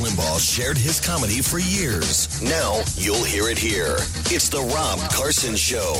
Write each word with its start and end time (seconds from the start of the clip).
Limbaugh 0.00 0.40
shared 0.40 0.78
his 0.78 0.98
comedy 0.98 1.42
for 1.42 1.58
years. 1.58 2.40
Now 2.42 2.80
you'll 2.96 3.22
hear 3.22 3.48
it 3.48 3.58
here. 3.58 3.96
It's 4.32 4.48
the 4.48 4.60
Rob 4.60 4.98
Carson 5.12 5.54
Show. 5.54 5.92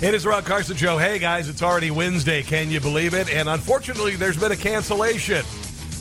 It 0.00 0.14
is 0.14 0.24
Rob 0.24 0.46
Carson 0.46 0.76
Show. 0.76 0.96
Hey 0.96 1.18
guys, 1.18 1.50
it's 1.50 1.62
already 1.62 1.90
Wednesday. 1.90 2.42
Can 2.42 2.70
you 2.70 2.80
believe 2.80 3.12
it? 3.12 3.28
And 3.30 3.50
unfortunately, 3.50 4.16
there's 4.16 4.38
been 4.38 4.52
a 4.52 4.56
cancellation. 4.56 5.44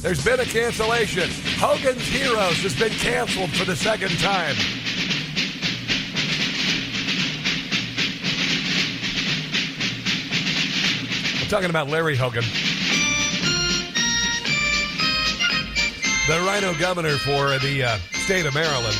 There's 0.02 0.24
been 0.24 0.40
a 0.40 0.46
cancellation. 0.46 1.30
Hogan's 1.58 2.08
Heroes 2.08 2.62
has 2.64 2.78
been 2.80 2.92
canceled 2.92 3.52
for 3.52 3.66
the 3.66 3.76
second 3.76 4.18
time. 4.20 4.56
I'm 11.42 11.48
talking 11.50 11.70
about 11.70 11.90
Larry 11.90 12.16
Hogan. 12.16 12.44
The 16.28 16.42
Rhino 16.42 16.74
governor 16.80 17.18
for 17.18 17.60
the 17.60 17.84
uh, 17.84 17.98
state 18.24 18.48
of 18.48 18.56
Maryland. 18.56 18.96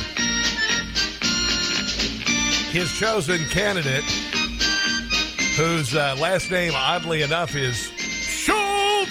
His 2.70 2.92
chosen 2.92 3.44
candidate, 3.46 4.04
whose 5.56 5.96
uh, 5.96 6.14
last 6.20 6.52
name, 6.52 6.72
oddly 6.76 7.22
enough, 7.22 7.56
is 7.56 7.90
Schultz. 7.98 9.10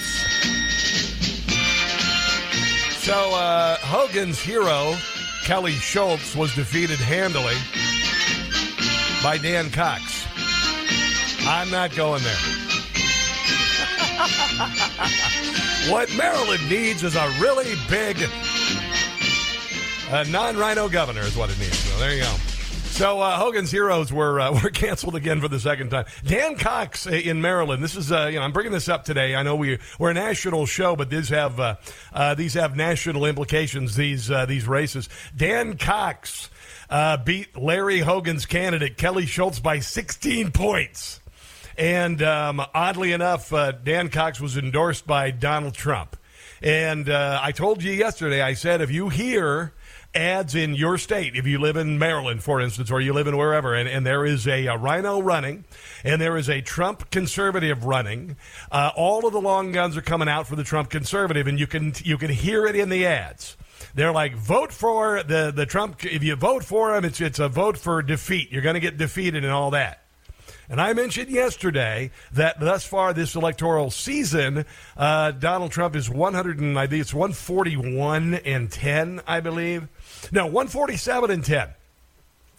So 3.04 3.36
uh, 3.36 3.76
Hogan's 3.80 4.40
hero, 4.40 4.96
Kelly 5.44 5.74
Schultz, 5.74 6.38
was 6.38 6.56
defeated 6.56 7.00
handily 7.00 7.56
by 9.22 9.38
Dan 9.38 9.70
Cox. 9.72 10.26
I'm 11.46 11.70
not 11.70 11.94
going 11.94 12.24
there. 12.24 12.55
what 15.92 16.12
Maryland 16.16 16.70
needs 16.70 17.04
is 17.04 17.16
a 17.16 17.28
really 17.40 17.76
big 17.90 18.18
uh, 20.12 20.24
non-rhino 20.30 20.90
governor 20.90 21.22
is 21.22 21.36
what 21.36 21.50
it 21.50 21.60
needs. 21.60 21.78
So 21.78 22.00
there 22.00 22.14
you 22.16 22.24
go. 22.24 22.36
So 22.96 23.20
uh, 23.20 23.38
Hogan's 23.38 23.72
Heroes 23.72 24.14
were 24.14 24.40
uh, 24.40 24.54
were 24.64 24.70
canceled 24.70 25.16
again 25.16 25.42
for 25.42 25.50
the 25.50 25.60
second 25.60 25.90
time. 25.90 26.06
Dan 26.24 26.56
Cox 26.56 27.06
in 27.06 27.42
Maryland. 27.42 27.84
This 27.84 27.98
is 27.98 28.10
uh, 28.10 28.28
you 28.32 28.40
know 28.40 28.44
I'm 28.44 28.54
bringing 28.54 28.72
this 28.72 28.88
up 28.88 29.04
today. 29.04 29.36
I 29.36 29.44
know 29.44 29.58
we 29.58 29.80
we're 30.00 30.12
a 30.12 30.14
national 30.14 30.66
show, 30.66 30.96
but 30.96 31.10
these 31.10 31.28
have 31.28 31.60
uh, 31.60 31.76
uh, 32.14 32.36
these 32.36 32.54
have 32.54 32.78
national 32.78 33.26
implications. 33.26 33.98
These 33.98 34.32
uh, 34.32 34.46
these 34.46 34.66
races. 34.66 35.10
Dan 35.36 35.78
Cox 35.78 36.50
beat 37.26 37.58
Larry 37.58 38.00
Hogan's 38.00 38.46
candidate 38.46 38.96
Kelly 38.96 39.26
Schultz 39.26 39.60
by 39.60 39.80
16 39.80 40.52
points. 40.52 41.20
And 41.78 42.22
um, 42.22 42.62
oddly 42.74 43.12
enough, 43.12 43.52
uh, 43.52 43.72
Dan 43.72 44.10
Cox 44.10 44.40
was 44.40 44.58
endorsed 44.58 45.06
by 45.06 45.32
Donald 45.32 45.74
Trump. 45.74 46.18
And 46.62 47.10
uh, 47.10 47.40
I 47.42 47.52
told 47.52 47.84
you 47.84 47.92
yesterday, 47.92 48.42
I 48.42 48.54
said, 48.54 48.82
if 48.82 48.90
you 48.90 49.10
hear 49.10 49.74
ads 50.14 50.56
in 50.56 50.74
your 50.74 50.98
state, 50.98 51.36
if 51.36 51.46
you 51.46 51.60
live 51.60 51.76
in 51.76 52.00
Maryland, 52.00 52.42
for 52.42 52.62
instance, 52.62 52.90
or 52.90 53.02
you 53.02 53.12
live 53.12 53.28
in 53.28 53.36
wherever, 53.36 53.76
and, 53.76 53.90
and 53.90 54.06
there 54.06 54.26
is 54.26 54.48
a, 54.48 54.66
a, 54.68 54.78
rhino 54.78 55.22
running, 55.22 55.66
and 56.04 56.22
there 56.22 56.38
is 56.38 56.50
a 56.50 56.62
Trump 56.62 57.12
conservative 57.12 57.84
running, 57.84 58.38
uh, 58.72 58.92
all 58.96 59.28
of 59.28 59.34
the 59.34 59.42
long 59.42 59.74
guns 59.74 59.98
are 59.98 60.02
coming 60.02 60.30
out 60.30 60.48
for 60.48 60.56
the 60.56 60.64
Trump 60.64 60.90
conservative, 60.90 61.48
and 61.48 61.60
you 61.60 61.68
can 61.68 61.94
you 62.04 62.18
can 62.18 62.32
hear 62.32 62.66
it 62.66 62.76
in 62.76 62.90
the 62.90 63.06
ads. 63.06 63.58
They're 63.94 64.14
like, 64.14 64.36
vote 64.36 64.72
for 64.72 65.22
the, 65.24 65.52
the 65.54 65.66
Trump. 65.66 66.06
If 66.06 66.24
you 66.24 66.36
vote 66.36 66.64
for 66.64 66.96
him, 66.96 67.04
it's 67.04 67.20
it's 67.20 67.40
a 67.40 67.50
vote 67.50 67.78
for 67.78 68.02
defeat. 68.02 68.52
You're 68.52 68.62
going 68.62 68.76
to 68.76 68.80
get 68.80 68.98
defeated 68.98 69.44
and 69.44 69.52
all 69.52 69.72
that. 69.72 70.05
And 70.70 70.82
I 70.82 70.94
mentioned 70.94 71.30
yesterday 71.30 72.12
that 72.34 72.60
thus 72.60 72.86
far 72.86 73.14
this 73.14 73.36
electoral 73.36 73.92
season, 73.92 74.66
uh, 74.98 75.32
Donald 75.32 75.72
Trump 75.72 75.96
is 75.96 76.10
100 76.10 76.60
and 76.60 76.78
I 76.78 76.88
think 76.88 77.02
it's 77.02 77.14
141 77.14 78.36
and 78.36 78.72
10, 78.72 79.22
I 79.28 79.40
believe. 79.40 79.88
No, 80.32 80.46
147 80.46 81.30
and 81.32 81.46
10. 81.46 81.75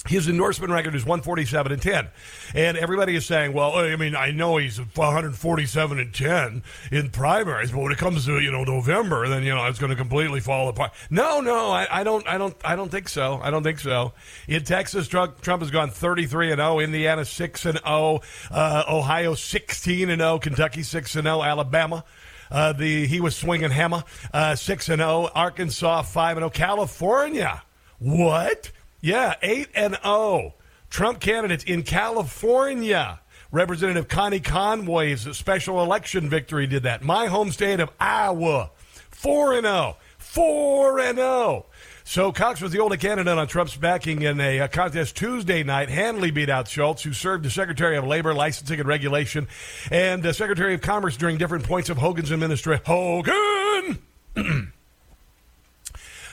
His 0.06 0.28
endorsement 0.28 0.72
record 0.72 0.94
is 0.94 1.05
147 1.05 1.72
and 1.72 1.83
10. 1.83 2.09
And 2.55 2.77
everybody 2.77 3.17
is 3.17 3.27
saying, 3.27 3.53
well, 3.53 3.75
I 3.75 3.97
mean, 3.97 4.15
I 4.15 4.31
know 4.31 4.56
he's 4.56 4.78
147 4.78 5.99
and 5.99 6.15
10 6.15 6.62
in 6.93 7.11
primaries, 7.11 7.72
but 7.72 7.81
when 7.81 7.93
it 7.93 7.99
comes 7.99 8.25
to, 8.27 8.39
you 8.39 8.50
know, 8.50 8.65
November, 8.65 9.28
then, 9.28 9.43
you 9.43 9.55
know, 9.55 9.65
it's 9.67 9.78
going 9.78 9.91
to 9.91 9.97
completely 9.97 10.41
fall 10.41 10.69
apart. 10.69 10.93
No, 11.11 11.41
no, 11.41 11.71
I, 11.71 11.87
I, 11.91 12.05
don't, 12.05 12.27
I 12.28 12.39
don't, 12.39 12.56
I 12.65 12.77
don't 12.77 12.91
think 12.91 13.09
so. 13.09 13.41
I 13.43 13.50
don't 13.50 13.62
think 13.62 13.81
so. 13.81 14.12
In 14.49 14.65
Texas, 14.65 15.09
Trump, 15.09 15.41
Trump 15.41 15.62
has 15.62 15.71
gone 15.71 15.91
33 15.91 16.53
and 16.53 16.59
0, 16.59 16.78
Indiana 16.78 17.25
6 17.25 17.67
and 17.67 17.78
0, 17.78 18.21
uh, 18.50 18.84
Ohio 18.88 19.34
16 19.34 20.11
and 20.11 20.21
0, 20.21 20.38
Kentucky 20.38 20.83
6 20.83 21.17
and 21.17 21.25
0, 21.25 21.43
Alabama. 21.43 22.05
Uh, 22.50 22.73
the 22.73 23.06
he 23.06 23.21
was 23.21 23.37
swinging 23.37 23.71
hammer 23.71 24.05
uh, 24.33 24.55
six 24.55 24.88
and 24.88 25.00
zero. 25.00 25.28
Arkansas 25.34 26.03
five 26.03 26.37
and 26.37 26.43
zero. 26.43 26.50
California, 26.50 27.62
what? 27.99 28.71
Yeah, 29.00 29.34
8 29.42 29.68
and 29.74 29.98
0. 30.02 30.54
Trump 30.90 31.20
candidates 31.20 31.64
in 31.64 31.82
California. 31.82 33.20
Representative 33.52 34.08
Connie 34.08 34.40
Conway's 34.40 35.36
special 35.36 35.82
election 35.82 36.28
victory 36.28 36.66
did 36.66 36.82
that. 36.82 37.02
My 37.02 37.26
home 37.26 37.52
state 37.52 37.80
of 37.80 37.90
Iowa, 38.00 38.70
4 39.10 39.54
and 39.54 39.66
0. 39.66 39.96
4 40.18 40.98
and 41.00 41.18
0. 41.18 41.66
So 42.04 42.30
Cox 42.30 42.60
was 42.60 42.70
the 42.72 42.80
only 42.80 42.98
candidate 42.98 43.36
on 43.36 43.48
Trump's 43.48 43.76
backing 43.76 44.22
in 44.22 44.40
a, 44.40 44.58
a, 44.58 44.68
contest 44.68 45.16
Tuesday 45.16 45.62
night. 45.62 45.88
Handily 45.88 46.30
beat 46.30 46.48
out 46.48 46.68
Schultz, 46.68 47.02
who 47.02 47.12
served 47.12 47.46
as 47.46 47.54
Secretary 47.54 47.96
of 47.96 48.04
Labor, 48.04 48.34
Licensing 48.34 48.78
and 48.78 48.88
Regulation, 48.88 49.48
and 49.90 50.24
uh, 50.24 50.32
Secretary 50.32 50.74
of 50.74 50.82
Commerce 50.82 51.16
during 51.16 51.36
different 51.36 51.64
points 51.64 51.88
of 51.88 51.98
Hogan's 51.98 52.30
administration. 52.30 52.84
Hogan! 52.86 53.98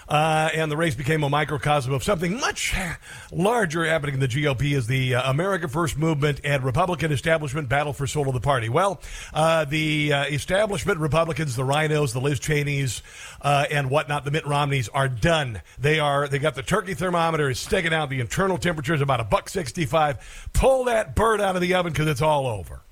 Uh, 0.07 0.49
and 0.53 0.71
the 0.71 0.77
race 0.77 0.95
became 0.95 1.23
a 1.23 1.29
microcosm 1.29 1.93
of 1.93 2.03
something 2.03 2.39
much 2.39 2.75
larger 3.31 3.85
happening 3.85 4.15
in 4.15 4.19
the 4.19 4.27
GOP 4.27 4.75
as 4.75 4.87
the 4.87 5.15
uh, 5.15 5.31
America 5.31 5.67
First 5.67 5.97
movement 5.97 6.41
and 6.43 6.63
Republican 6.63 7.11
establishment 7.11 7.69
battle 7.69 7.93
for 7.93 8.05
soul 8.05 8.27
of 8.27 8.33
the 8.33 8.41
party. 8.41 8.69
Well, 8.69 9.01
uh, 9.33 9.65
the 9.65 10.13
uh, 10.13 10.23
establishment 10.25 10.99
Republicans, 10.99 11.55
the 11.55 11.63
Rhinos, 11.63 12.13
the 12.13 12.21
Liz 12.21 12.39
Cheneys, 12.39 13.01
uh, 13.41 13.65
and 13.71 13.89
whatnot, 13.89 14.25
the 14.25 14.31
Mitt 14.31 14.45
Romneys 14.45 14.89
are 14.89 15.09
done. 15.09 15.61
They 15.79 15.99
are 15.99 16.27
they 16.27 16.39
got 16.39 16.55
the 16.55 16.63
turkey 16.63 16.93
thermometer 16.93 17.49
is 17.49 17.59
sticking 17.59 17.93
out. 17.93 18.09
The 18.09 18.19
internal 18.19 18.57
temperature 18.57 18.93
is 18.93 19.01
about 19.01 19.19
a 19.19 19.25
buck 19.25 19.49
sixty 19.49 19.85
five. 19.85 20.49
Pull 20.53 20.85
that 20.85 21.15
bird 21.15 21.41
out 21.41 21.55
of 21.55 21.61
the 21.61 21.73
oven 21.73 21.91
because 21.91 22.07
it's 22.07 22.21
all 22.21 22.47
over. 22.47 22.82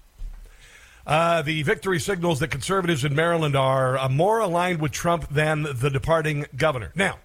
Uh, 1.06 1.42
the 1.42 1.64
victory 1.64 2.00
signals 2.00 2.40
that 2.40 2.50
conservatives 2.50 3.04
in 3.04 3.16
Maryland 3.16 3.56
are 3.56 3.98
uh, 3.98 4.10
more 4.10 4.40
aligned 4.40 4.82
with 4.82 4.92
Trump 4.92 5.28
than 5.30 5.64
the 5.64 5.90
departing 5.90 6.46
governor. 6.56 6.92
Now, 6.96 7.18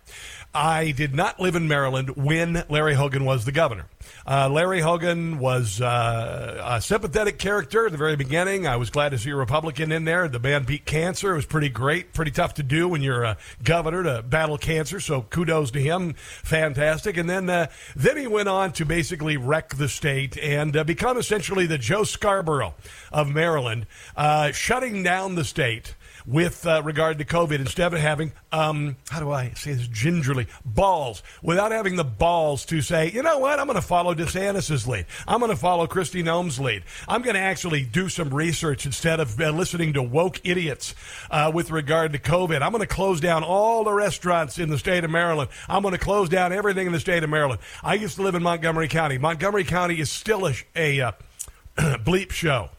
I 0.56 0.92
did 0.92 1.14
not 1.14 1.38
live 1.38 1.54
in 1.54 1.68
Maryland 1.68 2.16
when 2.16 2.64
Larry 2.70 2.94
Hogan 2.94 3.26
was 3.26 3.44
the 3.44 3.52
governor. 3.52 3.84
Uh, 4.26 4.48
Larry 4.48 4.80
Hogan 4.80 5.38
was 5.38 5.82
uh, 5.82 6.62
a 6.64 6.80
sympathetic 6.80 7.38
character 7.38 7.84
at 7.84 7.92
the 7.92 7.98
very 7.98 8.16
beginning. 8.16 8.66
I 8.66 8.76
was 8.76 8.88
glad 8.88 9.10
to 9.10 9.18
see 9.18 9.28
a 9.28 9.36
Republican 9.36 9.92
in 9.92 10.06
there. 10.06 10.28
The 10.28 10.38
man 10.38 10.64
beat 10.64 10.86
cancer. 10.86 11.32
It 11.32 11.36
was 11.36 11.44
pretty 11.44 11.68
great, 11.68 12.14
pretty 12.14 12.30
tough 12.30 12.54
to 12.54 12.62
do 12.62 12.88
when 12.88 13.02
you're 13.02 13.22
a 13.22 13.36
governor 13.62 14.02
to 14.04 14.22
battle 14.22 14.56
cancer. 14.56 14.98
So 14.98 15.20
kudos 15.20 15.72
to 15.72 15.80
him, 15.80 16.14
fantastic. 16.14 17.18
And 17.18 17.28
then 17.28 17.50
uh, 17.50 17.66
then 17.94 18.16
he 18.16 18.26
went 18.26 18.48
on 18.48 18.72
to 18.72 18.86
basically 18.86 19.36
wreck 19.36 19.74
the 19.74 19.90
state 19.90 20.38
and 20.38 20.74
uh, 20.74 20.84
become 20.84 21.18
essentially 21.18 21.66
the 21.66 21.76
Joe 21.76 22.04
Scarborough 22.04 22.74
of 23.12 23.28
Maryland, 23.28 23.86
uh, 24.16 24.52
shutting 24.52 25.02
down 25.02 25.34
the 25.34 25.44
state 25.44 25.96
with 26.26 26.66
uh, 26.66 26.82
regard 26.82 27.18
to 27.18 27.24
COVID 27.24 27.60
instead 27.60 27.94
of 27.94 28.00
having, 28.00 28.32
um, 28.50 28.96
how 29.10 29.20
do 29.20 29.30
I 29.30 29.50
say 29.50 29.74
this 29.74 29.86
gingerly, 29.86 30.46
balls, 30.64 31.22
without 31.42 31.70
having 31.70 31.96
the 31.96 32.04
balls 32.04 32.64
to 32.66 32.82
say, 32.82 33.10
you 33.10 33.22
know 33.22 33.38
what, 33.38 33.58
I'm 33.60 33.66
going 33.66 33.76
to 33.76 33.82
follow 33.82 34.14
DeSantis' 34.14 34.86
lead. 34.86 35.06
I'm 35.28 35.38
going 35.38 35.50
to 35.50 35.56
follow 35.56 35.86
Kristi 35.86 36.24
Noem's 36.24 36.58
lead. 36.58 36.82
I'm 37.06 37.22
going 37.22 37.34
to 37.34 37.40
actually 37.40 37.84
do 37.84 38.08
some 38.08 38.30
research 38.30 38.86
instead 38.86 39.20
of 39.20 39.40
uh, 39.40 39.50
listening 39.50 39.92
to 39.92 40.02
woke 40.02 40.40
idiots 40.44 40.94
uh, 41.30 41.50
with 41.54 41.70
regard 41.70 42.12
to 42.12 42.18
COVID. 42.18 42.60
I'm 42.60 42.72
going 42.72 42.80
to 42.80 42.86
close 42.86 43.20
down 43.20 43.44
all 43.44 43.84
the 43.84 43.92
restaurants 43.92 44.58
in 44.58 44.68
the 44.70 44.78
state 44.78 45.04
of 45.04 45.10
Maryland. 45.10 45.50
I'm 45.68 45.82
going 45.82 45.92
to 45.92 45.98
close 45.98 46.28
down 46.28 46.52
everything 46.52 46.86
in 46.86 46.92
the 46.92 47.00
state 47.00 47.22
of 47.22 47.30
Maryland. 47.30 47.60
I 47.82 47.94
used 47.94 48.16
to 48.16 48.22
live 48.22 48.34
in 48.34 48.42
Montgomery 48.42 48.88
County. 48.88 49.18
Montgomery 49.18 49.64
County 49.64 50.00
is 50.00 50.10
still 50.10 50.48
a, 50.48 50.54
a 50.74 51.00
uh, 51.00 51.12
bleep 51.76 52.32
show. 52.32 52.70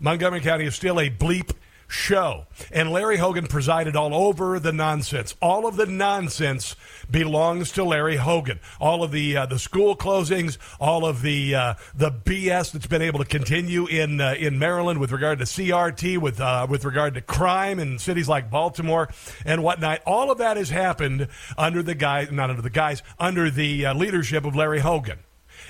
Montgomery 0.00 0.40
County 0.40 0.64
is 0.64 0.74
still 0.74 1.00
a 1.00 1.10
bleep 1.10 1.50
show. 1.88 2.46
And 2.70 2.92
Larry 2.92 3.16
Hogan 3.16 3.46
presided 3.46 3.96
all 3.96 4.14
over 4.14 4.60
the 4.60 4.72
nonsense. 4.72 5.34
All 5.40 5.66
of 5.66 5.76
the 5.76 5.86
nonsense 5.86 6.76
belongs 7.10 7.72
to 7.72 7.82
Larry 7.82 8.16
Hogan. 8.16 8.60
All 8.78 9.02
of 9.02 9.10
the 9.10 9.36
uh, 9.36 9.46
the 9.46 9.58
school 9.58 9.96
closings, 9.96 10.58
all 10.78 11.06
of 11.06 11.22
the 11.22 11.54
uh, 11.54 11.74
the 11.94 12.12
BS 12.12 12.72
that's 12.72 12.86
been 12.86 13.02
able 13.02 13.18
to 13.18 13.24
continue 13.24 13.86
in 13.86 14.20
uh, 14.20 14.34
in 14.38 14.58
Maryland 14.58 15.00
with 15.00 15.10
regard 15.10 15.38
to 15.38 15.46
CRT, 15.46 16.18
with 16.18 16.40
uh, 16.40 16.66
with 16.68 16.84
regard 16.84 17.14
to 17.14 17.22
crime 17.22 17.80
in 17.80 17.98
cities 17.98 18.28
like 18.28 18.50
Baltimore 18.50 19.08
and 19.44 19.62
whatnot. 19.62 20.02
All 20.06 20.30
of 20.30 20.38
that 20.38 20.58
has 20.58 20.68
happened 20.68 21.28
under 21.56 21.82
the 21.82 21.94
guy, 21.94 22.28
not 22.30 22.50
under 22.50 22.62
the 22.62 22.70
guys, 22.70 23.02
under 23.18 23.50
the 23.50 23.86
uh, 23.86 23.94
leadership 23.94 24.44
of 24.44 24.54
Larry 24.54 24.80
Hogan. 24.80 25.20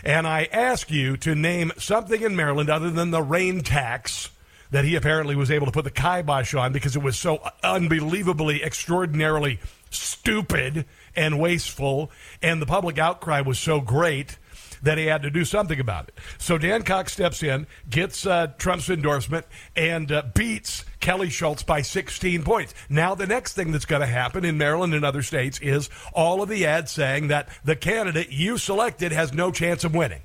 And 0.04 0.26
I 0.26 0.48
ask 0.52 0.90
you 0.90 1.16
to 1.18 1.34
name 1.34 1.72
something 1.78 2.22
in 2.22 2.36
Maryland 2.36 2.70
other 2.70 2.90
than 2.90 3.10
the 3.10 3.22
rain 3.22 3.62
tax 3.62 4.30
that 4.70 4.84
he 4.84 4.94
apparently 4.96 5.36
was 5.36 5.50
able 5.50 5.66
to 5.66 5.72
put 5.72 5.84
the 5.84 5.90
kibosh 5.90 6.54
on 6.54 6.72
because 6.72 6.96
it 6.96 7.02
was 7.02 7.18
so 7.18 7.42
unbelievably, 7.62 8.62
extraordinarily 8.62 9.58
stupid 9.90 10.84
and 11.16 11.38
wasteful, 11.38 12.10
and 12.42 12.60
the 12.60 12.66
public 12.66 12.98
outcry 12.98 13.40
was 13.40 13.58
so 13.58 13.80
great 13.80 14.38
that 14.82 14.98
he 14.98 15.06
had 15.06 15.22
to 15.22 15.30
do 15.30 15.44
something 15.44 15.80
about 15.80 16.08
it. 16.08 16.14
So 16.38 16.58
Dan 16.58 16.82
Cox 16.82 17.12
steps 17.12 17.42
in, 17.42 17.66
gets 17.90 18.26
uh, 18.26 18.48
Trump's 18.58 18.88
endorsement, 18.88 19.46
and 19.76 20.10
uh, 20.12 20.22
beats 20.34 20.84
Kelly 21.00 21.30
Schultz 21.30 21.62
by 21.62 21.82
16 21.82 22.42
points. 22.44 22.74
Now, 22.88 23.14
the 23.14 23.26
next 23.26 23.54
thing 23.54 23.72
that's 23.72 23.84
going 23.84 24.00
to 24.00 24.06
happen 24.06 24.44
in 24.44 24.58
Maryland 24.58 24.94
and 24.94 25.04
other 25.04 25.22
states 25.22 25.58
is 25.60 25.90
all 26.12 26.42
of 26.42 26.48
the 26.48 26.66
ads 26.66 26.92
saying 26.92 27.28
that 27.28 27.48
the 27.64 27.76
candidate 27.76 28.30
you 28.30 28.58
selected 28.58 29.12
has 29.12 29.32
no 29.32 29.50
chance 29.50 29.84
of 29.84 29.94
winning. 29.94 30.22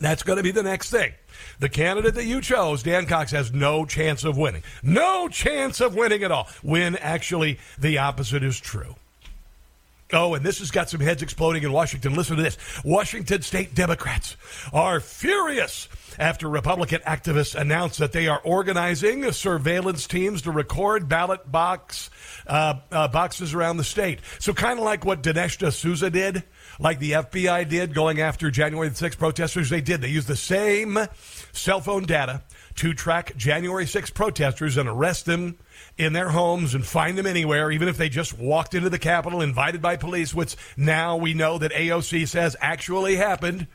That's 0.00 0.22
going 0.22 0.36
to 0.36 0.42
be 0.42 0.52
the 0.52 0.62
next 0.62 0.90
thing. 0.90 1.12
The 1.58 1.68
candidate 1.68 2.14
that 2.14 2.24
you 2.24 2.40
chose, 2.40 2.82
Dan 2.82 3.06
Cox, 3.06 3.32
has 3.32 3.52
no 3.52 3.84
chance 3.84 4.24
of 4.24 4.36
winning. 4.36 4.62
No 4.82 5.28
chance 5.28 5.80
of 5.80 5.94
winning 5.94 6.22
at 6.22 6.32
all. 6.32 6.48
When 6.62 6.96
actually 6.96 7.58
the 7.78 7.98
opposite 7.98 8.42
is 8.42 8.58
true. 8.58 8.96
Oh, 10.12 10.34
and 10.34 10.44
this 10.44 10.60
has 10.60 10.70
got 10.70 10.88
some 10.88 11.00
heads 11.00 11.22
exploding 11.22 11.64
in 11.64 11.72
Washington. 11.72 12.14
Listen 12.14 12.36
to 12.36 12.42
this. 12.42 12.56
Washington 12.82 13.42
state 13.42 13.74
Democrats 13.74 14.36
are 14.72 15.00
furious 15.00 15.86
after 16.18 16.48
Republican 16.48 17.00
activists 17.00 17.54
announced 17.54 17.98
that 17.98 18.12
they 18.12 18.26
are 18.26 18.40
organizing 18.42 19.30
surveillance 19.32 20.06
teams 20.06 20.42
to 20.42 20.50
record 20.50 21.10
ballot 21.10 21.50
box 21.52 22.08
uh, 22.46 22.74
uh, 22.90 23.08
boxes 23.08 23.52
around 23.52 23.76
the 23.76 23.84
state. 23.84 24.20
So, 24.38 24.54
kind 24.54 24.78
of 24.78 24.84
like 24.84 25.04
what 25.04 25.22
Dinesh 25.22 25.58
D'Souza 25.58 26.08
did, 26.08 26.42
like 26.78 26.98
the 26.98 27.12
FBI 27.12 27.68
did 27.68 27.94
going 27.94 28.20
after 28.20 28.50
January 28.50 28.88
the 28.88 28.94
6th 28.94 29.18
protesters. 29.18 29.70
They 29.70 29.80
did. 29.80 30.00
They 30.00 30.08
used 30.08 30.28
the 30.28 30.36
same 30.36 30.98
cell 31.52 31.80
phone 31.80 32.04
data 32.04 32.42
to 32.76 32.94
track 32.94 33.36
January 33.36 33.84
6th 33.84 34.14
protesters 34.14 34.76
and 34.76 34.88
arrest 34.88 35.26
them 35.26 35.58
in 35.96 36.12
their 36.12 36.28
homes 36.28 36.74
and 36.74 36.86
find 36.86 37.18
them 37.18 37.26
anywhere, 37.26 37.70
even 37.70 37.88
if 37.88 37.96
they 37.96 38.08
just 38.08 38.38
walked 38.38 38.74
into 38.74 38.88
the 38.88 38.98
Capitol 38.98 39.40
invited 39.40 39.82
by 39.82 39.96
police, 39.96 40.32
which 40.32 40.56
now 40.76 41.16
we 41.16 41.34
know 41.34 41.58
that 41.58 41.72
AOC 41.72 42.28
says 42.28 42.56
actually 42.60 43.16
happened. 43.16 43.66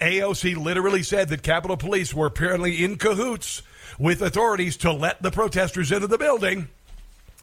AOC 0.00 0.56
literally 0.56 1.02
said 1.02 1.28
that 1.28 1.42
Capitol 1.42 1.76
Police 1.76 2.14
were 2.14 2.26
apparently 2.26 2.84
in 2.84 2.96
cahoots 2.96 3.62
with 3.98 4.22
authorities 4.22 4.76
to 4.78 4.92
let 4.92 5.22
the 5.22 5.30
protesters 5.30 5.92
into 5.92 6.06
the 6.06 6.18
building. 6.18 6.68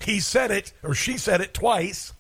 He 0.02 0.20
said 0.20 0.52
it, 0.52 0.74
or 0.84 0.94
she 0.94 1.18
said 1.18 1.42
it 1.42 1.54
twice. 1.54 2.14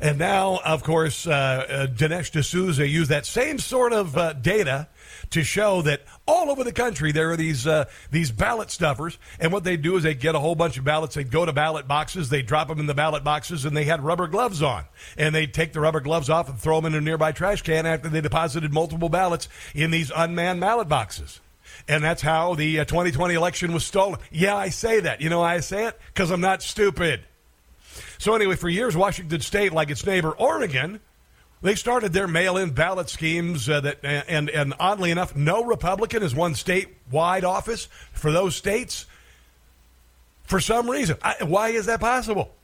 And 0.00 0.18
now, 0.18 0.60
of 0.64 0.84
course, 0.84 1.26
uh, 1.26 1.30
uh, 1.30 1.86
Dinesh 1.86 2.30
D'Souza 2.30 2.86
used 2.86 3.10
that 3.10 3.26
same 3.26 3.58
sort 3.58 3.92
of 3.92 4.16
uh, 4.16 4.32
data 4.32 4.88
to 5.30 5.42
show 5.42 5.82
that 5.82 6.02
all 6.26 6.50
over 6.50 6.62
the 6.62 6.72
country 6.72 7.10
there 7.10 7.30
are 7.30 7.36
these 7.36 7.66
uh, 7.66 7.86
these 8.10 8.30
ballot 8.30 8.70
stuffers, 8.70 9.18
and 9.40 9.52
what 9.52 9.64
they 9.64 9.76
do 9.76 9.96
is 9.96 10.04
they 10.04 10.14
get 10.14 10.34
a 10.34 10.38
whole 10.38 10.54
bunch 10.54 10.78
of 10.78 10.84
ballots. 10.84 11.14
They 11.14 11.24
go 11.24 11.44
to 11.44 11.52
ballot 11.52 11.88
boxes, 11.88 12.28
they 12.28 12.42
drop 12.42 12.68
them 12.68 12.78
in 12.78 12.86
the 12.86 12.94
ballot 12.94 13.24
boxes, 13.24 13.64
and 13.64 13.76
they 13.76 13.84
had 13.84 14.02
rubber 14.02 14.28
gloves 14.28 14.62
on, 14.62 14.84
and 15.16 15.34
they 15.34 15.46
take 15.46 15.72
the 15.72 15.80
rubber 15.80 16.00
gloves 16.00 16.30
off 16.30 16.48
and 16.48 16.58
throw 16.58 16.80
them 16.80 16.92
in 16.92 16.98
a 16.98 17.00
nearby 17.00 17.32
trash 17.32 17.62
can 17.62 17.86
after 17.86 18.08
they 18.08 18.20
deposited 18.20 18.72
multiple 18.72 19.08
ballots 19.08 19.48
in 19.74 19.90
these 19.90 20.12
unmanned 20.14 20.60
ballot 20.60 20.88
boxes. 20.88 21.40
And 21.86 22.04
that's 22.04 22.22
how 22.22 22.54
the 22.54 22.80
uh, 22.80 22.84
2020 22.84 23.34
election 23.34 23.72
was 23.72 23.84
stolen. 23.84 24.20
Yeah, 24.30 24.56
I 24.56 24.68
say 24.68 25.00
that. 25.00 25.20
You 25.20 25.30
know 25.30 25.40
why 25.40 25.54
I 25.54 25.60
say 25.60 25.86
it? 25.86 25.98
Because 26.08 26.30
I'm 26.30 26.40
not 26.40 26.62
stupid. 26.62 27.24
So, 28.18 28.34
anyway, 28.34 28.56
for 28.56 28.68
years, 28.68 28.96
Washington 28.96 29.40
State, 29.40 29.72
like 29.72 29.90
its 29.90 30.04
neighbor 30.04 30.32
Oregon, 30.32 31.00
they 31.62 31.74
started 31.74 32.12
their 32.12 32.28
mail-in 32.28 32.70
ballot 32.70 33.08
schemes 33.08 33.68
uh, 33.68 33.80
that, 33.80 33.98
and 34.04 34.48
and 34.50 34.74
oddly 34.78 35.10
enough, 35.10 35.34
no 35.34 35.64
Republican 35.64 36.22
has 36.22 36.34
won 36.34 36.54
statewide 36.54 37.44
office 37.44 37.88
for 38.12 38.30
those 38.30 38.54
states. 38.54 39.06
For 40.44 40.60
some 40.60 40.88
reason, 40.88 41.16
I, 41.22 41.44
why 41.44 41.70
is 41.70 41.86
that 41.86 42.00
possible? 42.00 42.54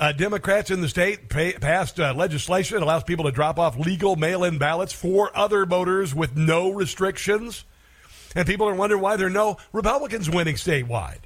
Uh, 0.00 0.12
Democrats 0.12 0.70
in 0.70 0.80
the 0.80 0.88
state 0.88 1.28
pay, 1.28 1.52
passed 1.54 1.98
uh, 1.98 2.14
legislation 2.14 2.76
that 2.76 2.84
allows 2.84 3.02
people 3.02 3.24
to 3.24 3.32
drop 3.32 3.58
off 3.58 3.76
legal 3.76 4.14
mail-in 4.14 4.56
ballots 4.56 4.92
for 4.92 5.36
other 5.36 5.66
voters 5.66 6.14
with 6.14 6.36
no 6.36 6.70
restrictions, 6.70 7.64
and 8.36 8.46
people 8.46 8.68
are 8.68 8.74
wondering 8.74 9.02
why 9.02 9.16
there 9.16 9.26
are 9.26 9.30
no 9.30 9.56
Republicans 9.72 10.30
winning 10.30 10.54
statewide. 10.54 11.18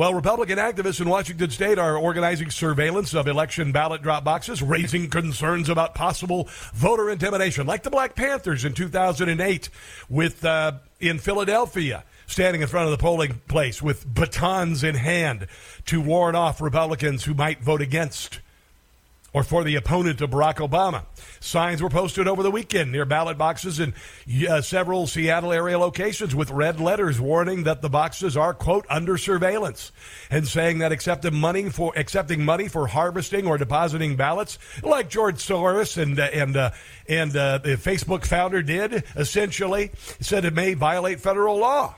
Well, 0.00 0.14
Republican 0.14 0.56
activists 0.56 1.02
in 1.02 1.10
Washington 1.10 1.50
state 1.50 1.78
are 1.78 1.94
organizing 1.94 2.48
surveillance 2.50 3.12
of 3.12 3.28
election 3.28 3.70
ballot 3.70 4.00
drop 4.00 4.24
boxes, 4.24 4.62
raising 4.62 5.10
concerns 5.10 5.68
about 5.68 5.94
possible 5.94 6.48
voter 6.72 7.10
intimidation, 7.10 7.66
like 7.66 7.82
the 7.82 7.90
Black 7.90 8.14
Panthers 8.14 8.64
in 8.64 8.72
2008 8.72 9.68
with 10.08 10.42
uh, 10.42 10.72
in 11.00 11.18
Philadelphia, 11.18 12.02
standing 12.26 12.62
in 12.62 12.68
front 12.68 12.86
of 12.86 12.92
the 12.92 12.96
polling 12.96 13.42
place 13.46 13.82
with 13.82 14.06
batons 14.14 14.82
in 14.82 14.94
hand 14.94 15.46
to 15.84 16.00
warn 16.00 16.34
off 16.34 16.62
Republicans 16.62 17.24
who 17.24 17.34
might 17.34 17.60
vote 17.60 17.82
against 17.82 18.40
or 19.32 19.42
for 19.42 19.64
the 19.64 19.76
opponent 19.76 20.20
of 20.20 20.30
Barack 20.30 20.56
Obama. 20.56 21.04
Signs 21.40 21.82
were 21.82 21.90
posted 21.90 22.26
over 22.26 22.42
the 22.42 22.50
weekend 22.50 22.92
near 22.92 23.04
ballot 23.04 23.38
boxes 23.38 23.78
in 23.80 23.94
uh, 24.48 24.60
several 24.60 25.06
Seattle 25.06 25.52
area 25.52 25.78
locations 25.78 26.34
with 26.34 26.50
red 26.50 26.80
letters 26.80 27.20
warning 27.20 27.64
that 27.64 27.82
the 27.82 27.88
boxes 27.88 28.36
are 28.36 28.54
quote 28.54 28.86
under 28.88 29.16
surveillance 29.16 29.92
and 30.30 30.46
saying 30.46 30.78
that 30.78 30.92
accepting 30.92 31.34
money 31.34 31.68
for 31.70 31.92
accepting 31.96 32.44
money 32.44 32.68
for 32.68 32.86
harvesting 32.86 33.46
or 33.46 33.58
depositing 33.58 34.16
ballots 34.16 34.58
like 34.82 35.08
George 35.08 35.36
Soros 35.36 36.00
and 36.00 36.18
uh, 36.18 36.28
and 36.32 36.56
uh, 36.56 36.70
and 37.08 37.36
uh, 37.36 37.58
the 37.58 37.70
Facebook 37.70 38.24
founder 38.24 38.62
did 38.62 39.04
essentially 39.16 39.90
said 40.20 40.44
it 40.44 40.54
may 40.54 40.74
violate 40.74 41.20
federal 41.20 41.58
law 41.58 41.94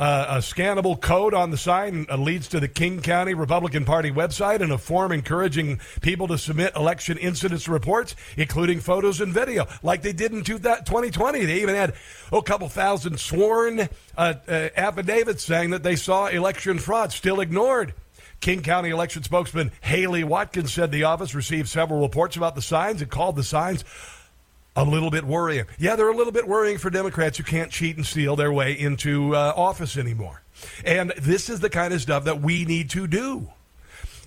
uh, 0.00 0.26
a 0.30 0.38
scannable 0.38 0.98
code 0.98 1.34
on 1.34 1.50
the 1.50 1.58
sign 1.58 2.06
uh, 2.08 2.16
leads 2.16 2.48
to 2.48 2.58
the 2.58 2.68
King 2.68 3.02
County 3.02 3.34
Republican 3.34 3.84
Party 3.84 4.10
website 4.10 4.62
and 4.62 4.72
a 4.72 4.78
form 4.78 5.12
encouraging 5.12 5.78
people 6.00 6.26
to 6.28 6.38
submit 6.38 6.74
election 6.74 7.18
incidents 7.18 7.68
reports, 7.68 8.16
including 8.38 8.80
photos 8.80 9.20
and 9.20 9.30
video, 9.30 9.66
like 9.82 10.00
they 10.00 10.14
did 10.14 10.32
in 10.32 10.42
2020. 10.42 11.44
They 11.44 11.60
even 11.60 11.74
had 11.74 11.92
oh, 12.32 12.38
a 12.38 12.42
couple 12.42 12.66
thousand 12.70 13.20
sworn 13.20 13.80
uh, 13.80 13.88
uh, 14.16 14.68
affidavits 14.74 15.44
saying 15.44 15.68
that 15.70 15.82
they 15.82 15.96
saw 15.96 16.28
election 16.28 16.78
fraud, 16.78 17.12
still 17.12 17.40
ignored. 17.40 17.92
King 18.40 18.62
County 18.62 18.88
election 18.88 19.22
spokesman 19.22 19.70
Halei 19.84 20.24
Watkins 20.24 20.72
said 20.72 20.92
the 20.92 21.04
office 21.04 21.34
received 21.34 21.68
several 21.68 22.00
reports 22.00 22.38
about 22.38 22.54
the 22.54 22.62
signs 22.62 23.02
and 23.02 23.10
called 23.10 23.36
the 23.36 23.44
signs 23.44 23.84
a 24.80 24.84
little 24.90 25.10
bit 25.10 25.24
worrying. 25.24 25.66
Yeah, 25.78 25.96
they're 25.96 26.08
a 26.08 26.16
little 26.16 26.32
bit 26.32 26.48
worrying 26.48 26.78
for 26.78 26.90
Democrats 26.90 27.36
who 27.36 27.44
can't 27.44 27.70
cheat 27.70 27.96
and 27.96 28.06
steal 28.06 28.36
their 28.36 28.52
way 28.52 28.72
into 28.72 29.36
uh, 29.36 29.52
office 29.56 29.96
anymore. 29.96 30.42
And 30.84 31.12
this 31.18 31.48
is 31.48 31.60
the 31.60 31.70
kind 31.70 31.92
of 31.92 32.00
stuff 32.00 32.24
that 32.24 32.40
we 32.40 32.64
need 32.64 32.90
to 32.90 33.06
do. 33.06 33.48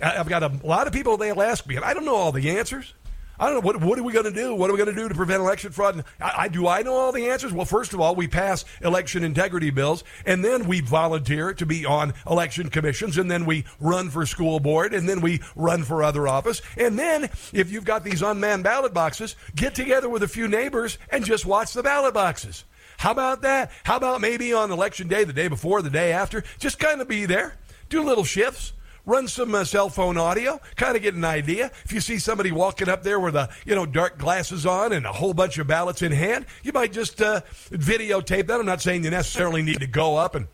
I've 0.02 0.30
got 0.30 0.44
a 0.44 0.52
lot 0.64 0.88
of 0.88 0.94
people 0.94 1.18
they'll 1.18 1.42
ask 1.42 1.66
me, 1.68 1.76
and 1.76 1.86
I 1.86 1.94
don't 1.94 2.06
know 2.06 2.16
all 2.16 2.32
the 2.32 2.58
answers. 2.58 2.94
I 3.40 3.46
don't 3.46 3.56
know 3.56 3.62
what 3.62 3.82
what 3.82 3.98
are 3.98 4.04
we 4.04 4.14
going 4.14 4.26
to 4.26 4.32
do? 4.32 4.54
What 4.54 4.70
are 4.70 4.74
we 4.74 4.78
going 4.78 4.94
to 4.94 5.02
do 5.02 5.10
to 5.10 5.16
prevent 5.16 5.42
election 5.42 5.72
fraud? 5.72 6.06
I, 6.22 6.34
I, 6.38 6.48
do 6.48 6.68
I 6.68 6.84
know 6.84 6.94
all 6.94 7.12
the 7.12 7.30
answers? 7.30 7.52
Well, 7.52 7.66
first 7.66 7.94
of 7.94 8.00
all, 8.00 8.16
we 8.16 8.28
pass 8.28 8.64
election 8.82 9.24
integrity 9.24 9.72
bills, 9.72 10.04
and 10.26 10.46
then 10.46 10.68
we 10.68 10.82
volunteer 10.82 11.54
to 11.56 11.66
be 11.66 11.86
on 11.86 12.14
election 12.30 12.70
commissions, 12.70 13.18
and 13.18 13.32
then 13.32 13.46
we 13.46 13.66
run 13.80 14.12
for 14.12 14.26
school 14.28 14.60
board, 14.60 14.94
and 14.94 15.10
then 15.10 15.20
we 15.22 15.42
run 15.56 15.84
for 15.84 16.04
other 16.04 16.28
office, 16.28 16.62
and 16.78 16.98
then 16.98 17.24
if 17.54 17.72
you've 17.72 17.86
got 17.86 18.04
these 18.04 18.22
unmanned 18.22 18.64
ballot 18.64 18.94
boxes, 18.94 19.36
get 19.56 19.74
together 19.74 20.10
with 20.10 20.22
a 20.22 20.28
few 20.28 20.48
neighbors 20.48 21.00
and 21.10 21.26
just 21.26 21.46
watch 21.46 21.74
the 21.74 21.84
ballot 21.84 22.14
boxes. 22.14 22.66
How 22.98 23.12
about 23.12 23.42
that? 23.42 23.72
How 23.84 23.98
about 23.98 24.22
maybe 24.22 24.54
on 24.54 24.72
election 24.72 25.08
day, 25.08 25.24
the 25.24 25.34
day 25.34 25.48
before, 25.48 25.82
the 25.82 25.90
day 25.90 26.12
after, 26.12 26.44
just 26.60 26.78
kind 26.78 27.02
of 27.02 27.08
be 27.08 27.26
there, 27.26 27.56
do 27.90 28.04
little 28.04 28.24
shifts 28.24 28.74
run 29.06 29.28
some 29.28 29.54
uh, 29.56 29.64
cell 29.64 29.90
phone 29.90 30.18
audio, 30.18 30.60
kind 30.76 30.96
of 30.96 31.02
get 31.02 31.14
an 31.14 31.26
idea. 31.26 31.72
If 31.84 31.94
you 31.94 32.02
see 32.02 32.20
somebody 32.20 32.52
walking 32.52 32.90
up 32.90 33.04
there 33.04 33.20
with 33.20 33.36
a 33.36 33.50
you 33.66 33.76
know 33.76 33.86
dark 33.86 34.18
glasses 34.18 34.66
on 34.66 34.94
and 34.94 35.06
a 35.06 35.12
whole 35.12 35.34
bunch 35.34 35.58
of 35.58 35.68
ballots 35.68 36.02
in 36.02 36.12
hand, 36.12 36.46
you 36.64 36.72
might 36.72 36.94
just 36.94 37.22
uh, 37.22 37.42
videotape 37.70 38.48
that. 38.48 38.60
I'm 38.60 38.66
not 38.66 38.82
saying 38.82 39.04
you 39.04 39.10
necessarily 39.10 39.62
need 39.62 39.80
to 39.80 39.88
go 39.88 40.16
up 40.16 40.36
and 40.36 40.48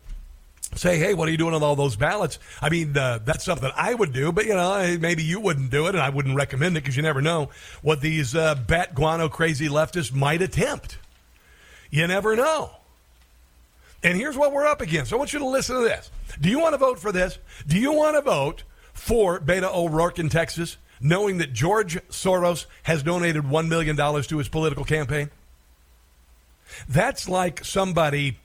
say, 0.76 0.98
hey, 0.98 1.14
what 1.14 1.28
are 1.28 1.32
you 1.32 1.36
doing 1.36 1.52
with 1.52 1.62
all 1.62 1.76
those 1.76 1.96
ballots? 1.96 2.38
I 2.62 2.68
mean, 2.68 2.96
uh, 2.96 3.18
that's 3.24 3.44
something 3.44 3.70
I 3.74 3.94
would 3.94 4.12
do, 4.12 4.32
but 4.32 4.46
you 4.46 4.54
know, 4.54 4.96
maybe 5.00 5.22
you 5.22 5.40
wouldn't 5.40 5.70
do 5.70 5.86
it, 5.86 5.94
and 5.94 6.02
I 6.02 6.10
wouldn't 6.10 6.36
recommend 6.36 6.76
it 6.76 6.80
because 6.80 6.96
you 6.96 7.02
never 7.02 7.20
know 7.20 7.50
what 7.82 8.00
these 8.00 8.34
uh, 8.34 8.54
bat 8.54 8.94
guano 8.94 9.28
crazy 9.28 9.68
leftists 9.68 10.12
might 10.12 10.42
attempt. 10.42 10.98
You 11.90 12.06
never 12.06 12.36
know. 12.36 12.70
And 14.02 14.16
here's 14.16 14.36
what 14.36 14.52
we're 14.52 14.66
up 14.66 14.80
against. 14.80 15.12
I 15.12 15.16
want 15.16 15.32
you 15.32 15.38
to 15.40 15.46
listen 15.46 15.76
to 15.76 15.82
this. 15.82 16.10
Do 16.40 16.48
you 16.48 16.58
want 16.58 16.72
to 16.72 16.78
vote 16.78 16.98
for 16.98 17.12
this? 17.12 17.38
Do 17.66 17.78
you 17.78 17.92
want 17.92 18.16
to 18.16 18.22
vote 18.22 18.62
for 18.94 19.38
Beto 19.38 19.74
O'Rourke 19.74 20.18
in 20.18 20.28
Texas, 20.28 20.78
knowing 21.00 21.38
that 21.38 21.52
George 21.52 21.96
Soros 22.08 22.66
has 22.84 23.02
donated 23.02 23.44
$1 23.44 23.68
million 23.68 23.96
to 23.96 24.38
his 24.38 24.48
political 24.48 24.84
campaign? 24.84 25.30
That's 26.88 27.28
like 27.28 27.64
somebody, 27.64 28.38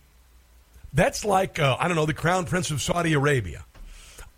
that's 0.94 1.24
like, 1.24 1.60
uh, 1.60 1.78
I 1.80 1.88
don't 1.88 1.96
know, 1.96 2.06
the 2.06 2.14
Crown 2.14 2.46
Prince 2.46 2.72
of 2.72 2.82
Saudi 2.82 3.14
Arabia. 3.14 3.66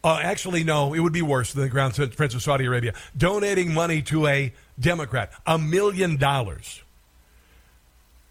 Uh, 0.04 0.20
actually, 0.22 0.64
no, 0.64 0.94
it 0.94 1.00
would 1.00 1.14
be 1.14 1.24
worse 1.24 1.52
than 1.52 1.64
the 1.64 1.70
Crown 1.70 1.92
Prince 1.92 2.36
of 2.36 2.44
Saudi 2.44 2.66
Arabia. 2.66 2.94
Donating 3.18 3.74
money 3.74 4.04
to 4.04 4.28
a 4.28 4.54
Democrat, 4.80 5.32
a 5.48 5.58
million 5.58 6.18
dollars. 6.18 6.84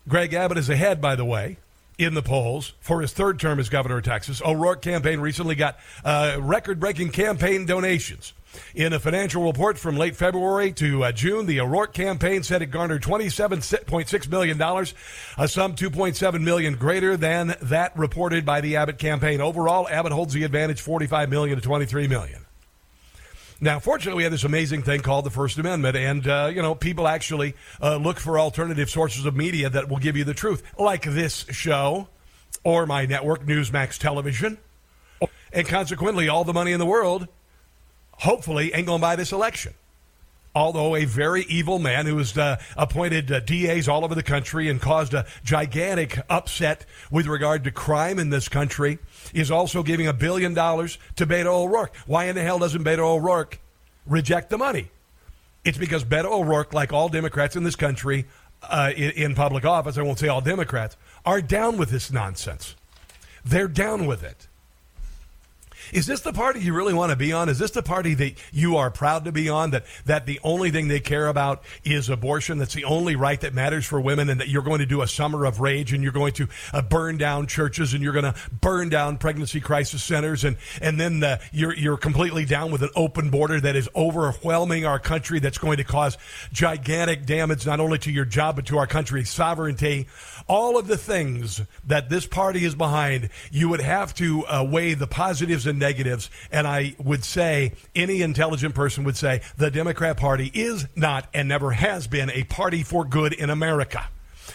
Greg 0.08 0.32
Abbott 0.34 0.58
is 0.58 0.70
ahead, 0.70 1.00
by 1.00 1.16
the 1.16 1.24
way 1.24 1.56
in 1.98 2.14
the 2.14 2.22
polls 2.22 2.74
for 2.80 3.00
his 3.00 3.12
third 3.12 3.40
term 3.40 3.58
as 3.58 3.68
governor 3.68 3.98
of 3.98 4.04
Texas. 4.04 4.42
O'Rourke 4.44 4.82
campaign 4.82 5.20
recently 5.20 5.54
got 5.54 5.78
uh, 6.04 6.36
record 6.40 6.78
breaking 6.78 7.10
campaign 7.10 7.66
donations. 7.66 8.32
In 8.74 8.92
a 8.92 8.98
financial 8.98 9.44
report 9.44 9.78
from 9.78 9.96
late 9.96 10.16
February 10.16 10.72
to 10.72 11.04
uh, 11.04 11.12
June, 11.12 11.44
the 11.46 11.60
O'Rourke 11.60 11.92
campaign 11.92 12.42
said 12.42 12.62
it 12.62 12.66
garnered 12.66 13.02
$27.6 13.02 14.28
million, 14.28 14.60
a 14.60 15.48
sum 15.48 15.74
2.7 15.74 16.40
million 16.40 16.74
greater 16.76 17.16
than 17.16 17.54
that 17.62 17.96
reported 17.98 18.46
by 18.46 18.62
the 18.62 18.76
Abbott 18.76 18.98
campaign. 18.98 19.42
Overall, 19.42 19.86
Abbott 19.88 20.12
holds 20.12 20.32
the 20.32 20.44
advantage 20.44 20.80
45 20.80 21.28
million 21.28 21.60
to 21.60 21.68
$23 21.68 22.08
million. 22.08 22.45
Now, 23.60 23.78
fortunately, 23.78 24.18
we 24.18 24.22
have 24.24 24.32
this 24.32 24.44
amazing 24.44 24.82
thing 24.82 25.00
called 25.00 25.24
the 25.24 25.30
First 25.30 25.58
Amendment, 25.58 25.96
and 25.96 26.26
uh, 26.28 26.50
you 26.54 26.60
know, 26.60 26.74
people 26.74 27.08
actually 27.08 27.54
uh, 27.80 27.96
look 27.96 28.18
for 28.18 28.38
alternative 28.38 28.90
sources 28.90 29.24
of 29.24 29.34
media 29.34 29.70
that 29.70 29.88
will 29.88 29.96
give 29.96 30.16
you 30.16 30.24
the 30.24 30.34
truth, 30.34 30.62
like 30.78 31.02
this 31.02 31.46
show 31.50 32.08
or 32.64 32.84
my 32.84 33.06
network, 33.06 33.46
Newsmax 33.46 33.98
Television, 33.98 34.58
and 35.52 35.66
consequently, 35.66 36.28
all 36.28 36.44
the 36.44 36.52
money 36.52 36.72
in 36.72 36.78
the 36.78 36.86
world, 36.86 37.28
hopefully, 38.12 38.74
ain't 38.74 38.86
going 38.86 38.98
to 38.98 39.02
buy 39.02 39.16
this 39.16 39.32
election 39.32 39.72
although 40.56 40.96
a 40.96 41.04
very 41.04 41.42
evil 41.44 41.78
man 41.78 42.06
who 42.06 42.16
has 42.16 42.36
uh, 42.38 42.56
appointed 42.78 43.30
uh, 43.30 43.40
DAs 43.40 43.88
all 43.88 44.04
over 44.04 44.14
the 44.14 44.22
country 44.22 44.70
and 44.70 44.80
caused 44.80 45.12
a 45.12 45.26
gigantic 45.44 46.18
upset 46.30 46.86
with 47.10 47.26
regard 47.26 47.62
to 47.62 47.70
crime 47.70 48.18
in 48.18 48.30
this 48.30 48.48
country, 48.48 48.98
is 49.34 49.50
also 49.50 49.82
giving 49.82 50.06
a 50.06 50.14
billion 50.14 50.54
dollars 50.54 50.96
to 51.14 51.26
Beto 51.26 51.48
O'Rourke. 51.48 51.94
Why 52.06 52.24
in 52.24 52.36
the 52.36 52.42
hell 52.42 52.58
doesn't 52.58 52.82
Beto 52.82 53.00
O'Rourke 53.00 53.60
reject 54.06 54.48
the 54.48 54.56
money? 54.56 54.88
It's 55.62 55.76
because 55.76 56.04
Beto 56.04 56.32
O'Rourke, 56.32 56.72
like 56.72 56.90
all 56.90 57.10
Democrats 57.10 57.54
in 57.54 57.62
this 57.62 57.76
country 57.76 58.24
uh, 58.62 58.92
in, 58.96 59.10
in 59.10 59.34
public 59.34 59.66
office, 59.66 59.98
I 59.98 60.02
won't 60.02 60.18
say 60.18 60.28
all 60.28 60.40
Democrats, 60.40 60.96
are 61.26 61.42
down 61.42 61.76
with 61.76 61.90
this 61.90 62.10
nonsense. 62.10 62.76
They're 63.44 63.68
down 63.68 64.06
with 64.06 64.24
it. 64.24 64.48
Is 65.92 66.06
this 66.06 66.20
the 66.20 66.32
party 66.32 66.60
you 66.60 66.74
really 66.74 66.94
want 66.94 67.10
to 67.10 67.16
be 67.16 67.32
on? 67.32 67.48
Is 67.48 67.58
this 67.58 67.70
the 67.70 67.82
party 67.82 68.14
that 68.14 68.34
you 68.52 68.76
are 68.76 68.90
proud 68.90 69.24
to 69.24 69.32
be 69.32 69.48
on? 69.48 69.70
That 69.70 69.84
that 70.04 70.26
the 70.26 70.40
only 70.42 70.70
thing 70.70 70.88
they 70.88 71.00
care 71.00 71.28
about 71.28 71.62
is 71.84 72.08
abortion? 72.08 72.58
That's 72.58 72.74
the 72.74 72.84
only 72.84 73.16
right 73.16 73.40
that 73.40 73.54
matters 73.54 73.86
for 73.86 74.00
women, 74.00 74.28
and 74.28 74.40
that 74.40 74.48
you're 74.48 74.62
going 74.62 74.80
to 74.80 74.86
do 74.86 75.02
a 75.02 75.08
summer 75.08 75.44
of 75.44 75.60
rage 75.60 75.92
and 75.92 76.02
you're 76.02 76.12
going 76.12 76.32
to 76.34 76.48
uh, 76.72 76.82
burn 76.82 77.16
down 77.18 77.46
churches 77.46 77.94
and 77.94 78.02
you're 78.02 78.12
going 78.12 78.32
to 78.32 78.34
burn 78.60 78.88
down 78.88 79.18
pregnancy 79.18 79.60
crisis 79.60 80.02
centers 80.02 80.44
and 80.44 80.56
and 80.80 80.98
then 80.98 81.22
uh, 81.22 81.38
you're 81.52 81.74
you're 81.74 81.96
completely 81.96 82.44
down 82.44 82.70
with 82.70 82.82
an 82.82 82.90
open 82.96 83.30
border 83.30 83.60
that 83.60 83.76
is 83.76 83.88
overwhelming 83.94 84.84
our 84.84 84.98
country. 84.98 85.38
That's 85.38 85.58
going 85.58 85.78
to 85.78 85.84
cause 85.84 86.18
gigantic 86.52 87.26
damage 87.26 87.66
not 87.66 87.80
only 87.80 87.98
to 87.98 88.10
your 88.10 88.24
job 88.24 88.56
but 88.56 88.66
to 88.66 88.78
our 88.78 88.86
country's 88.86 89.30
sovereignty. 89.30 90.06
All 90.48 90.78
of 90.78 90.86
the 90.86 90.96
things 90.96 91.62
that 91.84 92.08
this 92.08 92.26
party 92.26 92.64
is 92.64 92.74
behind, 92.74 93.30
you 93.50 93.68
would 93.68 93.80
have 93.80 94.14
to 94.14 94.46
uh, 94.46 94.64
weigh 94.68 94.94
the 94.94 95.06
positives 95.06 95.66
and 95.66 95.75
negatives. 95.78 96.30
And 96.50 96.66
I 96.66 96.96
would 96.98 97.24
say 97.24 97.72
any 97.94 98.22
intelligent 98.22 98.74
person 98.74 99.04
would 99.04 99.16
say 99.16 99.42
the 99.56 99.70
Democrat 99.70 100.16
Party 100.16 100.50
is 100.54 100.86
not 100.94 101.28
and 101.34 101.48
never 101.48 101.72
has 101.72 102.06
been 102.06 102.30
a 102.30 102.44
party 102.44 102.82
for 102.82 103.04
good 103.04 103.32
in 103.32 103.50
America. 103.50 104.08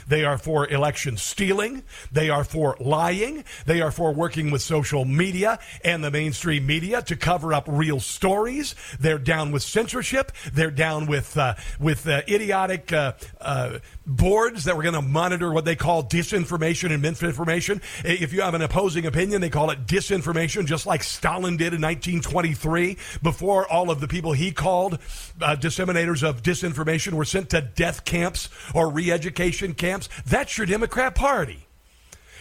They 0.07 0.25
are 0.25 0.37
for 0.37 0.67
election 0.67 1.17
stealing. 1.17 1.83
They 2.11 2.29
are 2.29 2.43
for 2.43 2.75
lying. 2.79 3.43
They 3.65 3.81
are 3.81 3.91
for 3.91 4.13
working 4.13 4.51
with 4.51 4.61
social 4.61 5.05
media 5.05 5.59
and 5.83 6.03
the 6.03 6.11
mainstream 6.11 6.65
media 6.65 7.01
to 7.03 7.15
cover 7.15 7.53
up 7.53 7.65
real 7.67 7.99
stories. 7.99 8.75
They're 8.99 9.19
down 9.19 9.51
with 9.51 9.63
censorship. 9.63 10.31
They're 10.53 10.71
down 10.71 11.07
with 11.07 11.37
uh, 11.37 11.55
with 11.79 12.07
uh, 12.07 12.21
idiotic 12.27 12.91
uh, 12.93 13.13
uh 13.39 13.79
boards 14.05 14.63
that 14.65 14.75
were 14.75 14.84
going 14.84 14.96
to 14.96 15.01
monitor 15.01 15.51
what 15.51 15.65
they 15.65 15.75
call 15.75 16.03
disinformation 16.03 16.91
and 16.91 17.01
misinformation. 17.01 17.81
If 18.03 18.34
you 18.34 18.41
have 18.41 18.53
an 18.53 18.62
opposing 18.62 19.05
opinion, 19.05 19.41
they 19.41 19.50
call 19.50 19.70
it 19.72 19.86
disinformation, 19.86 20.65
just 20.65 20.86
like 20.86 21.03
Stalin 21.03 21.58
did 21.58 21.74
in 21.74 21.81
1923 21.81 22.98
before 23.22 23.72
all 23.72 23.91
of 23.91 24.00
the 24.00 24.08
people 24.08 24.34
he 24.34 24.51
called 24.51 24.96
uh, 25.41 25.55
disseminators 25.55 26.27
of 26.27 26.41
disinformation 26.41 27.13
were 27.13 27.25
sent 27.25 27.50
to 27.51 27.62
death 27.62 28.05
camps 28.05 28.50
or 28.74 28.89
re 28.89 29.12
education 29.12 29.74
camps. 29.74 30.10
That's 30.25 30.58
your 30.58 30.67
Democrat 30.67 31.15
Party. 31.15 31.67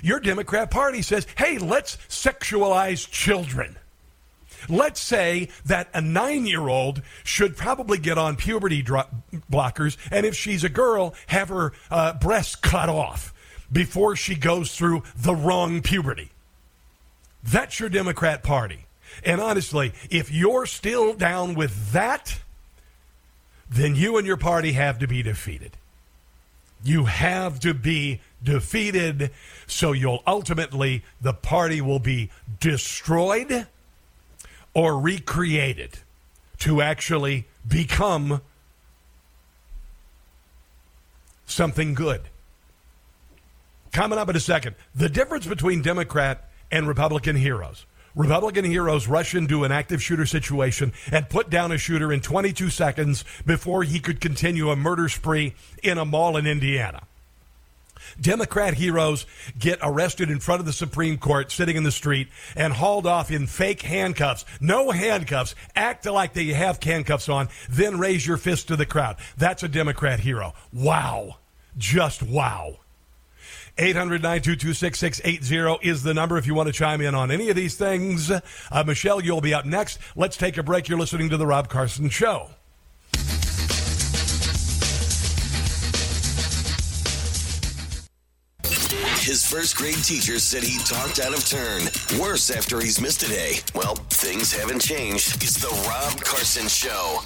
Your 0.02 0.20
Democrat 0.20 0.70
Party 0.70 1.02
says, 1.02 1.26
hey, 1.36 1.58
let's 1.58 1.96
sexualize 2.08 3.08
children. 3.10 3.76
Let's 4.68 5.00
say 5.00 5.48
that 5.64 5.88
a 5.94 6.00
nine 6.00 6.46
year 6.46 6.68
old 6.68 7.02
should 7.24 7.56
probably 7.56 7.98
get 7.98 8.18
on 8.18 8.36
puberty 8.36 8.82
dro- 8.82 9.08
blockers, 9.50 9.96
and 10.10 10.26
if 10.26 10.34
she's 10.34 10.64
a 10.64 10.68
girl, 10.68 11.14
have 11.28 11.48
her 11.48 11.72
uh, 11.90 12.14
breasts 12.14 12.54
cut 12.54 12.88
off 12.88 13.34
before 13.72 14.16
she 14.16 14.34
goes 14.34 14.74
through 14.76 15.02
the 15.16 15.34
wrong 15.34 15.80
puberty. 15.82 16.30
That's 17.42 17.80
your 17.80 17.88
Democrat 17.88 18.42
Party. 18.42 18.86
And 19.24 19.40
honestly, 19.40 19.92
if 20.10 20.30
you're 20.30 20.66
still 20.66 21.14
down 21.14 21.54
with 21.54 21.92
that, 21.92 22.40
then 23.68 23.94
you 23.94 24.18
and 24.18 24.26
your 24.26 24.36
party 24.36 24.72
have 24.72 24.98
to 24.98 25.06
be 25.06 25.22
defeated. 25.22 25.76
You 26.82 27.04
have 27.04 27.60
to 27.60 27.74
be 27.74 28.20
defeated, 28.42 29.30
so 29.66 29.92
you'll 29.92 30.22
ultimately, 30.26 31.04
the 31.20 31.34
party 31.34 31.80
will 31.80 31.98
be 31.98 32.30
destroyed 32.58 33.66
or 34.74 34.98
recreated 34.98 35.98
to 36.58 36.80
actually 36.80 37.46
become 37.66 38.40
something 41.46 41.94
good. 41.94 42.22
Coming 43.92 44.18
up 44.18 44.28
in 44.28 44.36
a 44.36 44.40
second, 44.40 44.76
the 44.94 45.08
difference 45.08 45.46
between 45.46 45.82
Democrat 45.82 46.48
and 46.70 46.86
Republican 46.86 47.36
heroes. 47.36 47.86
Republican 48.14 48.64
heroes 48.64 49.06
rush 49.06 49.34
into 49.34 49.64
an 49.64 49.72
active 49.72 50.02
shooter 50.02 50.26
situation 50.26 50.92
and 51.12 51.28
put 51.28 51.48
down 51.48 51.70
a 51.70 51.78
shooter 51.78 52.12
in 52.12 52.20
22 52.20 52.70
seconds 52.70 53.24
before 53.46 53.84
he 53.84 54.00
could 54.00 54.20
continue 54.20 54.70
a 54.70 54.76
murder 54.76 55.08
spree 55.08 55.54
in 55.82 55.96
a 55.96 56.04
mall 56.04 56.36
in 56.36 56.46
Indiana. 56.46 57.02
Democrat 58.20 58.74
heroes 58.74 59.26
get 59.58 59.78
arrested 59.82 60.30
in 60.30 60.40
front 60.40 60.60
of 60.60 60.66
the 60.66 60.72
Supreme 60.72 61.18
Court, 61.18 61.52
sitting 61.52 61.76
in 61.76 61.82
the 61.82 61.92
street, 61.92 62.28
and 62.56 62.72
hauled 62.72 63.06
off 63.06 63.30
in 63.30 63.46
fake 63.46 63.82
handcuffs. 63.82 64.44
No 64.60 64.90
handcuffs. 64.90 65.54
Act 65.74 66.06
like 66.06 66.32
they 66.32 66.46
have 66.46 66.82
handcuffs 66.82 67.28
on, 67.28 67.48
then 67.68 67.98
raise 67.98 68.26
your 68.26 68.36
fist 68.36 68.68
to 68.68 68.76
the 68.76 68.86
crowd. 68.86 69.16
That's 69.36 69.62
a 69.62 69.68
Democrat 69.68 70.20
hero. 70.20 70.54
Wow. 70.72 71.36
Just 71.76 72.22
wow. 72.22 72.78
800 73.78 74.22
922 74.22 75.78
is 75.82 76.02
the 76.02 76.14
number 76.14 76.36
if 76.36 76.46
you 76.46 76.54
want 76.54 76.66
to 76.66 76.72
chime 76.72 77.00
in 77.00 77.14
on 77.14 77.30
any 77.30 77.48
of 77.48 77.56
these 77.56 77.76
things. 77.76 78.30
Uh, 78.30 78.84
Michelle, 78.86 79.22
you'll 79.22 79.40
be 79.40 79.54
up 79.54 79.64
next. 79.64 79.98
Let's 80.16 80.36
take 80.36 80.58
a 80.58 80.62
break. 80.62 80.88
You're 80.88 80.98
listening 80.98 81.30
to 81.30 81.36
The 81.36 81.46
Rob 81.46 81.68
Carson 81.68 82.10
Show. 82.10 82.50
His 89.30 89.46
first 89.46 89.76
grade 89.76 89.94
teacher 89.94 90.40
said 90.40 90.64
he 90.64 90.76
talked 90.78 91.20
out 91.20 91.32
of 91.32 91.46
turn. 91.46 91.82
Worse 92.20 92.50
after 92.50 92.80
he's 92.80 93.00
missed 93.00 93.22
a 93.22 93.28
day. 93.28 93.58
Well, 93.76 93.94
things 94.10 94.52
haven't 94.52 94.80
changed. 94.80 95.36
It's 95.36 95.54
the 95.62 95.68
Rob 95.88 96.20
Carson 96.24 96.66
Show. 96.66 97.20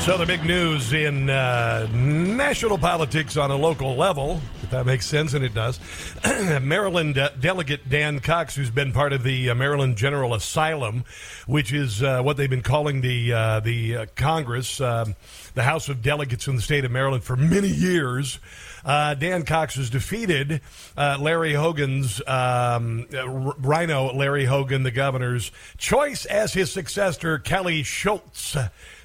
So, 0.00 0.16
the 0.16 0.24
big 0.26 0.46
news 0.46 0.94
in 0.94 1.28
uh, 1.28 1.86
national 1.92 2.78
politics 2.78 3.36
on 3.36 3.50
a 3.50 3.56
local 3.56 3.96
level, 3.96 4.40
if 4.62 4.70
that 4.70 4.86
makes 4.86 5.04
sense, 5.04 5.34
and 5.34 5.44
it 5.44 5.52
does. 5.52 5.78
Maryland 6.62 7.18
uh, 7.18 7.28
delegate 7.38 7.86
Dan 7.88 8.18
Cox, 8.18 8.54
who's 8.54 8.70
been 8.70 8.92
part 8.92 9.12
of 9.12 9.22
the 9.22 9.50
uh, 9.50 9.54
Maryland 9.54 9.96
General 9.96 10.32
Asylum, 10.32 11.04
which 11.46 11.72
is 11.72 12.02
uh, 12.02 12.22
what 12.22 12.38
they've 12.38 12.48
been 12.48 12.62
calling 12.62 13.02
the 13.02 13.32
uh, 13.32 13.60
the 13.60 13.96
uh, 13.98 14.06
Congress, 14.16 14.80
um, 14.80 15.16
the 15.54 15.62
House 15.62 15.88
of 15.88 16.02
Delegates 16.02 16.46
in 16.48 16.56
the 16.56 16.62
state 16.62 16.84
of 16.84 16.90
Maryland 16.90 17.24
for 17.24 17.36
many 17.36 17.68
years. 17.68 18.38
Uh, 18.84 19.14
Dan 19.14 19.44
Cox 19.44 19.74
has 19.74 19.90
defeated 19.90 20.60
uh, 20.96 21.18
Larry 21.20 21.52
Hogan's 21.52 22.22
um, 22.26 23.06
Rhino 23.10 24.12
Larry 24.14 24.46
Hogan, 24.46 24.82
the 24.82 24.90
governor's 24.90 25.50
choice 25.76 26.24
as 26.24 26.54
his 26.54 26.72
successor, 26.72 27.38
Kelly 27.38 27.82
Schultz. 27.82 28.56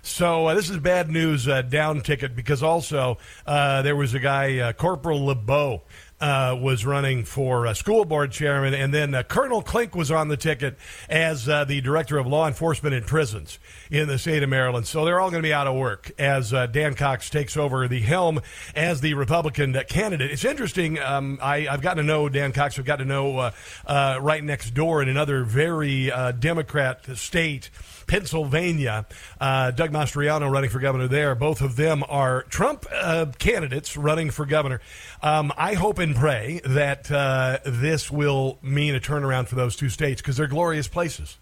So 0.01 0.47
uh, 0.47 0.53
this 0.53 0.69
is 0.69 0.77
bad 0.77 1.09
news 1.09 1.47
uh, 1.47 1.63
down 1.63 2.01
ticket 2.01 2.35
because 2.35 2.61
also 2.61 3.17
uh, 3.47 3.81
there 3.81 3.95
was 3.95 4.13
a 4.13 4.19
guy, 4.19 4.59
uh, 4.59 4.73
Corporal 4.73 5.25
LeBeau. 5.25 5.81
Uh, 6.21 6.57
was 6.57 6.85
running 6.85 7.25
for 7.25 7.67
uh, 7.67 7.73
school 7.73 8.05
board 8.05 8.31
chairman, 8.31 8.73
and 8.73 8.93
then 8.93 9.21
Colonel 9.23 9.61
Klink 9.61 9.93
was 9.93 10.11
on 10.11 10.29
the 10.29 10.37
ticket 10.37 10.77
as 11.09 11.43
the 11.43 11.81
director 11.83 12.17
of 12.17 12.25
law 12.25 12.47
enforcement 12.47 12.95
in 12.95 13.03
prisons 13.03 13.59
in 13.91 14.07
the 14.07 14.17
state 14.17 14.41
of 14.41 14.47
Maryland. 14.47 14.87
So 14.87 15.03
they're 15.03 15.19
all 15.19 15.29
going 15.29 15.43
to 15.43 15.47
be 15.47 15.53
out 15.53 15.67
of 15.67 15.75
work 15.75 16.11
as 16.17 16.51
Dan 16.71 16.95
Cox 16.95 17.29
takes 17.29 17.57
over 17.57 17.89
the 17.89 17.99
helm 17.99 18.39
as 18.77 19.01
the 19.01 19.13
Republican 19.13 19.73
candidate. 19.89 20.31
It's 20.31 20.45
interesting. 20.45 20.99
Um, 20.99 21.37
I, 21.41 21.61
have 21.63 21.81
gotten 21.81 21.97
to 21.97 22.07
know 22.07 22.29
Dan 22.29 22.53
Cox. 22.53 22.79
I've 22.79 22.85
got 22.85 22.99
to 22.99 23.05
know 23.05 23.51
right 23.85 24.43
next 24.43 24.73
door 24.73 25.01
in 25.01 25.09
another 25.09 25.43
very 25.43 26.13
Democrat 26.39 27.05
state 27.17 27.69
Pennsylvania. 28.07 29.05
Uh, 29.39 29.71
Doug 29.71 29.91
Mastriano 29.91 30.51
running 30.51 30.69
for 30.69 30.79
governor 30.79 31.07
there. 31.07 31.35
Both 31.35 31.61
of 31.61 31.75
them 31.75 32.03
are 32.07 32.43
Trump 32.43 32.85
uh, 32.91 33.27
candidates 33.37 33.97
running 33.97 34.31
for 34.31 34.45
governor. 34.45 34.81
Um, 35.21 35.51
I 35.57 35.73
hope 35.73 35.99
and 35.99 36.15
pray 36.15 36.61
that 36.65 37.11
uh, 37.11 37.59
this 37.65 38.11
will 38.11 38.59
mean 38.61 38.95
a 38.95 38.99
turnaround 38.99 39.47
for 39.47 39.55
those 39.55 39.75
two 39.75 39.89
states 39.89 40.21
because 40.21 40.37
they're 40.37 40.47
glorious 40.47 40.87
places. 40.87 41.37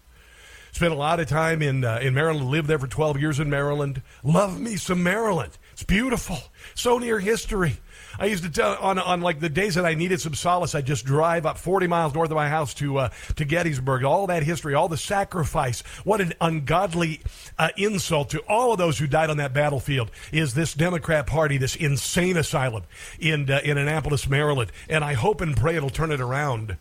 Spent 0.72 0.92
a 0.92 0.96
lot 0.96 1.20
of 1.20 1.28
time 1.28 1.62
in 1.62 1.84
uh, 1.84 2.00
in 2.02 2.14
Maryland. 2.14 2.48
Lived 2.48 2.66
there 2.66 2.80
for 2.80 2.88
12 2.88 3.20
years 3.20 3.38
in 3.38 3.48
Maryland. 3.48 4.02
Love 4.24 4.60
me 4.60 4.74
some 4.74 5.04
Maryland. 5.04 5.56
It's 5.74 5.82
beautiful. 5.82 6.38
So 6.76 6.98
near 6.98 7.18
history. 7.18 7.78
I 8.16 8.26
used 8.26 8.44
to 8.44 8.50
tell 8.50 8.76
on 8.76 8.96
on 8.96 9.22
like 9.22 9.40
the 9.40 9.48
days 9.48 9.74
that 9.74 9.84
I 9.84 9.94
needed 9.94 10.20
some 10.20 10.34
solace, 10.34 10.72
I'd 10.72 10.86
just 10.86 11.04
drive 11.04 11.46
up 11.46 11.58
40 11.58 11.88
miles 11.88 12.14
north 12.14 12.30
of 12.30 12.36
my 12.36 12.48
house 12.48 12.74
to 12.74 12.98
uh, 12.98 13.08
to 13.34 13.44
Gettysburg. 13.44 14.04
All 14.04 14.28
that 14.28 14.44
history, 14.44 14.74
all 14.74 14.88
the 14.88 14.96
sacrifice. 14.96 15.80
What 16.04 16.20
an 16.20 16.32
ungodly 16.40 17.22
uh, 17.58 17.70
insult 17.76 18.30
to 18.30 18.38
all 18.48 18.70
of 18.70 18.78
those 18.78 19.00
who 19.00 19.08
died 19.08 19.30
on 19.30 19.38
that 19.38 19.52
battlefield 19.52 20.12
is 20.30 20.54
this 20.54 20.74
Democrat 20.74 21.26
Party, 21.26 21.58
this 21.58 21.74
insane 21.74 22.36
asylum 22.36 22.84
in 23.18 23.50
uh, 23.50 23.60
in 23.64 23.76
Annapolis, 23.76 24.28
Maryland. 24.28 24.70
And 24.88 25.02
I 25.02 25.14
hope 25.14 25.40
and 25.40 25.56
pray 25.56 25.74
it'll 25.74 25.90
turn 25.90 26.12
it 26.12 26.20
around. 26.20 26.76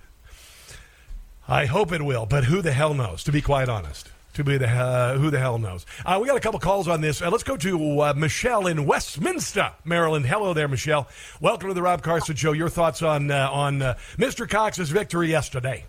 I 1.48 1.66
hope 1.66 1.92
it 1.92 2.04
will, 2.04 2.28
but 2.28 2.44
who 2.44 2.62
the 2.62 2.74
hell 2.74 2.94
knows? 2.94 3.24
To 3.24 3.32
be 3.32 3.42
quite 3.42 3.70
honest, 3.70 4.12
to 4.34 4.44
be 4.44 4.58
the 4.58 4.68
uh, 4.68 5.18
who 5.18 5.30
the 5.30 5.40
hell 5.40 5.58
knows? 5.58 5.86
Uh, 6.06 6.18
we 6.22 6.28
got 6.28 6.38
a 6.38 6.40
couple 6.40 6.60
calls 6.60 6.88
on 6.88 7.02
this. 7.02 7.22
Uh, 7.22 7.30
let's 7.30 7.44
go 7.44 7.56
to 7.58 8.02
uh, 8.02 8.14
Michelle 8.16 8.68
in 8.68 8.86
Westminster, 8.86 9.72
Maryland. 9.86 10.26
Hello 10.26 10.54
there, 10.54 10.68
Michelle. 10.68 11.08
Welcome 11.40 11.70
to 11.70 11.74
the 11.74 11.82
Rob 11.82 12.02
Carson 12.02 12.36
Show. 12.36 12.52
Your 12.52 12.70
thoughts 12.70 13.02
on 13.02 13.32
uh, 13.32 13.50
on 13.52 13.82
uh, 13.82 13.94
Mr. 14.18 14.50
Cox's 14.50 14.90
victory 14.90 15.30
yesterday? 15.30 15.86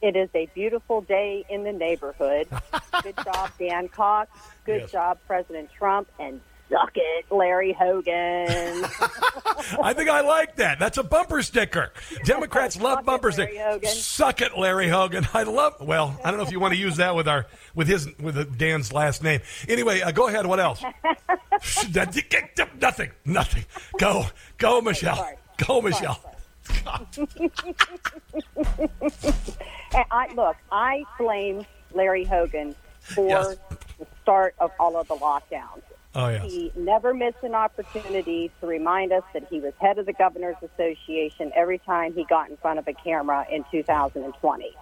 It 0.00 0.14
is 0.14 0.28
a 0.34 0.46
beautiful 0.54 1.00
day 1.00 1.44
in 1.48 1.64
the 1.64 1.72
neighborhood. 1.72 2.46
Good 3.02 3.16
job, 3.24 3.50
Dan 3.58 3.88
Cox. 3.88 4.30
Good 4.64 4.82
Yes. 4.82 4.92
job, 4.92 5.18
President 5.26 5.70
Trump, 5.76 6.08
and 6.20 6.40
suck 6.70 6.92
it, 6.94 7.24
Larry 7.30 7.72
Hogan. 7.72 8.84
I 9.82 9.92
think 9.94 10.08
I 10.08 10.20
like 10.20 10.56
that. 10.56 10.78
That's 10.78 10.98
a 10.98 11.02
bumper 11.02 11.42
sticker. 11.42 11.92
Democrats 12.24 12.76
love 12.80 13.04
bumper 13.04 13.32
stickers. 13.32 14.02
Suck 14.04 14.40
it, 14.40 14.56
Larry 14.56 14.88
Hogan. 14.88 15.26
I 15.34 15.42
love. 15.44 15.76
Well, 15.80 16.18
I 16.24 16.30
don't 16.30 16.38
know 16.38 16.46
if 16.46 16.52
you 16.52 16.60
want 16.60 16.74
to 16.74 16.80
use 16.80 16.96
that 16.96 17.14
with 17.14 17.28
our 17.28 17.46
with 17.74 17.88
his 17.88 18.08
with 18.18 18.56
Dan's 18.58 18.92
last 18.92 19.22
name. 19.22 19.40
Anyway, 19.68 20.00
uh, 20.00 20.10
go 20.12 20.28
ahead. 20.28 20.46
What 20.46 20.60
else? 20.60 20.82
nothing. 22.80 23.10
Nothing. 23.24 23.64
Go. 23.98 24.26
Go, 24.58 24.80
Michelle. 24.80 25.16
sorry. 25.16 25.36
Go, 25.66 25.82
Michelle. 25.82 26.20
I 30.10 30.28
look, 30.34 30.56
I 30.70 31.04
blame 31.18 31.64
Larry 31.92 32.24
Hogan 32.24 32.74
for 33.00 33.28
Yes. 33.28 33.56
the 33.98 34.06
start 34.22 34.54
of 34.58 34.70
all 34.78 34.96
of 34.96 35.08
the 35.08 35.16
lockdowns. 35.16 35.82
Oh 36.18 36.28
yes. 36.30 36.52
He 36.52 36.72
never 36.74 37.14
missed 37.14 37.44
an 37.44 37.54
opportunity 37.54 38.50
to 38.60 38.66
remind 38.66 39.12
us 39.12 39.22
that 39.34 39.46
he 39.48 39.60
was 39.60 39.72
head 39.80 39.98
of 39.98 40.06
the 40.06 40.12
Governors 40.12 40.56
Association 40.60 41.52
every 41.54 41.78
time 41.78 42.12
he 42.12 42.24
got 42.24 42.50
in 42.50 42.56
front 42.56 42.80
of 42.80 42.88
a 42.88 42.92
camera 42.92 43.46
in 43.48 43.64
2020. 43.70 44.76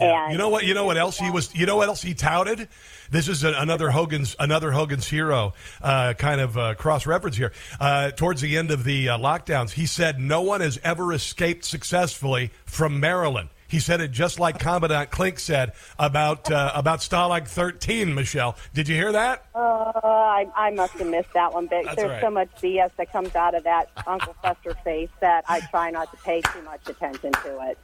And 0.00 0.32
You 0.32 0.38
know 0.38 0.48
what? 0.48 0.64
You 0.64 0.74
know 0.74 0.84
what 0.84 0.98
else 0.98 1.18
he 1.18 1.30
was? 1.30 1.54
You 1.54 1.66
know 1.66 1.76
what 1.76 1.86
else 1.86 2.02
he 2.02 2.14
touted? 2.14 2.68
This 3.12 3.28
is 3.28 3.44
a, 3.44 3.52
another 3.52 3.90
Hogan's 3.90 4.34
another 4.40 4.72
Hogan's 4.72 5.06
hero 5.06 5.54
uh, 5.80 6.14
kind 6.14 6.40
of 6.40 6.58
uh, 6.58 6.74
cross 6.74 7.06
reference 7.06 7.36
here. 7.36 7.52
Uh, 7.78 8.10
towards 8.10 8.40
the 8.40 8.56
end 8.56 8.72
of 8.72 8.82
the 8.82 9.10
uh, 9.10 9.18
lockdowns, 9.18 9.70
he 9.70 9.86
said 9.86 10.18
no 10.18 10.42
one 10.42 10.62
has 10.62 10.80
ever 10.82 11.12
escaped 11.12 11.64
successfully 11.64 12.50
from 12.64 12.98
Maryland. 12.98 13.50
He 13.68 13.78
said 13.78 14.00
it 14.00 14.10
just 14.10 14.38
like 14.38 14.58
Commandant 14.58 15.10
Klink 15.10 15.38
said 15.38 15.72
about 15.98 16.50
uh, 16.50 16.72
about 16.74 17.00
Stalag 17.00 17.48
13. 17.48 18.14
Michelle, 18.14 18.56
did 18.74 18.88
you 18.88 18.94
hear 18.94 19.12
that? 19.12 19.46
Uh, 19.54 19.90
I, 20.04 20.46
I 20.54 20.70
must 20.70 20.94
have 20.94 21.08
missed 21.08 21.32
that 21.34 21.52
one, 21.52 21.66
but 21.66 21.84
That's 21.84 21.96
there's 21.96 22.10
right. 22.10 22.20
so 22.20 22.30
much 22.30 22.48
BS 22.62 22.90
that 22.96 23.12
comes 23.12 23.34
out 23.34 23.54
of 23.54 23.64
that 23.64 23.90
Uncle 24.06 24.34
Fester 24.42 24.74
face 24.84 25.10
that 25.20 25.44
I 25.48 25.60
try 25.60 25.90
not 25.90 26.10
to 26.12 26.16
pay 26.18 26.40
too 26.42 26.62
much 26.62 26.88
attention 26.88 27.32
to 27.32 27.70
it. 27.70 27.78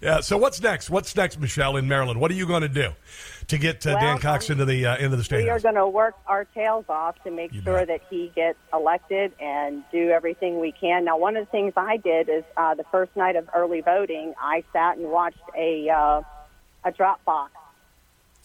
Yeah. 0.00 0.20
So 0.20 0.36
what's 0.38 0.60
next? 0.60 0.90
What's 0.90 1.14
next, 1.16 1.38
Michelle, 1.38 1.76
in 1.76 1.86
Maryland? 1.88 2.20
What 2.20 2.30
are 2.30 2.34
you 2.34 2.46
going 2.46 2.62
to 2.62 2.68
do 2.68 2.90
to 3.48 3.58
get 3.58 3.86
uh, 3.86 3.90
Well, 3.94 4.00
Dan 4.00 4.18
Cox 4.18 4.48
um, 4.50 4.54
into 4.54 4.64
the 4.64 4.86
uh, 4.86 4.96
into 4.96 5.16
the 5.16 5.24
state 5.24 5.44
We 5.44 5.50
are 5.50 5.60
going 5.60 5.74
to 5.76 5.88
work 5.88 6.14
our 6.26 6.44
tails 6.44 6.84
off 6.88 7.22
to 7.24 7.30
make 7.30 7.52
You 7.52 7.62
sure 7.62 7.78
bet. 7.78 7.88
that 7.88 8.00
he 8.10 8.32
gets 8.34 8.58
elected 8.72 9.32
and 9.40 9.84
do 9.92 10.10
everything 10.10 10.60
we 10.60 10.72
can. 10.72 11.04
Now, 11.04 11.18
one 11.18 11.36
of 11.36 11.44
the 11.46 11.50
things 11.50 11.72
I 11.76 11.96
did 11.98 12.28
is 12.28 12.44
uh, 12.56 12.74
the 12.74 12.84
first 12.84 13.14
night 13.16 13.36
of 13.36 13.48
early 13.54 13.80
voting, 13.80 14.34
I 14.40 14.64
sat 14.72 14.96
and 14.98 15.08
watched 15.10 15.38
a 15.56 15.88
uh, 15.88 16.22
a 16.84 16.92
drop 16.92 17.24
box 17.24 17.52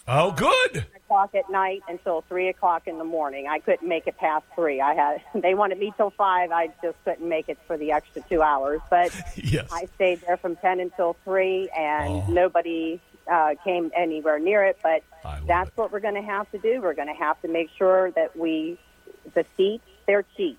Oh, 0.08 0.32
good. 0.32 0.86
O'clock 1.12 1.36
at 1.36 1.50
night 1.52 1.84
until 1.90 2.22
three 2.30 2.48
o'clock 2.48 2.84
in 2.88 2.98
the 2.98 3.04
morning. 3.04 3.48
I 3.48 3.60
couldn't 3.60 3.88
make 3.88 4.08
it 4.08 4.18
past 4.18 4.46
three. 4.56 4.80
I 4.80 4.94
had 4.94 5.22
they 5.42 5.54
wanted 5.54 5.78
me 5.80 5.94
till 5.98 6.10
five. 6.12 6.52
I 6.52 6.68
just 6.82 6.96
couldn't 7.04 7.28
make 7.28 7.50
it 7.50 7.58
for 7.68 7.78
the 7.78 7.92
extra 7.92 8.22
two 8.30 8.42
hours. 8.42 8.80
But 8.90 9.14
Yes. 9.36 9.68
I 9.72 9.88
stayed 9.96 10.22
there 10.26 10.38
from 10.38 10.56
ten 10.58 10.80
until 10.80 11.16
three, 11.26 11.70
and 11.78 12.02
Oh. 12.12 12.26
nobody 12.30 13.02
uh, 13.32 13.56
came 13.64 13.92
anywhere 13.96 14.40
near 14.40 14.64
it. 14.64 14.78
But 14.82 15.04
that's 15.48 15.70
it. 15.70 15.78
what 15.78 15.92
we're 15.92 16.00
going 16.00 16.16
to 16.16 16.22
have 16.22 16.50
to 16.52 16.58
do. 16.58 16.82
We're 16.82 16.94
going 16.94 17.08
to 17.10 17.14
have 17.14 17.40
to 17.42 17.48
make 17.48 17.70
sure 17.78 18.12
that 18.12 18.36
we 18.38 18.80
the 19.34 19.46
seats 19.58 19.84
they're 20.08 20.26
cheap. 20.36 20.58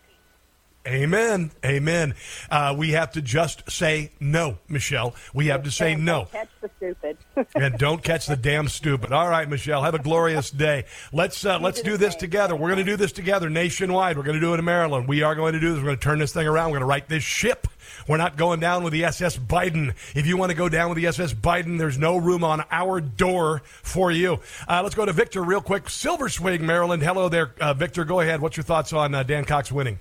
Amen. 0.86 1.52
Amen. 1.64 2.14
Uh, 2.50 2.74
we 2.76 2.90
have 2.90 3.12
to 3.12 3.22
just 3.22 3.70
say 3.70 4.10
no, 4.18 4.58
Michelle. 4.68 5.14
We 5.32 5.46
have 5.46 5.62
to 5.62 5.70
say 5.70 5.94
no. 5.94 6.24
Catch 6.32 6.48
the 6.60 6.70
stupid. 6.76 7.18
and 7.54 7.78
don't 7.78 8.02
catch 8.02 8.26
the 8.26 8.36
damn 8.36 8.66
stupid. 8.66 9.12
All 9.12 9.28
right, 9.28 9.48
Michelle, 9.48 9.84
have 9.84 9.94
a 9.94 10.00
glorious 10.00 10.50
day. 10.50 10.84
Let's 11.12 11.44
uh, 11.44 11.60
let's 11.60 11.82
do 11.82 11.96
this 11.96 12.16
together. 12.16 12.56
We're 12.56 12.70
going 12.70 12.84
to 12.84 12.90
do 12.90 12.96
this 12.96 13.12
together 13.12 13.48
nationwide. 13.48 14.16
We're 14.16 14.24
going 14.24 14.34
to 14.34 14.40
do 14.40 14.54
it 14.54 14.58
in 14.58 14.64
Maryland. 14.64 15.06
We 15.06 15.22
are 15.22 15.36
going 15.36 15.52
to 15.52 15.60
do 15.60 15.70
this. 15.72 15.78
We're 15.78 15.86
going 15.86 15.98
to 15.98 16.02
turn 16.02 16.18
this 16.18 16.32
thing 16.32 16.48
around. 16.48 16.70
We're 16.70 16.78
going 16.78 16.80
to 16.80 16.86
right 16.86 17.08
this 17.08 17.22
ship. 17.22 17.68
We're 18.08 18.16
not 18.16 18.36
going 18.36 18.58
down 18.58 18.82
with 18.82 18.92
the 18.92 19.04
SS 19.04 19.36
Biden. 19.36 19.94
If 20.16 20.26
you 20.26 20.36
want 20.36 20.50
to 20.50 20.56
go 20.56 20.68
down 20.68 20.88
with 20.88 20.96
the 20.96 21.06
SS 21.06 21.32
Biden, 21.32 21.78
there's 21.78 21.98
no 21.98 22.16
room 22.16 22.42
on 22.42 22.64
our 22.72 23.00
door 23.00 23.62
for 23.64 24.10
you. 24.10 24.40
Uh, 24.66 24.80
let's 24.82 24.96
go 24.96 25.06
to 25.06 25.12
Victor 25.12 25.42
real 25.42 25.60
quick. 25.60 25.88
Silver 25.88 26.28
Spring, 26.28 26.66
Maryland. 26.66 27.04
Hello 27.04 27.28
there, 27.28 27.54
uh, 27.60 27.72
Victor. 27.72 28.04
Go 28.04 28.18
ahead. 28.18 28.40
What's 28.40 28.56
your 28.56 28.64
thoughts 28.64 28.92
on 28.92 29.14
uh, 29.14 29.22
Dan 29.22 29.44
Cox 29.44 29.70
winning? 29.70 30.00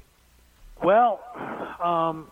Well, 0.84 1.20
um, 1.82 2.32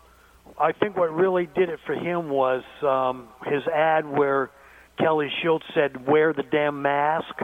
I 0.58 0.72
think 0.72 0.96
what 0.96 1.14
really 1.14 1.46
did 1.46 1.68
it 1.68 1.80
for 1.86 1.94
him 1.94 2.28
was 2.28 2.62
um, 2.82 3.28
his 3.46 3.66
ad 3.66 4.06
where 4.06 4.50
Kelly 4.98 5.30
Schultz 5.42 5.66
said, 5.74 6.06
"Wear 6.06 6.32
the 6.32 6.42
damn 6.42 6.82
mask." 6.82 7.34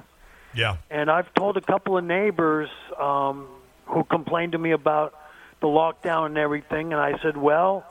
Yeah. 0.55 0.77
And 0.91 1.11
I've 1.11 1.33
told 1.35 1.57
a 1.57 1.61
couple 1.61 1.99
of 1.99 2.05
neighbors 2.05 2.71
um, 2.99 3.49
who 3.87 4.05
complained 4.05 4.53
to 4.53 4.59
me 4.59 4.73
about 4.73 5.15
the 5.61 5.67
lockdown 5.67 6.27
and 6.27 6.39
everything, 6.39 6.93
and 6.93 7.01
I 7.01 7.19
said, 7.23 7.37
"Well, 7.37 7.85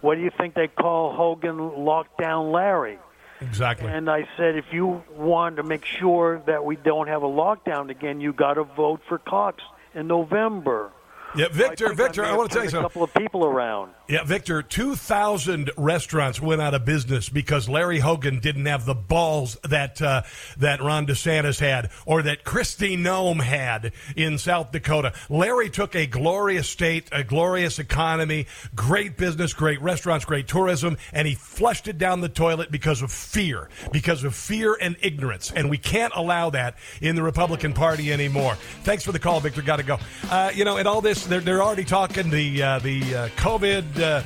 what 0.00 0.16
do 0.16 0.22
you 0.22 0.30
think 0.36 0.54
they 0.54 0.68
call 0.68 1.14
Hogan 1.14 1.58
Lockdown 1.58 2.52
Larry?" 2.52 2.98
Exactly. 3.40 3.90
And 3.90 4.08
I 4.08 4.28
said, 4.36 4.56
if 4.56 4.72
you 4.72 5.02
want 5.10 5.56
to 5.56 5.62
make 5.62 5.84
sure 5.84 6.42
that 6.46 6.64
we 6.64 6.76
don't 6.76 7.08
have 7.08 7.22
a 7.22 7.28
lockdown 7.28 7.90
again, 7.90 8.20
you 8.20 8.32
got 8.32 8.54
to 8.54 8.64
vote 8.64 9.00
for 9.08 9.18
Cox 9.18 9.62
in 9.94 10.06
November. 10.06 10.92
Yeah, 11.36 11.48
Victor, 11.50 11.90
I 11.90 11.94
Victor, 11.94 12.22
may 12.22 12.28
I 12.28 12.36
want 12.36 12.50
to 12.50 12.54
tell 12.54 12.64
you 12.64 12.70
something. 12.70 12.84
A 12.84 12.88
couple 12.88 13.02
of 13.02 13.14
people 13.14 13.44
around. 13.44 13.92
Yeah, 14.06 14.22
Victor, 14.24 14.62
2,000 14.62 15.70
restaurants 15.78 16.38
went 16.38 16.60
out 16.60 16.74
of 16.74 16.84
business 16.84 17.30
because 17.30 17.70
Larry 17.70 18.00
Hogan 18.00 18.38
didn't 18.38 18.66
have 18.66 18.84
the 18.84 18.94
balls 18.94 19.56
that 19.64 20.02
uh, 20.02 20.24
that 20.58 20.82
Ron 20.82 21.06
DeSantis 21.06 21.58
had 21.58 21.88
or 22.04 22.20
that 22.20 22.44
Kristi 22.44 22.98
Noem 22.98 23.40
had 23.40 23.92
in 24.14 24.36
South 24.36 24.72
Dakota. 24.72 25.14
Larry 25.30 25.70
took 25.70 25.96
a 25.96 26.06
glorious 26.06 26.68
state, 26.68 27.08
a 27.12 27.24
glorious 27.24 27.78
economy, 27.78 28.46
great 28.74 29.16
business, 29.16 29.54
great 29.54 29.80
restaurants, 29.80 30.26
great 30.26 30.48
tourism, 30.48 30.98
and 31.14 31.26
he 31.26 31.34
flushed 31.34 31.88
it 31.88 31.96
down 31.96 32.20
the 32.20 32.28
toilet 32.28 32.70
because 32.70 33.00
of 33.00 33.10
fear, 33.10 33.70
because 33.90 34.22
of 34.22 34.34
fear 34.34 34.76
and 34.82 34.96
ignorance. 35.00 35.50
And 35.50 35.70
we 35.70 35.78
can't 35.78 36.12
allow 36.14 36.50
that 36.50 36.76
in 37.00 37.16
the 37.16 37.22
Republican 37.22 37.72
Party 37.72 38.12
anymore. 38.12 38.56
Thanks 38.82 39.02
for 39.02 39.12
the 39.12 39.18
call, 39.18 39.40
Victor. 39.40 39.62
Got 39.62 39.76
to 39.76 39.82
go. 39.82 39.98
Uh, 40.28 40.50
you 40.54 40.66
know, 40.66 40.76
and 40.76 40.86
all 40.86 41.00
this, 41.00 41.24
they're, 41.24 41.40
they're 41.40 41.62
already 41.62 41.84
talking 41.84 42.28
the, 42.28 42.62
uh, 42.62 42.78
the 42.80 43.00
uh, 43.14 43.28
COVID. 43.36 43.93
Uh, 43.98 44.22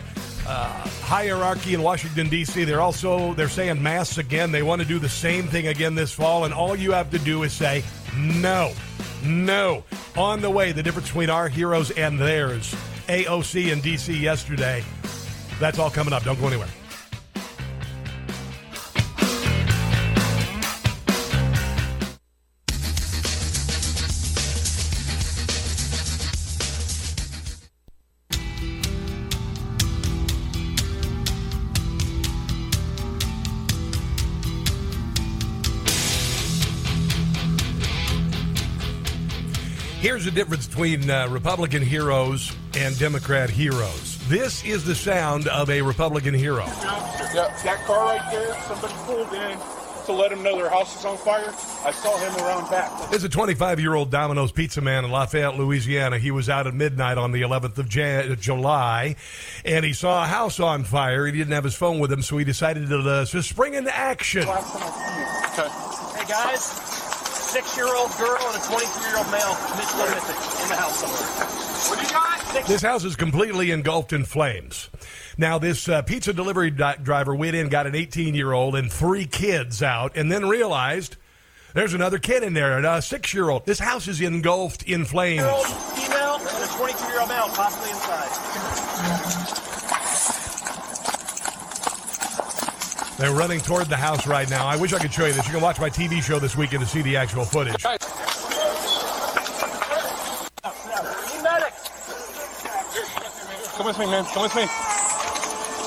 uh, 0.47 0.67
hierarchy 1.03 1.75
in 1.75 1.83
Washington 1.83 2.29
D.C. 2.29 2.65
They're 2.65 2.81
also 2.81 3.35
they're 3.35 3.51
saying 3.51 3.83
masks 3.83 4.17
again. 4.17 4.51
They 4.51 4.63
want 4.63 4.81
to 4.81 4.89
do 4.89 4.99
the 4.99 5.09
same 5.09 5.47
thing 5.47 5.67
again 5.67 5.95
this 5.95 6.13
fall, 6.13 6.45
and 6.45 6.55
all 6.55 6.75
you 6.75 6.93
have 6.93 7.11
to 7.11 7.19
do 7.19 7.43
is 7.43 7.53
say 7.53 7.85
no, 8.17 8.73
no. 9.23 9.85
On 10.17 10.41
the 10.41 10.51
way, 10.51 10.73
the 10.73 10.83
difference 10.83 11.09
between 11.09 11.29
our 11.31 11.49
heroes 11.49 11.91
and 11.91 12.19
theirs. 12.19 12.75
AOC 13.09 13.73
in 13.73 13.81
D.C. 13.81 14.17
yesterday. 14.17 14.85
That's 15.59 15.79
all 15.79 15.91
coming 15.91 16.13
up. 16.13 16.25
Don't 16.25 16.41
go 16.41 16.47
anywhere. 16.47 16.69
Here's 40.19 40.25
the 40.25 40.33
difference 40.33 40.67
between 40.67 41.09
uh, 41.09 41.29
Republican 41.29 41.81
heroes 41.81 42.53
and 42.77 42.99
Democrat 42.99 43.51
heroes. 43.51 44.19
This 44.27 44.65
is 44.65 44.83
the 44.83 44.97
sound 44.97 45.47
of 45.47 45.71
a 45.71 45.81
Republican 45.81 46.35
hero. 46.35 46.65
Yeah, 46.67 47.57
that 47.63 47.85
car 47.87 48.05
right 48.05 48.33
there, 48.33 48.53
somebody 48.63 48.95
pulled 49.05 49.33
in 49.33 49.57
to 50.07 50.13
let 50.13 50.31
them 50.31 50.43
know 50.43 50.57
their 50.57 50.71
house 50.71 50.99
is 50.99 51.05
on 51.05 51.17
fire. 51.19 51.55
I 51.85 51.93
saw 51.93 52.19
him 52.19 52.35
around 52.45 52.69
back. 52.69 53.11
There's 53.11 53.23
a 53.23 53.29
25 53.29 53.79
year 53.79 53.95
old 53.95 54.11
Domino's 54.11 54.51
pizza 54.51 54.81
man 54.81 55.05
in 55.05 55.13
Lafayette, 55.13 55.57
Louisiana. 55.57 56.19
He 56.19 56.33
was 56.33 56.49
out 56.49 56.67
at 56.67 56.75
midnight 56.75 57.17
on 57.17 57.31
the 57.31 57.43
11th 57.43 57.79
of 57.79 57.89
Jan- 57.89 58.37
July, 58.41 59.15
and 59.65 59.85
he 59.85 59.93
saw 59.93 60.25
a 60.25 60.27
house 60.27 60.59
on 60.59 60.83
fire. 60.83 61.27
He 61.27 61.33
didn't 61.33 61.53
have 61.53 61.63
his 61.63 61.77
phone 61.77 62.01
with 62.01 62.11
him, 62.11 62.23
so 62.23 62.39
he 62.39 62.45
decided 62.45 62.89
to, 62.89 62.99
uh, 62.99 63.25
spring 63.25 63.75
into 63.75 63.97
action. 63.97 64.49
Last 64.49 64.73
time 64.73 64.83
I 64.83 65.55
seen 65.55 65.65
him. 65.65 65.69
Okay. 65.69 66.19
Hey 66.19 66.25
guys, 66.29 66.98
six 67.49 67.77
year 67.79 67.89
old 67.95 68.15
girl 68.19 68.39
and 68.47 68.63
a 68.63 68.67
23 68.67 69.09
year 69.09 69.17
old 69.17 69.31
male 69.31 69.57
missing 69.77 69.99
missing 69.99 70.63
in 70.63 70.69
the 70.69 70.77
house 70.77 71.01
somewhere. 71.01 71.49
What 71.89 71.99
do 71.99 72.07
you 72.07 72.13
got? 72.13 72.41
Six 72.53 72.69
This 72.69 72.83
house 72.83 73.05
is 73.05 73.17
completely 73.17 73.71
engulfed 73.71 74.13
in 74.13 74.25
flames. 74.25 74.91
Now, 75.39 75.59
this 75.59 75.89
uh, 75.89 76.03
pizza 76.03 76.35
delivery 76.35 76.71
di- 76.71 76.97
driver 77.03 77.35
went 77.35 77.57
in, 77.57 77.69
got 77.71 77.87
an 77.87 77.95
18 77.95 78.35
year 78.35 78.53
old 78.53 78.77
and 78.77 78.93
three 78.93 79.25
kids 79.25 79.83
out, 79.83 80.15
and 80.15 80.31
then 80.31 80.47
realized 80.47 81.17
there's 81.73 81.95
another 81.95 82.19
kid 82.19 82.43
in 82.43 82.53
there, 82.53 82.79
a 82.85 83.01
six 83.01 83.33
year 83.33 83.49
old. 83.49 83.65
This 83.65 83.79
house 83.79 84.09
is 84.09 84.21
engulfed 84.21 84.83
in 84.83 85.07
flames. 85.07 85.41
female 85.43 86.37
and 86.37 86.65
a 86.65 86.77
22 86.77 87.07
year 87.07 87.21
old 87.21 87.29
male 87.31 87.49
possibly 87.49 87.89
inside. 87.91 88.48
They're 93.19 93.33
running 93.33 93.59
toward 93.59 93.89
the 93.89 93.97
house 93.97 94.29
right 94.29 94.49
now. 94.49 94.65
I 94.65 94.77
wish 94.77 94.93
I 94.93 95.01
could 95.01 95.13
show 95.13 95.27
you 95.27 95.33
this. 95.33 95.45
You 95.47 95.53
can 95.53 95.61
watch 95.61 95.81
my 95.81 95.91
TV 95.91 96.23
show 96.23 96.39
this 96.39 96.57
weekend 96.57 96.85
to 96.85 96.89
see 96.89 97.03
the 97.03 97.17
actual 97.17 97.45
footage. 97.45 97.83
Come 97.83 97.99
with 103.87 103.99
me, 103.99 104.07
man. 104.07 104.25
Come 104.25 104.43
with 104.43 104.55
me. 104.55 104.67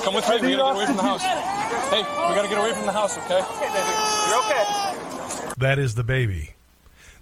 Come 0.04 0.14
with 0.16 0.28
me. 0.28 0.36
We 0.42 0.56
gotta 0.56 0.58
get 0.58 0.60
away 0.60 0.86
from 0.86 0.98
the 0.98 1.04
house. 1.04 1.22
Hey, 1.22 2.00
we 2.00 2.36
gotta 2.36 2.50
get 2.50 2.58
away 2.58 2.74
from 2.74 2.86
the 2.86 2.92
house, 2.92 3.18
okay? 3.18 3.42
Okay, 3.42 3.70
baby. 3.74 3.92
You're 4.28 4.40
okay. 4.40 5.54
That 5.58 5.80
is 5.80 5.96
the 5.96 6.04
baby. 6.04 6.56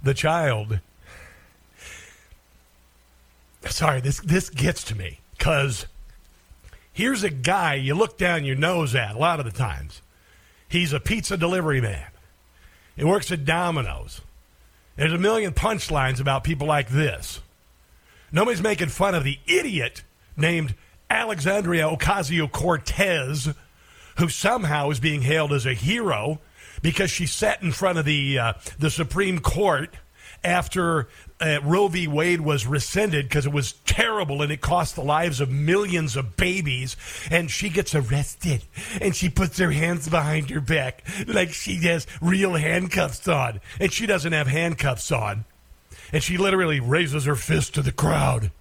The 0.02 0.16
child. 0.16 0.80
Sorry, 3.66 4.02
this 4.02 4.20
this 4.22 4.50
gets 4.50 4.84
to 4.86 4.96
me 4.96 5.20
because 5.38 5.86
here's 7.00 7.24
a 7.24 7.30
guy 7.30 7.76
you 7.76 7.96
look 7.96 8.18
down 8.18 8.44
your 8.44 8.58
nose 8.58 8.94
at 8.94 9.16
a 9.16 9.18
lot 9.18 9.40
of 9.40 9.46
the 9.46 9.54
times. 9.54 10.02
He's 10.68 10.92
a 10.92 11.00
pizza 11.00 11.38
delivery 11.38 11.80
man. 11.80 12.08
He 12.98 13.06
works 13.06 13.32
at 13.32 13.46
Domino's. 13.46 14.20
There's 14.98 15.14
a 15.14 15.18
million 15.18 15.54
punchlines 15.54 16.20
about 16.20 16.44
people 16.44 16.68
like 16.68 16.90
this. 16.90 17.40
Nobody's 18.34 18.62
making 18.62 18.90
fun 18.90 19.16
of 19.16 19.24
the 19.24 19.40
idiot 19.48 20.04
named 20.36 20.76
Alexandria 21.10 21.86
Ocasio 21.86 22.52
Cortez, 22.52 23.48
who 24.18 24.28
somehow 24.28 24.90
is 24.90 25.00
being 25.00 25.22
hailed 25.22 25.54
as 25.54 25.66
a 25.66 25.74
hero 25.74 26.42
because 26.82 27.10
she 27.10 27.26
sat 27.26 27.64
in 27.64 27.72
front 27.72 27.98
of 27.98 28.04
the 28.04 28.38
uh, 28.38 28.54
the 28.78 28.90
Supreme 28.90 29.40
Court 29.40 29.96
after 30.44 31.08
uh, 31.40 31.60
Roe 31.64 31.88
v. 31.88 32.08
Wade 32.08 32.42
was 32.42 32.68
rescinded 32.68 33.28
because 33.28 33.46
it 33.46 33.52
was 33.52 33.74
terrible 33.86 34.42
and 34.42 34.52
it 34.52 34.62
cost 34.62 34.96
the 34.96 35.04
lives 35.04 35.40
of 35.40 35.50
millions 35.50 36.16
of 36.16 36.36
babies. 36.38 36.96
And 37.30 37.50
she 37.50 37.70
gets 37.70 37.96
arrested 37.96 38.64
and 39.02 39.16
she 39.16 39.30
puts 39.30 39.58
her 39.58 39.72
hands 39.72 40.10
behind 40.10 40.50
her 40.50 40.62
back 40.62 41.04
like 41.28 41.52
she 41.52 41.76
has 41.88 42.08
real 42.22 42.54
handcuffs 42.54 43.28
on, 43.28 43.62
and 43.80 43.92
she 43.92 44.06
doesn't 44.06 44.34
have 44.34 44.48
handcuffs 44.48 45.12
on. 45.12 45.46
And 46.12 46.24
she 46.24 46.38
literally 46.38 46.80
raises 46.80 47.26
her 47.26 47.36
fist 47.36 47.76
to 47.76 47.82
the 47.82 47.92
crowd. 47.92 48.52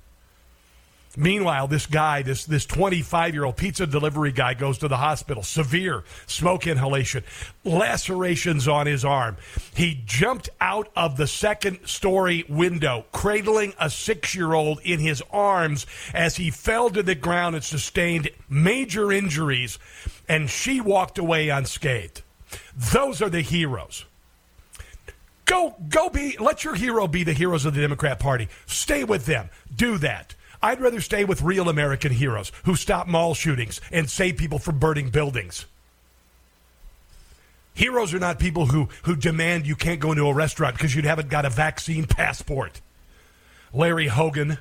Meanwhile, 1.18 1.66
this 1.66 1.86
guy, 1.86 2.22
this 2.22 2.44
this 2.44 2.64
25 2.64 3.34
year 3.34 3.44
old 3.44 3.56
pizza 3.56 3.88
delivery 3.88 4.30
guy, 4.30 4.54
goes 4.54 4.78
to 4.78 4.88
the 4.88 4.98
hospital. 4.98 5.42
Severe 5.42 6.04
smoke 6.28 6.68
inhalation, 6.68 7.24
lacerations 7.64 8.68
on 8.68 8.86
his 8.86 9.04
arm. 9.04 9.36
He 9.74 10.00
jumped 10.06 10.48
out 10.60 10.90
of 10.94 11.16
the 11.16 11.26
second 11.26 11.80
story 11.86 12.44
window, 12.48 13.04
cradling 13.10 13.74
a 13.80 13.90
six 13.90 14.36
year 14.36 14.54
old 14.54 14.78
in 14.84 15.00
his 15.00 15.20
arms 15.32 15.86
as 16.14 16.36
he 16.36 16.52
fell 16.52 16.88
to 16.90 17.02
the 17.02 17.16
ground 17.16 17.56
and 17.56 17.64
sustained 17.64 18.30
major 18.48 19.10
injuries. 19.10 19.80
And 20.28 20.48
she 20.48 20.80
walked 20.80 21.18
away 21.18 21.48
unscathed. 21.48 22.22
Those 22.92 23.20
are 23.20 23.28
the 23.28 23.40
heroes. 23.40 24.04
Go, 25.46 25.74
go 25.88 26.10
be, 26.10 26.36
let 26.38 26.62
your 26.62 26.76
hero 26.76 27.08
be 27.08 27.24
the 27.24 27.32
heroes 27.32 27.64
of 27.64 27.74
the 27.74 27.80
Democrat 27.80 28.20
Party. 28.20 28.48
Stay 28.66 29.02
with 29.02 29.26
them. 29.26 29.50
Do 29.74 29.98
that. 29.98 30.36
I'd 30.62 30.80
rather 30.80 31.00
stay 31.00 31.24
with 31.24 31.42
real 31.42 31.68
American 31.68 32.12
heroes 32.12 32.52
who 32.64 32.74
stop 32.74 33.06
mall 33.06 33.34
shootings 33.34 33.80
and 33.92 34.10
save 34.10 34.36
people 34.36 34.58
from 34.58 34.78
burning 34.78 35.10
buildings. 35.10 35.66
Heroes 37.74 38.12
are 38.12 38.18
not 38.18 38.40
people 38.40 38.66
who, 38.66 38.88
who 39.04 39.14
demand 39.14 39.66
you 39.66 39.76
can't 39.76 40.00
go 40.00 40.10
into 40.10 40.26
a 40.26 40.34
restaurant 40.34 40.74
because 40.74 40.96
you 40.96 41.02
haven't 41.02 41.28
got 41.28 41.44
a 41.44 41.50
vaccine 41.50 42.04
passport. 42.08 42.80
Larry 43.72 44.08
Hogan. 44.08 44.58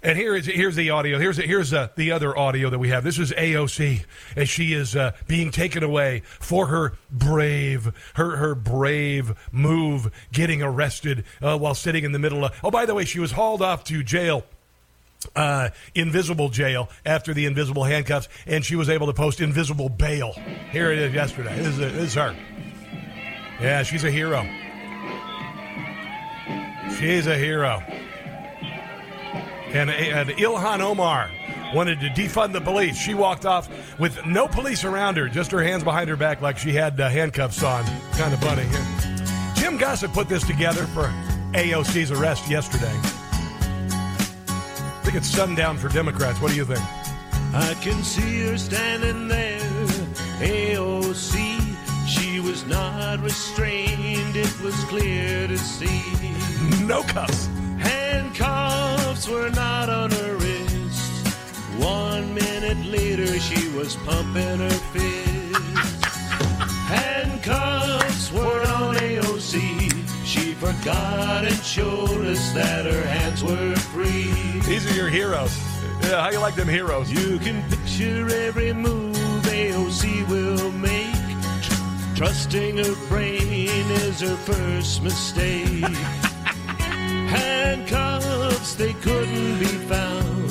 And 0.00 0.16
here 0.16 0.36
is 0.36 0.46
here's 0.46 0.76
the 0.76 0.90
audio. 0.90 1.18
Here's 1.18 1.38
here's 1.38 1.72
uh, 1.72 1.88
the 1.96 2.12
other 2.12 2.38
audio 2.38 2.70
that 2.70 2.78
we 2.78 2.90
have. 2.90 3.02
This 3.02 3.18
is 3.18 3.32
AOC 3.32 4.04
as 4.36 4.48
she 4.48 4.72
is 4.72 4.94
uh, 4.94 5.10
being 5.26 5.50
taken 5.50 5.82
away 5.82 6.22
for 6.38 6.68
her 6.68 6.92
brave 7.10 7.92
her 8.14 8.36
her 8.36 8.54
brave 8.54 9.34
move, 9.50 10.12
getting 10.32 10.62
arrested 10.62 11.24
uh, 11.42 11.58
while 11.58 11.74
sitting 11.74 12.04
in 12.04 12.12
the 12.12 12.20
middle 12.20 12.44
of. 12.44 12.56
Oh, 12.62 12.70
by 12.70 12.86
the 12.86 12.94
way, 12.94 13.04
she 13.04 13.18
was 13.18 13.32
hauled 13.32 13.60
off 13.60 13.82
to 13.84 14.04
jail 14.04 14.44
uh, 15.34 15.70
invisible 15.94 16.48
jail 16.48 16.88
after 17.04 17.34
the 17.34 17.46
invisible 17.46 17.84
handcuffs, 17.84 18.28
and 18.46 18.64
she 18.64 18.76
was 18.76 18.88
able 18.88 19.06
to 19.06 19.12
post 19.12 19.40
invisible 19.40 19.88
bail. 19.88 20.32
Here 20.70 20.92
it 20.92 20.98
is 20.98 21.14
yesterday. 21.14 21.56
This 21.56 21.66
is, 21.66 21.78
this 21.78 21.94
is 21.94 22.14
her. 22.14 22.36
Yeah, 23.60 23.82
she's 23.82 24.04
a 24.04 24.10
hero. 24.10 24.42
She's 26.98 27.26
a 27.26 27.36
hero. 27.36 27.82
And, 29.72 29.90
and 29.90 30.30
Ilhan 30.30 30.80
Omar 30.80 31.30
wanted 31.74 32.00
to 32.00 32.08
defund 32.08 32.52
the 32.52 32.60
police. 32.60 32.96
She 32.96 33.14
walked 33.14 33.44
off 33.44 33.68
with 33.98 34.24
no 34.24 34.48
police 34.48 34.84
around 34.84 35.16
her, 35.16 35.28
just 35.28 35.50
her 35.50 35.62
hands 35.62 35.84
behind 35.84 36.08
her 36.08 36.16
back 36.16 36.40
like 36.40 36.56
she 36.56 36.72
had 36.72 36.98
uh, 37.00 37.08
handcuffs 37.08 37.62
on. 37.62 37.84
Kind 38.12 38.32
of 38.32 38.40
funny. 38.40 38.66
Jim 39.54 39.76
Gossett 39.76 40.12
put 40.12 40.28
this 40.28 40.46
together 40.46 40.84
for 40.86 41.04
AOC's 41.52 42.10
arrest 42.10 42.48
yesterday. 42.48 43.17
I 45.08 45.10
think 45.10 45.24
it's 45.24 45.34
sundown 45.34 45.78
for 45.78 45.88
Democrats. 45.88 46.38
What 46.38 46.50
do 46.50 46.56
you 46.58 46.66
think? 46.66 46.84
I 47.54 47.72
can 47.80 48.02
see 48.02 48.46
her 48.46 48.58
standing 48.58 49.26
there, 49.26 49.58
AOC. 50.38 52.06
She 52.06 52.40
was 52.40 52.66
not 52.66 53.18
restrained, 53.20 54.36
it 54.36 54.60
was 54.60 54.74
clear 54.84 55.48
to 55.48 55.56
see. 55.56 56.02
No 56.84 57.02
cuffs. 57.04 57.46
Handcuffs 57.78 59.26
were 59.30 59.48
not 59.48 59.88
on 59.88 60.10
her 60.10 60.36
wrist. 60.36 61.26
One 61.78 62.34
minute 62.34 62.84
later, 62.84 63.40
she 63.40 63.66
was 63.70 63.96
pumping 64.04 64.58
her 64.58 64.78
fist. 64.92 66.04
Handcuffs 66.92 68.30
were 68.30 68.60
on 68.76 68.96
AOC. 68.96 69.77
Forgot 70.58 71.44
and 71.44 71.62
showed 71.62 72.26
us 72.26 72.52
that 72.52 72.84
her 72.84 73.06
hands 73.06 73.44
were 73.44 73.76
free. 73.76 74.32
These 74.66 74.90
are 74.90 74.94
your 74.94 75.08
heroes. 75.08 75.56
Yeah, 76.02 76.20
how 76.20 76.30
you 76.30 76.40
like 76.40 76.56
them 76.56 76.66
heroes? 76.66 77.12
You 77.12 77.38
can 77.38 77.62
picture 77.70 78.28
every 78.28 78.72
move 78.72 79.14
AOC 79.44 80.28
will 80.28 80.72
make. 80.72 81.14
Trusting 82.16 82.78
her 82.78 82.94
brain 83.06 83.86
is 84.02 84.20
her 84.20 84.34
first 84.34 85.00
mistake. 85.00 85.84
Handcuffs, 87.30 88.74
they 88.74 88.94
couldn't 88.94 89.60
be 89.60 89.66
found. 89.66 90.48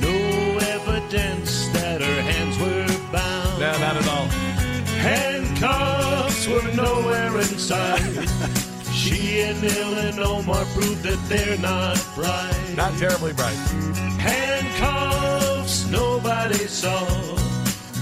No 0.00 0.58
evidence 0.62 1.68
that 1.70 2.00
her 2.00 2.22
hands 2.22 2.56
were 2.60 2.86
bound. 3.10 3.58
No, 3.58 3.72
not 3.78 3.96
at 3.96 4.06
all. 4.06 4.26
Handcuffs 5.02 6.46
were 6.46 6.62
nowhere 6.74 7.36
in 7.38 7.58
sight. 7.58 8.66
She 9.06 9.40
and 9.40 9.58
Ilhan 9.62 10.18
Omar 10.18 10.64
proved 10.74 11.02
that 11.04 11.28
they're 11.28 11.58
not 11.58 11.96
bright. 12.16 12.74
Not 12.76 12.98
terribly 12.98 13.32
bright. 13.32 13.54
Handcuffs 14.18 15.88
nobody 15.88 16.66
saw. 16.66 17.06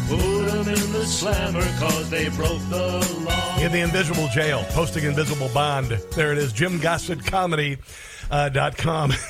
Put 0.08 0.46
them 0.46 0.68
in 0.68 0.92
the 0.92 1.04
slammer 1.04 1.62
cause 1.78 2.08
they 2.08 2.30
broke 2.30 2.62
the 2.70 3.22
law. 3.26 3.58
In 3.58 3.70
the 3.70 3.80
invisible 3.80 4.28
jail, 4.28 4.64
posting 4.70 5.04
invisible 5.04 5.50
bond. 5.52 5.88
There 6.16 6.32
it 6.32 6.38
is, 6.38 6.54
Jim 6.54 6.80
Gossett 6.80 7.22
Comedy. 7.26 7.76
Uh, 8.30 8.48
dot 8.48 8.78
com. 8.78 9.10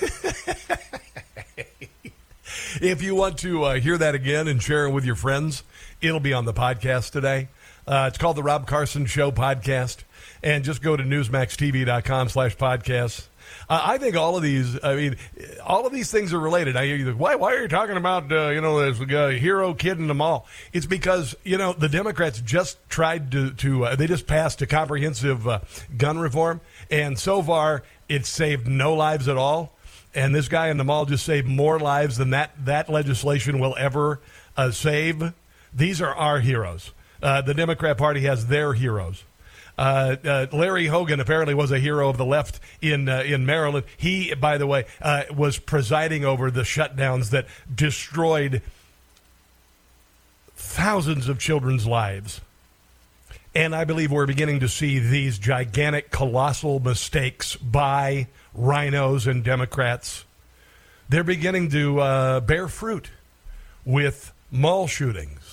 if 2.81 3.03
you 3.03 3.17
want 3.17 3.39
to 3.39 3.65
uh, 3.65 3.75
hear 3.81 3.99
that 3.99 4.15
again 4.15 4.47
and 4.47 4.63
share 4.63 4.87
it 4.87 4.93
with 4.93 5.05
your 5.05 5.17
friends, 5.17 5.65
it'll 6.01 6.21
be 6.21 6.33
on 6.33 6.45
the 6.45 6.55
podcast 6.55 7.11
today. 7.11 7.49
Uh, 7.87 8.07
it's 8.09 8.19
called 8.19 8.37
the 8.37 8.43
Rob 8.45 8.69
Carson 8.69 9.07
Show 9.07 9.33
Podcast. 9.33 10.05
And 10.45 10.63
just 10.63 10.83
go 10.83 10.95
to 10.95 11.03
newsmaxtv.com 11.03 12.29
slash 12.29 12.55
podcasts. 12.59 13.29
Uh, 13.67 13.81
I 13.83 13.97
think 13.97 14.15
all 14.15 14.37
of 14.37 14.43
these, 14.43 14.79
I 14.85 14.95
mean, 14.95 15.17
all 15.65 15.87
of 15.87 15.93
these 15.93 16.11
things 16.11 16.35
are 16.35 16.39
related. 16.39 16.77
I 16.77 16.85
hear 16.85 16.97
you, 16.97 17.13
why, 17.13 17.35
why 17.37 17.55
are 17.55 17.63
you 17.63 17.69
talking 17.69 17.97
about, 17.97 18.31
uh, 18.31 18.51
you 18.51 18.61
know, 18.61 18.93
this 18.93 19.01
uh, 19.01 19.29
hero 19.29 19.73
kid 19.73 19.99
in 19.99 20.07
the 20.07 20.15
mall? 20.15 20.47
It's 20.75 20.85
because, 20.85 21.35
you 21.45 21.57
know, 21.57 21.73
the 21.73 21.89
Democrats 21.89 22.43
just 22.43 22.77
tried 22.91 23.33
to, 23.33 23.53
to 23.53 23.87
uh, 23.87 23.97
they 23.97 24.07
just 24.07 24.27
passed 24.27 24.61
a 24.61 24.67
comprehensive 24.67 25.49
uh, 25.49 25.61
gun 25.97 26.19
reform, 26.19 26.61
and 26.91 27.19
so 27.19 27.43
far 27.43 27.83
it's 28.11 28.29
saved 28.29 28.69
no 28.69 28.93
lives 28.93 29.29
at 29.29 29.39
all. 29.39 29.73
And 30.15 30.35
this 30.35 30.49
guy 30.49 30.69
in 30.69 30.77
the 30.77 30.85
mall 30.85 31.07
just 31.07 31.25
saved 31.25 31.49
more 31.49 31.81
lives 31.81 32.19
than 32.19 32.31
that, 32.31 32.53
that 32.67 32.91
legislation 32.91 33.59
will 33.59 33.75
ever 33.79 34.21
uh, 34.59 34.73
save. 34.73 35.33
These 35.73 36.03
are 36.03 36.15
our 36.15 36.41
heroes. 36.41 36.93
The 37.21 37.55
Democrat 37.55 37.97
Party 37.97 38.21
has 38.21 38.49
their 38.49 38.75
heroes. 38.75 39.25
Uh, 39.77 40.17
uh, 40.25 40.47
Larry 40.53 40.87
Hogan 40.87 41.21
apparently 41.21 41.55
was 41.55 41.73
a 41.73 41.79
hero 41.79 42.09
of 42.09 42.17
the 42.17 42.25
left 42.25 42.61
in 42.81 43.09
uh, 43.09 43.23
in 43.23 43.45
Maryland. 43.45 43.85
He, 43.97 44.33
by 44.35 44.59
the 44.59 44.67
way, 44.67 44.85
uh, 45.03 45.25
was 45.35 45.59
presiding 45.59 46.25
over 46.25 46.51
the 46.51 46.63
shutdowns 46.63 47.31
that 47.31 47.47
destroyed 47.73 48.63
thousands 50.55 51.29
of 51.29 51.39
children's 51.39 51.87
lives. 51.87 52.41
And 53.57 53.75
I 53.75 53.85
believe 53.85 54.11
we're 54.11 54.27
beginning 54.27 54.61
to 54.61 54.69
see 54.69 54.99
these 54.99 55.39
gigantic, 55.39 56.11
colossal 56.11 56.81
mistakes 56.81 57.55
by 57.55 58.27
rhinos 58.53 59.29
and 59.29 59.45
Democrats. 59.45 60.25
They're 61.09 61.23
beginning 61.23 61.71
to 61.71 62.01
uh, 62.01 62.41
bear 62.41 62.67
fruit 62.67 63.11
with 63.85 64.33
mall 64.51 64.87
shootings 64.89 65.44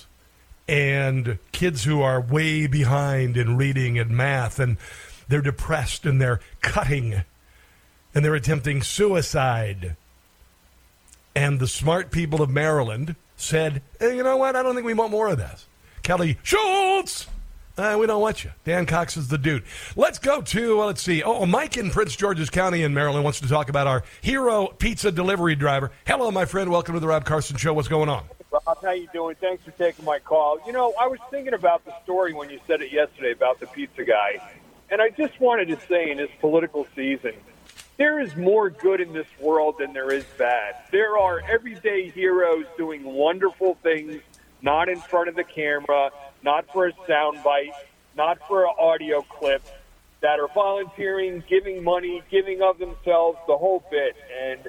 and 0.68 1.38
kids 1.52 1.84
who 1.84 2.02
are 2.02 2.20
way 2.20 2.66
behind 2.66 3.36
in 3.36 3.56
reading 3.56 3.98
and 3.98 4.10
math, 4.10 4.58
and 4.58 4.76
they're 5.28 5.40
depressed 5.40 6.06
and 6.06 6.20
they're 6.20 6.40
cutting 6.60 7.22
and 8.14 8.24
they're 8.24 8.34
attempting 8.34 8.82
suicide. 8.82 9.96
And 11.34 11.58
the 11.58 11.68
smart 11.68 12.10
people 12.10 12.42
of 12.42 12.50
Maryland 12.50 13.16
said, 13.36 13.82
hey, 13.98 14.16
you 14.16 14.22
know 14.22 14.36
what? 14.36 14.54
I 14.54 14.62
don't 14.62 14.74
think 14.74 14.86
we 14.86 14.94
want 14.94 15.10
more 15.10 15.28
of 15.28 15.38
this. 15.38 15.66
Kelly 16.02 16.38
Schultz! 16.42 17.26
Uh, 17.78 17.96
we 17.98 18.06
don't 18.06 18.20
want 18.20 18.44
you. 18.44 18.50
Dan 18.64 18.84
Cox 18.84 19.16
is 19.16 19.28
the 19.28 19.38
dude. 19.38 19.64
Let's 19.96 20.18
go 20.18 20.42
to, 20.42 20.76
well, 20.76 20.88
let's 20.88 21.02
see. 21.02 21.22
Oh, 21.22 21.46
Mike 21.46 21.78
in 21.78 21.90
Prince 21.90 22.14
George's 22.14 22.50
County 22.50 22.82
in 22.82 22.92
Maryland 22.92 23.24
wants 23.24 23.40
to 23.40 23.48
talk 23.48 23.70
about 23.70 23.86
our 23.86 24.04
hero 24.20 24.66
pizza 24.66 25.10
delivery 25.10 25.54
driver. 25.54 25.90
Hello, 26.06 26.30
my 26.30 26.44
friend. 26.44 26.70
Welcome 26.70 26.94
to 26.94 27.00
the 27.00 27.06
Rob 27.06 27.24
Carson 27.24 27.56
Show. 27.56 27.72
What's 27.72 27.88
going 27.88 28.10
on? 28.10 28.24
Rob, 28.52 28.82
how 28.82 28.90
you 28.90 29.08
doing? 29.14 29.34
Thanks 29.40 29.64
for 29.64 29.70
taking 29.70 30.04
my 30.04 30.18
call. 30.18 30.58
You 30.66 30.72
know, 30.72 30.92
I 31.00 31.06
was 31.06 31.18
thinking 31.30 31.54
about 31.54 31.86
the 31.86 31.94
story 32.02 32.34
when 32.34 32.50
you 32.50 32.60
said 32.66 32.82
it 32.82 32.92
yesterday 32.92 33.32
about 33.32 33.60
the 33.60 33.66
pizza 33.66 34.04
guy, 34.04 34.46
and 34.90 35.00
I 35.00 35.08
just 35.08 35.40
wanted 35.40 35.68
to 35.68 35.78
say 35.86 36.10
in 36.10 36.18
this 36.18 36.30
political 36.38 36.86
season, 36.94 37.32
there 37.96 38.20
is 38.20 38.36
more 38.36 38.68
good 38.68 39.00
in 39.00 39.14
this 39.14 39.26
world 39.40 39.76
than 39.78 39.94
there 39.94 40.12
is 40.12 40.24
bad. 40.36 40.76
There 40.90 41.16
are 41.16 41.40
everyday 41.40 42.10
heroes 42.10 42.66
doing 42.76 43.04
wonderful 43.04 43.78
things, 43.82 44.20
not 44.60 44.90
in 44.90 45.00
front 45.00 45.30
of 45.30 45.34
the 45.34 45.44
camera, 45.44 46.10
not 46.42 46.70
for 46.72 46.88
a 46.88 46.92
soundbite, 47.08 47.72
not 48.16 48.38
for 48.46 48.64
an 48.64 48.74
audio 48.78 49.22
clip, 49.22 49.62
that 50.20 50.38
are 50.38 50.48
volunteering, 50.48 51.42
giving 51.48 51.82
money, 51.82 52.22
giving 52.30 52.60
of 52.60 52.78
themselves, 52.78 53.38
the 53.46 53.56
whole 53.56 53.82
bit. 53.90 54.14
And 54.42 54.60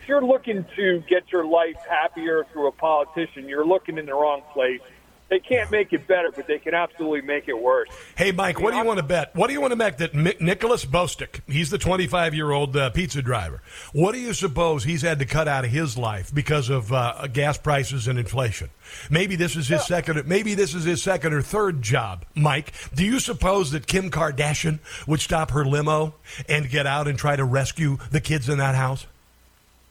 if 0.00 0.08
you're 0.08 0.24
looking 0.24 0.64
to 0.76 1.02
get 1.08 1.32
your 1.32 1.46
life 1.46 1.76
happier 1.88 2.44
through 2.52 2.68
a 2.68 2.72
politician, 2.72 3.48
you're 3.48 3.66
looking 3.66 3.98
in 3.98 4.06
the 4.06 4.14
wrong 4.14 4.42
place. 4.52 4.80
They 5.28 5.40
can't 5.40 5.72
make 5.72 5.92
it 5.92 6.06
better, 6.06 6.30
but 6.30 6.46
they 6.46 6.60
can 6.60 6.72
absolutely 6.72 7.22
make 7.22 7.48
it 7.48 7.60
worse. 7.60 7.88
Hey, 8.14 8.30
Mike, 8.30 8.60
what 8.60 8.70
do 8.70 8.76
you 8.76 8.84
want 8.84 8.98
to 8.98 9.02
bet? 9.02 9.34
What 9.34 9.48
do 9.48 9.54
you 9.54 9.60
want 9.60 9.72
to 9.72 9.76
bet 9.76 9.98
that 9.98 10.14
Mi- 10.14 10.36
Nicholas 10.38 10.84
Bostic, 10.84 11.40
he's 11.48 11.70
the 11.70 11.78
25 11.78 12.32
year 12.32 12.52
old 12.52 12.76
uh, 12.76 12.90
pizza 12.90 13.22
driver, 13.22 13.60
what 13.92 14.12
do 14.12 14.20
you 14.20 14.32
suppose 14.32 14.84
he's 14.84 15.02
had 15.02 15.18
to 15.18 15.24
cut 15.24 15.48
out 15.48 15.64
of 15.64 15.72
his 15.72 15.98
life 15.98 16.32
because 16.32 16.68
of 16.68 16.92
uh, 16.92 17.26
gas 17.32 17.58
prices 17.58 18.06
and 18.06 18.20
inflation? 18.20 18.70
Maybe 19.10 19.34
this 19.34 19.56
is 19.56 19.66
his 19.66 19.84
second. 19.84 20.28
Maybe 20.28 20.54
this 20.54 20.74
is 20.74 20.84
his 20.84 21.02
second 21.02 21.32
or 21.32 21.42
third 21.42 21.82
job. 21.82 22.24
Mike, 22.36 22.72
do 22.94 23.04
you 23.04 23.18
suppose 23.18 23.72
that 23.72 23.88
Kim 23.88 24.12
Kardashian 24.12 24.78
would 25.08 25.20
stop 25.20 25.50
her 25.50 25.64
limo 25.64 26.14
and 26.48 26.70
get 26.70 26.86
out 26.86 27.08
and 27.08 27.18
try 27.18 27.34
to 27.34 27.44
rescue 27.44 27.98
the 28.12 28.20
kids 28.20 28.48
in 28.48 28.58
that 28.58 28.76
house? 28.76 29.08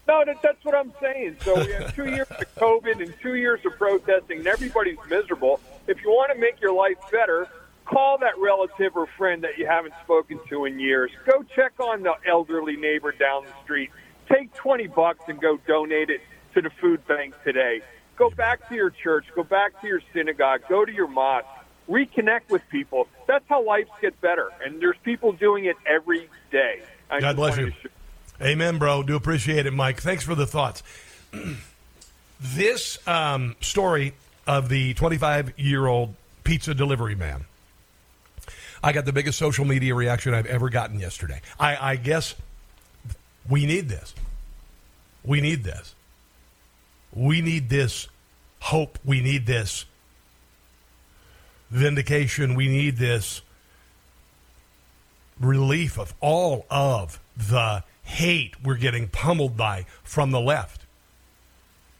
No, 0.07 0.23
that, 0.23 0.41
that's 0.41 0.63
what 0.63 0.75
I'm 0.75 0.93
saying. 1.01 1.37
So 1.41 1.65
we 1.65 1.71
have 1.73 1.95
two 1.95 2.09
years 2.09 2.27
of 2.29 2.55
COVID 2.55 3.01
and 3.01 3.13
two 3.21 3.35
years 3.35 3.59
of 3.65 3.75
protesting, 3.77 4.39
and 4.39 4.47
everybody's 4.47 4.97
miserable. 5.09 5.59
If 5.87 6.03
you 6.03 6.09
want 6.09 6.31
to 6.31 6.39
make 6.39 6.61
your 6.61 6.73
life 6.73 6.97
better, 7.11 7.47
call 7.85 8.17
that 8.19 8.37
relative 8.37 8.95
or 8.95 9.07
friend 9.17 9.43
that 9.43 9.57
you 9.57 9.65
haven't 9.65 9.93
spoken 10.03 10.39
to 10.49 10.65
in 10.65 10.79
years. 10.79 11.11
Go 11.25 11.43
check 11.55 11.73
on 11.79 12.03
the 12.03 12.13
elderly 12.27 12.75
neighbor 12.75 13.11
down 13.11 13.45
the 13.45 13.63
street. 13.63 13.89
Take 14.31 14.53
20 14.53 14.87
bucks 14.87 15.21
and 15.27 15.39
go 15.39 15.57
donate 15.67 16.09
it 16.09 16.21
to 16.53 16.61
the 16.61 16.69
food 16.81 17.05
bank 17.07 17.33
today. 17.43 17.81
Go 18.15 18.29
back 18.29 18.67
to 18.69 18.75
your 18.75 18.89
church. 18.89 19.25
Go 19.35 19.43
back 19.43 19.79
to 19.81 19.87
your 19.87 20.01
synagogue. 20.13 20.61
Go 20.69 20.85
to 20.85 20.91
your 20.91 21.07
mosque. 21.07 21.47
Reconnect 21.89 22.49
with 22.49 22.63
people. 22.71 23.07
That's 23.27 23.45
how 23.47 23.65
lives 23.65 23.89
get 24.01 24.19
better. 24.21 24.49
And 24.63 24.81
there's 24.81 24.97
people 25.03 25.33
doing 25.33 25.65
it 25.65 25.75
every 25.85 26.29
day. 26.51 26.81
I 27.09 27.19
God 27.19 27.35
bless 27.35 27.57
you. 27.57 27.71
Amen, 28.41 28.77
bro. 28.77 29.03
Do 29.03 29.15
appreciate 29.15 29.65
it, 29.65 29.71
Mike. 29.71 30.01
Thanks 30.01 30.23
for 30.23 30.35
the 30.35 30.45
thoughts. 30.45 30.83
this 32.41 32.97
um, 33.07 33.55
story 33.61 34.13
of 34.45 34.69
the 34.69 34.93
25 34.93 35.57
year 35.57 35.87
old 35.87 36.15
pizza 36.43 36.73
delivery 36.73 37.15
man. 37.15 37.45
I 38.83 38.91
got 38.91 39.05
the 39.05 39.13
biggest 39.13 39.39
social 39.39 39.65
media 39.65 39.95
reaction 39.95 40.33
I've 40.33 40.45
ever 40.45 40.69
gotten 40.69 40.99
yesterday. 40.99 41.41
I, 41.59 41.93
I 41.93 41.95
guess 41.95 42.35
we 43.49 43.65
need 43.65 43.89
this. 43.89 44.13
We 45.23 45.41
need 45.41 45.63
this. 45.63 45.95
We 47.13 47.41
need 47.41 47.69
this 47.69 48.07
hope. 48.59 48.99
We 49.03 49.21
need 49.21 49.45
this 49.45 49.85
vindication. 51.71 52.53
We 52.53 52.67
need 52.67 52.97
this 52.97 53.41
relief 55.39 55.97
of 55.97 56.13
all 56.19 56.65
of 56.69 57.19
the 57.35 57.83
hate 58.05 58.53
we're 58.63 58.77
getting 58.77 59.07
pummeled 59.07 59.57
by 59.57 59.85
from 60.03 60.31
the 60.31 60.39
left. 60.39 60.85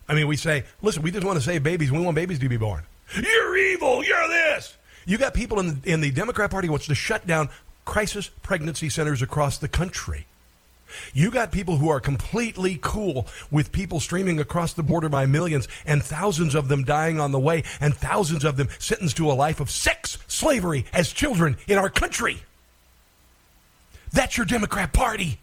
I 0.08 0.13
mean, 0.13 0.28
we 0.28 0.38
say, 0.38 0.63
listen, 0.82 1.02
we 1.04 1.12
just 1.12 1.26
want 1.26 1.38
to 1.38 1.44
save 1.44 1.63
babies. 1.63 1.91
We 1.91 2.00
want 2.00 2.15
babies 2.15 2.39
to 2.39 2.50
be 2.50 2.58
born. 2.58 2.84
You're 3.15 3.58
evil. 3.58 4.04
You're 4.04 4.28
this. 4.28 4.78
You 5.06 5.18
got 5.18 5.34
people 5.34 5.60
in 5.60 5.82
the, 5.82 5.91
in 5.94 6.02
the 6.02 6.12
Democrat 6.12 6.52
Party 6.52 6.70
wants 6.70 6.88
to 6.88 6.96
shut 6.96 7.28
down 7.28 7.50
crisis 7.86 8.30
pregnancy 8.41 8.89
centers 8.89 9.22
across 9.22 9.58
the 9.58 9.68
country. 9.68 10.26
You 11.13 11.32
got 11.32 11.52
people 11.52 11.78
who 11.78 11.89
are 11.89 12.00
completely 12.00 12.80
cool 12.82 13.28
with 13.52 13.72
people 13.72 14.00
streaming 14.00 14.39
across 14.39 14.74
the 14.74 14.84
border 14.84 15.10
by 15.10 15.26
millions 15.26 15.68
and 15.86 16.04
thousands 16.04 16.56
of 16.56 16.68
them 16.68 16.84
dying 16.84 17.20
on 17.20 17.32
the 17.32 17.39
way 17.39 17.63
and 17.80 17.94
thousands 17.96 18.44
of 18.44 18.58
them 18.58 18.70
sentenced 18.80 19.18
to 19.18 19.32
a 19.32 19.34
life 19.34 19.60
of 19.60 19.72
sex 19.72 20.18
slavery 20.28 20.86
as 20.94 21.12
children 21.12 21.58
in 21.68 21.78
our 21.78 21.89
country. 21.89 22.44
That's 24.13 24.38
your 24.38 24.46
Democrat 24.46 24.94
Party. 24.94 25.39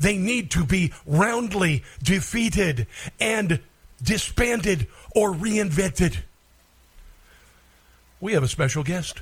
They 0.00 0.16
need 0.16 0.50
to 0.52 0.64
be 0.64 0.92
roundly 1.06 1.84
defeated 2.02 2.86
and 3.20 3.60
disbanded 4.02 4.86
or 5.14 5.32
reinvented. 5.32 6.18
We 8.20 8.32
have 8.34 8.42
a 8.42 8.48
special 8.48 8.82
guest. 8.82 9.20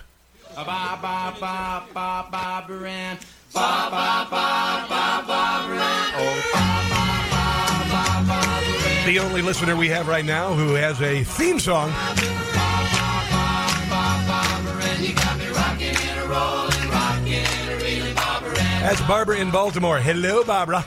The 9.06 9.18
only 9.18 9.42
listener 9.42 9.76
we 9.76 9.88
have 9.88 10.06
right 10.06 10.24
now 10.24 10.52
who 10.52 10.74
has 10.74 11.00
a 11.00 11.24
theme 11.24 11.59
song. 11.59 11.90
That's 18.80 19.00
Barbara 19.02 19.36
in 19.38 19.50
Baltimore. 19.50 19.98
Hello, 19.98 20.42
Barbara. 20.42 20.84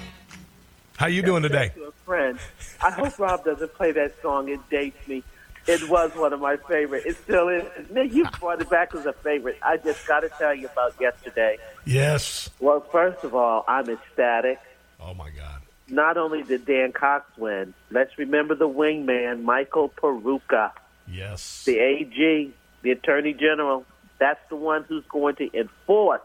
How 0.97 1.07
you 1.07 1.21
doing 1.21 1.43
today? 1.43 1.69
To 1.75 1.85
a 1.85 1.91
friend. 2.05 2.39
I 2.81 2.89
hope 2.91 3.17
Rob 3.19 3.45
doesn't 3.45 3.73
play 3.75 3.91
that 3.91 4.19
song. 4.21 4.49
It 4.49 4.59
dates 4.69 5.07
me. 5.07 5.23
It 5.67 5.87
was 5.87 6.11
one 6.15 6.33
of 6.33 6.41
my 6.41 6.57
favorite. 6.57 7.05
It 7.05 7.15
still 7.17 7.47
is. 7.49 7.63
Man, 7.91 8.09
you 8.11 8.25
brought 8.39 8.61
it 8.61 8.69
back 8.69 8.93
as 8.95 9.05
a 9.05 9.13
favorite. 9.13 9.57
I 9.61 9.77
just 9.77 10.05
got 10.07 10.21
to 10.21 10.29
tell 10.29 10.53
you 10.53 10.67
about 10.67 10.95
yesterday. 10.99 11.57
Yes. 11.85 12.49
Well, 12.59 12.81
first 12.91 13.23
of 13.23 13.35
all, 13.35 13.63
I'm 13.67 13.87
ecstatic. 13.89 14.59
Oh 14.99 15.13
my 15.13 15.29
God. 15.29 15.61
Not 15.87 16.17
only 16.17 16.41
did 16.43 16.65
Dan 16.65 16.91
Cox 16.93 17.25
win, 17.37 17.73
let's 17.91 18.17
remember 18.17 18.55
the 18.55 18.67
wingman, 18.67 19.43
Michael 19.43 19.89
Peroutka, 19.89 20.71
Yes. 21.07 21.63
the 21.65 21.77
AG, 21.79 22.51
the 22.81 22.91
Attorney 22.91 23.33
General. 23.33 23.85
That's 24.19 24.39
the 24.49 24.55
one 24.55 24.83
who's 24.83 25.03
going 25.09 25.35
to 25.35 25.49
enforce 25.57 26.21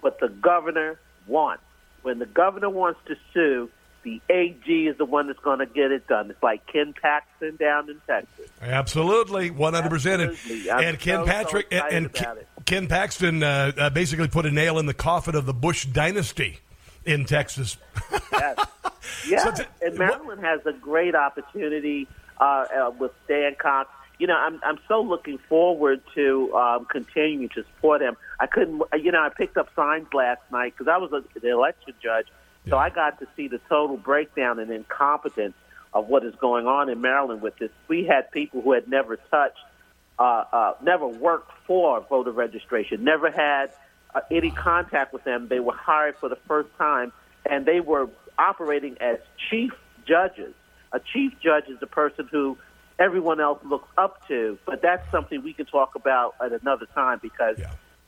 what 0.00 0.20
the 0.20 0.28
governor 0.28 0.98
wants. 1.26 1.62
When 2.02 2.18
the 2.18 2.26
governor 2.26 2.70
wants 2.70 3.00
to 3.06 3.16
sue, 3.34 3.70
the 4.02 4.20
AG 4.30 4.64
is 4.66 4.96
the 4.96 5.04
one 5.04 5.26
that's 5.26 5.38
going 5.40 5.58
to 5.58 5.66
get 5.66 5.92
it 5.92 6.06
done. 6.06 6.30
It's 6.30 6.42
like 6.42 6.66
Ken 6.66 6.94
Paxton 7.00 7.56
down 7.56 7.90
in 7.90 8.00
Texas. 8.06 8.48
Absolutely, 8.62 9.50
one 9.50 9.74
hundred 9.74 9.90
percent. 9.90 10.22
Absolutely. 10.22 10.70
And 10.70 10.98
Ken 10.98 11.20
so, 11.20 11.26
Patrick 11.26 11.66
so 11.70 11.76
and, 11.78 11.94
and 12.06 12.12
Ken. 12.12 12.36
Ken 12.64 12.86
Paxton 12.86 13.42
uh, 13.42 13.72
uh, 13.76 13.90
basically 13.90 14.28
put 14.28 14.46
a 14.46 14.50
nail 14.50 14.78
in 14.78 14.86
the 14.86 14.94
coffin 14.94 15.34
of 15.34 15.44
the 15.44 15.52
Bush 15.52 15.84
dynasty 15.84 16.58
in 17.04 17.24
Texas. 17.24 17.76
yes. 18.32 18.66
Yeah, 19.28 19.38
So 19.56 19.62
t- 19.62 19.68
and 19.82 19.98
Maryland 19.98 20.40
has 20.42 20.60
a 20.66 20.72
great 20.72 21.14
opportunity 21.14 22.08
uh, 22.40 22.44
uh, 22.44 22.90
with 22.98 23.12
Dan 23.28 23.54
Cox. 23.58 23.90
You 24.20 24.26
know, 24.26 24.36
I'm 24.36 24.60
I'm 24.62 24.78
so 24.86 25.00
looking 25.00 25.38
forward 25.48 26.02
to 26.14 26.54
um, 26.54 26.84
continuing 26.84 27.48
to 27.54 27.64
support 27.64 28.02
him. 28.02 28.18
I 28.38 28.46
couldn't, 28.46 28.82
you 29.02 29.12
know, 29.12 29.20
I 29.22 29.30
picked 29.30 29.56
up 29.56 29.70
signs 29.74 30.08
last 30.12 30.42
night 30.52 30.74
because 30.76 30.92
I 30.92 30.98
was 30.98 31.10
a, 31.14 31.40
the 31.40 31.48
election 31.48 31.94
judge, 32.02 32.26
so 32.68 32.76
I 32.76 32.90
got 32.90 33.18
to 33.20 33.26
see 33.34 33.48
the 33.48 33.60
total 33.70 33.96
breakdown 33.96 34.58
and 34.58 34.70
incompetence 34.70 35.54
of 35.94 36.08
what 36.08 36.22
is 36.26 36.34
going 36.34 36.66
on 36.66 36.90
in 36.90 37.00
Maryland 37.00 37.40
with 37.40 37.56
this. 37.56 37.70
We 37.88 38.04
had 38.04 38.30
people 38.30 38.60
who 38.60 38.72
had 38.72 38.88
never 38.88 39.16
touched, 39.16 39.56
uh, 40.18 40.44
uh, 40.52 40.74
never 40.82 41.06
worked 41.06 41.52
for 41.66 42.02
voter 42.02 42.30
registration, 42.30 43.02
never 43.02 43.30
had 43.30 43.70
uh, 44.14 44.20
any 44.30 44.50
contact 44.50 45.14
with 45.14 45.24
them. 45.24 45.48
They 45.48 45.60
were 45.60 45.74
hired 45.74 46.16
for 46.20 46.28
the 46.28 46.38
first 46.46 46.68
time, 46.76 47.10
and 47.50 47.64
they 47.64 47.80
were 47.80 48.10
operating 48.38 48.98
as 49.00 49.16
chief 49.48 49.72
judges. 50.06 50.52
A 50.92 51.00
chief 51.00 51.32
judge 51.42 51.68
is 51.68 51.80
the 51.80 51.86
person 51.86 52.28
who 52.30 52.58
everyone 53.00 53.40
else 53.40 53.58
looks 53.64 53.88
up 53.98 54.16
to, 54.28 54.58
but 54.66 54.80
that's 54.82 55.02
something 55.10 55.42
we 55.42 55.54
can 55.54 55.66
talk 55.66 55.90
about 55.96 56.34
at 56.44 56.52
another 56.60 56.86
time 56.94 57.18
because 57.22 57.56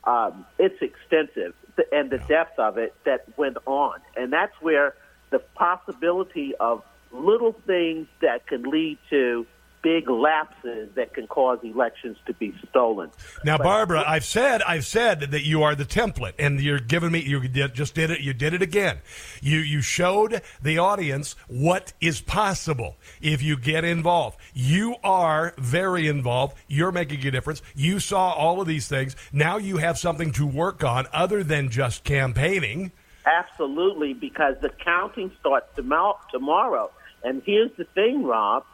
um, 0.05 0.46
it's 0.59 0.81
extensive 0.83 1.55
and 1.92 2.11
the 2.11 2.18
depth 2.18 2.59
of 2.59 2.78
it 2.78 2.94
that 3.07 3.20
went 3.37 3.57
on. 3.66 3.94
And 4.16 4.33
that's 4.33 4.52
where 4.61 4.94
the 5.31 5.40
possibility 5.57 6.52
of 6.61 6.83
little 7.11 7.55
things 7.66 8.07
that 8.20 8.46
can 8.46 8.62
lead 8.64 8.98
to 9.11 9.46
big 9.82 10.08
lapses 10.08 10.88
that 10.94 11.12
can 11.12 11.26
cause 11.26 11.58
elections 11.62 12.16
to 12.26 12.32
be 12.34 12.54
stolen. 12.68 13.10
Now, 13.44 13.58
But- 13.58 13.64
Barbara, 13.64 14.04
I've 14.06 14.24
said 14.24 14.62
I've 14.62 14.86
said 14.86 15.32
that 15.32 15.42
you 15.42 15.62
are 15.62 15.74
the 15.74 15.84
template, 15.84 16.34
and 16.38 16.60
you're 16.60 16.78
giving 16.78 17.12
me 17.12 17.20
you 17.20 17.40
did, 17.48 17.74
just 17.74 17.94
did 17.94 18.10
it. 18.10 18.20
You 18.20 18.32
did 18.32 18.54
it 18.54 18.62
again. 18.62 18.98
You 19.40 19.58
you 19.58 19.82
showed 19.82 20.40
the 20.62 20.78
audience 20.78 21.34
what 21.48 21.92
is 22.00 22.20
possible 22.20 22.96
if 23.20 23.42
you 23.42 23.56
get 23.56 23.84
involved. 23.84 24.38
You 24.54 24.96
are 25.02 25.54
very 25.58 26.06
involved. 26.08 26.56
You're 26.68 26.92
making 26.92 27.26
a 27.26 27.30
difference. 27.30 27.62
You 27.74 27.98
saw 27.98 28.32
all 28.32 28.60
of 28.60 28.66
these 28.66 28.88
things. 28.88 29.16
Now 29.32 29.56
you 29.56 29.78
have 29.78 29.98
something 29.98 30.32
to 30.32 30.46
work 30.46 30.84
on 30.84 31.06
other 31.12 31.42
than 31.42 31.68
just 31.70 32.04
campaigning. 32.04 32.92
Absolutely, 33.24 34.14
because 34.14 34.56
the 34.60 34.70
counting 34.70 35.30
starts 35.40 35.74
tomorrow. 35.76 36.18
tomorrow. 36.30 36.90
And 37.24 37.42
here's 37.46 37.70
the 37.76 37.84
thing, 37.84 38.24
Rob. 38.24 38.64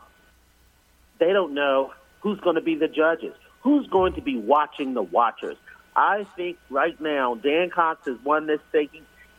They 1.19 1.33
don't 1.33 1.55
know 1.55 1.93
who's 2.21 2.41
going 2.41 2.57
to 2.57 2.63
be 2.63 2.75
the 2.75 2.89
judges, 2.89 3.35
who's 3.63 3.87
going 3.89 4.15
to 4.15 4.23
be 4.23 4.37
watching 4.37 4.95
the 4.95 5.03
watchers. 5.03 5.57
I 5.97 6.27
think 6.37 6.59
right 6.71 6.99
now, 7.01 7.35
Dan 7.35 7.71
Cox 7.71 8.07
has 8.07 8.17
won 8.25 8.47
this 8.47 8.61
thing. 8.71 8.89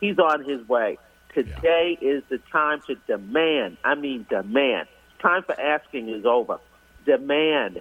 He's 0.00 0.18
on 0.18 0.44
his 0.44 0.66
way. 0.68 0.98
Today 1.34 1.96
is 2.00 2.22
the 2.28 2.38
time 2.50 2.82
to 2.86 2.96
demand. 3.06 3.76
I 3.84 3.94
mean, 3.94 4.26
demand. 4.28 4.88
Time 5.20 5.42
for 5.42 5.58
asking 5.58 6.08
is 6.08 6.24
over. 6.26 6.58
Demand. 7.06 7.80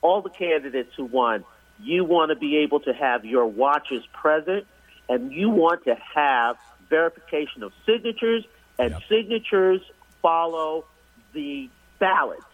All 0.00 0.22
the 0.22 0.30
candidates 0.30 0.92
who 0.96 1.04
won, 1.04 1.44
you 1.80 2.04
want 2.04 2.30
to 2.30 2.36
be 2.36 2.58
able 2.58 2.80
to 2.80 2.92
have 2.92 3.24
your 3.24 3.46
watchers 3.46 4.06
present, 4.12 4.66
and 5.08 5.32
you 5.32 5.50
want 5.50 5.84
to 5.84 5.96
have 6.14 6.56
verification 6.88 7.62
of 7.62 7.72
signatures, 7.84 8.44
and 8.78 8.94
signatures 9.08 9.80
follow 10.22 10.84
the 11.32 11.68
ballots. 11.98 12.44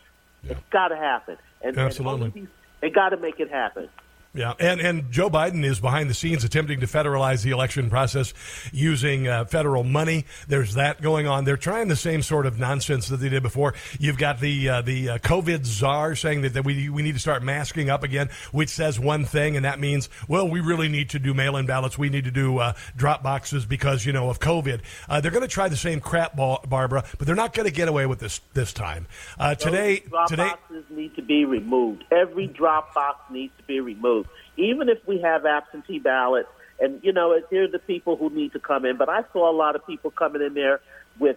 It's 0.44 0.61
got 0.70 0.88
to 0.88 0.96
happen. 0.96 1.37
And, 1.62 1.76
and 1.76 1.87
Absolutely. 1.87 2.26
only 2.26 2.31
these- 2.40 2.48
they 2.81 2.90
got 2.90 3.11
to 3.11 3.16
make 3.18 3.38
it 3.40 3.50
happen. 3.50 3.88
Yeah, 4.32 4.54
and 4.60 4.80
and 4.80 5.10
Joe 5.10 5.28
Biden 5.28 5.64
is 5.64 5.80
behind 5.80 6.08
the 6.08 6.14
scenes 6.14 6.44
attempting 6.44 6.78
to 6.80 6.86
federalize 6.86 7.42
the 7.42 7.50
election 7.50 7.90
process 7.90 8.32
using 8.72 9.26
uh, 9.26 9.44
federal 9.46 9.82
money. 9.82 10.24
There's 10.46 10.74
that 10.74 11.02
going 11.02 11.26
on. 11.26 11.44
They're 11.44 11.56
trying 11.56 11.88
the 11.88 11.96
same 11.96 12.22
sort 12.22 12.46
of 12.46 12.56
nonsense 12.56 13.08
that 13.08 13.16
they 13.16 13.28
did 13.28 13.42
before. 13.42 13.74
You've 13.98 14.18
got 14.18 14.38
the 14.38 14.68
uh, 14.68 14.82
the 14.82 15.08
uh, 15.10 15.18
COVID 15.18 15.66
czar 15.66 16.14
saying 16.14 16.42
that, 16.42 16.54
that 16.54 16.64
we 16.64 16.88
we 16.88 17.02
need 17.02 17.14
to 17.14 17.18
start 17.18 17.42
masking 17.42 17.90
up 17.90 18.04
again, 18.04 18.30
which 18.52 18.68
says 18.68 19.00
one 19.00 19.24
thing, 19.24 19.56
and 19.56 19.64
that 19.64 19.80
means 19.80 20.08
well 20.28 20.48
we 20.48 20.60
really 20.60 20.88
need 20.88 21.10
to 21.10 21.18
do 21.18 21.34
mail-in 21.34 21.66
ballots. 21.66 21.98
We 21.98 22.08
need 22.08 22.24
to 22.24 22.30
do 22.30 22.58
uh, 22.58 22.74
drop 22.96 23.24
boxes 23.24 23.66
because 23.66 24.06
you 24.06 24.12
know 24.12 24.30
of 24.30 24.38
COVID. 24.38 24.82
Uh, 25.08 25.20
they're 25.20 25.32
going 25.32 25.42
to 25.42 25.48
try 25.48 25.68
the 25.68 25.76
same 25.76 25.98
crap, 25.98 26.36
Bar- 26.36 26.60
Barbara, 26.68 27.02
but 27.18 27.26
they're 27.26 27.34
not 27.34 27.52
going 27.52 27.66
to 27.66 27.74
get 27.74 27.88
away 27.88 28.06
with 28.06 28.20
this 28.20 28.40
this 28.54 28.72
time. 28.72 29.08
Uh, 29.40 29.56
today 29.56 29.98
Those 29.98 30.08
drop 30.10 30.28
today. 30.28 30.48
boxes 30.50 30.84
need 30.88 31.16
to 31.16 31.22
be 31.22 31.44
removed. 31.44 32.04
Every 32.12 32.46
drop 32.46 32.94
box 32.94 33.28
needs 33.32 33.52
to 33.58 33.64
be 33.64 33.80
removed. 33.80 34.19
Even 34.61 34.88
if 34.88 34.99
we 35.07 35.20
have 35.20 35.46
absentee 35.46 35.99
ballots, 35.99 36.49
and 36.79 37.01
you 37.03 37.12
know, 37.12 37.38
here 37.51 37.64
are 37.64 37.68
the 37.68 37.79
people 37.79 38.16
who 38.16 38.31
need 38.31 38.53
to 38.53 38.61
come 38.61 38.85
in. 38.85 38.96
But 38.96 39.09
I 39.09 39.23
saw 39.33 39.51
a 39.51 39.57
lot 39.57 39.77
of 39.77 39.87
people 39.87 40.11
coming 40.11 40.42
in 40.42 40.55
there 40.55 40.81
with 41.18 41.37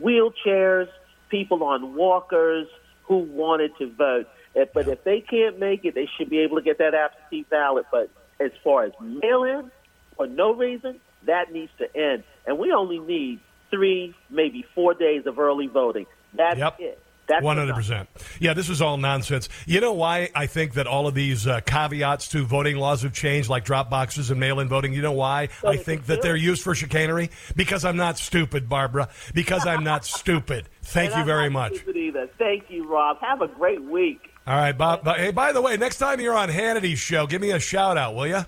wheelchairs, 0.00 0.88
people 1.28 1.62
on 1.64 1.94
walkers 1.94 2.66
who 3.04 3.18
wanted 3.18 3.76
to 3.78 3.90
vote. 3.90 4.26
But 4.74 4.88
if 4.88 5.02
they 5.04 5.20
can't 5.20 5.58
make 5.58 5.84
it, 5.84 5.94
they 5.94 6.08
should 6.16 6.28
be 6.28 6.40
able 6.40 6.56
to 6.56 6.62
get 6.62 6.78
that 6.78 6.94
absentee 6.94 7.46
ballot. 7.48 7.86
But 7.90 8.10
as 8.38 8.50
far 8.62 8.84
as 8.84 8.92
mail-in, 9.00 9.70
for 10.16 10.26
no 10.26 10.54
reason, 10.54 11.00
that 11.26 11.52
needs 11.52 11.72
to 11.78 11.96
end. 11.96 12.24
And 12.46 12.58
we 12.58 12.72
only 12.72 12.98
need 12.98 13.40
three, 13.70 14.14
maybe 14.28 14.66
four 14.74 14.92
days 14.92 15.26
of 15.26 15.38
early 15.38 15.68
voting. 15.68 16.06
That's 16.34 16.60
it. 16.78 17.00
One 17.40 17.56
hundred 17.56 17.74
percent. 17.74 18.08
Yeah, 18.40 18.52
this 18.52 18.68
is 18.68 18.82
all 18.82 18.96
nonsense. 18.98 19.48
You 19.64 19.80
know 19.80 19.92
why 19.92 20.30
I 20.34 20.46
think 20.46 20.74
that 20.74 20.86
all 20.86 21.06
of 21.06 21.14
these 21.14 21.46
uh, 21.46 21.60
caveats 21.60 22.28
to 22.28 22.44
voting 22.44 22.76
laws 22.76 23.02
have 23.02 23.12
changed, 23.14 23.48
like 23.48 23.64
drop 23.64 23.88
boxes 23.88 24.30
and 24.30 24.38
mail-in 24.38 24.68
voting. 24.68 24.92
You 24.92 25.00
know 25.02 25.12
why 25.12 25.48
I 25.66 25.76
think 25.76 26.06
that 26.06 26.20
they're 26.20 26.36
used 26.36 26.62
for 26.62 26.74
chicanery? 26.74 27.30
Because 27.56 27.84
I'm 27.84 27.96
not 27.96 28.18
stupid, 28.18 28.68
Barbara. 28.68 29.08
Because 29.32 29.66
I'm 29.66 29.82
not 29.84 30.04
stupid. 30.04 30.68
Thank 30.82 31.10
And 31.10 31.14
you 31.16 31.20
I'm 31.20 31.26
very 31.26 31.44
not 31.48 31.70
much. 31.72 31.76
stupid 31.76 31.96
Either. 31.96 32.26
Thank 32.38 32.70
you, 32.70 32.86
Rob. 32.86 33.18
Have 33.20 33.40
a 33.40 33.48
great 33.48 33.82
week. 33.82 34.28
All 34.46 34.56
right, 34.56 34.76
Bob. 34.76 35.06
Hey, 35.06 35.30
by 35.30 35.52
the 35.52 35.62
way, 35.62 35.76
next 35.76 35.98
time 35.98 36.20
you're 36.20 36.36
on 36.36 36.48
Hannity's 36.48 36.98
show, 36.98 37.26
give 37.26 37.40
me 37.40 37.52
a 37.52 37.60
shout 37.60 37.96
out, 37.96 38.14
will 38.14 38.26
you? 38.26 38.44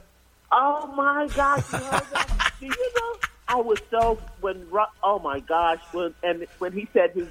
Oh 0.53 0.87
my 0.89 1.27
gosh! 1.35 1.73
You? 1.73 1.79
Do 2.61 2.67
you 2.67 2.93
know? 2.97 3.19
I 3.47 3.57
was 3.57 3.79
so 3.91 4.19
when 4.41 4.67
oh 5.03 5.19
my 5.19 5.41
gosh 5.41 5.79
when 5.93 6.15
and 6.23 6.47
when 6.59 6.73
he 6.73 6.89
said 6.93 7.11
his 7.13 7.29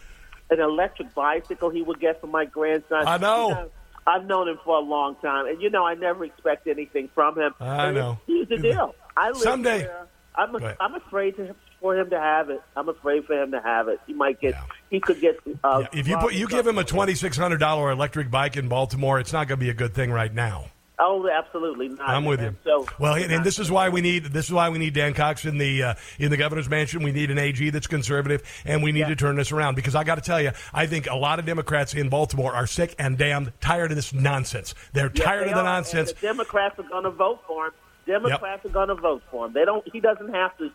an 0.59 0.65
electric 0.65 1.13
bicycle 1.13 1.69
he 1.69 1.81
would 1.81 1.99
get 1.99 2.21
for 2.21 2.27
my 2.27 2.45
grandson. 2.45 3.07
I 3.07 3.17
know. 3.17 3.49
You 3.49 3.71
I've 4.05 4.25
known 4.25 4.49
him 4.49 4.59
for 4.65 4.75
a 4.75 4.81
long 4.81 5.15
time, 5.21 5.45
and 5.47 5.61
you 5.61 5.69
know 5.69 5.85
I 5.85 5.93
never 5.93 6.25
expect 6.25 6.67
anything 6.67 7.09
from 7.15 7.39
him. 7.39 7.53
I 7.59 7.85
And 7.87 7.95
know. 7.95 8.19
Here's 8.27 8.49
the 8.49 8.57
deal. 8.57 8.95
I 9.15 9.29
live 9.29 9.37
Someday- 9.37 9.83
Where 9.87 10.07
I'm 10.35 10.55
ahead. 10.55 10.77
I'm 10.79 10.95
afraid 10.95 11.35
to, 11.37 11.55
for 11.79 11.95
him 11.95 12.09
to 12.09 12.19
have 12.19 12.49
it. 12.49 12.59
I'm 12.75 12.89
afraid 12.89 13.25
for 13.25 13.39
him 13.41 13.51
to 13.51 13.61
have 13.61 13.87
it. 13.87 13.99
He 14.07 14.13
might 14.13 14.41
get. 14.41 14.55
He 14.89 14.99
could 14.99 15.21
get. 15.21 15.39
Uh, 15.63 15.85
If 15.93 16.07
you 16.07 16.17
put 16.17 16.33
you 16.33 16.47
give 16.47 16.65
him 16.65 16.77
a 16.79 16.83
twenty 16.83 17.13
six 17.13 17.37
hundred 17.37 17.59
dollar 17.59 17.91
electric 17.91 18.31
bike 18.31 18.57
in 18.57 18.67
Baltimore, 18.67 19.19
it's 19.19 19.31
not 19.31 19.47
going 19.47 19.59
to 19.59 19.63
be 19.63 19.69
a 19.69 19.75
good 19.75 19.93
thing 19.93 20.11
right 20.11 20.33
now. 20.33 20.65
Oh, 20.99 21.27
absolutely 21.27 21.89
not. 21.89 22.07
I'm 22.07 22.23
with 22.25 22.39
you. 22.39 22.55
So 22.63 22.85
Well, 22.99 23.15
and, 23.15 23.31
and 23.31 23.43
this 23.43 23.57
is 23.57 23.71
why 23.71 23.89
we 23.89 24.01
need 24.01 24.25
this 24.25 24.45
is 24.45 24.51
why 24.51 24.69
we 24.69 24.77
need 24.77 24.93
Dan 24.93 25.13
Cox 25.15 25.43
in 25.43 25.57
the 25.57 25.81
uh, 25.83 25.93
in 26.19 26.29
the 26.29 26.37
governor's 26.37 26.69
mansion. 26.69 27.01
We 27.01 27.11
need 27.11 27.31
an 27.31 27.39
AG 27.39 27.67
that's 27.71 27.87
conservative, 27.87 28.43
and 28.63 28.83
we 28.83 28.91
need 28.91 29.07
to 29.07 29.15
turn 29.15 29.35
this 29.35 29.51
around. 29.51 29.75
Because 29.75 29.95
I 29.95 30.03
got 30.03 30.15
to 30.15 30.21
tell 30.21 30.39
you, 30.41 30.51
I 30.71 30.85
think 30.85 31.07
a 31.09 31.15
lot 31.15 31.39
of 31.39 31.45
Democrats 31.45 31.95
in 31.95 32.09
Baltimore 32.09 32.53
are 32.53 32.67
sick 32.67 32.95
and 32.99 33.17
damned 33.17 33.53
tired 33.59 33.91
of 33.91 33.95
this 33.95 34.13
nonsense. 34.13 34.75
They're 34.93 35.11
Yeah, 35.13 35.23
tired 35.25 35.47
they 35.47 35.51
of 35.51 35.55
the 35.55 35.61
are, 35.61 35.63
nonsense. 35.63 36.13
The 36.13 36.21
Democrats 36.27 36.77
are 36.77 36.87
going 36.87 37.05
to 37.05 37.11
vote 37.11 37.41
for 37.47 37.67
him. 37.67 37.73
Democrats 38.05 38.65
are 38.65 38.69
going 38.69 38.89
to 38.89 38.95
vote 38.95 39.23
for 39.31 39.47
him. 39.47 39.53
They 39.53 39.65
don't. 39.65 39.83
He 39.91 39.99
doesn't 39.99 40.29
have 40.33 40.55
to. 40.59 40.69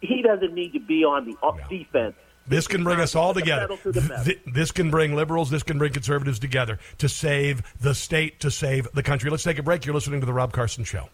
He 0.00 0.22
doesn't 0.22 0.54
need 0.54 0.74
to 0.74 0.80
be 0.80 1.04
on 1.04 1.24
the 1.24 1.36
uh, 1.42 1.52
defense. 1.68 2.14
This 2.48 2.66
can 2.68 2.84
bring 2.84 3.00
us 3.00 3.14
all 3.14 3.34
together. 3.34 3.68
to 3.76 3.92
the 3.92 4.00
metal. 4.02 4.24
Th- 4.24 4.40
This 4.46 4.70
can 4.72 4.90
bring 4.90 5.14
liberals, 5.16 5.50
this 5.50 5.62
can 5.62 5.78
bring 5.78 5.92
conservatives 5.92 6.38
together 6.38 6.78
to 6.98 7.08
save 7.08 7.62
the 7.80 7.94
state, 7.94 8.40
to 8.40 8.50
save 8.50 8.88
the 8.94 9.02
country. 9.02 9.30
Let's 9.30 9.42
take 9.42 9.58
a 9.58 9.62
break. 9.62 9.84
You're 9.84 9.94
listening 9.94 10.20
to 10.20 10.26
The 10.26 10.32
Rob 10.32 10.52
Carson 10.52 10.84
Show. 10.84 11.08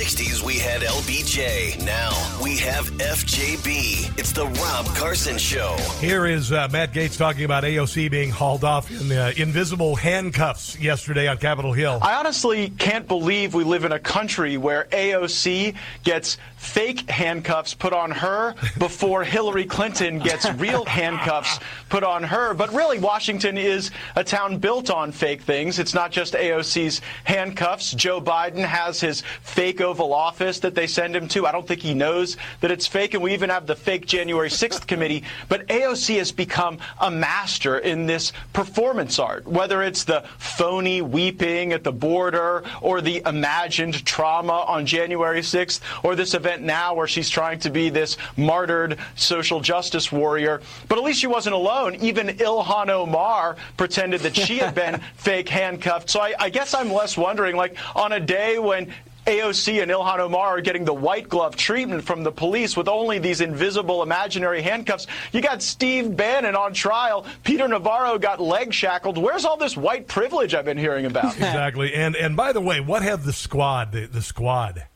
60s, 0.00 0.42
we 0.42 0.58
had 0.58 0.80
LBJ. 0.80 1.84
Now 1.84 2.10
we 2.42 2.56
have 2.56 2.86
FJB. 2.92 4.18
It's 4.18 4.32
the 4.32 4.46
Rob 4.46 4.86
Carson 4.96 5.36
Show. 5.36 5.76
Here 6.00 6.24
is 6.24 6.52
uh, 6.52 6.68
Matt 6.72 6.94
Gaetz 6.94 7.18
talking 7.18 7.44
about 7.44 7.64
AOC 7.64 8.10
being 8.10 8.30
hauled 8.30 8.64
off 8.64 8.90
in 8.90 9.12
uh, 9.12 9.32
invisible 9.36 9.96
handcuffs 9.96 10.78
yesterday 10.80 11.28
on 11.28 11.36
Capitol 11.36 11.74
Hill. 11.74 11.98
I 12.00 12.14
honestly 12.14 12.70
can't 12.70 13.06
believe 13.06 13.52
we 13.52 13.62
live 13.62 13.84
in 13.84 13.92
a 13.92 13.98
country 13.98 14.56
where 14.56 14.84
AOC 14.84 15.74
gets 16.02 16.38
fake 16.56 17.10
handcuffs 17.10 17.74
put 17.74 17.92
on 17.92 18.10
her 18.10 18.54
before 18.78 19.22
Hillary 19.22 19.66
Clinton 19.66 20.18
gets 20.18 20.50
real 20.52 20.84
handcuffs 20.86 21.58
put 21.90 22.04
on 22.04 22.22
her. 22.22 22.54
But 22.54 22.72
really, 22.72 22.98
Washington 22.98 23.58
is 23.58 23.90
a 24.16 24.24
town 24.24 24.58
built 24.58 24.88
on 24.88 25.12
fake 25.12 25.42
things. 25.42 25.78
It's 25.78 25.92
not 25.92 26.10
just 26.10 26.32
AOC's 26.32 27.02
handcuffs. 27.24 27.92
Joe 27.92 28.20
Biden 28.20 28.64
has 28.64 28.98
his 28.98 29.22
fake 29.42 29.80
fake 29.80 29.89
Oval 29.90 30.14
Office 30.14 30.60
that 30.60 30.76
they 30.76 30.86
send 30.86 31.16
him 31.16 31.26
to. 31.28 31.46
I 31.46 31.52
don't 31.52 31.66
think 31.66 31.80
he 31.82 31.94
knows 31.94 32.36
that 32.60 32.70
it's 32.70 32.86
fake. 32.86 33.14
And 33.14 33.22
we 33.22 33.32
even 33.32 33.50
have 33.50 33.66
the 33.66 33.74
fake 33.74 34.06
January 34.06 34.48
6th 34.48 34.86
committee. 34.86 35.24
But 35.48 35.66
AOC 35.66 36.18
has 36.18 36.30
become 36.30 36.78
a 37.00 37.10
master 37.10 37.78
in 37.78 38.06
this 38.06 38.32
performance 38.52 39.18
art, 39.18 39.46
whether 39.48 39.82
it's 39.82 40.04
the 40.04 40.22
phony 40.38 41.02
weeping 41.02 41.72
at 41.72 41.82
the 41.82 41.92
border 41.92 42.62
or 42.80 43.00
the 43.00 43.20
imagined 43.26 44.04
trauma 44.04 44.64
on 44.68 44.86
January 44.86 45.40
6th 45.40 45.80
or 46.04 46.14
this 46.14 46.34
event 46.34 46.62
now 46.62 46.94
where 46.94 47.08
she's 47.08 47.28
trying 47.28 47.58
to 47.58 47.70
be 47.70 47.88
this 47.88 48.16
martyred 48.36 48.96
social 49.16 49.60
justice 49.60 50.12
warrior. 50.12 50.60
But 50.86 50.98
at 50.98 51.04
least 51.04 51.20
she 51.20 51.26
wasn't 51.26 51.54
alone. 51.56 51.96
Even 51.96 52.28
Ilhan 52.28 52.88
Omar 52.88 53.56
pretended 53.76 54.20
that 54.20 54.36
she 54.36 54.58
had 54.58 54.74
been 54.74 55.00
fake 55.16 55.48
handcuffed. 55.48 56.08
So 56.08 56.20
I, 56.20 56.34
I 56.38 56.50
guess 56.50 56.74
I'm 56.74 56.92
less 56.92 57.16
wondering, 57.16 57.56
like, 57.56 57.76
on 57.96 58.12
a 58.12 58.20
day 58.20 58.58
when 58.58 58.92
AOC 59.30 59.80
and 59.80 59.90
Ilhan 59.90 60.18
Omar 60.18 60.58
are 60.58 60.60
getting 60.60 60.84
the 60.84 60.92
white 60.92 61.28
glove 61.28 61.54
treatment 61.54 62.02
from 62.02 62.24
the 62.24 62.32
police 62.32 62.76
with 62.76 62.88
only 62.88 63.20
these 63.20 63.40
invisible 63.40 64.02
imaginary 64.02 64.60
handcuffs. 64.60 65.06
You 65.32 65.40
got 65.40 65.62
Steve 65.62 66.16
Bannon 66.16 66.56
on 66.56 66.74
trial. 66.74 67.24
Peter 67.44 67.68
Navarro 67.68 68.18
got 68.18 68.40
leg 68.40 68.74
shackled. 68.74 69.16
Where's 69.16 69.44
all 69.44 69.56
this 69.56 69.76
white 69.76 70.08
privilege 70.08 70.52
I've 70.52 70.64
been 70.64 70.78
hearing 70.78 71.06
about? 71.06 71.24
exactly. 71.36 71.94
And 71.94 72.16
and 72.16 72.36
by 72.36 72.52
the 72.52 72.60
way, 72.60 72.80
what 72.80 73.02
have 73.02 73.24
the 73.24 73.32
squad 73.32 73.92
the, 73.92 74.06
the 74.06 74.22
squad 74.22 74.86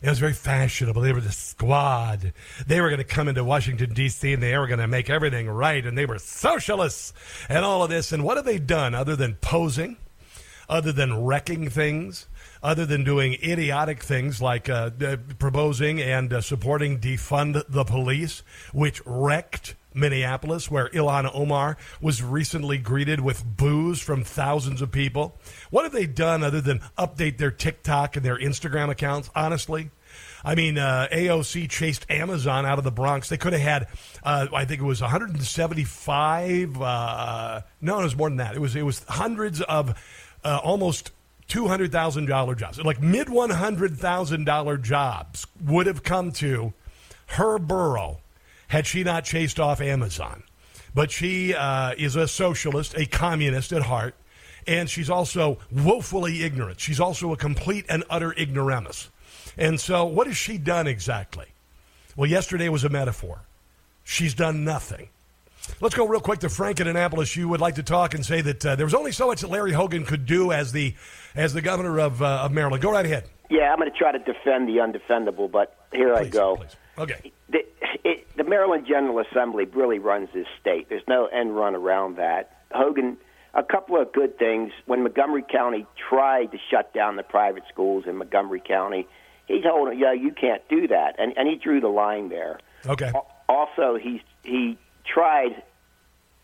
it 0.00 0.08
was 0.08 0.18
very 0.18 0.32
fashionable. 0.32 1.00
They 1.00 1.12
were 1.12 1.20
the 1.20 1.30
squad. 1.30 2.32
They 2.66 2.80
were 2.80 2.88
going 2.88 2.98
to 2.98 3.04
come 3.04 3.28
into 3.28 3.44
Washington, 3.44 3.94
D.C., 3.94 4.32
and 4.32 4.42
they 4.42 4.58
were 4.58 4.66
going 4.66 4.80
to 4.80 4.88
make 4.88 5.08
everything 5.08 5.48
right, 5.48 5.86
and 5.86 5.96
they 5.96 6.06
were 6.06 6.18
socialists 6.18 7.12
and 7.48 7.64
all 7.64 7.84
of 7.84 7.90
this. 7.90 8.10
And 8.10 8.24
what 8.24 8.36
have 8.36 8.44
they 8.44 8.58
done 8.58 8.96
other 8.96 9.14
than 9.14 9.34
posing, 9.36 9.96
other 10.68 10.90
than 10.90 11.24
wrecking 11.24 11.70
things, 11.70 12.26
other 12.62 12.86
than 12.86 13.04
doing 13.04 13.34
idiotic 13.42 14.02
things 14.02 14.40
like 14.40 14.68
uh, 14.68 14.90
proposing 15.38 16.00
and 16.00 16.32
uh, 16.32 16.40
supporting 16.40 17.00
defund 17.00 17.62
the 17.68 17.84
police, 17.84 18.42
which 18.72 19.02
wrecked 19.04 19.74
Minneapolis, 19.94 20.70
where 20.70 20.88
Ilhan 20.90 21.30
Omar 21.34 21.76
was 22.00 22.22
recently 22.22 22.78
greeted 22.78 23.20
with 23.20 23.44
boos 23.44 24.00
from 24.00 24.24
thousands 24.24 24.80
of 24.80 24.90
people. 24.90 25.38
What 25.70 25.84
have 25.84 25.92
they 25.92 26.06
done 26.06 26.42
other 26.42 26.60
than 26.60 26.80
update 26.96 27.38
their 27.38 27.50
TikTok 27.50 28.16
and 28.16 28.24
their 28.24 28.38
Instagram 28.38 28.90
accounts, 28.90 29.30
honestly? 29.34 29.90
I 30.44 30.54
mean, 30.54 30.76
uh, 30.76 31.08
AOC 31.12 31.70
chased 31.70 32.10
Amazon 32.10 32.66
out 32.66 32.78
of 32.78 32.84
the 32.84 32.90
Bronx. 32.90 33.28
They 33.28 33.36
could 33.36 33.52
have 33.52 33.62
had, 33.62 33.88
uh, 34.22 34.48
I 34.52 34.64
think 34.64 34.80
it 34.80 34.84
was 34.84 35.00
175. 35.00 36.82
Uh, 36.82 37.60
no, 37.80 38.00
it 38.00 38.04
was 38.04 38.16
more 38.16 38.28
than 38.28 38.38
that. 38.38 38.54
It 38.56 38.60
was 38.60 38.74
it 38.74 38.82
was 38.82 39.04
hundreds 39.08 39.60
of 39.62 39.94
uh, 40.44 40.60
almost 40.62 41.12
two 41.52 41.68
hundred 41.68 41.92
thousand 41.92 42.24
dollar 42.24 42.54
jobs, 42.54 42.82
like 42.82 43.02
mid 43.02 43.28
one 43.28 43.50
hundred 43.50 43.98
thousand 43.98 44.44
dollar 44.44 44.78
jobs 44.78 45.46
would 45.62 45.86
have 45.86 46.02
come 46.02 46.32
to 46.32 46.72
her 47.26 47.58
borough 47.58 48.20
had 48.68 48.86
she 48.86 49.04
not 49.04 49.22
chased 49.22 49.60
off 49.60 49.78
Amazon. 49.82 50.42
But 50.94 51.10
she 51.10 51.52
uh, 51.52 51.92
is 51.98 52.16
a 52.16 52.26
socialist, 52.26 52.94
a 52.96 53.04
communist 53.04 53.70
at 53.72 53.82
heart, 53.82 54.14
and 54.66 54.88
she's 54.88 55.10
also 55.10 55.58
woefully 55.70 56.42
ignorant. 56.42 56.80
She's 56.80 57.00
also 57.00 57.34
a 57.34 57.36
complete 57.36 57.84
and 57.86 58.02
utter 58.08 58.32
ignoramus. 58.32 59.10
And 59.58 59.78
so, 59.78 60.06
what 60.06 60.26
has 60.26 60.38
she 60.38 60.56
done 60.56 60.86
exactly? 60.86 61.48
Well, 62.16 62.30
yesterday 62.30 62.70
was 62.70 62.82
a 62.82 62.88
metaphor. 62.88 63.42
She's 64.04 64.32
done 64.32 64.64
nothing. 64.64 65.10
Let's 65.80 65.94
go 65.94 66.06
real 66.06 66.20
quick 66.20 66.40
to 66.40 66.48
Frank 66.48 66.80
in 66.80 66.86
Annapolis. 66.86 67.36
You 67.36 67.48
would 67.48 67.60
like 67.60 67.74
to 67.76 67.82
talk 67.82 68.14
and 68.14 68.24
say 68.24 68.40
that 68.40 68.64
uh, 68.64 68.76
there 68.76 68.86
was 68.86 68.94
only 68.94 69.12
so 69.12 69.26
much 69.26 69.40
that 69.40 69.48
Larry 69.48 69.72
Hogan 69.72 70.04
could 70.04 70.26
do 70.26 70.52
as 70.52 70.72
the 70.72 70.94
as 71.34 71.52
the 71.54 71.62
governor 71.62 71.98
of, 71.98 72.22
uh, 72.22 72.42
of 72.44 72.52
Maryland. 72.52 72.82
Go 72.82 72.92
right 72.92 73.04
ahead. 73.04 73.28
Yeah, 73.50 73.72
I'm 73.72 73.78
going 73.78 73.90
to 73.90 73.96
try 73.96 74.12
to 74.12 74.18
defend 74.18 74.68
the 74.68 74.76
undefendable, 74.76 75.50
but 75.50 75.76
here 75.92 76.14
please, 76.14 76.26
I 76.26 76.28
go. 76.28 76.56
Please. 76.56 76.76
Okay. 76.98 77.32
The, 77.50 77.58
it, 78.04 78.26
the 78.36 78.44
Maryland 78.44 78.86
General 78.86 79.18
Assembly 79.20 79.64
really 79.64 79.98
runs 79.98 80.28
this 80.32 80.46
state. 80.60 80.88
There's 80.88 81.06
no 81.08 81.26
end 81.26 81.56
run 81.56 81.74
around 81.74 82.16
that. 82.16 82.62
Hogan, 82.70 83.16
a 83.54 83.62
couple 83.62 84.00
of 84.00 84.12
good 84.12 84.38
things. 84.38 84.72
When 84.86 85.02
Montgomery 85.02 85.44
County 85.50 85.86
tried 86.08 86.52
to 86.52 86.58
shut 86.70 86.94
down 86.94 87.16
the 87.16 87.22
private 87.22 87.64
schools 87.68 88.04
in 88.06 88.16
Montgomery 88.16 88.62
County, 88.66 89.06
he 89.46 89.60
told 89.62 89.88
them, 89.88 89.98
"Yeah, 89.98 90.12
you 90.12 90.32
can't 90.32 90.62
do 90.68 90.88
that," 90.88 91.16
and 91.18 91.36
and 91.36 91.48
he 91.48 91.56
drew 91.56 91.80
the 91.80 91.88
line 91.88 92.28
there. 92.28 92.58
Okay. 92.86 93.12
Also, 93.48 93.98
he 94.00 94.22
he 94.42 94.78
tried 95.04 95.62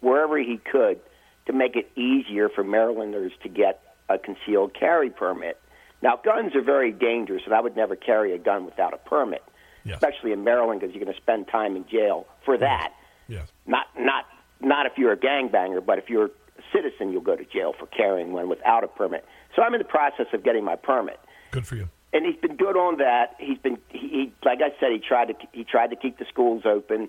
wherever 0.01 0.39
he 0.39 0.61
could 0.71 1.01
to 1.47 1.53
make 1.53 1.77
it 1.77 1.91
easier 1.97 2.49
for 2.49 2.63
Marylanders 2.63 3.33
to 3.43 3.49
get 3.49 3.83
a 4.09 4.19
concealed 4.19 4.75
carry 4.75 5.11
permit. 5.11 5.59
Now, 6.03 6.21
guns 6.23 6.55
are 6.55 6.63
very 6.63 6.93
dangerous, 6.93 7.43
and 7.45 7.55
I 7.55 7.61
would 7.61 7.77
never 7.77 7.97
carry 7.97 8.33
a 8.33 8.39
gun 8.39 8.65
without 8.65 8.95
a 8.95 8.99
permit, 8.99 9.43
yes. 9.85 9.95
especially 9.95 10.33
in 10.33 10.45
Maryland 10.45 10.81
because 10.81 10.95
you're 10.95 11.05
going 11.05 11.15
to 11.15 11.21
spend 11.21 11.49
time 11.49 11.75
in 11.75 11.85
jail 11.89 12.27
for 12.45 12.57
that. 12.59 12.93
Yes. 13.27 13.49
Not 13.67 13.87
not 13.99 14.25
not 14.61 14.87
if 14.87 14.93
you're 14.97 15.13
a 15.13 15.17
gangbanger, 15.17 15.85
but 15.85 15.99
if 15.99 16.09
you're 16.09 16.27
a 16.27 16.31
citizen, 16.73 17.13
you'll 17.13 17.21
go 17.21 17.37
to 17.37 17.45
jail 17.45 17.75
for 17.79 17.87
carrying 17.87 18.33
one 18.33 18.49
without 18.49 18.85
a 18.85 18.89
permit. 18.89 19.25
So 19.55 19.63
I'm 19.63 19.75
in 19.75 19.79
the 19.79 19.85
process 19.85 20.27
of 20.33 20.45
getting 20.45 20.65
my 20.65 20.77
permit. 20.77 21.19
Good 21.51 21.67
for 21.67 21.77
you. 21.77 21.89
And 22.13 22.25
he's 22.25 22.41
been 22.41 22.57
good 22.57 22.77
on 22.77 22.99
that. 22.99 23.35
He's 23.39 23.59
been 23.59 23.79
he, 23.89 24.09
he 24.09 24.33
like 24.45 24.61
I 24.63 24.71
said, 24.81 24.93
he 24.93 24.99
tried 24.99 25.29
to 25.29 25.35
he 25.53 25.65
tried 25.65 25.91
to 25.91 25.97
keep 25.97 26.19
the 26.19 26.27
schools 26.29 26.63
open. 26.65 27.09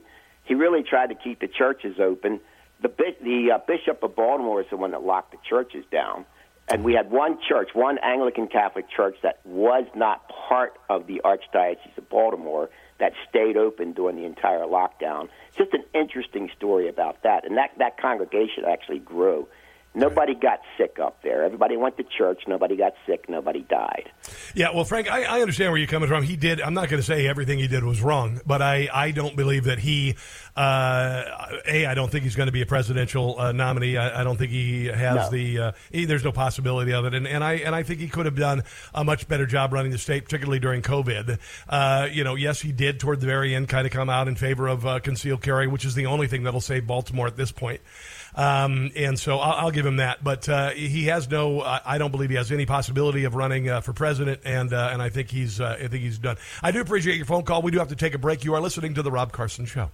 He 0.50 0.56
really 0.56 0.84
tried 0.84 1.08
to 1.08 1.16
keep 1.16 1.40
the 1.40 1.48
churches 1.48 1.98
open. 1.98 2.42
The 2.82 2.90
the 3.22 3.52
uh, 3.54 3.58
Bishop 3.66 4.04
of 4.04 4.16
Baltimore 4.16 4.60
is 4.62 4.68
the 4.70 4.76
one 4.76 4.92
that 4.92 5.04
locked 5.04 5.32
the 5.32 5.38
churches 5.48 5.86
down 5.90 6.26
and 6.72 6.84
we 6.84 6.94
had 6.94 7.10
one 7.10 7.40
church, 7.48 7.70
one 7.74 7.98
Anglican 7.98 8.48
Catholic 8.48 8.86
church 8.90 9.18
that 9.24 9.40
was 9.44 9.86
not 9.96 10.30
part 10.30 10.74
of 10.90 11.08
the 11.08 11.22
Archdiocese 11.26 11.98
of 11.98 12.10
Baltimore 12.10 12.70
that 13.00 13.14
stayed 13.28 13.58
open 13.58 13.94
during 13.94 14.18
the 14.18 14.26
entire 14.26 14.62
lockdown. 14.62 15.30
Just 15.58 15.74
an 15.74 15.84
interesting 15.94 16.50
story 16.56 16.88
about 16.88 17.24
that, 17.24 17.46
and 17.46 17.58
that 17.58 17.72
that 17.80 17.98
congregation 18.00 18.66
actually 18.68 19.00
grew. 19.00 19.48
Nobody 19.96 20.36
got 20.36 20.60
sick 20.78 20.98
up 21.02 21.24
there. 21.24 21.44
Everybody 21.44 21.76
went 21.76 21.98
to 21.98 22.04
church. 22.04 22.44
Nobody 22.48 22.76
got 22.76 22.94
sick. 23.08 23.28
Nobody 23.28 23.64
died. 23.64 24.12
Yeah, 24.54 24.68
well, 24.74 24.86
Frank, 24.86 25.12
I, 25.12 25.24
I 25.24 25.42
understand 25.42 25.72
where 25.72 25.80
you're 25.80 25.88
coming 25.88 26.08
from. 26.08 26.24
He 26.24 26.36
did. 26.36 26.62
I'm 26.62 26.76
not 26.76 26.90
going 26.90 27.02
to 27.02 27.06
say 27.06 27.28
everything 27.28 27.58
he 27.58 27.68
did 27.68 27.84
was 27.84 28.00
wrong, 28.00 28.40
but 28.46 28.62
I, 28.62 28.88
I 28.94 29.10
don't 29.12 29.36
believe 29.36 29.64
that 29.64 29.80
he. 29.80 30.16
Uh, 30.56 31.24
a, 31.68 31.88
I 31.88 31.96
don't 31.96 32.12
think 32.12 32.24
he's 32.24 32.36
going 32.36 32.48
to 32.48 32.52
be 32.54 32.62
a 32.62 32.68
presidential 32.68 33.40
uh, 33.40 33.52
nominee. 33.52 33.98
I, 33.98 34.22
I, 34.22 34.24
don't 34.24 34.38
think 34.38 34.52
he 34.52 34.86
has 34.86 35.32
No. 35.32 35.38
the. 35.38 35.60
Uh, 35.60 35.72
he, 35.92 36.06
there's 36.06 36.24
no 36.24 36.32
possibility 36.32 36.94
of 36.94 37.06
it, 37.06 37.16
and, 37.16 37.26
and 37.28 37.44
I 37.44 37.54
and 37.54 37.74
I 37.74 37.82
think 37.82 38.00
he 38.00 38.10
could 38.10 38.26
have 38.26 38.36
done 38.36 38.64
a 38.94 39.04
much 39.04 39.28
better 39.28 39.48
job 39.48 39.74
running 39.74 39.92
the 39.92 39.98
state, 39.98 40.26
particularly 40.26 40.60
during 40.60 40.84
COVID. 40.84 41.40
Uh, 41.68 42.08
you 42.12 42.24
know, 42.24 42.36
yes, 42.36 42.62
he 42.62 42.72
did 42.72 43.00
toward 43.00 43.22
the 43.22 43.28
very 43.28 43.56
end 43.56 43.70
kind 43.70 43.88
of 43.88 43.94
come 43.94 44.10
out 44.10 44.28
in 44.28 44.36
favor 44.36 44.68
of 44.68 44.86
uh, 44.86 45.00
concealed 45.00 45.42
carry, 45.42 45.68
which 45.68 45.84
is 45.84 45.96
the 45.96 46.06
only 46.06 46.28
thing 46.28 46.44
that'll 46.44 46.62
save 46.62 46.86
Baltimore 46.86 47.26
at 47.26 47.38
this 47.38 47.52
point. 47.52 47.82
Um, 48.36 48.92
and 48.96 49.18
so 49.18 49.38
I'll, 49.40 49.66
I'll 49.66 49.72
give 49.72 49.86
him 49.86 49.98
that. 49.98 50.24
But 50.24 50.48
uh, 50.48 50.70
he 50.72 51.06
has 51.06 51.30
no. 51.30 51.62
I 51.62 51.82
I 51.86 51.98
don't 51.98 52.12
believe 52.12 52.30
he 52.30 52.36
has 52.36 52.52
any 52.52 52.66
possibility 52.66 53.24
of 53.24 53.36
running 53.36 53.70
uh, 53.70 53.82
for 53.82 53.94
president, 53.94 54.42
and 54.46 54.74
uh, 54.74 54.90
and 54.92 55.02
I 55.02 55.10
think 55.10 55.30
he's. 55.30 55.60
Uh, 55.60 55.78
I 55.80 55.88
think 55.88 56.04
he's 56.04 56.18
done. 56.18 56.38
I 56.62 56.72
do 56.72 56.82
appreciate 56.82 57.18
your 57.18 57.26
phone 57.26 57.44
call. 57.44 57.62
We 57.62 57.72
do 57.72 57.80
have 57.80 57.90
to 57.90 57.96
take 57.96 58.14
a 58.14 58.20
break. 58.20 58.44
You 58.44 58.54
are 58.56 58.62
listening 58.62 58.94
to 58.96 59.02
the 59.02 59.12
Rob 59.12 59.32
Carson 59.32 59.66
Show. 59.66 59.90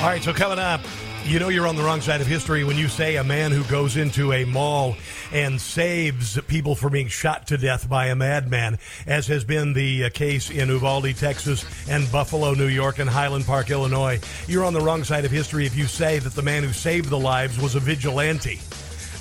All 0.00 0.06
right, 0.06 0.22
so 0.22 0.32
coming 0.32 0.60
up, 0.60 0.80
you 1.24 1.38
know 1.38 1.48
you're 1.48 1.66
on 1.66 1.76
the 1.76 1.82
wrong 1.82 2.00
side 2.00 2.20
of 2.20 2.26
history 2.26 2.64
when 2.64 2.76
you 2.76 2.88
say 2.88 3.16
a 3.16 3.24
man 3.24 3.52
who 3.52 3.64
goes 3.64 3.96
into 3.96 4.32
a 4.32 4.44
mall 4.44 4.96
and 5.32 5.60
saves 5.60 6.40
people 6.42 6.74
from 6.74 6.92
being 6.92 7.08
shot 7.08 7.46
to 7.48 7.58
death 7.58 7.88
by 7.88 8.06
a 8.06 8.14
madman, 8.14 8.78
as 9.06 9.26
has 9.26 9.44
been 9.44 9.72
the 9.72 10.04
uh, 10.04 10.10
case 10.10 10.50
in 10.50 10.68
Uvalde, 10.68 11.14
Texas, 11.16 11.64
and 11.88 12.10
Buffalo, 12.10 12.54
New 12.54 12.68
York, 12.68 12.98
and 12.98 13.08
Highland 13.08 13.44
Park, 13.44 13.70
Illinois. 13.70 14.20
You're 14.46 14.64
on 14.64 14.72
the 14.72 14.80
wrong 14.80 15.04
side 15.04 15.24
of 15.24 15.30
history 15.30 15.66
if 15.66 15.76
you 15.76 15.86
say 15.86 16.18
that 16.18 16.34
the 16.34 16.42
man 16.42 16.62
who 16.62 16.72
saved 16.72 17.08
the 17.08 17.18
lives 17.18 17.60
was 17.60 17.74
a 17.74 17.80
vigilante. 17.80 18.60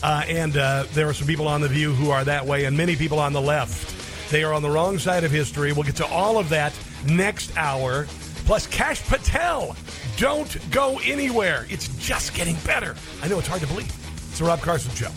Uh, 0.04 0.24
and 0.28 0.58
uh, 0.58 0.86
there 0.94 1.10
are 1.10 1.14
some 1.14 1.28
people 1.28 1.48
on 1.48 1.62
the 1.62 1.68
view 1.68 1.94
who 1.94 2.12
are 2.12 2.24
that 2.24 2.46
way, 2.46 2.66
and 2.66 2.78
many 2.78 2.96
people 2.96 3.20
on 3.20 3.34
the 3.34 3.42
left. 3.42 4.32
They 4.32 4.44
are 4.44 4.54
on 4.54 4.62
the 4.62 4.70
wrong 4.70 5.00
side 5.00 5.24
of 5.24 5.32
history. 5.32 5.74
We'll 5.74 5.84
get 5.84 5.96
to 5.98 6.08
all 6.08 6.38
of 6.38 6.50
that 6.50 6.74
next 7.06 7.56
hour. 7.58 8.08
Plus, 8.46 8.68
Kash 8.68 9.02
Patel. 9.04 9.76
Don't 10.18 10.58
go 10.72 11.00
anywhere. 11.04 11.68
It's 11.70 11.88
just 12.00 12.34
getting 12.34 12.56
better. 12.66 12.96
I 13.22 13.28
know 13.28 13.38
it's 13.38 13.48
hard 13.48 13.62
to 13.62 13.68
believe. 13.68 13.94
It's 14.30 14.40
the 14.40 14.46
Rob 14.46 14.62
Carson 14.62 14.92
Show. 14.96 15.12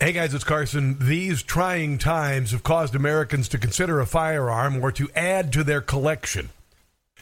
Hey 0.00 0.12
guys, 0.12 0.32
it's 0.32 0.44
Carson. 0.44 0.96
These 1.00 1.42
trying 1.42 1.98
times 1.98 2.52
have 2.52 2.62
caused 2.62 2.94
Americans 2.94 3.48
to 3.50 3.58
consider 3.58 4.00
a 4.00 4.06
firearm 4.06 4.82
or 4.82 4.90
to 4.92 5.10
add 5.14 5.52
to 5.52 5.64
their 5.64 5.82
collection. 5.82 6.48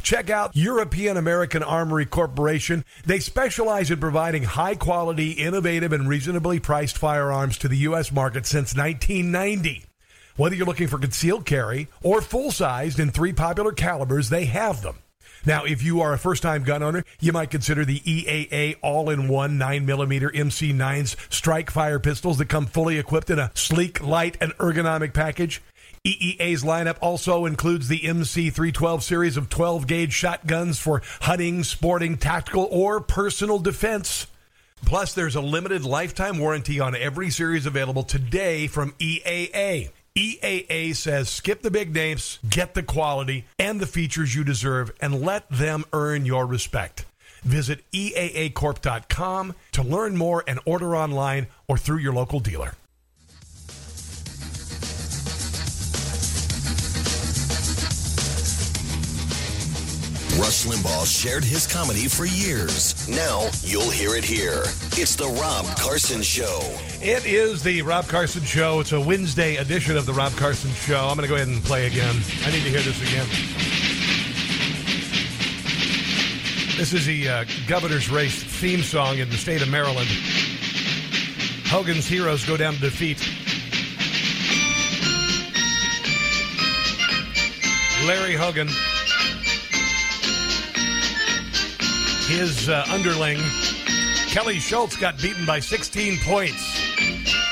Check 0.02 0.30
out 0.30 0.54
European 0.54 1.16
American 1.16 1.64
Armory 1.64 2.06
Corporation. 2.06 2.84
They 3.04 3.18
specialize 3.18 3.90
in 3.90 3.98
providing 3.98 4.44
high 4.44 4.76
quality, 4.76 5.32
innovative, 5.32 5.92
and 5.92 6.08
reasonably 6.08 6.60
priced 6.60 6.96
firearms 6.96 7.58
to 7.58 7.66
the 7.66 7.78
U.S. 7.78 8.12
market 8.12 8.46
since 8.46 8.76
1990. 8.76 9.84
Whether 10.36 10.54
you're 10.54 10.66
looking 10.66 10.88
for 10.88 10.98
concealed 10.98 11.46
carry 11.46 11.88
or 12.02 12.20
full 12.20 12.50
sized 12.50 13.00
in 13.00 13.10
three 13.10 13.32
popular 13.32 13.72
calibers, 13.72 14.28
they 14.28 14.44
have 14.44 14.82
them. 14.82 14.98
Now, 15.46 15.64
if 15.64 15.82
you 15.82 16.02
are 16.02 16.12
a 16.12 16.18
first 16.18 16.42
time 16.42 16.62
gun 16.62 16.82
owner, 16.82 17.04
you 17.20 17.32
might 17.32 17.50
consider 17.50 17.86
the 17.86 18.00
EAA 18.00 18.76
all 18.82 19.08
in 19.08 19.28
one 19.28 19.58
9mm 19.58 20.34
MC9s 20.34 21.16
strike 21.32 21.70
fire 21.70 21.98
pistols 21.98 22.36
that 22.36 22.50
come 22.50 22.66
fully 22.66 22.98
equipped 22.98 23.30
in 23.30 23.38
a 23.38 23.50
sleek, 23.54 24.02
light, 24.02 24.36
and 24.38 24.52
ergonomic 24.58 25.14
package. 25.14 25.62
EAA's 26.04 26.62
lineup 26.62 26.98
also 27.00 27.46
includes 27.46 27.88
the 27.88 28.00
MC312 28.00 29.02
series 29.02 29.36
of 29.38 29.48
12 29.48 29.86
gauge 29.86 30.12
shotguns 30.12 30.78
for 30.78 31.00
hunting, 31.22 31.64
sporting, 31.64 32.18
tactical, 32.18 32.68
or 32.70 33.00
personal 33.00 33.58
defense. 33.58 34.26
Plus, 34.84 35.14
there's 35.14 35.34
a 35.34 35.40
limited 35.40 35.84
lifetime 35.84 36.38
warranty 36.38 36.78
on 36.78 36.94
every 36.94 37.30
series 37.30 37.64
available 37.64 38.02
today 38.02 38.66
from 38.66 38.92
EAA. 39.00 39.88
EAA 40.16 40.96
says 40.96 41.28
skip 41.28 41.62
the 41.62 41.70
big 41.70 41.94
names, 41.94 42.38
get 42.48 42.74
the 42.74 42.82
quality 42.82 43.44
and 43.58 43.78
the 43.78 43.86
features 43.86 44.34
you 44.34 44.44
deserve, 44.44 44.90
and 45.00 45.20
let 45.20 45.48
them 45.50 45.84
earn 45.92 46.24
your 46.24 46.46
respect. 46.46 47.04
Visit 47.42 47.88
EAAcorp.com 47.92 49.54
to 49.72 49.82
learn 49.82 50.16
more 50.16 50.42
and 50.48 50.58
order 50.64 50.96
online 50.96 51.46
or 51.68 51.78
through 51.78 51.98
your 51.98 52.14
local 52.14 52.40
dealer. 52.40 52.74
Rush 60.38 60.66
Limbaugh 60.66 61.06
shared 61.06 61.44
his 61.44 61.66
comedy 61.66 62.08
for 62.08 62.26
years. 62.26 63.08
Now 63.08 63.48
you'll 63.62 63.88
hear 63.88 64.14
it 64.14 64.24
here. 64.24 64.64
It's 64.92 65.16
the 65.16 65.28
Rob 65.40 65.64
Carson 65.78 66.20
Show. 66.20 66.60
It 67.00 67.24
is 67.24 67.62
the 67.62 67.80
Rob 67.80 68.06
Carson 68.06 68.42
Show. 68.42 68.80
It's 68.80 68.92
a 68.92 69.00
Wednesday 69.00 69.56
edition 69.56 69.96
of 69.96 70.04
the 70.04 70.12
Rob 70.12 70.32
Carson 70.32 70.70
Show. 70.72 70.98
I'm 70.98 71.16
going 71.16 71.22
to 71.22 71.28
go 71.28 71.36
ahead 71.36 71.48
and 71.48 71.64
play 71.64 71.86
again. 71.86 72.14
I 72.44 72.50
need 72.50 72.64
to 72.64 72.68
hear 72.68 72.80
this 72.80 73.00
again. 73.00 73.26
This 76.76 76.92
is 76.92 77.06
the 77.06 77.28
uh, 77.28 77.44
governor's 77.66 78.10
race 78.10 78.42
theme 78.42 78.82
song 78.82 79.16
in 79.16 79.30
the 79.30 79.38
state 79.38 79.62
of 79.62 79.70
Maryland. 79.70 80.08
Hogan's 81.64 82.06
heroes 82.06 82.44
go 82.44 82.58
down 82.58 82.74
to 82.74 82.80
defeat. 82.80 83.26
Larry 88.06 88.34
Hogan, 88.34 88.68
his 92.26 92.68
uh, 92.68 92.84
underling, 92.88 93.38
Kelly 94.28 94.58
Schulz, 94.58 94.96
got 94.96 95.20
beaten 95.22 95.46
by 95.46 95.60
16 95.60 96.18
points 96.24 96.80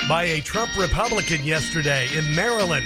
by 0.09 0.25
a 0.25 0.41
Trump 0.41 0.77
Republican 0.77 1.45
yesterday 1.45 2.09
in 2.17 2.35
Maryland. 2.35 2.85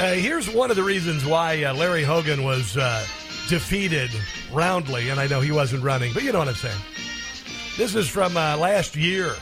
Uh, 0.00 0.14
here's 0.14 0.50
one 0.50 0.70
of 0.70 0.76
the 0.76 0.82
reasons 0.82 1.24
why 1.26 1.62
uh, 1.62 1.74
Larry 1.74 2.02
Hogan 2.02 2.42
was 2.42 2.76
uh, 2.76 3.06
defeated 3.48 4.10
roundly, 4.50 5.10
and 5.10 5.20
I 5.20 5.26
know 5.26 5.40
he 5.40 5.52
wasn't 5.52 5.82
running, 5.82 6.12
but 6.14 6.22
you 6.22 6.32
know 6.32 6.38
what 6.38 6.48
I'm 6.48 6.54
saying. 6.54 6.80
This 7.76 7.94
is 7.94 8.08
from 8.08 8.36
uh, 8.36 8.56
last 8.56 8.96
year. 8.96 9.34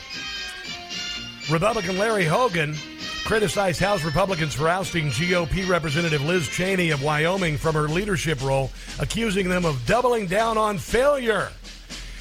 Republican 1.49 1.97
Larry 1.97 2.25
Hogan 2.25 2.75
criticized 3.23 3.79
House 3.79 4.03
Republicans 4.03 4.53
for 4.53 4.67
ousting 4.67 5.07
GOP 5.07 5.67
Representative 5.67 6.21
Liz 6.21 6.47
Cheney 6.49 6.91
of 6.91 7.01
Wyoming 7.01 7.57
from 7.57 7.75
her 7.75 7.87
leadership 7.87 8.41
role, 8.41 8.71
accusing 8.99 9.47
them 9.49 9.65
of 9.65 9.85
doubling 9.85 10.27
down 10.27 10.57
on 10.57 10.77
failure. 10.77 11.49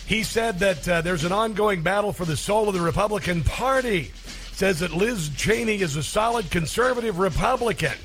He 0.06 0.22
said 0.22 0.58
that 0.60 0.88
uh, 0.88 1.00
there's 1.00 1.24
an 1.24 1.32
ongoing 1.32 1.82
battle 1.82 2.12
for 2.12 2.24
the 2.24 2.36
soul 2.36 2.68
of 2.68 2.74
the 2.74 2.80
Republican 2.80 3.42
Party. 3.42 4.12
Says 4.52 4.80
that 4.80 4.92
Liz 4.92 5.30
Cheney 5.36 5.80
is 5.80 5.96
a 5.96 6.02
solid 6.02 6.50
conservative 6.50 7.18
Republican. 7.18 7.96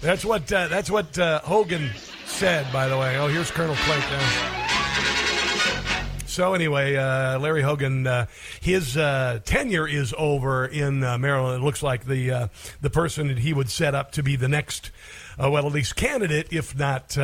That's 0.00 0.24
what 0.24 0.52
uh, 0.52 0.68
that's 0.68 0.90
what 0.90 1.18
uh, 1.18 1.40
Hogan 1.40 1.90
said, 2.26 2.70
by 2.72 2.88
the 2.88 2.98
way. 2.98 3.18
Oh, 3.18 3.28
here's 3.28 3.50
Colonel 3.50 3.76
Clayton. 3.76 4.71
So 6.32 6.54
anyway, 6.54 6.96
uh, 6.96 7.38
Larry 7.38 7.60
Hogan, 7.60 8.06
uh, 8.06 8.24
his 8.62 8.96
uh, 8.96 9.40
tenure 9.44 9.86
is 9.86 10.14
over 10.16 10.64
in 10.64 11.04
uh, 11.04 11.18
Maryland. 11.18 11.62
It 11.62 11.64
looks 11.66 11.82
like 11.82 12.06
the 12.06 12.30
uh, 12.30 12.48
the 12.80 12.88
person 12.88 13.28
that 13.28 13.40
he 13.40 13.52
would 13.52 13.68
set 13.68 13.94
up 13.94 14.12
to 14.12 14.22
be 14.22 14.36
the 14.36 14.48
next, 14.48 14.90
uh, 15.38 15.50
well, 15.50 15.66
at 15.66 15.72
least 15.72 15.94
candidate, 15.94 16.50
if 16.50 16.74
not 16.74 17.14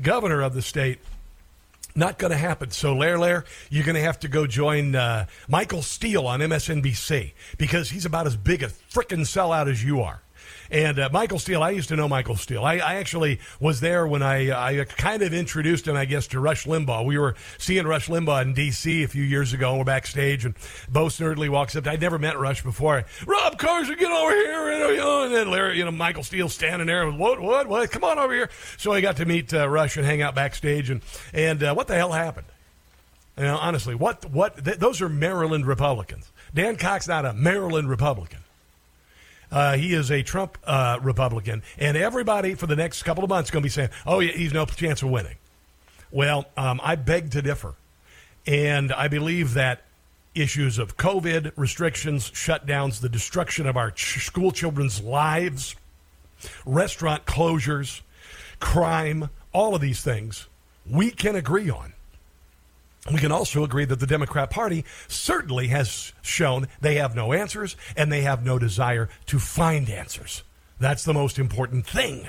governor 0.00 0.40
of 0.40 0.54
the 0.54 0.62
state. 0.62 1.00
Not 1.94 2.18
going 2.18 2.30
to 2.30 2.38
happen. 2.38 2.70
So, 2.70 2.96
Lair 2.96 3.18
Lair, 3.18 3.44
you're 3.68 3.84
going 3.84 3.96
to 3.96 4.00
have 4.00 4.18
to 4.20 4.28
go 4.28 4.46
join 4.46 4.92
Michael 5.46 5.82
Steele 5.82 6.26
on 6.26 6.40
MSNBC 6.40 7.34
because 7.58 7.90
he's 7.90 8.06
about 8.06 8.26
as 8.26 8.34
big 8.34 8.62
a 8.62 8.68
frickin' 8.68 9.20
sellout 9.20 9.70
as 9.70 9.84
you 9.84 10.00
are. 10.00 10.23
And 10.74 10.98
uh, 10.98 11.08
Michael 11.12 11.38
Steele, 11.38 11.62
I 11.62 11.70
used 11.70 11.90
to 11.90 11.96
know 11.96 12.08
Michael 12.08 12.34
Steele. 12.34 12.64
I, 12.64 12.78
I 12.78 12.94
actually 12.96 13.38
was 13.60 13.78
there 13.78 14.08
when 14.08 14.24
I, 14.24 14.50
I 14.50 14.84
kind 14.84 15.22
of 15.22 15.32
introduced 15.32 15.86
him, 15.86 15.94
I 15.94 16.04
guess, 16.04 16.26
to 16.28 16.40
Rush 16.40 16.66
Limbaugh. 16.66 17.06
We 17.06 17.16
were 17.16 17.36
seeing 17.58 17.86
Rush 17.86 18.08
Limbaugh 18.08 18.42
in 18.42 18.54
D.C. 18.54 19.04
a 19.04 19.06
few 19.06 19.22
years 19.22 19.52
ago. 19.52 19.70
And 19.70 19.78
we're 19.78 19.84
backstage, 19.84 20.44
and 20.44 20.56
Bo 20.88 21.06
Snerdley 21.06 21.48
walks 21.48 21.76
up. 21.76 21.86
I'd 21.86 22.00
never 22.00 22.18
met 22.18 22.40
Rush 22.40 22.64
before. 22.64 23.04
Rob 23.24 23.56
Carson, 23.56 23.94
get 23.96 24.10
over 24.10 24.32
here. 24.32 24.96
Know, 24.96 25.22
and 25.22 25.32
then 25.32 25.48
Larry, 25.48 25.78
you 25.78 25.84
know, 25.84 25.92
Michael 25.92 26.24
Steele 26.24 26.48
standing 26.48 26.88
there. 26.88 27.08
What, 27.08 27.40
what, 27.40 27.68
what? 27.68 27.92
Come 27.92 28.02
on 28.02 28.18
over 28.18 28.34
here. 28.34 28.50
So 28.76 28.90
I 28.90 29.00
got 29.00 29.18
to 29.18 29.26
meet 29.26 29.54
uh, 29.54 29.68
Rush 29.68 29.96
and 29.96 30.04
hang 30.04 30.22
out 30.22 30.34
backstage. 30.34 30.90
And, 30.90 31.02
and 31.32 31.62
uh, 31.62 31.74
what 31.74 31.86
the 31.86 31.94
hell 31.94 32.10
happened? 32.10 32.48
You 33.38 33.44
know, 33.44 33.58
honestly, 33.58 33.94
what, 33.94 34.28
what, 34.28 34.64
th- 34.64 34.78
those 34.78 35.00
are 35.00 35.08
Maryland 35.08 35.66
Republicans. 35.66 36.32
Dan 36.52 36.74
Cox, 36.74 37.06
not 37.06 37.24
a 37.24 37.32
Maryland 37.32 37.88
Republican. 37.88 38.40
Uh, 39.54 39.76
he 39.76 39.94
is 39.94 40.10
a 40.10 40.20
Trump 40.20 40.58
uh, 40.64 40.98
Republican, 41.00 41.62
and 41.78 41.96
everybody 41.96 42.56
for 42.56 42.66
the 42.66 42.74
next 42.74 43.04
couple 43.04 43.22
of 43.22 43.30
months 43.30 43.52
going 43.52 43.62
to 43.62 43.66
be 43.66 43.70
saying, 43.70 43.90
"Oh, 44.04 44.18
yeah, 44.18 44.32
he's 44.32 44.52
no 44.52 44.66
chance 44.66 45.00
of 45.00 45.10
winning." 45.10 45.36
Well, 46.10 46.46
um, 46.56 46.80
I 46.82 46.96
beg 46.96 47.30
to 47.30 47.40
differ, 47.40 47.76
and 48.48 48.92
I 48.92 49.06
believe 49.06 49.54
that 49.54 49.82
issues 50.34 50.76
of 50.78 50.96
COVID 50.96 51.52
restrictions, 51.54 52.32
shutdowns, 52.32 53.00
the 53.00 53.08
destruction 53.08 53.68
of 53.68 53.76
our 53.76 53.92
ch- 53.92 54.26
school 54.26 54.50
children's 54.50 55.00
lives, 55.00 55.76
restaurant 56.66 57.24
closures, 57.24 58.00
crime, 58.58 59.30
all 59.52 59.76
of 59.76 59.80
these 59.80 60.02
things, 60.02 60.48
we 60.84 61.12
can 61.12 61.36
agree 61.36 61.70
on. 61.70 61.93
We 63.12 63.20
can 63.20 63.32
also 63.32 63.64
agree 63.64 63.84
that 63.84 64.00
the 64.00 64.06
Democrat 64.06 64.48
Party 64.48 64.84
certainly 65.08 65.68
has 65.68 66.12
shown 66.22 66.68
they 66.80 66.94
have 66.94 67.14
no 67.14 67.34
answers 67.34 67.76
and 67.96 68.10
they 68.10 68.22
have 68.22 68.44
no 68.44 68.58
desire 68.58 69.10
to 69.26 69.38
find 69.38 69.90
answers. 69.90 70.42
That's 70.80 71.04
the 71.04 71.12
most 71.12 71.38
important 71.38 71.86
thing. 71.86 72.26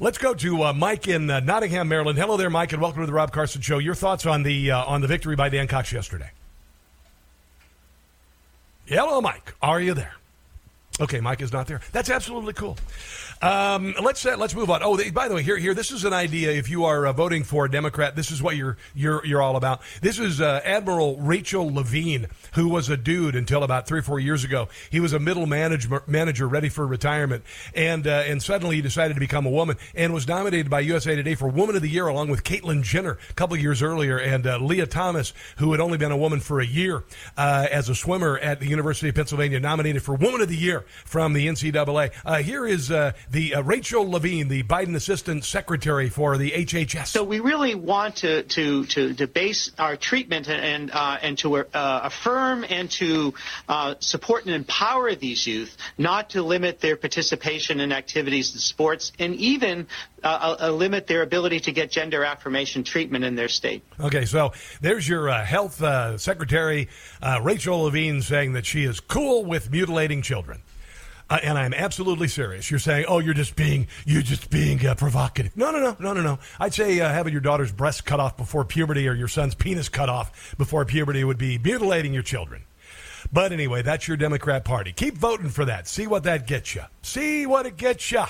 Let's 0.00 0.18
go 0.18 0.34
to 0.34 0.62
uh, 0.64 0.72
Mike 0.72 1.06
in 1.06 1.30
uh, 1.30 1.40
Nottingham, 1.40 1.86
Maryland. 1.88 2.18
Hello 2.18 2.36
there, 2.36 2.50
Mike, 2.50 2.72
and 2.72 2.82
welcome 2.82 3.02
to 3.02 3.06
the 3.06 3.12
Rob 3.12 3.32
Carson 3.32 3.60
Show. 3.60 3.78
Your 3.78 3.94
thoughts 3.94 4.26
on 4.26 4.42
the 4.42 4.72
uh, 4.72 4.84
on 4.84 5.02
the 5.02 5.06
victory 5.06 5.36
by 5.36 5.50
Dan 5.50 5.68
Cox 5.68 5.92
yesterday? 5.92 6.30
Hello, 8.86 9.20
Mike. 9.20 9.54
Are 9.62 9.80
you 9.80 9.94
there? 9.94 10.14
Okay, 11.00 11.20
Mike 11.20 11.42
is 11.42 11.52
not 11.52 11.66
there. 11.66 11.80
That's 11.92 12.10
absolutely 12.10 12.54
cool. 12.54 12.76
Um, 13.42 13.94
let's 14.02 14.26
uh, 14.26 14.36
let's 14.36 14.54
move 14.54 14.68
on. 14.68 14.82
Oh, 14.82 14.96
they, 14.96 15.10
by 15.10 15.26
the 15.26 15.34
way, 15.34 15.42
here 15.42 15.56
here 15.56 15.72
this 15.72 15.90
is 15.90 16.04
an 16.04 16.12
idea. 16.12 16.50
If 16.50 16.68
you 16.68 16.84
are 16.84 17.06
uh, 17.06 17.12
voting 17.14 17.42
for 17.42 17.64
a 17.64 17.70
Democrat, 17.70 18.14
this 18.14 18.30
is 18.30 18.42
what 18.42 18.54
you're 18.54 18.76
you're 18.94 19.24
you're 19.24 19.40
all 19.40 19.56
about. 19.56 19.80
This 20.02 20.18
is 20.18 20.42
uh, 20.42 20.60
Admiral 20.62 21.16
Rachel 21.16 21.72
Levine, 21.72 22.26
who 22.52 22.68
was 22.68 22.90
a 22.90 22.98
dude 22.98 23.34
until 23.34 23.62
about 23.62 23.86
three 23.86 24.00
or 24.00 24.02
four 24.02 24.20
years 24.20 24.44
ago. 24.44 24.68
He 24.90 25.00
was 25.00 25.14
a 25.14 25.18
middle 25.18 25.46
manager 25.46 26.02
manager 26.06 26.46
ready 26.46 26.68
for 26.68 26.86
retirement, 26.86 27.42
and 27.74 28.06
uh, 28.06 28.24
and 28.26 28.42
suddenly 28.42 28.76
he 28.76 28.82
decided 28.82 29.14
to 29.14 29.20
become 29.20 29.46
a 29.46 29.50
woman 29.50 29.78
and 29.94 30.12
was 30.12 30.28
nominated 30.28 30.68
by 30.68 30.80
USA 30.80 31.14
Today 31.14 31.34
for 31.34 31.48
Woman 31.48 31.76
of 31.76 31.80
the 31.80 31.88
Year 31.88 32.08
along 32.08 32.28
with 32.28 32.44
Caitlyn 32.44 32.82
Jenner 32.82 33.16
a 33.30 33.34
couple 33.34 33.56
years 33.56 33.80
earlier, 33.80 34.18
and 34.18 34.46
uh, 34.46 34.58
Lia 34.58 34.86
Thomas, 34.86 35.32
who 35.56 35.72
had 35.72 35.80
only 35.80 35.96
been 35.96 36.12
a 36.12 36.16
woman 36.16 36.40
for 36.40 36.60
a 36.60 36.66
year 36.66 37.04
uh, 37.38 37.66
as 37.70 37.88
a 37.88 37.94
swimmer 37.94 38.36
at 38.36 38.60
the 38.60 38.66
University 38.66 39.08
of 39.08 39.14
Pennsylvania, 39.14 39.60
nominated 39.60 40.02
for 40.02 40.14
Woman 40.14 40.42
of 40.42 40.48
the 40.50 40.56
Year 40.56 40.84
from 41.06 41.32
the 41.32 41.46
NCAA. 41.46 42.42
Here 42.42 42.66
is 42.66 42.92
the 43.30 43.54
uh, 43.54 43.62
Rachel 43.62 44.10
Levine, 44.10 44.48
the 44.48 44.62
Biden 44.64 44.96
Assistant 44.96 45.44
Secretary 45.44 46.08
for 46.08 46.36
the 46.36 46.50
HHS. 46.50 47.06
So 47.06 47.22
we 47.22 47.40
really 47.40 47.74
want 47.74 48.16
to 48.16 48.42
to 48.42 48.86
to, 48.86 49.14
to 49.14 49.26
base 49.26 49.70
our 49.78 49.96
treatment 49.96 50.48
and 50.48 50.90
uh, 50.90 51.18
and 51.22 51.38
to 51.38 51.58
uh, 51.58 51.64
affirm 51.72 52.64
and 52.68 52.90
to 52.92 53.34
uh, 53.68 53.94
support 54.00 54.46
and 54.46 54.54
empower 54.54 55.14
these 55.14 55.46
youth, 55.46 55.76
not 55.96 56.30
to 56.30 56.42
limit 56.42 56.80
their 56.80 56.96
participation 56.96 57.80
in 57.80 57.92
activities 57.92 58.52
and 58.52 58.60
sports, 58.60 59.12
and 59.18 59.36
even 59.36 59.86
uh, 60.24 60.56
uh, 60.60 60.70
limit 60.70 61.06
their 61.06 61.22
ability 61.22 61.60
to 61.60 61.72
get 61.72 61.90
gender 61.90 62.24
affirmation 62.24 62.82
treatment 62.84 63.24
in 63.24 63.36
their 63.36 63.48
state. 63.48 63.82
Okay, 64.00 64.24
so 64.24 64.52
there's 64.80 65.08
your 65.08 65.28
uh, 65.28 65.44
health 65.44 65.82
uh, 65.82 66.18
secretary, 66.18 66.88
uh, 67.22 67.40
Rachel 67.42 67.82
Levine, 67.82 68.22
saying 68.22 68.54
that 68.54 68.66
she 68.66 68.84
is 68.84 69.00
cool 69.00 69.44
with 69.44 69.70
mutilating 69.70 70.22
children. 70.22 70.62
Uh, 71.30 71.38
and 71.44 71.56
I'm 71.56 71.72
absolutely 71.72 72.26
serious. 72.26 72.70
You're 72.70 72.80
saying, 72.80 73.06
"Oh, 73.08 73.20
you're 73.20 73.34
just 73.34 73.54
being 73.54 73.86
you're 74.04 74.22
just 74.22 74.50
being 74.50 74.84
uh, 74.84 74.96
provocative." 74.96 75.56
No, 75.56 75.70
no, 75.70 75.78
no, 75.78 75.96
no, 76.00 76.12
no, 76.12 76.20
no. 76.20 76.38
I'd 76.58 76.74
say 76.74 77.00
uh, 77.00 77.08
having 77.08 77.32
your 77.32 77.40
daughter's 77.40 77.70
breast 77.70 78.04
cut 78.04 78.18
off 78.18 78.36
before 78.36 78.64
puberty 78.64 79.08
or 79.08 79.14
your 79.14 79.28
son's 79.28 79.54
penis 79.54 79.88
cut 79.88 80.08
off 80.08 80.54
before 80.58 80.84
puberty 80.84 81.22
would 81.22 81.38
be 81.38 81.56
mutilating 81.56 82.12
your 82.12 82.24
children. 82.24 82.62
But 83.32 83.52
anyway, 83.52 83.82
that's 83.82 84.08
your 84.08 84.16
Democrat 84.16 84.64
Party. 84.64 84.92
Keep 84.92 85.18
voting 85.18 85.50
for 85.50 85.64
that. 85.66 85.86
See 85.86 86.06
what 86.06 86.24
that 86.24 86.46
gets 86.46 86.74
you. 86.74 86.82
See 87.02 87.46
what 87.46 87.64
it 87.64 87.76
gets 87.76 88.10
you. 88.10 88.24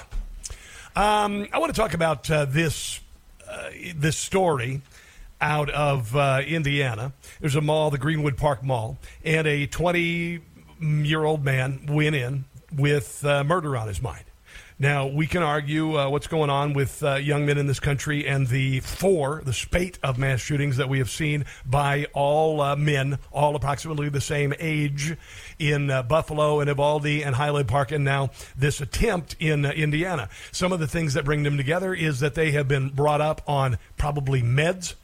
Um, 0.94 1.46
I 1.52 1.58
want 1.58 1.74
to 1.74 1.80
talk 1.80 1.94
about 1.94 2.30
uh, 2.30 2.44
this 2.44 3.00
uh, 3.48 3.70
this 3.96 4.18
story 4.18 4.82
out 5.40 5.70
of 5.70 6.14
uh, 6.14 6.42
Indiana. 6.46 7.12
There's 7.40 7.56
a 7.56 7.62
mall, 7.62 7.90
the 7.90 7.98
Greenwood 7.98 8.36
Park 8.36 8.62
Mall, 8.62 8.98
and 9.24 9.46
a 9.46 9.66
20 9.66 10.40
year 10.80 11.24
old 11.24 11.44
man 11.44 11.86
went 11.88 12.14
in 12.14 12.44
with 12.76 13.24
uh, 13.24 13.44
murder 13.44 13.76
on 13.76 13.88
his 13.88 14.02
mind. 14.02 14.24
Now, 14.80 15.08
we 15.08 15.26
can 15.26 15.42
argue 15.42 15.98
uh, 15.98 16.08
what's 16.08 16.26
going 16.26 16.48
on 16.48 16.72
with 16.72 17.02
uh, 17.02 17.16
young 17.16 17.44
men 17.44 17.58
in 17.58 17.66
this 17.66 17.80
country 17.80 18.26
and 18.26 18.46
the 18.46 18.80
four, 18.80 19.42
the 19.44 19.52
spate 19.52 19.98
of 20.02 20.16
mass 20.16 20.40
shootings 20.40 20.78
that 20.78 20.88
we 20.88 20.96
have 21.00 21.10
seen 21.10 21.44
by 21.66 22.06
all 22.14 22.62
uh, 22.62 22.76
men, 22.76 23.18
all 23.30 23.56
approximately 23.56 24.08
the 24.08 24.22
same 24.22 24.54
age 24.58 25.18
in 25.58 25.90
uh, 25.90 26.02
Buffalo 26.02 26.60
and 26.60 26.68
Uvalde 26.68 27.04
and 27.04 27.34
Highland 27.34 27.68
Park, 27.68 27.92
and 27.92 28.06
now 28.06 28.30
this 28.56 28.80
attempt 28.80 29.36
in 29.38 29.66
uh, 29.66 29.70
Indiana. 29.72 30.30
Some 30.50 30.72
of 30.72 30.80
the 30.80 30.88
things 30.88 31.12
that 31.12 31.26
bring 31.26 31.42
them 31.42 31.58
together 31.58 31.92
is 31.92 32.20
that 32.20 32.34
they 32.34 32.52
have 32.52 32.66
been 32.66 32.88
brought 32.88 33.20
up 33.20 33.42
on 33.46 33.76
probably 33.98 34.40
meds 34.40 34.94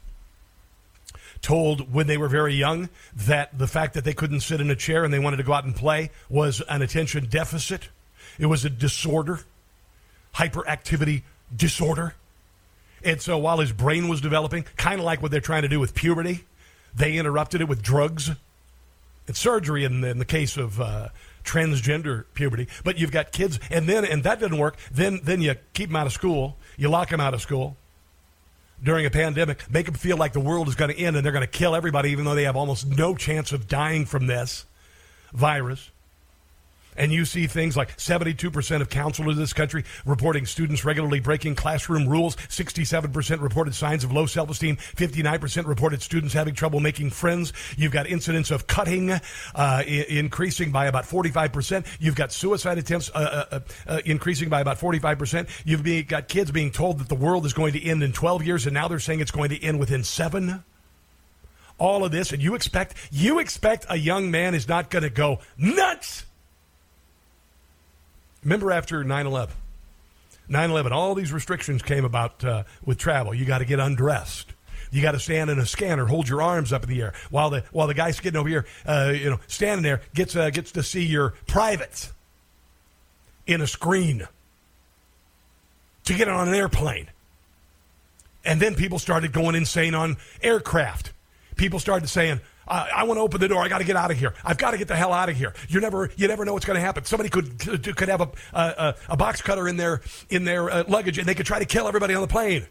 told 1.47 1.93
when 1.93 2.07
they 2.07 2.17
were 2.17 2.27
very 2.27 2.53
young 2.53 2.89
that 3.15 3.57
the 3.57 3.67
fact 3.67 3.93
that 3.93 4.03
they 4.03 4.13
couldn't 4.13 4.41
sit 4.41 4.59
in 4.59 4.69
a 4.69 4.75
chair 4.75 5.05
and 5.05 5.13
they 5.13 5.19
wanted 5.19 5.37
to 5.37 5.43
go 5.43 5.53
out 5.53 5.63
and 5.63 5.73
play 5.73 6.11
was 6.27 6.61
an 6.67 6.81
attention 6.81 7.25
deficit. 7.27 7.87
It 8.37 8.47
was 8.47 8.65
a 8.65 8.69
disorder, 8.69 9.39
hyperactivity 10.35 11.21
disorder. 11.55 12.15
And 13.01 13.21
so 13.21 13.37
while 13.37 13.59
his 13.59 13.71
brain 13.71 14.09
was 14.09 14.19
developing, 14.19 14.65
kind 14.75 14.99
of 14.99 15.05
like 15.05 15.21
what 15.21 15.31
they're 15.31 15.39
trying 15.39 15.61
to 15.61 15.69
do 15.69 15.79
with 15.79 15.95
puberty, 15.95 16.43
they 16.93 17.15
interrupted 17.15 17.61
it 17.61 17.69
with 17.69 17.81
drugs 17.81 18.29
and 19.25 19.37
surgery 19.37 19.85
in, 19.85 20.03
in 20.03 20.19
the 20.19 20.25
case 20.25 20.57
of 20.57 20.81
uh, 20.81 21.07
transgender 21.45 22.25
puberty. 22.33 22.67
But 22.83 22.97
you've 22.97 23.13
got 23.13 23.31
kids, 23.31 23.57
and 23.71 23.87
then 23.87 24.03
and 24.03 24.21
that 24.23 24.41
doesn't 24.41 24.57
work. 24.57 24.75
Then 24.91 25.21
then 25.23 25.41
you 25.41 25.55
keep 25.73 25.87
them 25.87 25.95
out 25.95 26.07
of 26.07 26.13
school. 26.13 26.57
You 26.75 26.89
lock 26.89 27.07
them 27.07 27.21
out 27.21 27.33
of 27.33 27.41
school 27.41 27.77
during 28.81 29.05
a 29.05 29.09
pandemic, 29.09 29.69
make 29.71 29.85
them 29.85 29.95
feel 29.95 30.17
like 30.17 30.33
the 30.33 30.39
world 30.39 30.67
is 30.67 30.75
going 30.75 30.93
to 30.93 30.97
end 30.97 31.15
and 31.15 31.25
they're 31.25 31.33
going 31.33 31.41
to 31.41 31.47
kill 31.47 31.75
everybody, 31.75 32.11
even 32.11 32.25
though 32.25 32.35
they 32.35 32.43
have 32.43 32.55
almost 32.55 32.87
no 32.87 33.15
chance 33.15 33.51
of 33.51 33.67
dying 33.67 34.05
from 34.05 34.27
this 34.27 34.65
virus 35.33 35.91
and 36.97 37.11
you 37.11 37.25
see 37.25 37.47
things 37.47 37.77
like 37.77 37.95
72% 37.97 38.81
of 38.81 38.89
counselors 38.89 39.35
in 39.35 39.41
this 39.41 39.53
country 39.53 39.83
reporting 40.05 40.45
students 40.45 40.83
regularly 40.83 41.19
breaking 41.19 41.55
classroom 41.55 42.07
rules, 42.07 42.35
67% 42.35 43.41
reported 43.41 43.75
signs 43.75 44.03
of 44.03 44.11
low 44.11 44.25
self 44.25 44.49
esteem, 44.49 44.77
59% 44.77 45.65
reported 45.67 46.01
students 46.01 46.33
having 46.33 46.53
trouble 46.53 46.79
making 46.79 47.11
friends. 47.11 47.53
You've 47.77 47.91
got 47.91 48.07
incidents 48.07 48.51
of 48.51 48.67
cutting 48.67 49.11
uh, 49.11 49.21
I- 49.55 50.05
increasing 50.09 50.71
by 50.71 50.87
about 50.87 51.05
45%. 51.05 51.85
You've 51.99 52.15
got 52.15 52.31
suicide 52.31 52.77
attempts 52.77 53.09
uh, 53.13 53.45
uh, 53.51 53.59
uh, 53.87 54.01
increasing 54.05 54.49
by 54.49 54.61
about 54.61 54.79
45%. 54.79 55.47
You've 55.65 55.83
be, 55.83 56.03
got 56.03 56.27
kids 56.27 56.51
being 56.51 56.71
told 56.71 56.99
that 56.99 57.09
the 57.09 57.15
world 57.15 57.45
is 57.45 57.53
going 57.53 57.73
to 57.73 57.83
end 57.83 58.03
in 58.03 58.11
12 58.11 58.43
years, 58.43 58.65
and 58.65 58.73
now 58.73 58.87
they're 58.87 58.99
saying 58.99 59.19
it's 59.19 59.31
going 59.31 59.49
to 59.49 59.63
end 59.63 59.79
within 59.79 60.03
seven 60.03 60.63
all 61.79 62.03
of 62.03 62.11
this 62.11 62.31
and 62.31 62.41
you 62.41 62.55
expect 62.55 62.95
you 63.11 63.37
expect 63.37 63.85
a 63.87 63.95
young 63.95 64.31
man 64.31 64.55
is 64.55 64.67
not 64.67 64.89
going 64.89 65.03
to 65.03 65.11
go 65.11 65.37
nuts 65.57 66.25
Remember 68.47 68.71
after 68.71 69.03
9 69.03 69.25
11? 69.27 69.53
9 70.47 70.69
11, 70.69 70.93
all 70.93 71.13
these 71.15 71.33
restrictions 71.33 71.81
came 71.81 72.05
about 72.05 72.45
uh, 72.45 72.63
with 72.85 72.97
travel. 72.97 73.33
You 73.33 73.43
got 73.43 73.57
to 73.57 73.65
get 73.65 73.81
undressed. 73.81 74.53
You 74.89 75.01
got 75.01 75.11
to 75.11 75.19
stand 75.19 75.49
in 75.49 75.59
a 75.59 75.65
scanner, 75.65 76.05
hold 76.05 76.29
your 76.29 76.41
arms 76.41 76.71
up 76.71 76.83
in 76.83 76.89
the 76.89 77.01
air 77.01 77.13
while 77.29 77.49
the 77.49 77.65
while 77.73 77.87
the 77.87 77.93
guy 77.93 78.09
getting 78.13 78.37
over 78.37 78.47
here, 78.47 78.65
uh, 78.85 79.11
you 79.13 79.29
know, 79.29 79.41
standing 79.47 79.83
there 79.83 79.99
gets 80.13 80.33
uh, 80.33 80.49
gets 80.49 80.71
to 80.71 80.81
see 80.81 81.05
your 81.05 81.31
privates 81.45 82.13
in 83.45 83.59
a 83.59 83.67
screen 83.67 84.25
to 86.05 86.13
get 86.13 86.29
on 86.29 86.47
an 86.47 86.53
airplane. 86.53 87.09
And 88.45 88.61
then 88.61 88.75
people 88.75 88.97
started 88.97 89.33
going 89.33 89.55
insane 89.55 89.93
on 89.93 90.15
aircraft. 90.41 91.11
People 91.57 91.79
started 91.79 92.07
saying, 92.07 92.39
I 92.67 93.03
want 93.03 93.17
to 93.17 93.21
open 93.21 93.39
the 93.39 93.47
door. 93.47 93.63
I 93.63 93.69
got 93.69 93.77
to 93.77 93.85
get 93.85 93.95
out 93.95 94.11
of 94.11 94.17
here. 94.17 94.33
I've 94.43 94.57
got 94.57 94.71
to 94.71 94.77
get 94.77 94.87
the 94.87 94.95
hell 94.95 95.13
out 95.13 95.29
of 95.29 95.37
here. 95.37 95.53
You 95.69 95.79
never, 95.79 96.09
you 96.17 96.27
never 96.27 96.43
know 96.43 96.53
what's 96.53 96.65
going 96.65 96.75
to 96.75 96.81
happen. 96.81 97.05
Somebody 97.05 97.29
could 97.29 97.59
could 97.95 98.09
have 98.09 98.21
a 98.21 98.29
a, 98.53 98.95
a 99.09 99.17
box 99.17 99.41
cutter 99.41 99.67
in 99.67 99.77
their 99.77 100.01
in 100.29 100.43
their 100.43 100.69
uh, 100.69 100.83
luggage, 100.87 101.17
and 101.17 101.27
they 101.27 101.35
could 101.35 101.45
try 101.45 101.59
to 101.59 101.65
kill 101.65 101.87
everybody 101.87 102.13
on 102.13 102.21
the 102.21 102.27
plane. 102.27 102.65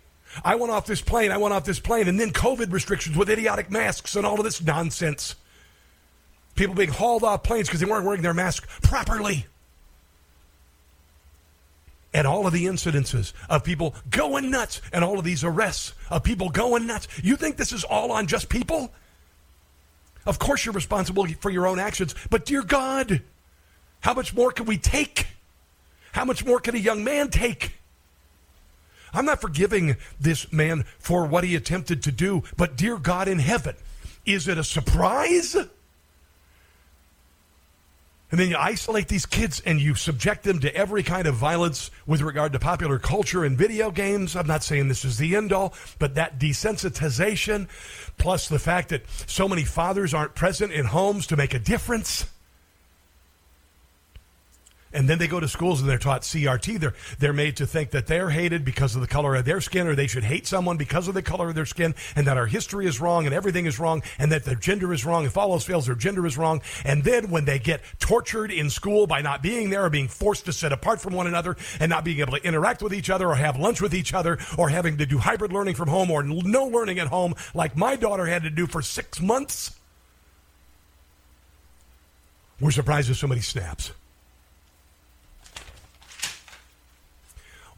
I 0.45 0.57
went 0.57 0.73
off 0.73 0.87
this 0.87 1.01
plane. 1.01 1.31
I 1.33 1.39
went 1.39 1.55
off 1.55 1.65
this 1.65 1.81
plane, 1.81 2.09
and 2.09 2.21
then 2.21 2.31
COVID 2.31 2.73
restrictions 2.73 3.17
with 3.17 3.31
idiotic 3.31 3.71
masks 3.71 4.17
and 4.17 4.27
all 4.27 4.39
of 4.39 4.45
this 4.45 4.63
nonsense. 4.63 5.35
People 6.55 6.75
being 6.75 6.91
hauled 6.91 7.23
off 7.23 7.43
planes 7.43 7.69
because 7.69 7.81
they 7.81 7.87
weren't 7.87 8.05
wearing 8.05 8.23
their 8.23 8.35
mask 8.35 8.69
properly. 8.83 9.47
And 12.13 12.27
all 12.27 12.47
of 12.47 12.53
the 12.55 12.65
incidences 12.65 13.35
of 13.49 13.63
people 13.63 13.95
going 14.09 14.51
nuts, 14.51 14.81
and 14.93 15.05
all 15.05 15.19
of 15.19 15.25
these 15.25 15.45
arrests 15.45 15.93
of 16.11 16.23
people 16.23 16.49
going 16.49 16.87
nuts. 16.87 17.09
You 17.23 17.37
think 17.37 17.57
this 17.57 17.73
is 17.73 17.85
all 17.85 18.11
on 18.11 18.27
just 18.27 18.49
people? 18.49 18.91
Of 20.27 20.39
course, 20.39 20.65
you're 20.65 20.75
responsible 20.75 21.27
for 21.41 21.51
your 21.51 21.67
own 21.67 21.79
actions, 21.79 22.15
but 22.31 22.45
dear 22.45 22.63
God, 22.63 23.23
how 24.01 24.15
much 24.15 24.35
more 24.35 24.51
can 24.51 24.67
we 24.67 24.77
take? 24.77 25.29
How 26.13 26.25
much 26.25 26.45
more 26.45 26.61
can 26.61 26.75
a 26.75 26.79
young 26.79 27.05
man 27.05 27.31
take? 27.31 27.73
I'm 29.13 29.25
not 29.25 29.41
forgiving 29.41 29.97
this 30.21 30.53
man 30.53 30.85
for 30.99 31.27
what 31.27 31.45
he 31.45 31.55
attempted 31.55 32.03
to 32.03 32.13
do, 32.13 32.43
but 32.57 32.77
dear 32.77 32.99
God 32.99 33.29
in 33.29 33.39
heaven, 33.39 33.77
is 34.25 34.49
it 34.49 34.59
a 34.59 34.65
surprise? 34.65 35.57
And 38.31 38.41
then 38.41 38.51
you 38.51 38.57
isolate 38.57 39.07
these 39.07 39.25
kids 39.25 39.63
and 39.65 39.81
you 39.81 39.95
subject 39.95 40.43
them 40.43 40.59
to 40.61 40.75
every 40.75 41.05
kind 41.05 41.29
of 41.29 41.37
violence 41.37 41.93
with 42.07 42.23
regard 42.23 42.53
to 42.55 42.59
popular 42.59 42.99
culture 42.99 43.45
and 43.45 43.57
video 43.57 43.93
games. 43.93 44.35
I'm 44.35 44.49
not 44.49 44.65
saying 44.65 44.89
this 44.89 45.05
is 45.05 45.19
the 45.19 45.37
end 45.37 45.53
all, 45.53 45.75
but 46.01 46.17
that 46.17 46.39
desensitization, 46.39 47.69
plus 48.19 48.49
the 48.49 48.59
fact 48.59 48.89
that 48.89 49.09
so 49.27 49.49
many 49.49 49.65
fathers 49.65 50.13
aren't 50.13 50.35
present 50.35 50.73
in 50.73 50.87
homes 50.87 51.29
to 51.29 51.37
make 51.37 51.55
a 51.55 51.61
difference. 51.61 52.27
And 54.93 55.09
then 55.09 55.19
they 55.19 55.27
go 55.27 55.41
to 55.41 55.49
schools 55.49 55.81
and 55.81 55.91
they're 55.91 55.99
taught 55.99 56.23
CRT. 56.23 56.79
They're, 56.79 56.95
they're 57.19 57.33
made 57.33 57.57
to 57.57 57.67
think 57.67 57.91
that 57.91 58.07
they're 58.07 58.31
hated 58.31 58.65
because 58.65 58.95
of 58.95 59.01
the 59.01 59.07
color 59.07 59.35
of 59.35 59.45
their 59.45 59.61
skin, 59.61 59.87
or 59.87 59.95
they 59.95 60.07
should 60.07 60.25
hate 60.25 60.47
someone 60.47 60.77
because 60.77 61.09
of 61.09 61.15
the 61.15 61.23
color 61.23 61.49
of 61.49 61.55
their 61.55 61.67
skin, 61.67 61.95
and 62.15 62.27
that 62.27 62.37
our 62.37 62.47
history 62.47 62.87
is 62.87 63.01
wrong 63.01 63.27
and 63.27 63.35
everything 63.35 63.67
is 63.67 63.79
wrong, 63.79 64.03
and 64.19 64.33
that 64.33 64.45
their 64.45 64.55
gender 64.55 64.93
is 64.93 65.05
wrong. 65.05 65.25
If 65.25 65.37
all 65.37 65.53
else 65.53 65.65
fails, 65.65 65.87
their 65.87 65.97
gender 65.97 66.25
is 66.27 66.39
wrong. 66.39 66.63
And 66.85 67.05
then 67.05 67.31
when 67.31 67.45
they 67.45 67.59
get 67.59 67.83
tortured 67.99 68.51
in 68.51 68.71
school 68.71 69.07
by 69.07 69.23
not 69.23 69.43
being 69.43 69.71
there 69.71 69.85
or 69.85 69.91
being 69.91 70.09
forced 70.09 70.47
to 70.47 70.53
sit 70.53 70.73
apart 70.73 71.01
from 71.01 71.15
one 71.15 71.27
another 71.27 71.57
and 71.81 71.91
not 71.91 72.05
being 72.05 72.21
able 72.21 72.37
to 72.39 72.45
interact 72.47 72.83
with 72.83 72.95
each 72.95 73.11
other 73.11 73.29
or 73.29 73.35
have 73.35 73.59
lunch 73.59 73.81
with 73.81 73.95
each 73.95 74.15
other 74.15 74.39
or 74.57 74.69
having 74.69 74.99
to 74.99 75.07
do 75.07 75.19
hybrid 75.19 75.53
learning 75.53 75.75
from 75.75 75.89
home 75.89 76.11
or 76.11 76.23
no 76.23 76.65
learning 76.67 76.99
at 76.99 77.09
home 77.09 77.35
like 77.55 77.77
my 77.77 77.97
daughter 77.97 78.27
had 78.27 78.43
to 78.45 78.51
do 78.51 78.67
for 78.67 78.83
six 78.83 79.21
months, 79.21 79.77
we're 82.61 82.71
surprised 82.71 83.11
if 83.11 83.19
somebody 83.19 83.41
snaps. 83.41 83.93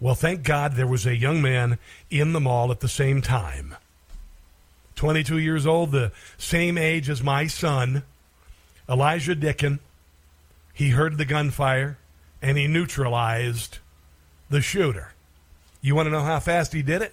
Well, 0.00 0.14
thank 0.14 0.44
God 0.44 0.74
there 0.74 0.86
was 0.86 1.06
a 1.06 1.16
young 1.16 1.42
man 1.42 1.78
in 2.08 2.32
the 2.32 2.40
mall 2.40 2.70
at 2.70 2.80
the 2.80 2.88
same 2.88 3.20
time. 3.20 3.74
22 4.94 5.38
years 5.38 5.66
old, 5.66 5.90
the 5.90 6.12
same 6.36 6.78
age 6.78 7.08
as 7.08 7.22
my 7.22 7.48
son, 7.48 8.04
Elijah 8.88 9.34
Dicken. 9.34 9.80
He 10.72 10.90
heard 10.90 11.18
the 11.18 11.24
gunfire 11.24 11.98
and 12.40 12.56
he 12.56 12.68
neutralized 12.68 13.78
the 14.48 14.60
shooter. 14.60 15.14
You 15.80 15.96
want 15.96 16.06
to 16.06 16.12
know 16.12 16.22
how 16.22 16.38
fast 16.38 16.72
he 16.72 16.82
did 16.82 17.02
it? 17.02 17.12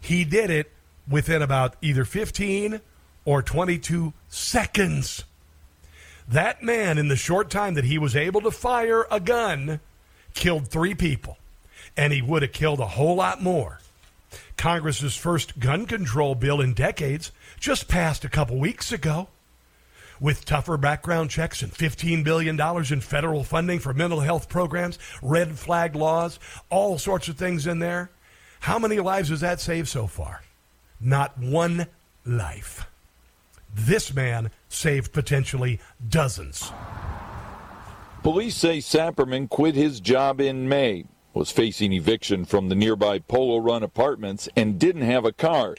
He 0.00 0.24
did 0.24 0.50
it 0.50 0.72
within 1.08 1.42
about 1.42 1.76
either 1.80 2.04
15 2.04 2.80
or 3.24 3.40
22 3.40 4.12
seconds. 4.28 5.24
That 6.26 6.60
man, 6.62 6.98
in 6.98 7.06
the 7.06 7.16
short 7.16 7.50
time 7.50 7.74
that 7.74 7.84
he 7.84 7.98
was 7.98 8.16
able 8.16 8.40
to 8.40 8.50
fire 8.50 9.06
a 9.12 9.20
gun, 9.20 9.78
killed 10.34 10.66
three 10.66 10.94
people 10.94 11.38
and 11.96 12.12
he 12.12 12.22
would 12.22 12.42
have 12.42 12.52
killed 12.52 12.80
a 12.80 12.86
whole 12.86 13.16
lot 13.16 13.42
more. 13.42 13.78
Congress's 14.56 15.16
first 15.16 15.58
gun 15.58 15.86
control 15.86 16.34
bill 16.34 16.60
in 16.60 16.74
decades 16.74 17.32
just 17.58 17.88
passed 17.88 18.24
a 18.24 18.28
couple 18.28 18.58
weeks 18.58 18.92
ago 18.92 19.28
with 20.20 20.44
tougher 20.44 20.76
background 20.76 21.30
checks 21.30 21.62
and 21.62 21.72
$15 21.72 22.22
billion 22.22 22.58
in 22.92 23.00
federal 23.00 23.42
funding 23.42 23.80
for 23.80 23.92
mental 23.92 24.20
health 24.20 24.48
programs, 24.48 24.98
red 25.20 25.58
flag 25.58 25.96
laws, 25.96 26.38
all 26.70 26.96
sorts 26.96 27.28
of 27.28 27.36
things 27.36 27.66
in 27.66 27.80
there. 27.80 28.08
How 28.60 28.78
many 28.78 29.00
lives 29.00 29.30
has 29.30 29.40
that 29.40 29.60
saved 29.60 29.88
so 29.88 30.06
far? 30.06 30.42
Not 31.00 31.36
one 31.36 31.88
life. 32.24 32.86
This 33.74 34.14
man 34.14 34.50
saved 34.68 35.12
potentially 35.12 35.80
dozens. 36.08 36.70
Police 38.22 38.54
say 38.54 38.78
Sapirman 38.78 39.48
quit 39.48 39.74
his 39.74 39.98
job 39.98 40.40
in 40.40 40.68
May, 40.68 41.04
was 41.34 41.50
facing 41.50 41.92
eviction 41.92 42.44
from 42.44 42.68
the 42.68 42.74
nearby 42.74 43.18
Polo 43.18 43.58
Run 43.58 43.82
apartments, 43.82 44.48
and 44.56 44.78
didn't 44.78 45.02
have 45.02 45.24
a 45.24 45.32
car. 45.32 45.76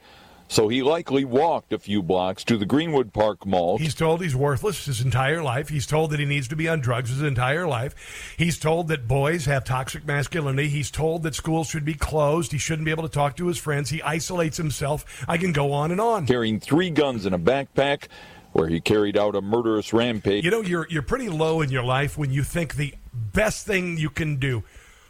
So 0.47 0.67
he 0.67 0.83
likely 0.83 1.25
walked 1.25 1.73
a 1.73 1.79
few 1.79 2.03
blocks 2.03 2.43
to 2.43 2.57
the 2.57 2.65
Greenwood 2.65 3.11
Park 3.11 3.45
Mall. 3.45 3.79
He's 3.79 3.95
told 3.95 4.21
he's 4.21 4.35
worthless 4.35 4.85
his 4.85 5.01
entire 5.01 5.41
life. 5.41 5.69
He's 5.69 5.87
told 5.87 6.11
that 6.11 6.19
he 6.19 6.25
needs 6.25 6.47
to 6.49 6.55
be 6.55 6.69
on 6.69 6.79
drugs 6.79 7.09
his 7.09 7.23
entire 7.23 7.65
life. 7.65 8.35
He's 8.37 8.59
told 8.59 8.87
that 8.89 9.07
boys 9.07 9.45
have 9.45 9.63
toxic 9.63 10.05
masculinity. 10.05 10.69
He's 10.69 10.91
told 10.91 11.23
that 11.23 11.33
schools 11.33 11.69
should 11.69 11.85
be 11.85 11.95
closed. 11.95 12.51
He 12.51 12.59
shouldn't 12.59 12.85
be 12.85 12.91
able 12.91 13.01
to 13.01 13.09
talk 13.09 13.35
to 13.37 13.47
his 13.47 13.57
friends. 13.57 13.89
He 13.89 14.01
isolates 14.03 14.57
himself. 14.57 15.25
I 15.27 15.37
can 15.37 15.53
go 15.53 15.71
on 15.71 15.91
and 15.91 15.99
on. 15.99 16.27
Carrying 16.27 16.59
three 16.59 16.91
guns 16.91 17.25
in 17.25 17.33
a 17.33 17.39
backpack 17.39 18.09
where 18.51 18.67
he 18.67 18.79
carried 18.79 19.17
out 19.17 19.35
a 19.35 19.41
murderous 19.41 19.91
rampage. 19.91 20.45
You 20.45 20.51
know, 20.51 20.61
you're 20.61 20.85
you're 20.89 21.01
pretty 21.01 21.29
low 21.29 21.61
in 21.61 21.71
your 21.71 21.83
life 21.83 22.15
when 22.15 22.31
you 22.31 22.43
think 22.43 22.75
the 22.75 22.93
best 23.11 23.65
thing 23.65 23.97
you 23.97 24.11
can 24.11 24.35
do 24.35 24.63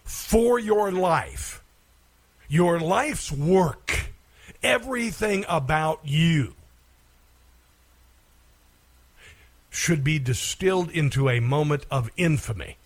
for 0.04 0.60
your 0.60 0.91
life, 0.91 1.64
your 2.47 2.80
life's 2.80 3.32
work, 3.32 4.12
everything 4.62 5.45
about 5.47 6.01
you 6.04 6.56
should 9.70 10.04
be 10.04 10.20
distilled 10.20 10.91
into 10.91 11.30
a 11.30 11.39
moment 11.39 11.86
of 11.89 12.10
infamy. 12.16 12.78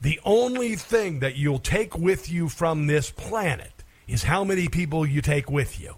The 0.00 0.18
only 0.24 0.76
thing 0.76 1.20
that 1.20 1.36
you'll 1.36 1.58
take 1.58 1.96
with 1.96 2.30
you 2.30 2.48
from 2.48 2.86
this 2.86 3.10
planet 3.10 3.72
is 4.08 4.22
how 4.22 4.44
many 4.44 4.66
people 4.68 5.04
you 5.04 5.20
take 5.20 5.50
with 5.50 5.78
you. 5.78 5.96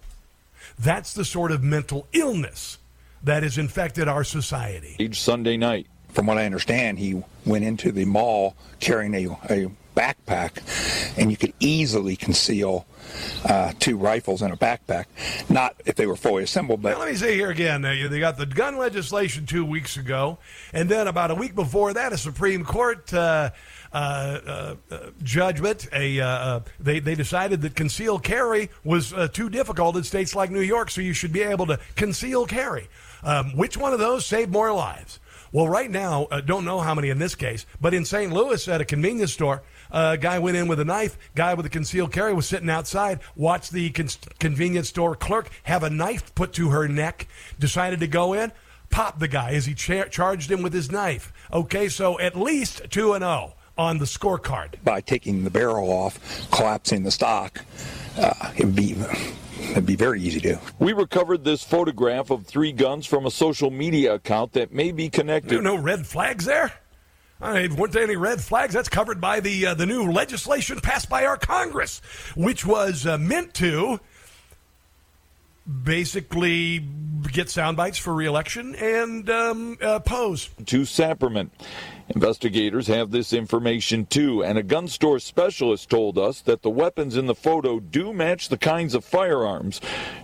That's 0.78 1.14
the 1.14 1.24
sort 1.24 1.52
of 1.52 1.62
mental 1.62 2.08
illness 2.12 2.78
that 3.22 3.44
has 3.44 3.58
infected 3.58 4.08
our 4.08 4.24
society. 4.24 4.96
Each 4.98 5.20
Sunday 5.20 5.56
night. 5.56 5.86
From 6.12 6.26
what 6.26 6.38
I 6.38 6.44
understand, 6.44 6.98
he 6.98 7.22
went 7.46 7.64
into 7.64 7.92
the 7.92 8.04
mall 8.04 8.54
carrying 8.80 9.14
a, 9.14 9.26
a 9.50 9.70
backpack, 9.96 11.16
and 11.18 11.30
you 11.30 11.36
could 11.36 11.52
easily 11.60 12.16
conceal 12.16 12.86
uh, 13.44 13.72
two 13.78 13.96
rifles 13.96 14.42
in 14.42 14.50
a 14.50 14.56
backpack. 14.56 15.06
Not 15.48 15.74
if 15.84 15.96
they 15.96 16.06
were 16.06 16.16
fully 16.16 16.44
assembled, 16.44 16.82
but 16.82 16.92
Now, 16.92 17.00
let 17.00 17.08
me 17.08 17.16
say 17.16 17.34
here 17.34 17.50
again, 17.50 17.84
uh, 17.84 18.08
they 18.08 18.20
got 18.20 18.36
the 18.36 18.46
gun 18.46 18.78
legislation 18.78 19.46
two 19.46 19.64
weeks 19.64 19.96
ago, 19.96 20.38
and 20.72 20.88
then 20.88 21.08
about 21.08 21.30
a 21.30 21.34
week 21.34 21.54
before 21.54 21.92
that, 21.94 22.12
a 22.12 22.18
Supreme 22.18 22.64
Court 22.64 23.12
uh, 23.12 23.50
uh, 23.92 23.96
uh, 23.96 24.74
uh, 24.90 24.98
judgment. 25.22 25.88
A 25.92 26.62
they 26.80 26.98
they 27.00 27.14
decided 27.14 27.60
that 27.62 27.74
concealed 27.74 28.22
carry 28.22 28.70
was 28.84 29.12
too 29.32 29.50
difficult 29.50 29.96
in 29.96 30.04
states 30.04 30.34
like 30.34 30.50
New 30.50 30.60
York, 30.60 30.90
so 30.90 31.00
you 31.00 31.12
should 31.12 31.32
be 31.32 31.42
able 31.42 31.66
to 31.66 31.78
conceal 31.96 32.46
carry. 32.46 32.88
Um, 33.22 33.56
which 33.56 33.76
one 33.76 33.92
of 33.92 33.98
those 33.98 34.26
saved 34.26 34.50
more 34.50 34.72
lives? 34.72 35.20
Well, 35.52 35.68
right 35.68 35.90
now, 35.90 36.28
uh, 36.30 36.40
don't 36.40 36.64
know 36.64 36.80
how 36.80 36.94
many 36.94 37.10
in 37.10 37.18
this 37.18 37.34
case, 37.34 37.66
but 37.78 37.92
in 37.92 38.06
St. 38.06 38.32
Louis 38.32 38.66
at 38.68 38.80
a 38.80 38.86
convenience 38.86 39.34
store, 39.34 39.62
a 39.90 40.16
guy 40.16 40.38
went 40.38 40.56
in 40.56 40.66
with 40.66 40.80
a 40.80 40.84
knife. 40.84 41.18
Guy 41.34 41.52
with 41.52 41.66
a 41.66 41.70
concealed 41.70 42.10
carry 42.10 42.32
was 42.32 42.46
sitting 42.48 42.70
outside. 42.70 43.20
Watched 43.36 43.70
the 43.70 43.90
con- 43.90 44.08
convenience 44.38 44.88
store 44.88 45.14
clerk 45.14 45.50
have 45.64 45.82
a 45.82 45.90
knife 45.90 46.34
put 46.34 46.54
to 46.54 46.70
her 46.70 46.88
neck. 46.88 47.28
Decided 47.58 48.00
to 48.00 48.06
go 48.06 48.32
in. 48.32 48.50
Popped 48.88 49.20
the 49.20 49.28
guy 49.28 49.50
as 49.50 49.66
he 49.66 49.74
cha- 49.74 50.04
charged 50.04 50.50
him 50.50 50.62
with 50.62 50.72
his 50.72 50.90
knife. 50.90 51.34
Okay, 51.52 51.90
so 51.90 52.18
at 52.18 52.34
least 52.34 52.82
two 52.88 53.12
and 53.12 53.22
zero 53.22 53.54
on 53.78 53.98
the 53.98 54.04
scorecard. 54.04 54.74
by 54.84 55.00
taking 55.00 55.44
the 55.44 55.50
barrel 55.50 55.90
off, 55.90 56.18
collapsing 56.50 57.02
the 57.02 57.10
stock, 57.10 57.64
uh, 58.18 58.52
it'd 58.56 58.76
be 58.76 58.96
it'd 59.70 59.86
be 59.86 59.96
very 59.96 60.20
easy 60.20 60.40
to. 60.40 60.58
We 60.78 60.92
recovered 60.92 61.44
this 61.44 61.62
photograph 61.62 62.30
of 62.30 62.46
three 62.46 62.72
guns 62.72 63.06
from 63.06 63.26
a 63.26 63.30
social 63.30 63.70
media 63.70 64.14
account 64.14 64.52
that 64.52 64.72
may 64.72 64.92
be 64.92 65.08
connected. 65.08 65.50
There 65.50 65.62
no 65.62 65.76
red 65.76 66.06
flags 66.06 66.44
there. 66.44 66.72
I 67.40 67.62
mean, 67.62 67.76
weren't 67.76 67.92
there 67.92 68.04
any 68.04 68.16
red 68.16 68.40
flags? 68.40 68.72
That's 68.72 68.88
covered 68.88 69.20
by 69.20 69.40
the 69.40 69.66
uh, 69.66 69.74
the 69.74 69.86
new 69.86 70.12
legislation 70.12 70.80
passed 70.80 71.08
by 71.08 71.26
our 71.26 71.36
Congress, 71.36 72.00
which 72.36 72.64
was 72.64 73.04
uh, 73.04 73.18
meant 73.18 73.54
to 73.54 73.98
basically 75.84 76.84
get 77.32 77.50
sound 77.50 77.76
bites 77.76 77.98
for 77.98 78.12
reelection 78.12 78.74
and 78.74 79.28
um, 79.30 79.78
uh, 79.80 79.98
pose. 80.00 80.50
to 80.66 80.84
Sapirman. 80.84 81.50
Investigators 82.08 82.86
have 82.88 83.10
this 83.10 83.32
information 83.32 84.06
too, 84.06 84.42
and 84.42 84.58
a 84.58 84.62
gun 84.62 84.88
store 84.88 85.18
specialist 85.18 85.88
told 85.88 86.18
us 86.18 86.40
that 86.42 86.62
the 86.62 86.70
weapons 86.70 87.16
in 87.16 87.26
the 87.26 87.34
photo 87.34 87.80
do 87.80 88.12
match 88.12 88.48
the 88.48 88.58
kinds 88.58 88.94
of 88.94 89.04
firearms. 89.04 89.80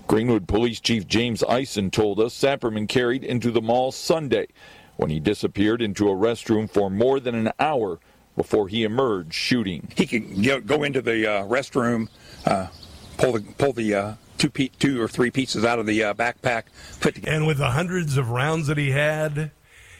Greenwood 0.06 0.46
Police 0.48 0.80
Chief 0.80 1.06
James 1.06 1.42
Ison 1.48 1.90
told 1.90 2.20
us 2.20 2.34
Sapirman 2.34 2.86
carried 2.88 3.24
into 3.24 3.50
the 3.50 3.62
mall 3.62 3.92
Sunday 3.92 4.48
when 4.96 5.10
he 5.10 5.20
disappeared 5.20 5.80
into 5.80 6.08
a 6.08 6.14
restroom 6.14 6.68
for 6.68 6.90
more 6.90 7.20
than 7.20 7.34
an 7.34 7.52
hour 7.58 8.00
before 8.36 8.68
he 8.68 8.84
emerged 8.84 9.34
shooting. 9.34 9.88
He 9.96 10.06
could 10.06 10.66
go 10.66 10.82
into 10.82 11.00
the 11.00 11.26
uh, 11.26 11.42
restroom, 11.44 12.08
uh, 12.44 12.68
pull 13.16 13.32
the 13.32 13.40
pull 13.40 13.72
the 13.72 13.94
uh, 13.94 14.14
two 14.38 14.50
pe- 14.50 14.68
two 14.78 15.00
or 15.00 15.08
three 15.08 15.30
pieces 15.30 15.64
out 15.64 15.78
of 15.78 15.86
the 15.86 16.02
uh, 16.02 16.14
backpack, 16.14 16.64
put 17.00 17.14
together. 17.14 17.36
And 17.36 17.46
with 17.46 17.58
the 17.58 17.70
hundreds 17.70 18.16
of 18.16 18.30
rounds 18.30 18.66
that 18.68 18.78
he 18.78 18.90
had, 18.90 19.50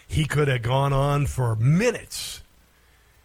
he 0.09 0.25
could 0.25 0.49
have 0.49 0.63
gone 0.63 0.93
on 0.93 1.27
for 1.27 1.55
minutes. 1.57 2.43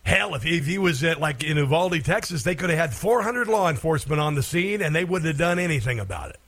Hell, 0.03 0.35
if, 0.35 0.45
if 0.45 0.65
he 0.65 0.77
was 0.77 1.03
at 1.03 1.19
like 1.19 1.43
in 1.43 1.57
Uvalde, 1.57 2.03
Texas, 2.03 2.43
they 2.43 2.55
could 2.55 2.69
have 2.69 2.77
had 2.77 2.93
400 2.93 3.47
law 3.47 3.69
enforcement 3.69 4.19
on 4.21 4.35
the 4.35 4.43
scene 4.43 4.81
and 4.81 4.93
they 4.93 5.05
wouldn't 5.05 5.27
have 5.27 5.37
done 5.37 5.59
anything 5.59 5.99
about 5.99 6.29
it. 6.29 6.39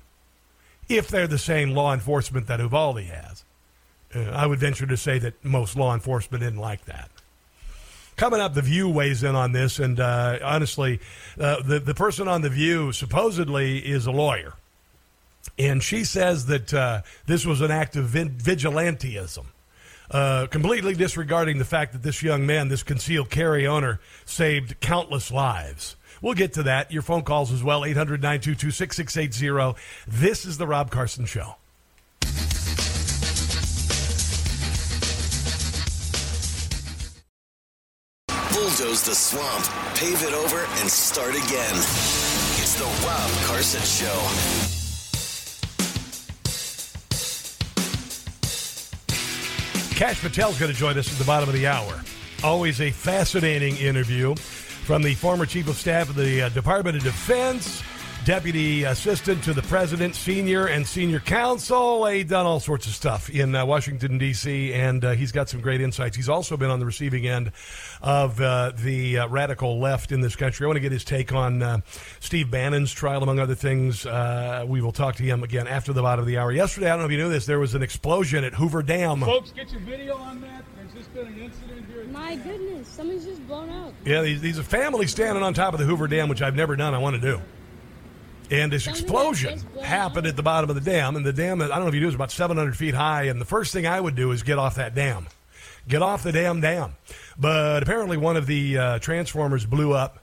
If 0.88 1.08
they're 1.08 1.26
the 1.26 1.40
same 1.40 1.72
law 1.72 1.94
enforcement 1.94 2.48
that 2.48 2.60
Uvalde 2.60 3.04
has. 3.04 3.46
Uh, 4.14 4.20
I 4.32 4.46
would 4.46 4.60
venture 4.60 4.86
to 4.86 4.98
say 4.98 5.18
that 5.20 5.44
most 5.44 5.76
law 5.76 5.94
enforcement 5.94 6.44
didn't 6.44 6.60
like 6.60 6.86
that. 6.86 7.10
Coming 8.18 8.40
up, 8.40 8.54
The 8.54 8.62
View 8.62 8.90
weighs 8.90 9.24
in 9.24 9.36
on 9.36 9.52
this, 9.52 9.80
and 9.80 10.00
uh, 10.00 10.40
honestly, 10.42 11.02
uh, 11.40 11.62
the, 11.62 11.80
the 11.80 11.94
person 11.94 12.28
on 12.28 12.42
The 12.42 12.50
View 12.50 12.94
supposedly 12.94 13.80
is 13.80 14.06
a 14.06 14.12
lawyer. 14.12 14.54
And 15.60 15.84
she 15.84 16.04
says 16.06 16.46
that 16.46 16.74
uh, 16.74 17.02
this 17.26 17.46
was 17.46 17.62
an 17.62 17.72
act 17.72 17.96
of 17.96 18.08
vigilantism, 18.08 19.46
uh, 20.12 20.48
completely 20.48 20.94
disregarding 20.94 21.58
the 21.58 21.66
fact 21.66 21.94
that 21.94 22.04
this 22.04 22.22
young 22.24 22.46
man, 22.46 22.68
this 22.68 22.84
concealed 22.84 23.30
carry 23.30 23.66
owner, 23.68 24.00
saved 24.26 24.80
countless 24.80 25.32
lives. 25.32 25.96
We'll 26.22 26.34
get 26.34 26.54
to 26.54 26.64
that. 26.64 26.92
Your 26.92 27.02
phone 27.02 27.24
calls 27.24 27.52
as 27.52 27.64
well, 27.64 27.86
800 27.86 28.22
922 28.22 28.72
6680. 28.72 29.80
This 30.08 30.46
is 30.46 30.58
The 30.58 30.68
Rob 30.68 30.92
Carson 30.92 31.26
Show. 31.26 31.56
Bulldoze 38.56 39.04
the 39.04 39.14
swamp, 39.14 39.66
pave 39.96 40.24
it 40.24 40.34
over, 40.34 40.60
and 40.80 40.90
start 40.90 41.36
again. 41.36 41.76
It's 42.58 42.76
the 42.76 42.86
Rob 43.06 43.32
Carson 43.46 43.82
Show. 43.82 44.85
Kash 50.06 50.22
Patel's 50.22 50.60
going 50.60 50.72
to 50.72 50.78
join 50.78 51.00
us 51.00 51.12
at 51.12 51.18
the 51.18 51.26
bottom 51.26 51.50
of 51.50 51.56
the 51.56 51.66
hour. 51.66 52.00
Always 52.44 52.80
a 52.80 52.92
fascinating 52.92 53.76
interview 53.78 54.36
from 54.36 55.02
the 55.02 55.16
former 55.16 55.48
chief 55.48 55.68
of 55.68 55.78
staff 55.78 56.10
of 56.10 56.16
the 56.16 56.44
uh, 56.44 56.50
Department 56.50 56.96
of 56.96 57.04
Defense, 57.04 57.82
deputy 58.26 58.86
assistant 58.86 59.44
to 59.44 59.54
the 59.54 59.62
president, 59.62 60.16
senior 60.16 60.66
and 60.66 60.88
senior 60.88 61.20
counsel. 61.20 62.08
He's 62.08 62.26
done 62.26 62.48
all 62.48 62.60
sorts 62.60 62.88
of 62.88 62.94
stuff 62.94 63.30
in 63.30 63.54
uh, 63.54 63.64
Washington, 63.68 64.18
D.C., 64.18 64.74
and 64.74 65.06
uh, 65.06 65.12
he's 65.12 65.32
got 65.32 65.48
some 65.48 65.62
great 65.62 65.80
insights. 65.80 66.16
He's 66.16 66.28
also 66.28 66.58
been 66.58 66.72
on 66.72 66.80
the 66.80 66.88
receiving 66.88 67.28
end 67.28 67.52
of 68.02 68.42
uh, 68.42 68.72
the 68.78 69.20
uh, 69.20 69.28
radical 69.28 69.80
left 69.80 70.12
in 70.12 70.22
this 70.22 70.36
country. 70.36 70.66
I 70.66 70.68
want 70.68 70.78
to 70.78 70.82
get 70.82 70.92
his 70.92 71.04
take 71.04 71.34
on 71.34 71.62
uh, 71.62 71.82
Steve 72.20 72.50
Bannon's 72.50 72.92
trial, 72.92 73.22
among 73.22 73.38
other 73.38 73.54
things. 73.54 74.08
Uh, 74.08 74.66
we 74.68 74.82
will 74.82 74.92
talk 74.92 75.18
to 75.18 75.24
him 75.24 75.44
again 75.44 75.68
after 75.68 75.94
the 75.94 76.02
bottom 76.02 76.22
of 76.22 76.28
the 76.28 76.40
hour. 76.40 76.52
Yesterday, 76.52 76.88
I 76.88 76.90
don't 76.90 77.02
know 77.02 77.06
if 77.06 77.12
you 77.12 77.20
knew 77.20 77.30
this, 77.30 77.46
there 77.46 77.60
was 77.60 77.76
an 77.76 77.84
explosion 77.84 78.44
at 78.44 78.56
Hoover 78.56 78.82
Dam. 78.82 79.22
Folks, 79.22 79.52
get 79.52 79.72
your 79.72 79.82
video 79.82 80.18
on 80.18 80.42
that. 80.42 80.66
There's 80.78 80.94
just 80.94 81.14
been 81.14 81.28
an 81.28 81.40
incident 81.40 81.86
here. 81.94 82.04
My 82.06 82.38
goodness, 82.38 82.88
something's 82.88 83.26
just 83.26 83.46
blown 83.48 83.70
up. 83.70 83.94
Yeah, 84.04 84.24
these, 84.24 84.42
these 84.42 84.58
are 84.58 84.64
families 84.64 85.12
standing 85.12 85.44
on 85.44 85.54
top 85.54 85.76
of 85.76 85.80
the 85.80 85.86
Hoover 85.86 86.08
Dam, 86.08 86.28
which 86.28 86.42
I've 86.42 86.56
never 86.56 86.76
done. 86.76 86.96
I 86.96 86.98
want 86.98 87.16
to 87.16 87.22
do. 87.22 87.40
And 88.52 88.72
this 88.72 88.86
explosion 88.88 89.60
happened 89.82 90.28
at 90.28 90.36
the 90.36 90.44
bottom 90.44 90.70
of 90.70 90.76
the 90.76 90.82
dam, 90.82 91.16
and 91.16 91.26
the 91.26 91.34
dam, 91.34 91.62
I 91.62 91.68
don't 91.68 91.82
know 91.82 91.88
if 91.88 91.96
you 91.96 92.02
do, 92.02 92.08
is 92.08 92.16
about 92.16 92.32
700 92.32 92.78
feet 92.78 92.94
high. 92.94 93.24
And 93.24 93.42
the 93.42 93.46
first 93.46 93.74
thing 93.74 93.88
I 93.88 94.00
would 94.00 94.16
do 94.16 94.32
is 94.32 94.44
get 94.44 94.60
off 94.60 94.76
that 94.76 94.94
dam. 94.94 95.28
Get 95.88 96.02
off 96.02 96.24
the 96.24 96.32
damn 96.32 96.62
dam. 96.62 96.96
But 97.38 97.84
apparently, 97.84 98.18
one 98.18 98.38
of 98.38 98.46
the 98.46 98.78
uh, 98.78 99.00
transformers 99.00 99.66
blew 99.66 99.94
up, 99.94 100.20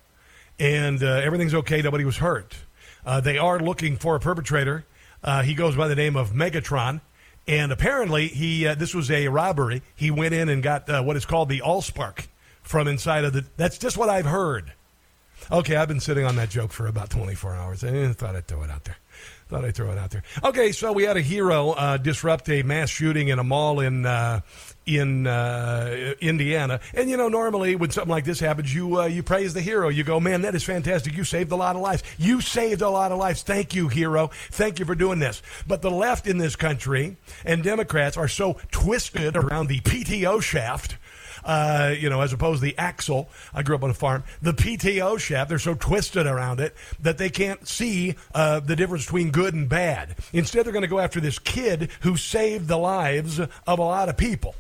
and 0.59 1.03
uh, 1.03 1.07
everything's 1.07 1.55
okay. 1.55 1.83
Nobody 1.83 2.05
was 2.05 2.17
hurt. 2.17 2.57
Uh, 3.05 3.21
they 3.21 3.39
are 3.39 3.59
looking 3.59 3.97
for 3.97 4.15
a 4.15 4.21
perpetrator. 4.21 4.85
Uh, 5.23 5.43
he 5.43 5.55
goes 5.55 5.77
by 5.77 5.89
the 5.89 5.97
name 5.97 6.17
of 6.17 6.31
Megatron. 6.33 7.01
And 7.47 7.73
apparently, 7.73 8.29
he 8.29 8.69
uh, 8.69 8.77
this 8.77 8.95
was 8.95 9.11
a 9.11 9.27
robbery. 9.29 9.83
He 9.97 10.13
went 10.13 10.33
in 10.33 10.49
and 10.49 10.63
got 10.63 10.89
uh, 10.89 11.03
what 11.03 11.17
is 11.17 11.27
called 11.27 11.49
the 11.49 11.61
Allspark 11.61 12.29
from 12.63 12.87
inside 12.87 13.25
of 13.25 13.33
the. 13.33 13.45
That's 13.57 13.79
just 13.79 13.97
what 13.97 14.09
I've 14.09 14.27
heard. 14.27 14.73
Okay, 15.51 15.77
I've 15.77 15.89
been 15.89 16.01
sitting 16.01 16.25
on 16.25 16.37
that 16.37 16.51
joke 16.51 16.73
for 16.73 16.87
about 16.87 17.11
24 17.11 17.55
hours. 17.55 17.85
I 17.85 18.13
thought 18.13 18.37
I'd 18.37 18.47
throw 18.47 18.63
it 18.63 18.71
out 18.71 18.85
there. 18.85 18.97
Thought 19.49 19.65
I'd 19.67 19.75
throw 19.75 19.91
it 19.91 19.99
out 19.99 20.11
there. 20.11 20.23
Okay, 20.45 20.73
so 20.73 20.93
we 20.93 21.03
had 21.03 21.17
a 21.17 21.21
hero 21.21 21.71
uh, 21.71 21.99
disrupt 21.99 22.49
a 22.49 22.63
mass 22.63 22.89
shooting 22.89 23.29
in 23.29 23.39
a 23.39 23.45
mall 23.45 23.81
in 23.81 24.07
uh, 24.07 24.41
in 24.87 25.27
uh, 25.27 26.15
Indiana, 26.21 26.81
and 26.95 27.11
you 27.11 27.17
know 27.17 27.29
normally 27.29 27.77
when 27.77 27.91
something 27.91 28.11
like 28.11 28.25
this 28.25 28.41
happens, 28.41 28.75
you 28.75 29.03
uh, 29.03 29.05
you 29.05 29.23
praise 29.23 29.53
the 29.53 29.61
hero. 29.61 29.91
You 29.91 30.05
go, 30.05 30.19
man, 30.19 30.43
that 30.43 30.55
is 30.55 30.65
fantastic. 30.65 31.15
You 31.15 31.25
saved 31.25 31.53
a 31.53 31.57
lot 31.57 31.77
of 31.77 31.83
lives. 31.83 32.03
You 32.17 32.41
saved 32.41 32.81
a 32.81 32.89
lot 32.89 33.13
of 33.13 33.19
lives. 33.19 33.43
Thank 33.43 33.75
you, 33.75 33.89
hero. 33.89 34.31
Thank 34.51 34.79
you 34.79 34.87
for 34.87 34.95
doing 34.95 35.19
this. 35.19 35.43
But 35.67 35.83
the 35.83 35.91
left 35.91 36.27
in 36.27 36.39
this 36.39 36.57
country 36.57 37.19
and 37.45 37.63
Democrats 37.63 38.17
are 38.17 38.29
so 38.29 38.59
twisted 38.71 39.37
around 39.37 39.69
the 39.69 39.81
PTO 39.81 40.43
shaft 40.43 40.97
uh, 41.45 41.95
you 41.99 42.09
know, 42.09 42.21
as 42.21 42.33
opposed 42.33 42.61
to 42.61 42.67
the 42.67 42.79
axle. 42.79 43.29
I 43.55 43.63
grew 43.63 43.75
up 43.75 43.83
on 43.83 43.91
a 43.91 43.95
farm. 43.95 44.25
The 44.41 44.53
PTO 44.53 45.19
shaft, 45.19 45.49
they're 45.49 45.59
so 45.59 45.75
twisted 45.75 46.27
around 46.27 46.61
it 46.61 46.75
that 47.01 47.19
they 47.19 47.31
can't 47.31 47.67
see 47.67 48.15
uh, 48.35 48.61
the 48.61 48.77
difference 48.77 49.05
between 49.05 49.31
good 49.31 49.55
and 49.55 49.69
bad. 49.69 50.17
Instead, 50.33 50.65
they're 50.65 50.73
going 50.73 50.83
to 50.83 50.89
go 50.89 50.99
after 50.99 51.21
this 51.21 51.39
kid 51.39 51.91
who 52.01 52.17
saved 52.17 52.69
the 52.69 52.79
lives 52.79 53.41
of 53.41 53.51
a 53.67 53.75
lot 53.83 54.09
of 54.09 54.17
people. 54.17 54.55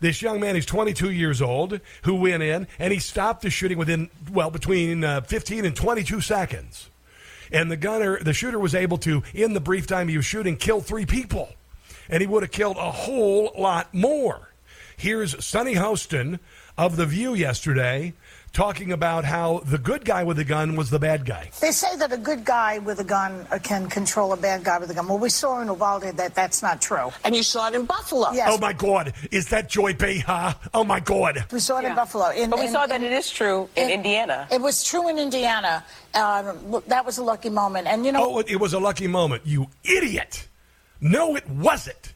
This 0.00 0.22
young 0.22 0.40
man, 0.40 0.54
he's 0.54 0.64
22 0.64 1.10
years 1.10 1.42
old, 1.42 1.78
who 2.02 2.14
went 2.14 2.42
in 2.42 2.66
and 2.78 2.92
he 2.92 2.98
stopped 2.98 3.42
the 3.42 3.50
shooting 3.50 3.76
within, 3.76 4.08
well, 4.32 4.50
between 4.50 5.04
uh, 5.04 5.20
15 5.20 5.66
and 5.66 5.76
22 5.76 6.22
seconds. 6.22 6.88
And 7.52 7.70
the 7.70 7.76
gunner, 7.76 8.18
the 8.18 8.32
shooter 8.32 8.58
was 8.58 8.74
able 8.74 8.96
to, 8.98 9.22
in 9.34 9.52
the 9.52 9.60
brief 9.60 9.86
time 9.86 10.08
he 10.08 10.16
was 10.16 10.24
shooting, 10.24 10.56
kill 10.56 10.80
three 10.80 11.04
people. 11.04 11.50
And 12.08 12.20
he 12.20 12.26
would 12.26 12.42
have 12.42 12.52
killed 12.52 12.76
a 12.76 12.90
whole 12.90 13.52
lot 13.56 13.92
more. 13.92 14.49
Here's 15.00 15.42
Sunny 15.42 15.74
Hostin 15.76 16.38
of 16.76 16.96
The 16.96 17.06
View 17.06 17.32
yesterday 17.32 18.12
talking 18.52 18.92
about 18.92 19.24
how 19.24 19.60
the 19.64 19.78
good 19.78 20.04
guy 20.04 20.24
with 20.24 20.36
the 20.36 20.44
gun 20.44 20.76
was 20.76 20.90
the 20.90 20.98
bad 20.98 21.24
guy. 21.24 21.48
They 21.58 21.70
say 21.70 21.96
that 21.96 22.12
a 22.12 22.18
good 22.18 22.44
guy 22.44 22.80
with 22.80 23.00
a 23.00 23.04
gun 23.04 23.46
uh, 23.50 23.58
can 23.62 23.88
control 23.88 24.34
a 24.34 24.36
bad 24.36 24.62
guy 24.62 24.76
with 24.78 24.90
a 24.90 24.94
gun. 24.94 25.08
Well, 25.08 25.18
we 25.18 25.30
saw 25.30 25.62
in 25.62 25.68
Uvalde 25.68 26.02
that 26.18 26.34
that's 26.34 26.60
not 26.62 26.82
true. 26.82 27.10
And 27.24 27.34
you 27.34 27.42
saw 27.42 27.68
it 27.68 27.74
in 27.74 27.86
Buffalo. 27.86 28.30
Yes. 28.32 28.50
Oh 28.52 28.58
my 28.58 28.74
God, 28.74 29.14
is 29.30 29.48
that 29.48 29.70
Joy 29.70 29.94
Behar? 29.94 30.54
Oh 30.74 30.84
my 30.84 31.00
God. 31.00 31.46
We 31.50 31.60
saw 31.60 31.78
it 31.78 31.86
in 31.86 31.94
Buffalo. 31.94 32.28
In, 32.32 32.50
But 32.50 32.58
we 32.58 32.66
in- 32.66 32.72
saw 32.72 32.86
that 32.86 33.00
in- 33.00 33.06
it 33.06 33.12
is 33.12 33.30
true 33.30 33.70
in 33.76 33.88
Indiana. 33.88 34.48
It 34.52 34.60
was 34.60 34.84
true 34.84 35.08
in 35.08 35.18
Indiana. 35.18 35.82
Um, 36.12 36.82
that 36.88 37.06
was 37.06 37.16
a 37.16 37.24
lucky 37.24 37.48
moment. 37.48 37.86
And 37.86 38.04
you 38.04 38.12
know, 38.12 38.34
Oh, 38.34 38.38
it 38.40 38.60
was 38.60 38.74
a 38.74 38.78
lucky 38.78 39.06
moment. 39.06 39.46
You 39.46 39.68
idiot. 39.82 40.46
No, 41.00 41.36
it 41.36 41.48
wasn't. 41.48 42.12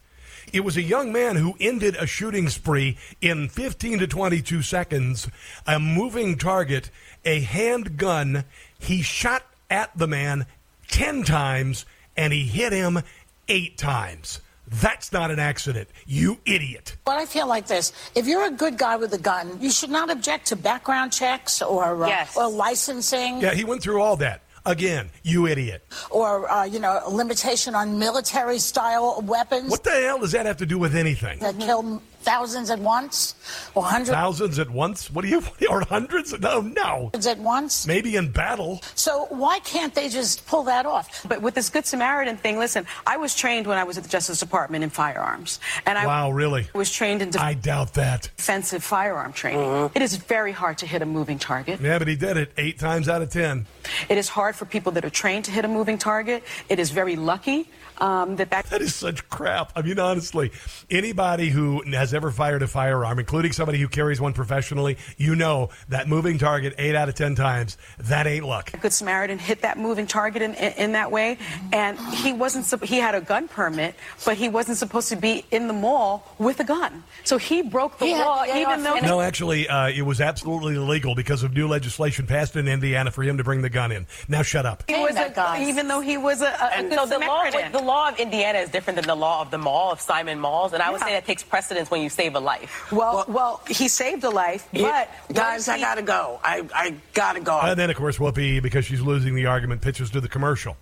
It 0.55 0.63
was 0.65 0.77
a 0.77 0.83
young 0.83 1.13
man 1.13 1.35
who 1.35 1.57
ended 1.59 1.97
a 1.97 2.07
shooting 2.07 2.49
spree 2.49 2.97
in 3.21 3.49
15 3.49 3.99
to 3.99 4.07
22 4.07 4.63
seconds, 4.63 5.27
a 5.67 5.81
moving 5.81 6.39
target, 6.39 6.91
a 7.25 7.41
handgun. 7.41 8.45
He 8.79 9.03
shot 9.03 9.43
at 9.69 9.91
the 9.99 10.07
man 10.07 10.47
10 10.93 11.25
times 11.25 11.87
and 12.17 12.33
he 12.33 12.45
hit 12.45 12.73
him 12.73 13.01
eight 13.49 13.77
times. 13.77 14.41
That's 14.69 15.13
not 15.13 15.33
an 15.33 15.41
accident. 15.41 15.89
You 16.07 16.39
idiot. 16.47 16.99
But 17.05 17.17
I 17.19 17.27
feel 17.27 17.49
like 17.49 17.67
this: 17.67 17.93
if 18.15 18.29
you're 18.29 18.47
a 18.47 18.51
good 18.51 18.79
guy 18.79 18.95
with 18.97 19.13
a 19.13 19.19
gun, 19.19 19.59
you 19.61 19.71
should 19.71 19.91
not 19.91 20.09
object 20.09 20.47
to 20.47 20.57
background 20.57 21.13
checks 21.13 21.61
or 21.63 22.05
uh, 22.05 22.09
Yes. 22.09 22.37
or 22.37 22.49
licensing. 22.49 23.41
Yeah, 23.41 23.55
he 23.55 23.65
went 23.65 23.83
through 23.83 24.01
all 24.01 24.17
that. 24.19 24.41
Again, 24.67 25.11
you 25.23 25.47
idiot. 25.47 25.87
Or 26.11 26.51
uh, 26.51 26.65
you 26.65 26.79
know, 26.79 27.03
limitation 27.11 27.75
on 27.75 27.99
military-style 27.99 29.23
weapons 29.27 29.71
What 29.71 29.85
the 29.85 29.91
hell 29.91 30.21
does 30.21 30.33
that 30.33 30.47
have 30.47 30.57
to 30.59 30.67
do 30.67 30.79
with 30.79 30.95
anything? 30.97 31.39
that 31.41 31.59
kill 31.59 32.01
thousands 32.25 32.71
at 32.71 32.79
once, 32.79 33.35
or 33.75 33.85
hundreds 33.85 34.11
Thousands 34.11 34.59
at 34.59 34.71
once? 34.71 35.11
What 35.11 35.23
do 35.23 35.29
you, 35.29 35.43
or 35.71 35.83
hundreds? 35.83 36.39
No, 36.41 36.61
no. 36.61 37.11
at 37.15 37.39
once. 37.39 37.87
Maybe 37.87 38.17
in 38.17 38.31
battle. 38.31 38.81
So 38.95 39.27
why 39.31 39.59
can't 39.61 39.95
they 39.95 40.09
just 40.09 40.47
pull 40.47 40.65
that 40.65 40.87
off? 40.87 41.25
But 41.29 41.43
with 41.43 41.55
this 41.55 41.69
Good 41.69 41.87
Samaritan 41.87 42.37
thing, 42.37 42.59
listen, 42.59 42.87
I 43.07 43.17
was 43.17 43.35
trained 43.35 43.67
when 43.67 43.79
I 43.79 43.85
was 43.85 43.99
at 43.99 44.05
the 44.05 44.09
Justice 44.09 44.41
Department 44.41 44.85
in 44.85 44.91
firearms. 44.91 45.61
And 45.87 45.99
I 45.99 46.07
Wow, 46.07 46.31
really? 46.31 46.67
was 46.75 46.91
trained 46.91 47.23
in 47.23 47.31
I 47.37 47.55
doubt 47.55 47.95
that. 47.95 48.31
defensive 48.37 48.83
firearm 48.83 49.33
training. 49.33 49.61
Mm-hmm. 49.69 49.97
It 49.97 50.03
is 50.03 50.17
very 50.17 50.53
hard 50.53 50.79
to 50.79 50.87
hit 50.87 51.03
a 51.03 51.07
moving 51.07 51.39
target. 51.39 51.81
Yeah, 51.81 51.99
but 51.99 52.09
he 52.09 52.17
did 52.17 52.37
it 52.37 52.53
eight 52.57 52.79
times 52.79 53.09
out 53.09 53.23
of 53.23 53.31
ten. 53.31 53.67
It 54.09 54.19
is 54.19 54.29
hard 54.29 54.57
for 54.57 54.65
people 54.65 54.93
that 54.93 55.05
are 55.05 55.11
trained 55.11 55.45
to 55.47 55.51
hit 55.51 55.65
a 55.65 55.69
moving 55.69 55.99
target. 55.99 56.43
It 56.69 56.79
is 56.79 56.91
very 56.91 57.17
lucky 57.17 57.69
um, 57.99 58.37
that 58.37 58.51
that 58.51 58.67
That 58.67 58.83
is 58.83 58.95
such 58.95 59.29
crap. 59.29 59.73
I 59.77 59.83
mean, 59.83 59.99
honestly, 59.99 60.53
anybody 60.91 61.49
who 61.51 61.83
has 61.93 62.15
ever 62.15 62.31
fired 62.31 62.63
a 62.63 62.67
firearm, 62.67 63.19
including 63.19 63.53
somebody 63.53 63.79
who 63.79 63.89
carries 63.89 64.21
one 64.21 64.33
professionally, 64.33 64.99
you 65.17 65.35
know 65.35 65.71
that 65.89 66.09
moving 66.09 66.39
target 66.39 66.75
eight 66.79 66.95
out 66.95 67.09
of 67.09 67.15
ten 67.15 67.35
times, 67.35 67.77
that 67.99 68.27
ain't 68.27 68.45
luck. 68.45 68.73
A 68.75 68.77
Good 68.79 68.93
Samaritan 68.93 69.39
hit 69.39 69.63
that 69.63 69.79
moving 69.79 70.07
target 70.07 70.43
in, 70.43 70.55
in, 70.55 70.73
in 70.75 70.93
that 70.93 71.11
way, 71.11 71.39
and 71.73 71.99
he 71.99 72.33
wasn't. 72.33 72.65
He 72.85 72.99
had 72.99 73.15
a 73.15 73.21
gun 73.21 73.49
permit, 73.49 73.95
but 74.25 74.37
he 74.37 74.49
wasn't 74.49 74.79
supposed 74.79 75.09
to 75.11 75.17
be 75.17 75.45
in 75.51 75.69
the 75.69 75.75
mall 75.75 76.35
with 76.39 76.61
a 76.61 76.65
gun. 76.65 77.05
So 77.25 77.39
he 77.39 77.63
broke 77.63 77.99
the 77.99 78.07
He 78.07 78.15
law, 78.15 78.45
to 78.45 78.57
even 78.57 78.83
though 78.83 78.95
No, 78.97 79.21
actually, 79.21 79.69
uh, 79.69 79.89
it 79.89 80.03
was 80.03 80.21
absolutely 80.21 80.75
illegal 80.77 81.15
because 81.15 81.43
of 81.43 81.55
new 81.55 81.69
legislation 81.69 82.27
passed 82.27 82.57
in 82.57 82.69
Indiana 82.69 83.11
for 83.11 83.23
him 83.23 83.39
to 83.39 83.45
bring 83.45 83.63
the 83.63 83.71
gun 83.71 83.93
in. 83.93 84.07
Now 84.29 84.43
shut 84.43 84.67
up. 84.67 84.85
he 84.89 84.95
was 84.95 85.17
a, 85.17 85.57
even 85.61 85.89
though 85.89 86.01
he 86.01 86.17
was 86.17 86.41
a, 86.43 86.47
a, 86.47 86.81
a 86.81 86.83
good 86.83 86.93
so 86.95 87.07
the 87.07 87.19
law, 87.19 87.45
Samaritan. 87.45 87.73
the 87.73 87.83
law 87.85 88.09
of 88.09 88.19
Indiana 88.19 88.59
is 88.59 88.71
different 88.71 88.97
than 88.97 89.07
the 89.07 89.15
law 89.15 89.41
of 89.43 89.51
the 89.51 89.59
mall 89.59 89.93
of 89.93 90.01
Simon 90.01 90.41
Malls, 90.41 90.73
and 90.73 90.83
I 90.83 90.91
would 90.91 91.01
Yeah. 91.01 91.07
say 91.07 91.13
that 91.15 91.27
takes 91.27 91.43
precedence 91.43 91.91
when 91.91 92.03
you 92.03 92.09
save 92.09 92.35
a 92.35 92.41
life. 92.41 92.91
well, 92.91 93.25
well, 93.29 93.61
he 93.69 93.89
saved 93.89 94.25
a 94.25 94.31
life, 94.31 94.67
but 94.73 95.09
guys, 95.33 95.69
I 95.69 95.79
gotta 95.79 96.03
go. 96.03 96.41
I, 96.43 96.63
I 96.75 96.95
gotta 97.13 97.41
go. 97.41 97.61
And 97.61 97.79
then, 97.79 97.91
of 97.91 97.97
course, 97.97 98.19
Whoopi, 98.19 98.61
because 98.63 98.85
she's 98.85 99.01
losing 99.01 99.35
the 99.35 99.47
argument, 99.47 99.83
pitches 99.83 100.11
to 100.11 100.21
the 100.21 100.29
commercial. 100.29 100.77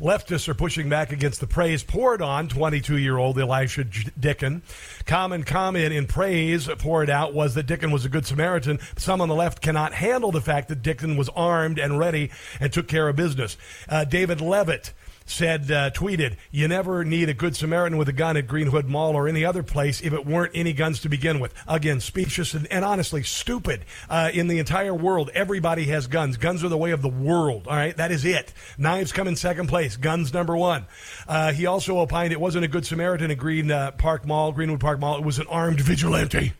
Leftists 0.00 0.48
are 0.48 0.54
pushing 0.54 0.88
back 0.88 1.12
against 1.12 1.40
the 1.40 1.46
praise 1.46 1.82
poured 1.82 2.22
on 2.22 2.48
22 2.48 2.96
year 2.96 3.18
old 3.18 3.38
Elisha 3.38 3.84
J- 3.84 4.08
Dicken. 4.18 4.62
Common 5.04 5.42
comment 5.44 5.92
in 5.92 6.06
praise 6.06 6.68
poured 6.78 7.10
out 7.10 7.34
was 7.34 7.54
that 7.54 7.66
Dicken 7.66 7.90
was 7.92 8.06
a 8.06 8.08
good 8.08 8.24
Samaritan. 8.24 8.78
Some 8.96 9.20
on 9.20 9.28
the 9.28 9.34
left 9.34 9.60
cannot 9.60 9.92
handle 9.92 10.32
the 10.32 10.40
fact 10.40 10.68
that 10.68 10.80
Dicken 10.82 11.18
was 11.18 11.28
armed 11.36 11.78
and 11.78 11.98
ready 11.98 12.30
and 12.60 12.72
took 12.72 12.88
care 12.88 13.10
of 13.10 13.16
business. 13.16 13.58
Uh, 13.90 14.04
David 14.04 14.40
Levitt 14.40 14.94
said, 15.30 15.70
uh, 15.70 15.90
tweeted, 15.90 16.36
You 16.50 16.68
never 16.68 17.04
need 17.04 17.28
a 17.28 17.34
good 17.34 17.56
Samaritan 17.56 17.96
with 17.98 18.08
a 18.08 18.12
gun 18.12 18.36
at 18.36 18.46
Greenwood 18.46 18.86
Mall 18.86 19.16
or 19.16 19.28
any 19.28 19.44
other 19.44 19.62
place 19.62 20.00
if 20.00 20.12
it 20.12 20.26
weren't 20.26 20.52
any 20.54 20.72
guns 20.72 21.00
to 21.00 21.08
begin 21.08 21.40
with. 21.40 21.54
Again, 21.66 22.00
specious 22.00 22.54
and, 22.54 22.66
and 22.70 22.84
honestly 22.84 23.22
stupid. 23.22 23.84
Uh, 24.08 24.30
in 24.32 24.48
the 24.48 24.58
entire 24.58 24.94
world, 24.94 25.30
everybody 25.34 25.84
has 25.84 26.06
guns. 26.06 26.36
Guns 26.36 26.64
are 26.64 26.68
the 26.68 26.78
way 26.78 26.90
of 26.90 27.02
the 27.02 27.08
world. 27.08 27.66
All 27.66 27.76
right, 27.76 27.96
that 27.96 28.10
is 28.10 28.24
it. 28.24 28.52
Knives 28.76 29.12
come 29.12 29.28
in 29.28 29.36
second 29.36 29.68
place. 29.68 29.96
Guns 29.96 30.32
number 30.34 30.56
one. 30.56 30.86
Uh, 31.26 31.52
he 31.52 31.66
also 31.66 31.98
opined 31.98 32.32
it 32.32 32.40
wasn't 32.40 32.64
a 32.64 32.68
good 32.68 32.84
Samaritan 32.84 33.30
at 33.30 33.38
Green 33.38 33.70
uh, 33.70 33.92
Park 33.92 34.26
Mall, 34.26 34.52
Greenwood 34.52 34.80
Park 34.80 35.00
Mall. 35.00 35.18
It 35.18 35.24
was 35.24 35.38
an 35.38 35.46
armed 35.48 35.80
vigilante. 35.80 36.52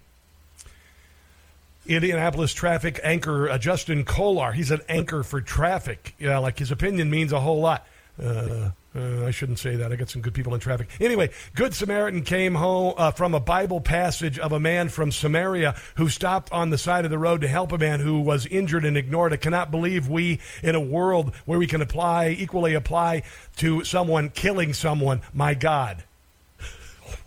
Indianapolis 1.86 2.52
traffic 2.52 3.00
anchor 3.02 3.48
uh, 3.48 3.58
Justin 3.58 4.04
Kolar. 4.04 4.52
He's 4.52 4.70
an 4.70 4.80
anchor 4.88 5.22
for 5.22 5.40
traffic. 5.40 6.14
Yeah, 6.18 6.38
like 6.38 6.58
his 6.58 6.70
opinion 6.70 7.10
means 7.10 7.32
a 7.32 7.40
whole 7.40 7.60
lot. 7.60 7.86
Uh, 8.22 8.70
uh, 8.94 9.24
I 9.24 9.30
shouldn't 9.30 9.60
say 9.60 9.76
that. 9.76 9.92
I 9.92 9.96
got 9.96 10.10
some 10.10 10.20
good 10.20 10.34
people 10.34 10.52
in 10.52 10.60
traffic. 10.60 10.88
Anyway, 11.00 11.30
Good 11.54 11.74
Samaritan 11.74 12.22
came 12.22 12.56
home 12.56 12.94
uh, 12.96 13.12
from 13.12 13.34
a 13.34 13.40
Bible 13.40 13.80
passage 13.80 14.38
of 14.38 14.50
a 14.50 14.58
man 14.58 14.88
from 14.88 15.12
Samaria 15.12 15.76
who 15.94 16.08
stopped 16.08 16.50
on 16.52 16.70
the 16.70 16.78
side 16.78 17.04
of 17.04 17.10
the 17.12 17.18
road 17.18 17.40
to 17.42 17.48
help 17.48 17.70
a 17.70 17.78
man 17.78 18.00
who 18.00 18.20
was 18.20 18.46
injured 18.46 18.84
and 18.84 18.96
ignored. 18.96 19.32
I 19.32 19.36
cannot 19.36 19.70
believe 19.70 20.08
we, 20.08 20.40
in 20.62 20.74
a 20.74 20.80
world 20.80 21.34
where 21.46 21.58
we 21.58 21.68
can 21.68 21.80
apply, 21.80 22.30
equally 22.30 22.74
apply 22.74 23.22
to 23.56 23.84
someone 23.84 24.30
killing 24.30 24.72
someone, 24.72 25.20
my 25.32 25.54
God. 25.54 26.02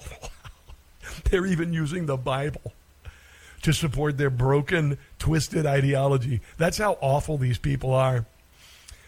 They're 1.30 1.46
even 1.46 1.72
using 1.72 2.08
the 2.08 2.18
Bible 2.18 2.74
to 3.62 3.72
support 3.72 4.18
their 4.18 4.30
broken, 4.30 4.98
twisted 5.18 5.66
ideology. 5.66 6.42
That's 6.58 6.78
how 6.78 6.98
awful 7.00 7.38
these 7.38 7.58
people 7.58 7.94
are. 7.94 8.26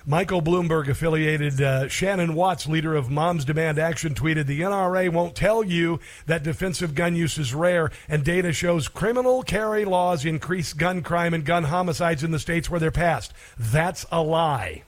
Michael 0.08 0.42
Bloomberg 0.42 0.88
affiliated 0.88 1.60
uh, 1.60 1.88
Shannon 1.88 2.36
Watts, 2.36 2.68
leader 2.68 2.94
of 2.94 3.10
Moms 3.10 3.44
Demand 3.44 3.80
Action, 3.80 4.14
tweeted 4.14 4.46
The 4.46 4.62
NRA 4.62 5.10
won't 5.10 5.36
tell 5.36 5.64
you 5.64 6.00
that 6.28 6.44
defensive 6.44 6.94
gun 6.94 7.16
use 7.16 7.40
is 7.40 7.56
rare, 7.56 7.90
and 8.08 8.24
data 8.24 8.54
shows 8.54 8.88
criminal 8.88 9.42
carry 9.42 9.84
laws 9.84 10.24
increase 10.24 10.74
gun 10.74 11.02
crime 11.02 11.34
and 11.34 11.44
gun 11.44 11.64
homicides 11.64 12.24
in 12.24 12.30
the 12.30 12.38
states 12.38 12.70
where 12.70 12.80
they're 12.80 12.92
passed. 12.92 13.34
That's 13.58 14.06
a 14.12 14.22
lie. 14.22 14.84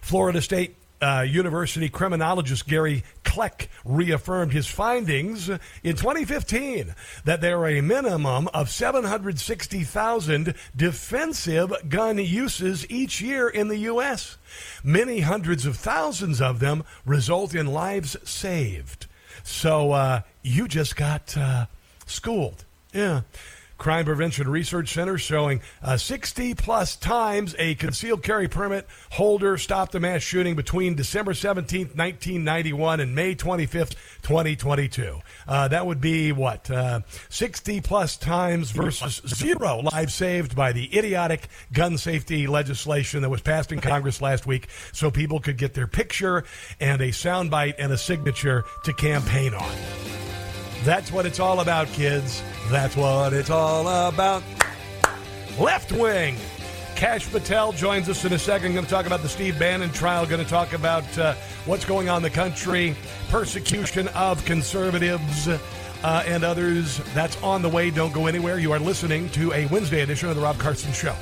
Florida 0.00 0.40
State 0.40 0.76
uh, 1.00 1.24
University 1.28 1.88
criminologist 1.88 2.66
Gary 2.66 3.04
Kleck 3.24 3.68
reaffirmed 3.84 4.52
his 4.52 4.66
findings 4.66 5.48
in 5.48 5.96
2015 5.96 6.94
that 7.24 7.40
there 7.40 7.58
are 7.58 7.68
a 7.68 7.80
minimum 7.80 8.48
of 8.54 8.70
760,000 8.70 10.54
defensive 10.76 11.72
gun 11.88 12.18
uses 12.18 12.88
each 12.90 13.20
year 13.20 13.48
in 13.48 13.68
the 13.68 13.78
U.S. 13.78 14.36
Many 14.82 15.20
hundreds 15.20 15.66
of 15.66 15.76
thousands 15.76 16.40
of 16.40 16.60
them 16.60 16.84
result 17.04 17.54
in 17.54 17.66
lives 17.66 18.16
saved. 18.24 19.06
So 19.42 19.92
uh, 19.92 20.20
you 20.42 20.68
just 20.68 20.96
got 20.96 21.36
uh, 21.36 21.66
schooled. 22.06 22.64
Yeah. 22.92 23.22
Crime 23.84 24.06
Prevention 24.06 24.48
Research 24.48 24.94
Center 24.94 25.18
showing 25.18 25.60
uh, 25.82 25.98
60 25.98 26.54
plus 26.54 26.96
times 26.96 27.54
a 27.58 27.74
concealed 27.74 28.22
carry 28.22 28.48
permit 28.48 28.86
holder 29.10 29.58
stopped 29.58 29.94
a 29.94 30.00
mass 30.00 30.22
shooting 30.22 30.56
between 30.56 30.94
December 30.94 31.34
17th, 31.34 31.94
1991 31.94 33.00
and 33.00 33.14
May 33.14 33.34
25th, 33.34 33.94
2022. 34.22 35.20
Uh, 35.46 35.68
that 35.68 35.84
would 35.86 36.00
be 36.00 36.32
what? 36.32 36.70
Uh, 36.70 37.00
60 37.28 37.82
plus 37.82 38.16
times 38.16 38.70
versus 38.70 39.20
zero 39.26 39.82
lives 39.92 40.14
saved 40.14 40.56
by 40.56 40.72
the 40.72 40.88
idiotic 40.96 41.48
gun 41.70 41.98
safety 41.98 42.46
legislation 42.46 43.20
that 43.20 43.28
was 43.28 43.42
passed 43.42 43.70
in 43.70 43.82
Congress 43.82 44.22
last 44.22 44.46
week 44.46 44.68
so 44.94 45.10
people 45.10 45.40
could 45.40 45.58
get 45.58 45.74
their 45.74 45.86
picture 45.86 46.44
and 46.80 47.02
a 47.02 47.08
soundbite 47.08 47.74
and 47.78 47.92
a 47.92 47.98
signature 47.98 48.64
to 48.82 48.94
campaign 48.94 49.52
on. 49.52 49.76
That's 50.84 51.10
what 51.10 51.24
it's 51.24 51.40
all 51.40 51.60
about, 51.60 51.88
kids. 51.88 52.42
That's 52.68 52.94
what 52.94 53.32
it's 53.32 53.48
all 53.48 53.88
about. 54.08 54.42
Left 55.58 55.90
wing. 55.92 56.36
Kash 56.94 57.26
Patel 57.30 57.72
joins 57.72 58.10
us 58.10 58.26
in 58.26 58.34
a 58.34 58.38
second. 58.38 58.74
Going 58.74 58.84
to 58.84 58.90
talk 58.90 59.06
about 59.06 59.22
the 59.22 59.28
Steve 59.28 59.58
Bannon 59.58 59.90
trial. 59.90 60.26
Going 60.26 60.44
to 60.44 60.48
talk 60.48 60.74
about 60.74 61.18
uh, 61.18 61.34
what's 61.64 61.86
going 61.86 62.10
on 62.10 62.18
in 62.18 62.22
the 62.22 62.30
country, 62.30 62.94
persecution 63.30 64.08
of 64.08 64.44
conservatives. 64.44 65.48
Uh, 65.48 66.22
and 66.26 66.44
others. 66.44 66.98
That's 67.14 67.42
on 67.42 67.62
the 67.62 67.68
way. 67.70 67.90
Don't 67.90 68.12
go 68.12 68.26
anywhere. 68.26 68.58
You 68.58 68.72
are 68.72 68.78
listening 68.78 69.30
to 69.30 69.54
a 69.54 69.64
Wednesday 69.68 70.02
edition 70.02 70.28
of 70.28 70.36
The 70.36 70.42
Rob 70.42 70.58
Carson 70.58 70.92
Show. 70.92 71.16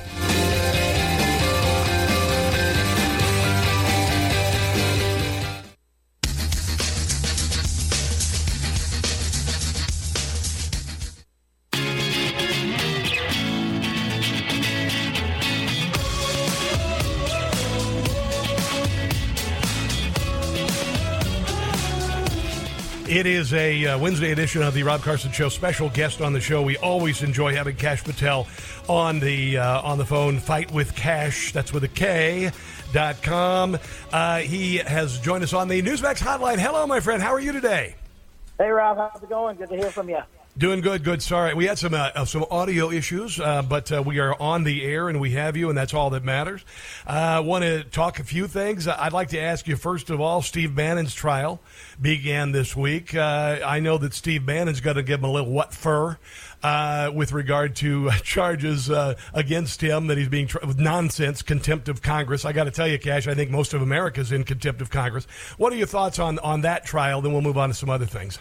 It 23.13 23.27
is 23.27 23.53
a 23.53 23.85
uh, 23.85 23.99
Wednesday 23.99 24.31
edition 24.31 24.63
of 24.63 24.73
the 24.73 24.81
Rob 24.81 25.03
Carson 25.03 25.31
Show. 25.31 25.47
Special 25.47 25.87
guest 25.89 26.19
on 26.19 26.33
the 26.33 26.41
show. 26.41 26.63
We 26.63 26.77
always 26.77 27.21
enjoy 27.21 27.53
having 27.53 27.75
Kash 27.75 28.03
Patel 28.03 28.47
on 28.89 29.19
the 29.19 29.59
uh, 29.59 29.81
on 29.83 29.99
the 29.99 30.05
phone. 30.05 30.39
Fight 30.39 30.71
with 30.71 30.95
Kash. 30.95 31.53
That's 31.53 31.71
with 31.71 31.83
a 31.83 31.87
K. 31.89 32.49
Dot 32.91 33.21
com. 33.21 33.77
Uh, 34.11 34.39
he 34.39 34.77
has 34.77 35.19
joined 35.19 35.43
us 35.43 35.53
on 35.53 35.67
the 35.67 35.79
Newsmax 35.83 36.23
hotline. 36.23 36.57
Hello, 36.57 36.87
my 36.87 36.99
friend. 36.99 37.21
How 37.21 37.31
are 37.31 37.39
you 37.39 37.51
today? 37.51 37.93
Hey, 38.57 38.69
Rob. 38.69 38.97
How's 38.97 39.21
it 39.21 39.29
going? 39.29 39.57
Good 39.57 39.69
to 39.69 39.75
hear 39.75 39.91
from 39.91 40.09
you. 40.09 40.17
Doing 40.55 40.81
good, 40.81 41.03
good. 41.03 41.23
Sorry, 41.23 41.55
we 41.55 41.65
had 41.65 41.79
some 41.79 41.95
uh, 41.95 42.25
some 42.25 42.45
audio 42.51 42.91
issues, 42.91 43.39
uh, 43.39 43.63
but 43.63 43.91
uh, 43.91 44.03
we 44.03 44.19
are 44.19 44.39
on 44.39 44.63
the 44.63 44.83
air 44.83 45.09
and 45.09 45.19
we 45.19 45.31
have 45.31 45.57
you, 45.57 45.67
and 45.69 45.75
that's 45.75 45.95
all 45.95 46.11
that 46.11 46.23
matters. 46.23 46.63
I 47.07 47.39
want 47.39 47.63
to 47.63 47.83
talk 47.83 48.19
a 48.19 48.23
few 48.23 48.47
things. 48.47 48.87
I'd 48.87 49.13
like 49.13 49.29
to 49.29 49.39
ask 49.39 49.67
you 49.67 49.75
first 49.75 50.11
of 50.11 50.21
all. 50.21 50.43
Steve 50.43 50.75
Bannon's 50.75 51.15
trial 51.15 51.59
began 51.99 52.51
this 52.51 52.75
week. 52.75 53.15
Uh, 53.15 53.61
I 53.65 53.79
know 53.79 53.97
that 53.97 54.13
Steve 54.13 54.45
Bannon's 54.45 54.79
going 54.79 54.95
to 54.95 55.01
give 55.01 55.21
him 55.21 55.25
a 55.25 55.31
little 55.31 55.51
what 55.51 55.73
fur. 55.73 56.19
Uh, 56.61 57.11
with 57.13 57.33
regard 57.33 57.75
to 57.77 58.11
charges 58.23 58.91
uh, 58.91 59.15
against 59.33 59.81
him 59.81 60.05
that 60.07 60.19
he's 60.19 60.29
being 60.29 60.47
tra- 60.47 60.65
with 60.65 60.79
nonsense, 60.79 61.41
contempt 61.41 61.89
of 61.89 62.03
Congress. 62.03 62.45
I 62.45 62.53
got 62.53 62.65
to 62.65 62.71
tell 62.71 62.87
you, 62.87 62.99
Kash, 62.99 63.27
I 63.27 63.33
think 63.33 63.49
most 63.49 63.73
of 63.73 63.81
America's 63.81 64.31
in 64.31 64.43
contempt 64.43 64.81
of 64.81 64.91
Congress. 64.91 65.25
What 65.57 65.73
are 65.73 65.75
your 65.75 65.87
thoughts 65.87 66.19
on 66.19 66.37
on 66.39 66.61
that 66.61 66.85
trial? 66.85 67.21
Then 67.21 67.33
we'll 67.33 67.41
move 67.41 67.57
on 67.57 67.69
to 67.69 67.75
some 67.75 67.89
other 67.89 68.05
things. 68.05 68.37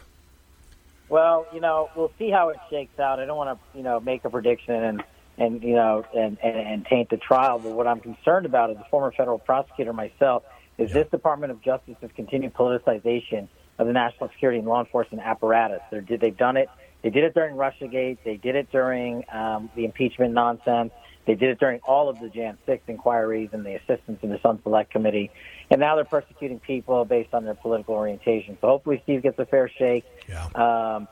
Well, 1.12 1.46
you 1.52 1.60
know, 1.60 1.90
we'll 1.94 2.10
see 2.18 2.30
how 2.30 2.48
it 2.48 2.56
shakes 2.70 2.98
out. 2.98 3.20
I 3.20 3.26
don't 3.26 3.36
want 3.36 3.60
to, 3.60 3.76
you 3.76 3.84
know, 3.84 4.00
make 4.00 4.24
a 4.24 4.30
prediction 4.30 4.74
and 4.82 5.02
and 5.36 5.62
you 5.62 5.74
know 5.74 6.06
and, 6.16 6.38
and 6.42 6.56
and 6.56 6.86
taint 6.86 7.10
the 7.10 7.18
trial. 7.18 7.58
But 7.58 7.72
what 7.72 7.86
I'm 7.86 8.00
concerned 8.00 8.46
about 8.46 8.70
as 8.70 8.78
a 8.78 8.86
former 8.90 9.12
federal 9.12 9.38
prosecutor 9.38 9.92
myself 9.92 10.42
is 10.78 10.90
this 10.90 11.06
Department 11.10 11.52
of 11.52 11.60
Justice's 11.60 12.10
continued 12.16 12.54
politicization 12.54 13.48
of 13.78 13.88
the 13.88 13.92
national 13.92 14.30
security 14.30 14.58
and 14.58 14.66
law 14.66 14.80
enforcement 14.80 15.22
apparatus. 15.22 15.82
They're, 15.90 16.00
they've 16.00 16.34
done 16.34 16.56
it. 16.56 16.70
They 17.02 17.10
did 17.10 17.24
it 17.24 17.34
during 17.34 17.56
RussiaGate. 17.56 18.18
They 18.24 18.38
did 18.38 18.56
it 18.56 18.72
during 18.72 19.24
um, 19.30 19.68
the 19.76 19.84
impeachment 19.84 20.32
nonsense. 20.32 20.92
They 21.26 21.34
did 21.34 21.50
it 21.50 21.60
during 21.60 21.80
all 21.80 22.08
of 22.08 22.20
the 22.20 22.30
Jan 22.30 22.56
6 22.64 22.84
inquiries 22.88 23.50
and 23.52 23.66
the 23.66 23.74
assistance 23.74 24.20
in 24.22 24.30
the 24.30 24.40
Sun 24.42 24.60
Select 24.62 24.90
Committee. 24.90 25.30
And 25.72 25.80
now 25.80 25.96
they're 25.96 26.04
persecuting 26.04 26.60
people 26.60 27.06
based 27.06 27.32
on 27.32 27.46
their 27.46 27.54
political 27.54 27.94
orientation. 27.94 28.58
So 28.60 28.66
hopefully 28.66 29.00
Steve 29.04 29.22
gets 29.22 29.38
a 29.38 29.46
fair 29.46 29.70
shake. 29.70 30.04
Yeah. 30.28 30.44
Um, 30.54 31.08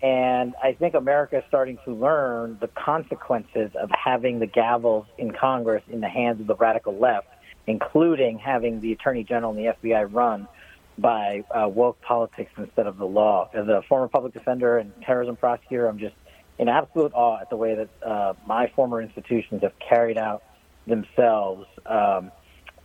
and 0.00 0.54
I 0.62 0.74
think 0.74 0.94
America 0.94 1.38
is 1.38 1.44
starting 1.48 1.76
to 1.84 1.92
learn 1.92 2.56
the 2.60 2.68
consequences 2.68 3.72
of 3.74 3.90
having 3.90 4.38
the 4.38 4.46
gavels 4.46 5.06
in 5.18 5.32
Congress 5.32 5.82
in 5.90 6.00
the 6.00 6.08
hands 6.08 6.40
of 6.40 6.46
the 6.46 6.54
radical 6.54 6.96
left, 6.96 7.26
including 7.66 8.38
having 8.38 8.80
the 8.80 8.92
Attorney 8.92 9.24
General 9.24 9.50
and 9.50 9.58
the 9.58 9.74
FBI 9.82 10.14
run 10.14 10.46
by 10.96 11.42
uh, 11.50 11.68
woke 11.68 12.00
politics 12.00 12.52
instead 12.58 12.86
of 12.86 12.98
the 12.98 13.06
law. 13.06 13.50
As 13.54 13.66
a 13.66 13.82
former 13.88 14.06
public 14.06 14.32
defender 14.32 14.78
and 14.78 14.92
terrorism 15.02 15.34
prosecutor, 15.34 15.88
I'm 15.88 15.98
just 15.98 16.14
in 16.60 16.68
absolute 16.68 17.12
awe 17.12 17.40
at 17.40 17.50
the 17.50 17.56
way 17.56 17.74
that 17.74 18.08
uh, 18.08 18.34
my 18.46 18.70
former 18.76 19.02
institutions 19.02 19.62
have 19.62 19.74
carried 19.80 20.16
out 20.16 20.44
themselves 20.86 21.66
um, 21.86 22.30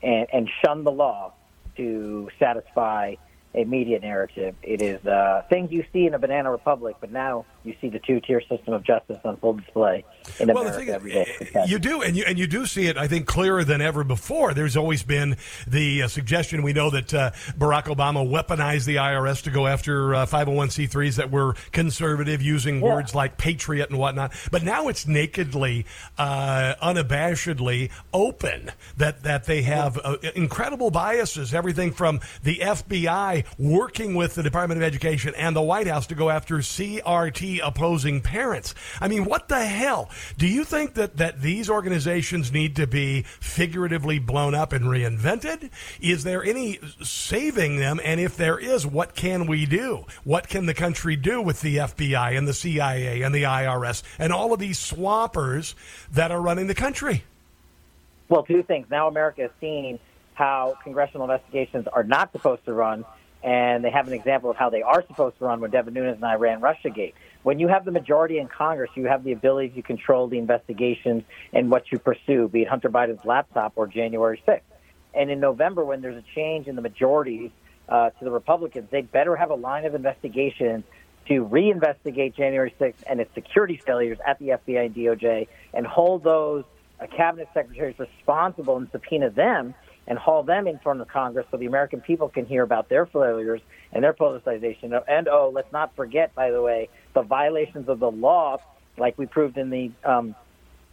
and, 0.02 0.28
and 0.32 0.50
shunned 0.64 0.86
the 0.86 0.92
law 0.92 1.34
to 1.78 2.30
satisfy 2.40 3.16
a 3.54 3.64
media 3.66 4.00
narrative. 4.00 4.56
It 4.64 4.82
is 4.82 5.06
uh, 5.06 5.44
things 5.50 5.72
you 5.72 5.84
see 5.92 6.06
in 6.06 6.14
a 6.14 6.20
banana 6.20 6.52
republic, 6.52 6.96
but 7.02 7.12
now 7.12 7.46
you 7.64 7.76
see 7.82 7.90
the 7.90 8.00
two-tier 8.00 8.42
system 8.42 8.74
of 8.74 8.84
justice 8.84 9.20
on 9.24 9.38
full 9.38 9.54
display 9.54 10.04
in 10.40 10.48
Well, 10.48 10.64
the 10.64 10.70
America 10.72 10.78
thing 10.80 10.88
is, 10.88 10.94
every 10.96 11.12
day. 11.12 11.66
You 11.68 11.78
do, 11.80 12.02
and 12.02 12.16
you 12.16 12.24
and 12.26 12.40
you 12.40 12.48
do 12.48 12.66
see 12.66 12.88
it. 12.88 12.98
I 12.98 13.08
think 13.08 13.28
clearer 13.28 13.64
than 13.64 13.82
ever 13.82 14.04
before. 14.04 14.54
There's 14.54 14.78
always 14.78 15.04
been 15.04 15.38
the 15.68 16.04
uh, 16.04 16.08
suggestion. 16.08 16.64
We 16.64 16.74
know 16.74 16.90
that 16.92 17.14
uh, 17.14 17.32
Barack 17.58 17.84
Obama 17.86 18.28
weaponized 18.28 18.86
the 18.86 18.96
IRS 18.96 19.44
to 19.44 19.52
go 19.52 19.68
after 19.68 20.16
uh, 20.16 20.26
501c3s 20.26 21.16
that 21.18 21.30
were 21.32 21.56
conservative, 21.72 22.42
using 22.42 22.78
Yeah. 22.78 22.96
words 22.96 23.14
like 23.14 23.38
patriot 23.38 23.90
and 23.90 24.00
whatnot. 24.00 24.34
But 24.52 24.64
now 24.64 24.88
it's 24.88 25.06
nakedly, 25.08 25.86
uh, 26.18 26.76
unabashedly 26.82 27.92
open 28.14 28.72
that 28.98 29.24
that 29.24 29.44
they 29.46 29.62
have 29.64 30.00
uh, 30.04 30.18
incredible 30.36 30.90
biases. 30.92 31.54
Everything 31.54 31.92
from 31.92 32.20
the 32.44 32.58
FBI 32.60 33.41
working 33.58 34.16
with 34.16 34.36
the 34.36 34.44
Department 34.44 34.80
of 34.80 34.84
Education 34.84 35.34
and 35.36 35.56
the 35.56 35.62
White 35.62 35.88
House 35.88 36.08
to 36.08 36.16
go 36.16 36.30
after 36.30 36.58
CRT 36.58 37.60
opposing 37.64 38.22
parents. 38.22 38.74
I 39.00 39.08
mean, 39.08 39.26
what 39.26 39.48
the 39.48 39.66
hell? 39.66 40.10
Do 40.38 40.48
you 40.48 40.64
think 40.64 40.96
that, 40.96 41.18
that 41.18 41.42
these 41.42 41.70
organizations 41.70 42.52
need 42.52 42.76
to 42.78 42.88
be 42.88 43.24
figuratively 43.24 44.20
blown 44.20 44.56
up 44.56 44.74
and 44.74 44.86
reinvented? 44.86 45.70
Is 46.00 46.24
there 46.24 46.44
any 46.44 46.80
saving 47.04 47.78
them? 47.78 48.00
And 48.04 48.20
if 48.20 48.38
there 48.38 48.60
is, 48.60 48.86
what 48.86 49.16
can 49.16 49.48
we 49.48 49.66
do? 49.66 50.06
What 50.24 50.48
can 50.48 50.66
the 50.66 50.74
country 50.74 51.16
do 51.16 51.42
with 51.42 51.62
the 51.62 51.78
FBI 51.78 52.38
and 52.38 52.48
the 52.48 52.54
CIA 52.54 53.22
and 53.22 53.34
the 53.34 53.44
IRS 53.44 54.04
and 54.20 54.32
all 54.34 54.54
of 54.54 54.60
these 54.60 54.80
swampers 54.80 55.76
that 56.12 56.32
are 56.32 56.42
running 56.42 56.68
the 56.68 56.76
country? 56.76 57.24
Well, 58.30 58.44
two 58.44 58.64
things. 58.64 58.88
Now 58.90 59.08
America 59.08 59.44
is 59.44 59.52
seeing 59.60 60.00
how 60.34 60.78
congressional 60.84 61.30
investigations 61.30 61.88
are 61.88 62.04
not 62.04 62.32
supposed 62.32 62.66
to 62.66 62.74
run, 62.74 63.06
and 63.44 63.84
they 63.84 63.90
have 63.90 64.08
an 64.08 64.14
example 64.14 64.50
of 64.50 64.58
how 64.58 64.70
they 64.70 64.82
are 64.82 65.04
supposed 65.08 65.38
to 65.40 65.46
run 65.46 65.62
when 65.62 65.72
Devin 65.72 65.94
Nunes 65.94 66.16
and 66.16 66.26
I 66.26 66.36
ran 66.36 66.62
Russiagate. 66.62 67.14
When 67.44 67.60
you 67.60 67.68
have 67.68 67.86
the 67.86 67.92
majority 67.92 68.38
in 68.38 68.48
Congress, 68.48 68.92
you 68.96 69.06
have 69.06 69.24
the 69.24 69.32
ability 69.32 69.70
to 69.70 69.82
control 69.82 70.28
the 70.28 70.38
investigations 70.38 71.24
and 71.52 71.72
what 71.72 71.92
you 71.92 71.98
pursue, 71.98 72.48
be 72.48 72.62
it 72.62 72.68
Hunter 72.68 72.90
Biden's 72.90 73.26
laptop 73.26 73.74
or 73.76 73.88
January 73.88 74.42
6th. 74.48 74.62
And 75.14 75.32
in 75.32 75.40
November, 75.40 75.84
when 75.84 76.02
there's 76.02 76.18
a 76.18 76.36
change 76.36 76.68
in 76.68 76.76
the 76.76 76.82
majorities 76.82 77.50
uh, 77.90 78.12
to 78.12 78.26
the 78.26 78.32
Republicans, 78.32 78.88
they 78.92 79.02
better 79.02 79.36
have 79.36 79.50
a 79.50 79.56
line 79.56 79.86
of 79.86 79.96
investigation 79.96 80.84
to 81.28 81.46
reinvestigate 81.46 82.36
January 82.36 82.74
6th 82.80 83.04
and 83.08 83.20
its 83.20 83.34
security 83.34 83.78
failures 83.78 84.20
at 84.26 84.38
the 84.40 84.50
FBI 84.50 84.86
and 84.86 84.96
DOJ 84.96 85.48
and 85.74 85.86
hold 85.86 86.24
those 86.24 86.64
uh, 87.00 87.08
cabinet 87.08 87.50
secretaries 87.54 87.98
responsible 87.98 88.78
and 88.78 88.90
subpoena 88.92 89.30
them 89.30 89.74
and 90.08 90.18
haul 90.18 90.44
them 90.44 90.68
in 90.68 90.80
front 90.80 91.02
of 91.02 91.08
Congress 91.08 91.46
so 91.52 91.58
the 91.58 91.66
American 91.66 92.02
people 92.02 92.30
can 92.30 92.46
hear 92.46 92.64
about 92.64 92.90
their 92.90 93.06
failures 93.06 93.62
and 93.94 94.04
their 94.04 94.14
politicization. 94.14 95.00
And 95.08 95.28
oh, 95.28 95.52
let's 95.54 95.72
not 95.72 95.96
forget, 95.96 96.34
by 96.36 96.52
the 96.52 96.62
way, 96.62 96.90
the 97.14 97.22
violations 97.22 97.88
of 97.88 98.00
the 98.00 98.12
law, 98.12 98.58
like 98.98 99.18
we 99.18 99.26
proved 99.26 99.58
in 99.58 99.70
the 99.70 99.92
um, 100.04 100.36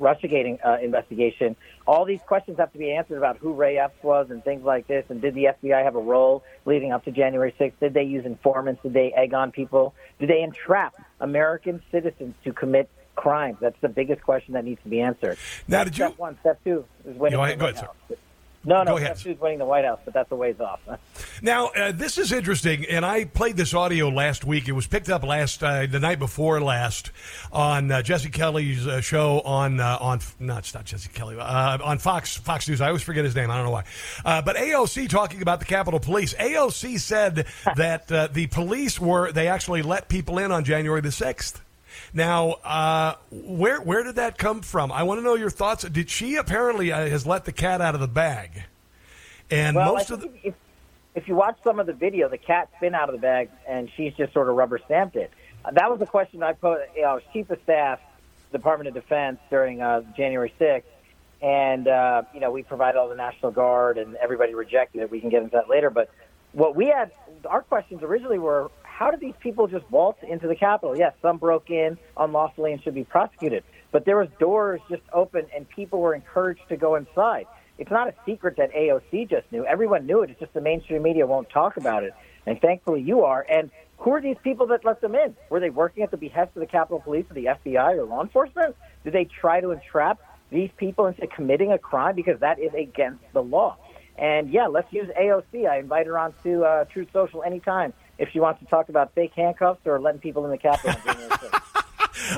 Russiagate 0.01 0.59
uh, 0.65 0.79
investigation. 0.83 1.57
All 1.87 2.05
these 2.05 2.21
questions 2.27 2.59
have 2.59 2.73
to 2.73 2.79
be 2.79 2.93
answered 2.93 3.19
about 3.19 3.39
who 3.39 3.53
Ray 3.53 3.79
Epps 3.79 4.03
was 4.03 4.31
and 4.31 4.45
things 4.45 4.65
like 4.65 4.87
this. 4.87 5.05
And 5.09 5.21
did 5.21 5.35
the 5.35 5.49
FBI 5.63 5.83
have 5.83 5.97
a 5.97 6.01
role 6.01 6.45
leading 6.65 6.93
up 6.93 7.05
to 7.05 7.11
January 7.11 7.55
6th? 7.59 7.73
Did 7.81 7.95
they 7.95 8.05
use 8.05 8.25
informants? 8.25 8.83
Did 8.83 8.93
they 8.93 9.13
egg 9.13 9.35
on 9.35 9.51
people? 9.51 9.95
Did 10.21 10.29
they 10.29 10.43
entrap 10.43 10.95
American 11.21 11.83
citizens 11.91 12.35
to 12.45 12.53
commit 12.53 12.89
crimes? 13.17 13.59
That's 13.61 13.81
the 13.81 13.89
biggest 13.89 14.23
question 14.23 14.55
that 14.55 14.65
needs 14.65 14.83
to 14.83 14.89
be 14.89 15.01
answered. 15.01 15.39
Now, 15.67 15.85
did 15.85 15.95
step 15.95 16.19
one, 16.19 16.39
step 16.41 16.63
two 16.63 16.85
is 17.05 17.17
when 17.17 17.33
it 17.33 17.59
go 17.59 17.67
ahead, 17.67 17.79
sir. 17.79 18.17
No, 18.65 18.83
no, 18.83 18.93
Go 18.93 18.97
ahead. 18.99 19.17
F2's 19.17 19.41
winning 19.41 19.59
the 19.59 19.65
White 19.65 19.85
House, 19.85 20.01
but 20.05 20.13
that's 20.13 20.31
a 20.33 20.37
ways 20.37 20.61
off. 20.61 20.81
Now, 21.41 21.69
uh, 21.69 21.93
this 21.93 22.19
is 22.19 22.33
interesting, 22.33 22.85
and 22.87 23.07
I 23.07 23.25
played 23.25 23.57
this 23.57 23.73
audio 23.73 24.09
last 24.09 24.45
week. 24.45 24.67
It 24.67 24.73
was 24.73 24.89
picked 24.89 25.09
up 25.09 25.23
last 25.23 25.63
uh, 25.63 25.87
the 25.87 26.01
night 26.01 26.19
before 26.19 26.61
last 26.61 27.13
on 27.53 27.93
uh, 27.93 28.03
Jesse 28.03 28.31
Kelly's 28.31 28.89
uh, 28.89 29.01
show 29.01 29.41
on 29.43 29.79
uh, 29.79 29.99
on 30.01 30.19
no, 30.41 30.57
it's 30.57 30.75
not 30.75 30.85
Jesse 30.85 31.09
Kelly 31.11 31.37
uh, 31.39 31.79
on 31.83 31.99
Fox 31.99 32.37
Fox 32.37 32.69
News. 32.69 32.81
I 32.81 32.89
always 32.89 33.03
forget 33.03 33.25
his 33.25 33.37
name. 33.37 33.53
I 33.53 33.57
don't 33.57 33.67
know 33.67 33.71
why. 33.71 33.85
Uh, 34.25 34.43
but 34.43 34.57
AOC 34.57 35.09
talking 35.09 35.43
about 35.43 35.61
the 35.61 35.67
Capitol 35.67 36.01
Police. 36.01 36.35
AOC 36.35 36.99
said 36.99 37.47
that 37.77 38.11
uh, 38.11 38.27
the 38.33 38.49
police 38.49 38.99
were 38.99 39.31
they 39.31 39.47
actually 39.47 39.83
let 39.83 40.09
people 40.09 40.39
in 40.39 40.51
on 40.51 40.65
January 40.65 41.01
the 41.01 41.13
sixth. 41.13 41.63
Now, 42.13 42.53
uh, 42.65 43.15
where 43.31 43.81
where 43.81 44.03
did 44.03 44.17
that 44.17 44.39
come 44.39 44.63
from? 44.63 44.93
I 44.93 45.03
want 45.03 45.19
to 45.19 45.23
know 45.23 45.35
your 45.35 45.51
thoughts. 45.51 45.85
Did 45.85 46.11
she 46.11 46.37
apparently 46.37 46.93
uh, 46.93 47.07
has 47.09 47.27
let 47.27 47.45
the 47.45 47.53
cat 47.53 47.81
out 47.81 47.95
of 47.95 48.01
the 48.01 48.09
bag? 48.09 48.65
And 49.51 49.77
well, 49.77 49.95
most 49.95 50.11
of 50.11 50.21
the 50.21 50.31
if, 50.43 50.55
if 51.15 51.29
you 51.29 51.35
watch 51.35 51.59
some 51.65 51.81
of 51.81 51.87
the 51.87 51.93
video, 51.93 52.29
the 52.29 52.39
cat's 52.39 52.73
been 52.81 52.95
out 52.95 53.09
of 53.09 53.15
the 53.15 53.21
bag, 53.21 53.51
and 53.67 53.91
she's 53.97 54.15
just 54.15 54.33
sort 54.33 54.49
of 54.49 54.57
rubber 54.57 54.79
stamped 54.85 55.17
it. 55.17 55.31
Uh, 55.65 55.71
that 55.73 55.91
was 55.91 55.99
the 55.99 56.07
question 56.07 56.43
I 56.43 56.53
put. 56.53 56.81
You 56.95 57.03
know, 57.03 57.21
chief 57.33 57.51
of 57.51 57.61
staff, 57.63 58.01
Department 58.53 58.89
of 58.89 58.95
Defense 58.95 59.39
during 59.51 59.81
uh, 59.81 60.03
January 60.17 60.53
6th, 60.61 60.83
and 61.43 61.89
uh, 61.89 62.23
you 62.35 62.41
know 62.41 62.51
we 62.51 62.63
provided 62.63 62.99
all 62.99 63.09
the 63.09 63.17
National 63.17 63.51
Guard, 63.51 63.99
and 63.99 64.17
everybody 64.17 64.55
rejected 64.55 65.03
it. 65.03 65.11
We 65.11 65.21
can 65.21 65.31
get 65.31 65.43
into 65.43 65.57
that 65.57 65.69
later, 65.69 65.91
but 65.91 66.11
what 66.53 66.75
we 66.75 66.87
had, 66.87 67.13
our 67.47 67.63
questions 67.63 68.03
originally 68.03 68.39
were, 68.39 68.71
how 68.99 69.13
did 69.13 69.21
these 69.21 69.35
people 69.39 69.69
just 69.69 69.89
waltz 69.93 70.19
into 70.29 70.49
the 70.49 70.57
Capitol? 70.57 70.99
Yes, 70.99 71.15
some 71.23 71.39
broke 71.39 71.71
in 71.71 71.97
unlawfully 72.17 72.73
and 72.73 72.83
should 72.83 72.97
be 72.97 73.05
prosecuted, 73.05 73.63
but 73.93 74.05
there 74.05 74.17
was 74.17 74.27
doors 74.41 74.81
just 74.91 75.03
open, 75.13 75.47
and 75.55 75.69
people 75.69 76.01
were 76.01 76.17
encouraged 76.17 76.69
to 76.69 76.77
go 76.77 76.97
inside. 76.97 77.47
It's 77.79 77.93
not 77.93 78.09
a 78.09 78.15
secret 78.27 78.57
that 78.57 78.73
AOC 78.73 79.31
just 79.31 79.53
knew. 79.53 79.65
Everyone 79.65 80.05
knew 80.05 80.23
it. 80.23 80.31
It's 80.31 80.41
just 80.41 80.53
the 80.53 80.61
mainstream 80.61 81.05
media 81.05 81.29
won't 81.29 81.49
talk 81.49 81.77
about 81.77 82.03
it. 82.03 82.13
And 82.45 82.61
thankfully 82.61 83.01
you 83.01 83.23
are. 83.23 83.47
And 83.49 83.71
who 83.99 84.11
are 84.15 84.21
these 84.21 84.37
people 84.43 84.67
that 84.67 84.85
let 84.85 85.01
them 85.01 85.15
in? 85.15 85.37
Were 85.49 85.61
they 85.61 85.71
working 85.71 86.03
at 86.03 86.11
the 86.11 86.17
behest 86.17 86.57
of 86.57 86.61
the 86.61 86.67
Capitol 86.67 86.99
Police 86.99 87.27
or 87.31 87.35
the 87.35 87.45
FBI 87.45 87.99
or 87.99 88.05
law 88.05 88.21
enforcement? 88.21 88.75
Did 89.05 89.13
they 89.13 89.27
try 89.27 89.61
to 89.61 89.71
entrap 89.71 90.19
these 90.51 90.71
people 90.77 91.07
into 91.07 91.25
committing 91.29 91.71
a 91.71 91.79
crime? 91.79 92.17
Because 92.17 92.41
that 92.41 92.59
is 92.59 92.75
against 92.75 93.23
the 93.33 93.45
law. 93.45 93.77
And 94.17 94.51
yeah, 94.51 94.67
let's 94.67 94.93
use 94.93 95.07
AOC. 95.17 95.71
I 95.71 95.79
invite 95.79 96.09
her 96.09 96.19
on 96.19 96.35
to 96.43 96.65
uh, 96.65 96.85
Truth 96.87 97.11
Social 97.13 97.45
anytime 97.45 97.93
if 98.19 98.31
she 98.31 98.41
wants 98.41 98.61
to 98.61 98.67
talk 98.67 98.89
about 98.89 99.15
fake 99.15 99.33
handcuffs 99.35 99.81
or 99.87 100.01
letting 100.01 100.21
people 100.21 100.45
in 100.45 100.51
the 100.51 100.59
Capitol. 100.59 100.91
on 100.91 101.15
January 101.15 101.31
6th. 101.31 101.69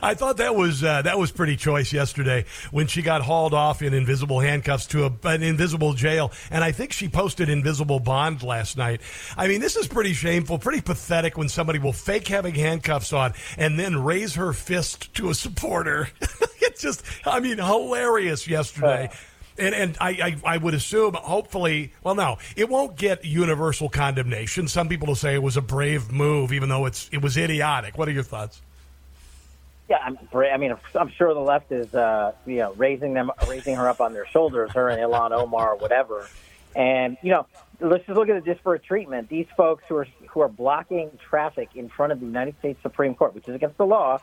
I 0.02 0.14
thought 0.14 0.36
that 0.38 0.54
was 0.54 0.84
uh, 0.84 1.02
that 1.02 1.18
was 1.18 1.32
pretty 1.32 1.56
choice 1.56 1.92
yesterday 1.92 2.44
when 2.70 2.86
she 2.86 3.02
got 3.02 3.22
hauled 3.22 3.54
off 3.54 3.82
in 3.82 3.94
invisible 3.94 4.40
handcuffs 4.40 4.86
to 4.88 5.06
a, 5.06 5.12
an 5.24 5.42
invisible 5.42 5.94
jail, 5.94 6.32
and 6.50 6.62
I 6.62 6.72
think 6.72 6.92
she 6.92 7.08
posted 7.08 7.48
invisible 7.48 8.00
bond 8.00 8.42
last 8.42 8.76
night. 8.76 9.00
I 9.36 9.48
mean, 9.48 9.60
this 9.60 9.76
is 9.76 9.88
pretty 9.88 10.12
shameful, 10.12 10.58
pretty 10.58 10.80
pathetic 10.80 11.36
when 11.36 11.48
somebody 11.48 11.78
will 11.78 11.92
fake 11.92 12.28
having 12.28 12.54
handcuffs 12.54 13.12
on 13.12 13.34
and 13.56 13.78
then 13.78 14.02
raise 14.02 14.34
her 14.34 14.52
fist 14.52 15.14
to 15.14 15.30
a 15.30 15.34
supporter. 15.34 16.08
it's 16.60 16.82
just, 16.82 17.04
I 17.24 17.40
mean, 17.40 17.58
hilarious 17.58 18.46
yesterday. 18.46 19.10
And, 19.60 19.74
and 19.74 19.96
I, 20.00 20.10
I, 20.10 20.54
I 20.54 20.56
would 20.56 20.74
assume, 20.74 21.14
hopefully, 21.14 21.92
well, 22.02 22.14
no, 22.14 22.38
it 22.56 22.68
won't 22.68 22.96
get 22.96 23.24
universal 23.24 23.88
condemnation. 23.88 24.68
Some 24.68 24.88
people 24.88 25.08
will 25.08 25.14
say 25.14 25.34
it 25.34 25.42
was 25.42 25.56
a 25.56 25.62
brave 25.62 26.10
move, 26.10 26.52
even 26.52 26.68
though 26.68 26.86
it's 26.86 27.08
it 27.12 27.20
was 27.20 27.36
idiotic. 27.36 27.98
What 27.98 28.08
are 28.08 28.12
your 28.12 28.22
thoughts? 28.22 28.62
Yeah, 29.88 29.98
I'm, 30.02 30.18
bra- 30.30 30.50
I 30.50 30.56
mean, 30.56 30.74
I'm 30.94 31.10
sure 31.10 31.34
the 31.34 31.40
left 31.40 31.72
is, 31.72 31.94
uh, 31.94 32.32
you 32.46 32.56
know, 32.56 32.72
raising 32.74 33.12
them, 33.12 33.30
raising 33.48 33.76
her 33.76 33.88
up 33.88 34.00
on 34.00 34.12
their 34.12 34.26
shoulders, 34.26 34.70
her 34.72 34.88
and 34.88 35.00
Ilhan 35.00 35.32
Omar 35.32 35.74
or 35.74 35.76
whatever. 35.76 36.28
And 36.74 37.16
you 37.22 37.30
know, 37.30 37.46
let's 37.80 38.06
just 38.06 38.16
look 38.16 38.28
at 38.28 38.42
the 38.42 38.54
disparate 38.54 38.84
treatment. 38.84 39.28
These 39.28 39.48
folks 39.56 39.84
who 39.88 39.96
are 39.96 40.06
who 40.28 40.40
are 40.40 40.48
blocking 40.48 41.10
traffic 41.28 41.70
in 41.74 41.88
front 41.88 42.12
of 42.12 42.20
the 42.20 42.26
United 42.26 42.56
States 42.60 42.80
Supreme 42.82 43.14
Court, 43.14 43.34
which 43.34 43.48
is 43.48 43.54
against 43.54 43.76
the 43.76 43.86
law. 43.86 44.20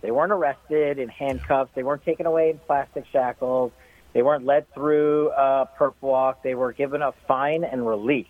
They 0.00 0.10
weren't 0.10 0.32
arrested 0.32 0.98
in 0.98 1.08
handcuffs. 1.08 1.70
They 1.74 1.82
weren't 1.82 2.04
taken 2.04 2.26
away 2.26 2.50
in 2.50 2.58
plastic 2.58 3.04
shackles. 3.12 3.72
They 4.12 4.22
weren't 4.22 4.44
led 4.44 4.72
through 4.74 5.30
uh, 5.30 5.66
perp 5.78 5.94
walk. 6.00 6.42
They 6.42 6.54
were 6.54 6.72
given 6.72 7.02
a 7.02 7.12
fine 7.28 7.64
and 7.64 7.86
released. 7.86 8.28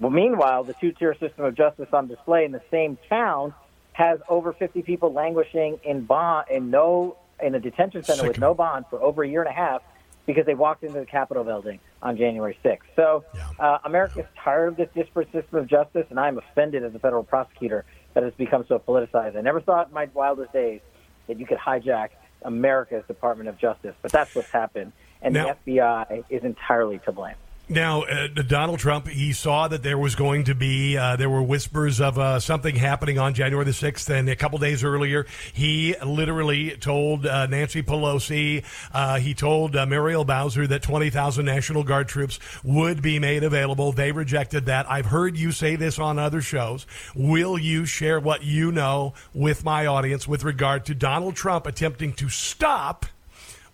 Well, 0.00 0.10
meanwhile, 0.10 0.64
the 0.64 0.74
two-tier 0.74 1.14
system 1.14 1.44
of 1.44 1.54
justice 1.54 1.88
on 1.92 2.08
display 2.08 2.44
in 2.44 2.52
the 2.52 2.62
same 2.70 2.98
town 3.08 3.54
has 3.92 4.18
over 4.28 4.52
50 4.52 4.82
people 4.82 5.12
languishing 5.12 5.78
in 5.84 6.04
bond 6.04 6.48
in 6.50 6.70
no 6.70 7.16
in 7.42 7.54
a 7.54 7.60
detention 7.60 8.02
center 8.02 8.26
with 8.26 8.38
no 8.38 8.54
bond 8.54 8.84
for 8.90 9.00
over 9.02 9.22
a 9.22 9.28
year 9.28 9.40
and 9.40 9.50
a 9.50 9.54
half 9.54 9.82
because 10.26 10.46
they 10.46 10.54
walked 10.54 10.82
into 10.82 10.98
the 10.98 11.06
Capitol 11.06 11.44
building 11.44 11.78
on 12.02 12.16
January 12.16 12.56
6th. 12.64 12.78
So 12.96 13.24
uh, 13.58 13.78
America's 13.84 14.26
tired 14.42 14.68
of 14.68 14.76
this 14.76 14.88
disparate 14.94 15.30
system 15.32 15.58
of 15.58 15.66
justice, 15.66 16.06
and 16.10 16.18
I'm 16.18 16.38
offended 16.38 16.84
as 16.84 16.94
a 16.94 16.98
federal 16.98 17.24
prosecutor 17.24 17.84
that 18.14 18.22
it's 18.22 18.36
become 18.36 18.64
so 18.68 18.78
politicized. 18.78 19.36
I 19.36 19.40
never 19.40 19.60
thought 19.60 19.88
in 19.88 19.94
my 19.94 20.08
wildest 20.14 20.52
days 20.52 20.80
that 21.26 21.38
you 21.38 21.46
could 21.46 21.58
hijack 21.58 22.10
America's 22.42 23.04
Department 23.06 23.48
of 23.48 23.58
Justice, 23.58 23.94
but 24.02 24.12
that's 24.12 24.34
what's 24.34 24.50
happened, 24.50 24.92
and 25.24 25.34
Now- 25.34 25.56
the 25.64 25.72
FBI 25.72 26.24
is 26.30 26.44
entirely 26.44 27.00
to 27.00 27.12
blame. 27.12 27.34
Now, 27.66 28.02
uh, 28.02 28.28
Donald 28.46 28.78
Trump, 28.78 29.08
he 29.08 29.32
saw 29.32 29.68
that 29.68 29.82
there 29.82 29.96
was 29.96 30.14
going 30.14 30.44
to 30.44 30.54
be, 30.54 30.98
uh, 30.98 31.16
there 31.16 31.30
were 31.30 31.42
whispers 31.42 31.98
of 31.98 32.18
uh, 32.18 32.38
something 32.38 32.76
happening 32.76 33.18
on 33.18 33.32
January 33.32 33.64
the 33.64 33.70
6th. 33.70 34.10
And 34.10 34.28
a 34.28 34.36
couple 34.36 34.58
days 34.58 34.84
earlier, 34.84 35.24
he 35.54 35.96
literally 36.04 36.76
told 36.76 37.24
uh, 37.24 37.46
Nancy 37.46 37.82
Pelosi, 37.82 38.64
uh, 38.92 39.18
he 39.18 39.32
told 39.32 39.76
uh, 39.76 39.86
Muriel 39.86 40.26
Bowser 40.26 40.66
that 40.66 40.82
20,000 40.82 41.46
National 41.46 41.84
Guard 41.84 42.06
troops 42.06 42.38
would 42.62 43.00
be 43.00 43.18
made 43.18 43.42
available. 43.42 43.92
They 43.92 44.12
rejected 44.12 44.66
that. 44.66 44.90
I've 44.90 45.06
heard 45.06 45.38
you 45.38 45.50
say 45.50 45.74
this 45.74 45.98
on 45.98 46.18
other 46.18 46.42
shows. 46.42 46.86
Will 47.14 47.56
you 47.58 47.86
share 47.86 48.20
what 48.20 48.44
you 48.44 48.72
know 48.72 49.14
with 49.32 49.64
my 49.64 49.86
audience 49.86 50.28
with 50.28 50.44
regard 50.44 50.84
to 50.84 50.94
Donald 50.94 51.34
Trump 51.34 51.66
attempting 51.66 52.12
to 52.14 52.28
stop? 52.28 53.06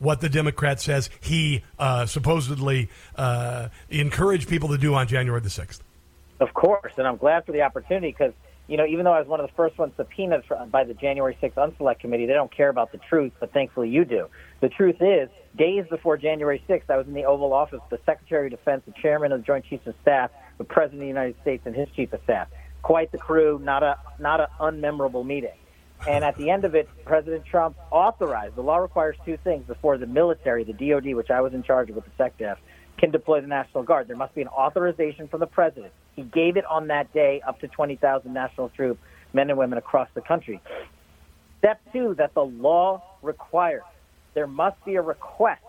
What 0.00 0.20
the 0.20 0.28
Democrat 0.28 0.80
says 0.80 1.08
he 1.20 1.62
uh, 1.78 2.06
supposedly 2.06 2.88
uh, 3.14 3.68
encouraged 3.88 4.48
people 4.48 4.70
to 4.70 4.78
do 4.78 4.94
on 4.94 5.06
January 5.06 5.40
the 5.40 5.48
6th. 5.48 5.80
Of 6.40 6.54
course, 6.54 6.94
and 6.96 7.06
I'm 7.06 7.18
glad 7.18 7.44
for 7.44 7.52
the 7.52 7.62
opportunity 7.62 8.08
because, 8.10 8.32
you 8.66 8.78
know, 8.78 8.86
even 8.86 9.04
though 9.04 9.12
I 9.12 9.18
was 9.18 9.28
one 9.28 9.40
of 9.40 9.46
the 9.46 9.54
first 9.54 9.76
ones 9.76 9.92
subpoenaed 9.96 10.44
for, 10.46 10.66
by 10.70 10.84
the 10.84 10.94
January 10.94 11.36
6th 11.40 11.52
Unselect 11.52 12.00
Committee, 12.00 12.24
they 12.24 12.32
don't 12.32 12.54
care 12.54 12.70
about 12.70 12.92
the 12.92 12.98
truth, 12.98 13.32
but 13.38 13.52
thankfully 13.52 13.90
you 13.90 14.06
do. 14.06 14.26
The 14.60 14.70
truth 14.70 14.96
is, 15.00 15.28
days 15.56 15.84
before 15.90 16.16
January 16.16 16.64
6th, 16.66 16.88
I 16.88 16.96
was 16.96 17.06
in 17.06 17.12
the 17.12 17.24
Oval 17.24 17.52
Office, 17.52 17.80
the 17.90 18.00
Secretary 18.06 18.46
of 18.46 18.52
Defense, 18.52 18.82
the 18.86 18.94
Chairman 19.02 19.32
of 19.32 19.40
the 19.40 19.46
Joint 19.46 19.66
Chiefs 19.66 19.86
of 19.86 19.94
Staff, 20.00 20.30
the 20.56 20.64
President 20.64 21.02
of 21.02 21.04
the 21.04 21.08
United 21.08 21.36
States, 21.42 21.62
and 21.66 21.76
his 21.76 21.88
Chief 21.94 22.10
of 22.14 22.20
Staff. 22.24 22.48
Quite 22.80 23.12
the 23.12 23.18
crew, 23.18 23.60
not 23.62 23.82
a 23.82 23.98
not 24.18 24.40
an 24.40 24.46
unmemorable 24.58 25.26
meeting. 25.26 25.59
And 26.08 26.24
at 26.24 26.36
the 26.36 26.50
end 26.50 26.64
of 26.64 26.74
it, 26.74 26.88
President 27.04 27.44
Trump 27.44 27.76
authorized, 27.90 28.56
the 28.56 28.62
law 28.62 28.78
requires 28.78 29.16
two 29.24 29.36
things 29.44 29.66
before 29.66 29.98
the 29.98 30.06
military, 30.06 30.64
the 30.64 30.72
DOD, 30.72 31.14
which 31.14 31.30
I 31.30 31.40
was 31.40 31.52
in 31.52 31.62
charge 31.62 31.90
of 31.90 31.96
with 31.96 32.04
the 32.04 32.22
SecDef, 32.22 32.56
can 32.98 33.10
deploy 33.10 33.40
the 33.40 33.46
National 33.46 33.82
Guard. 33.82 34.08
There 34.08 34.16
must 34.16 34.34
be 34.34 34.42
an 34.42 34.48
authorization 34.48 35.28
from 35.28 35.40
the 35.40 35.46
president. 35.46 35.92
He 36.16 36.22
gave 36.22 36.56
it 36.56 36.64
on 36.64 36.88
that 36.88 37.12
day 37.12 37.42
up 37.46 37.60
to 37.60 37.68
20,000 37.68 38.32
national 38.32 38.70
troop 38.70 38.98
men 39.32 39.50
and 39.50 39.58
women 39.58 39.78
across 39.78 40.08
the 40.14 40.20
country. 40.20 40.60
Step 41.58 41.80
two, 41.92 42.14
that 42.14 42.34
the 42.34 42.44
law 42.44 43.02
requires. 43.22 43.82
There 44.34 44.46
must 44.46 44.82
be 44.84 44.96
a 44.96 45.02
request 45.02 45.62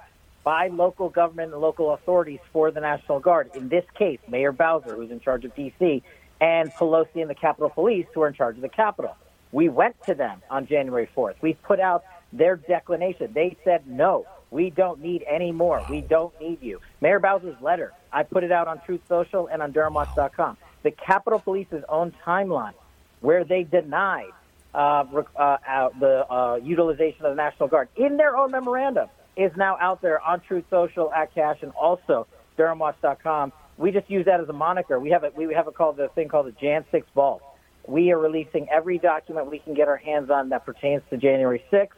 by 0.44 0.68
local 0.68 1.10
government 1.10 1.54
and 1.54 1.62
local 1.62 1.94
authorities 1.94 2.40
for 2.52 2.72
the 2.72 2.80
National 2.80 3.20
Guard. 3.20 3.52
In 3.56 3.70
this 3.70 3.86
case, 3.98 4.20
Mayor 4.28 4.52
Bowser, 4.52 4.96
who's 4.96 5.12
in 5.12 5.20
charge 5.20 5.46
of 5.46 5.56
D.C., 5.56 6.02
and 6.40 6.72
Pelosi 6.72 7.22
and 7.22 7.30
the 7.30 7.36
Capitol 7.36 7.70
Police, 7.70 8.08
who 8.16 8.22
are 8.22 8.28
in 8.28 8.34
charge 8.34 8.56
of 8.56 8.62
the 8.62 8.70
Capitol. 8.70 9.16
We 9.52 9.70
went 9.70 9.96
to 10.08 10.16
them 10.16 10.42
on 10.50 10.68
January 10.68 11.10
4th. 11.16 11.36
We 11.42 11.54
put 11.54 11.80
out 11.80 12.04
their 12.34 12.56
declination. 12.56 13.32
They 13.34 13.58
said, 13.64 13.86
no, 13.88 14.26
we 14.50 14.70
don't 14.70 15.02
need 15.02 15.24
any 15.30 15.52
more. 15.52 15.84
We 15.88 16.02
don't 16.02 16.34
need 16.40 16.60
you. 16.62 16.80
Mayor 17.02 17.20
Bowser's 17.20 17.60
letter, 17.62 17.94
I 18.12 18.24
put 18.24 18.44
it 18.44 18.52
out 18.52 18.68
on 18.68 18.82
Truth 18.86 19.02
Social 19.08 19.48
and 19.48 19.62
on 19.62 19.74
DurhamWatch.com. 19.74 20.58
The 20.84 20.92
Capitol 20.92 21.40
Police's 21.40 21.84
own 21.90 22.14
timeline, 22.26 22.74
where 23.20 23.44
they 23.44 23.64
denied 23.64 24.32
uh, 24.74 25.04
uh, 25.38 25.90
the 26.00 26.26
uh, 26.30 26.56
utilization 26.56 27.26
of 27.26 27.32
the 27.32 27.36
National 27.36 27.70
Guard 27.70 27.90
in 27.96 28.18
their 28.18 28.38
own 28.38 28.52
memorandum, 28.52 29.10
is 29.38 29.52
now 29.58 29.78
out 29.80 30.02
there 30.02 30.22
on 30.22 30.42
Truth 30.42 30.66
Social, 30.70 31.12
at 31.14 31.34
Kash, 31.34 31.58
and 31.62 31.72
also 31.72 32.28
DurhamWatch.com. 32.58 33.54
We 33.78 33.92
just 33.92 34.10
use 34.10 34.26
that 34.26 34.40
as 34.40 34.50
a 34.50 34.54
moniker. 34.54 35.00
We 35.00 35.10
have 35.12 35.24
it. 35.24 35.36
We 35.36 35.54
have 35.54 35.68
it 35.68 35.76
called 35.76 35.98
the 35.98 36.10
thing 36.10 36.28
called 36.28 36.48
the 36.48 36.52
Jan 36.52 36.86
6 36.92 37.08
Vault. 37.16 37.42
We 37.88 38.12
are 38.12 38.18
releasing 38.18 38.70
every 38.70 38.98
document 38.98 39.50
we 39.50 39.60
can 39.60 39.74
get 39.74 39.88
our 39.88 39.98
hands 39.98 40.30
on 40.30 40.50
that 40.50 40.66
pertains 40.66 41.02
to 41.10 41.18
January 41.18 41.64
6th, 41.72 41.90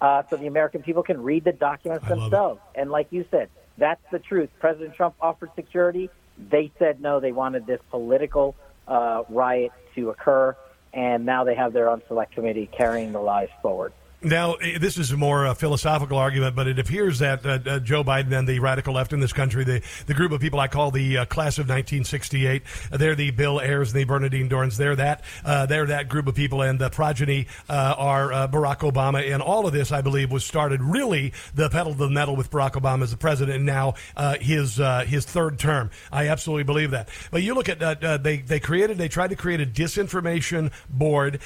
uh, 0.00 0.22
so 0.28 0.36
the 0.36 0.46
American 0.46 0.82
people 0.82 1.02
can 1.02 1.22
read 1.22 1.44
the 1.44 1.52
documents 1.52 2.06
themselves. 2.08 2.60
And 2.74 2.90
like 2.90 3.08
you 3.10 3.24
said, 3.30 3.48
that's 3.78 4.02
the 4.10 4.18
truth. 4.18 4.50
President 4.58 4.94
Trump 4.94 5.14
offered 5.20 5.50
security. 5.54 6.10
They 6.50 6.72
said 6.78 7.00
no. 7.00 7.20
They 7.20 7.32
wanted 7.32 7.66
this 7.66 7.80
political 7.90 8.56
uh, 8.88 9.24
riot 9.28 9.72
to 9.94 10.10
occur, 10.10 10.56
and 10.92 11.24
now 11.24 11.44
they 11.44 11.54
have 11.54 11.72
their 11.72 11.88
own 11.88 12.02
select 12.08 12.34
committee 12.34 12.68
carrying 12.76 13.12
the 13.12 13.20
lies 13.20 13.48
forward. 13.62 13.92
Now, 14.22 14.54
eh, 14.54 14.76
this 14.78 14.98
is 14.98 15.12
a 15.12 15.16
more 15.16 15.46
uh, 15.46 15.54
philosophical 15.54 16.18
argument, 16.18 16.54
but 16.54 16.66
it 16.68 16.78
appears 16.78 17.20
that 17.20 17.46
uh, 17.46 17.58
uh, 17.64 17.78
Joe 17.78 18.04
Biden 18.04 18.38
and 18.38 18.46
the 18.46 18.58
radical 18.58 18.92
left 18.92 19.14
in 19.14 19.20
this 19.20 19.32
country, 19.32 19.64
the, 19.64 19.82
the 20.06 20.12
group 20.12 20.32
of 20.32 20.42
people 20.42 20.60
I 20.60 20.68
call 20.68 20.90
the 20.90 21.18
uh, 21.18 21.24
class 21.24 21.56
of 21.56 21.62
1968, 21.62 22.62
uh, 22.92 22.96
they're 22.98 23.14
the 23.14 23.30
Bill 23.30 23.60
Ayers 23.60 23.92
and 23.92 24.00
the 24.00 24.04
Bernardine 24.04 24.50
Dohrns. 24.50 24.76
They're 24.76 24.96
that 24.96 25.24
uh, 25.42 25.64
they're 25.64 25.86
that 25.86 26.10
group 26.10 26.26
of 26.26 26.34
people, 26.34 26.60
and 26.60 26.78
the 26.78 26.90
progeny 26.90 27.46
are 27.68 28.28
Barack 28.48 28.80
Obama. 28.80 29.32
And 29.32 29.40
all 29.40 29.66
of 29.66 29.72
this, 29.72 29.90
I 29.90 30.02
believe, 30.02 30.30
was 30.30 30.44
started 30.44 30.82
really 30.82 31.32
the 31.54 31.70
pedal 31.70 31.92
to 31.92 31.98
the 31.98 32.10
metal 32.10 32.36
with 32.36 32.50
Barack 32.50 32.72
Obama 32.72 33.04
as 33.04 33.12
the 33.12 33.16
president, 33.16 33.56
and 33.56 33.66
now 33.66 33.94
his 34.40 34.76
his 35.06 35.24
third 35.24 35.58
term. 35.58 35.90
I 36.12 36.28
absolutely 36.28 36.64
believe 36.64 36.90
that. 36.90 37.08
But 37.30 37.42
you 37.42 37.54
look 37.54 37.68
at 37.68 37.78
they 38.22 38.38
they 38.38 38.60
created 38.60 38.98
they 38.98 39.08
tried 39.08 39.30
to 39.30 39.36
create 39.36 39.60
a 39.60 39.66
disinformation 39.66 40.72
board. 40.90 41.40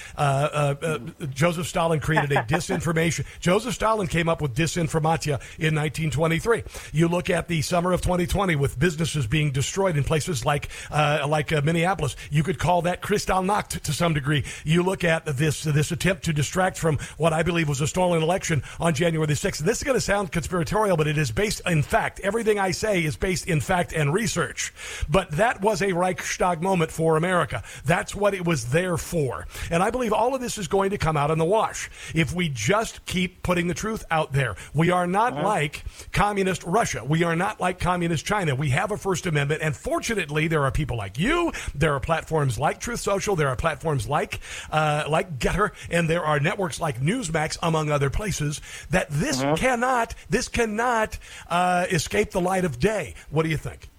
Joseph 1.30 1.68
Stalin 1.68 2.00
created 2.00 2.32
a 2.32 2.42
disinformation. 2.64 3.24
Joseph 3.40 3.74
Stalin 3.74 4.06
came 4.06 4.28
up 4.28 4.40
with 4.40 4.54
disinformatia 4.54 5.40
in 5.58 5.74
1923. 5.74 6.64
You 6.92 7.08
look 7.08 7.30
at 7.30 7.48
the 7.48 7.62
summer 7.62 7.92
of 7.92 8.00
2020 8.00 8.56
with 8.56 8.78
businesses 8.78 9.26
being 9.26 9.50
destroyed 9.50 9.96
in 9.96 10.04
places 10.04 10.44
like 10.44 10.68
uh, 10.90 11.26
like 11.28 11.52
uh, 11.52 11.62
Minneapolis. 11.62 12.16
You 12.30 12.42
could 12.42 12.58
call 12.58 12.82
that 12.82 13.02
Kristallnacht 13.02 13.80
to 13.80 13.92
some 13.92 14.14
degree. 14.14 14.44
You 14.64 14.82
look 14.82 15.04
at 15.04 15.24
this 15.26 15.62
this 15.62 15.92
attempt 15.92 16.24
to 16.24 16.32
distract 16.32 16.78
from 16.78 16.98
what 17.16 17.32
I 17.32 17.42
believe 17.42 17.68
was 17.68 17.80
a 17.80 17.86
stolen 17.86 18.22
election 18.22 18.62
on 18.80 18.94
January 18.94 19.26
the 19.26 19.34
6th. 19.34 19.58
This 19.58 19.78
is 19.78 19.84
going 19.84 19.96
to 19.96 20.00
sound 20.00 20.32
conspiratorial, 20.32 20.96
but 20.96 21.06
it 21.06 21.18
is 21.18 21.30
based 21.30 21.62
in 21.66 21.82
fact. 21.82 22.20
Everything 22.20 22.58
I 22.58 22.70
say 22.70 23.04
is 23.04 23.16
based 23.16 23.46
in 23.46 23.60
fact 23.60 23.92
and 23.92 24.12
research. 24.12 24.72
But 25.08 25.30
that 25.32 25.60
was 25.60 25.82
a 25.82 25.92
Reichstag 25.92 26.62
moment 26.62 26.90
for 26.90 27.16
America. 27.16 27.62
That's 27.84 28.14
what 28.14 28.34
it 28.34 28.44
was 28.44 28.66
there 28.66 28.96
for. 28.96 29.46
And 29.70 29.82
I 29.82 29.90
believe 29.90 30.12
all 30.12 30.34
of 30.34 30.40
this 30.40 30.58
is 30.58 30.68
going 30.68 30.90
to 30.90 30.98
come 30.98 31.16
out 31.16 31.30
in 31.30 31.38
the 31.38 31.44
wash 31.44 31.90
if 32.14 32.34
we 32.34 32.48
just 32.54 33.04
keep 33.04 33.42
putting 33.42 33.66
the 33.66 33.74
truth 33.74 34.04
out 34.10 34.32
there. 34.32 34.56
We 34.72 34.90
are 34.90 35.06
not 35.06 35.34
like 35.34 35.84
communist 36.12 36.62
Russia. 36.64 37.04
We 37.04 37.24
are 37.24 37.36
not 37.36 37.60
like 37.60 37.78
communist 37.78 38.24
China. 38.24 38.54
We 38.54 38.70
have 38.70 38.92
a 38.92 38.96
First 38.96 39.26
Amendment, 39.26 39.60
and 39.62 39.76
fortunately, 39.76 40.48
there 40.48 40.62
are 40.64 40.70
people 40.70 40.96
like 40.96 41.18
you. 41.18 41.52
There 41.74 41.92
are 41.94 42.00
platforms 42.00 42.58
like 42.58 42.80
Truth 42.80 43.00
Social. 43.00 43.36
There 43.36 43.48
are 43.48 43.56
platforms 43.56 44.08
like 44.08 44.40
uh, 44.70 45.04
like 45.08 45.38
Gettr, 45.38 45.72
and 45.90 46.08
there 46.08 46.24
are 46.24 46.40
networks 46.40 46.80
like 46.80 47.00
Newsmax, 47.00 47.58
among 47.62 47.90
other 47.90 48.08
places. 48.08 48.60
That 48.90 49.08
this 49.10 49.42
cannot 49.56 50.14
this 50.30 50.48
cannot 50.48 51.18
uh, 51.48 51.86
escape 51.90 52.30
the 52.30 52.40
light 52.40 52.64
of 52.64 52.78
day. 52.78 53.14
What 53.30 53.42
do 53.42 53.48
you 53.50 53.56
think? 53.56 53.90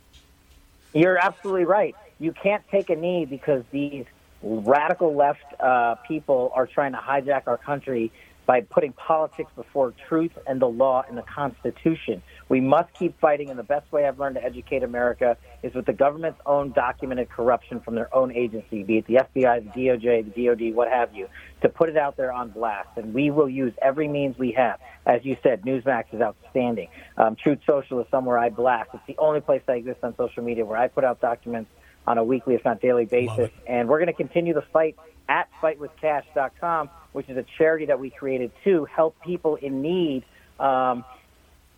You're 0.94 1.18
absolutely 1.18 1.66
right. 1.66 1.96
You 2.20 2.32
can't 2.32 2.64
take 2.70 2.90
a 2.90 2.96
knee 2.96 3.26
because 3.26 3.64
these 3.72 4.06
radical 4.42 5.16
left 5.16 5.44
uh, 5.60 5.96
people 6.08 6.52
are 6.56 6.68
trying 6.68 6.94
to 6.94 7.00
hijack 7.00 7.44
our 7.48 7.58
country 7.58 8.12
by 8.46 8.62
putting 8.62 8.94
politics 8.94 9.52
before 9.56 9.94
truth 10.08 10.32
and 10.46 10.62
the 10.62 10.68
law 10.68 11.04
and 11.08 11.18
the 11.18 11.24
Constitution. 11.24 12.22
We 12.48 12.62
must 12.62 12.94
keep 12.94 13.20
fighting, 13.20 13.50
and 13.50 13.58
the 13.58 13.64
best 13.64 13.92
way 13.92 14.06
I've 14.06 14.20
learned 14.20 14.36
to 14.36 14.44
educate 14.44 14.84
America 14.84 15.38
is 15.64 15.74
with 15.74 15.86
the 15.86 15.94
government's 15.94 16.40
own 16.46 16.72
documented 16.72 17.30
corruption 17.30 17.80
from 17.80 17.96
their 17.96 18.14
own 18.16 18.32
agency, 18.32 18.84
be 18.84 19.00
it 19.00 19.08
the 19.08 19.16
FBI, 19.16 19.74
the 19.74 19.80
DOJ, 19.80 20.34
the 20.34 20.46
DOD, 20.46 20.76
what 20.76 20.90
have 20.90 21.16
you, 21.16 21.28
to 21.62 21.70
put 21.70 21.90
it 21.90 21.98
out 21.98 22.18
there 22.18 22.32
on 22.32 22.50
blast. 22.50 22.90
And 22.98 23.14
we 23.14 23.32
will 23.32 23.50
use 23.50 23.74
every 23.82 24.08
means 24.08 24.38
we 24.38 24.52
have. 24.52 24.80
As 25.06 25.24
you 25.24 25.38
said, 25.42 25.64
Newsmax 25.64 26.06
is 26.14 26.22
outstanding. 26.22 26.90
Um, 27.18 27.36
Truth 27.36 27.60
Social 27.66 28.00
is 28.00 28.08
somewhere 28.12 28.38
I 28.38 28.50
blast. 28.50 28.90
It's 28.94 29.04
the 29.08 29.18
only 29.18 29.42
place 29.42 29.62
that 29.68 29.78
exists 29.78 30.04
on 30.04 30.16
social 30.18 30.44
media 30.44 30.66
where 30.66 30.78
I 30.78 30.88
put 30.88 31.04
out 31.04 31.22
documents 31.22 31.70
on 32.08 32.18
a 32.18 32.24
weekly, 32.24 32.56
if 32.56 32.64
not 32.64 32.82
daily 32.82 33.06
basis. 33.06 33.50
And 33.68 33.88
we're 33.88 34.00
going 34.00 34.08
to 34.08 34.14
continue 34.14 34.54
the 34.54 34.64
fight 34.74 34.96
at 35.28 35.50
fightwithkash.com, 35.62 36.90
which 37.16 37.30
is 37.30 37.38
a 37.38 37.46
charity 37.58 37.86
that 37.86 37.98
we 37.98 38.10
created 38.10 38.52
to 38.66 38.84
help 38.86 39.16
people 39.22 39.56
in 39.56 39.82
need 39.82 40.26
um, 40.60 41.06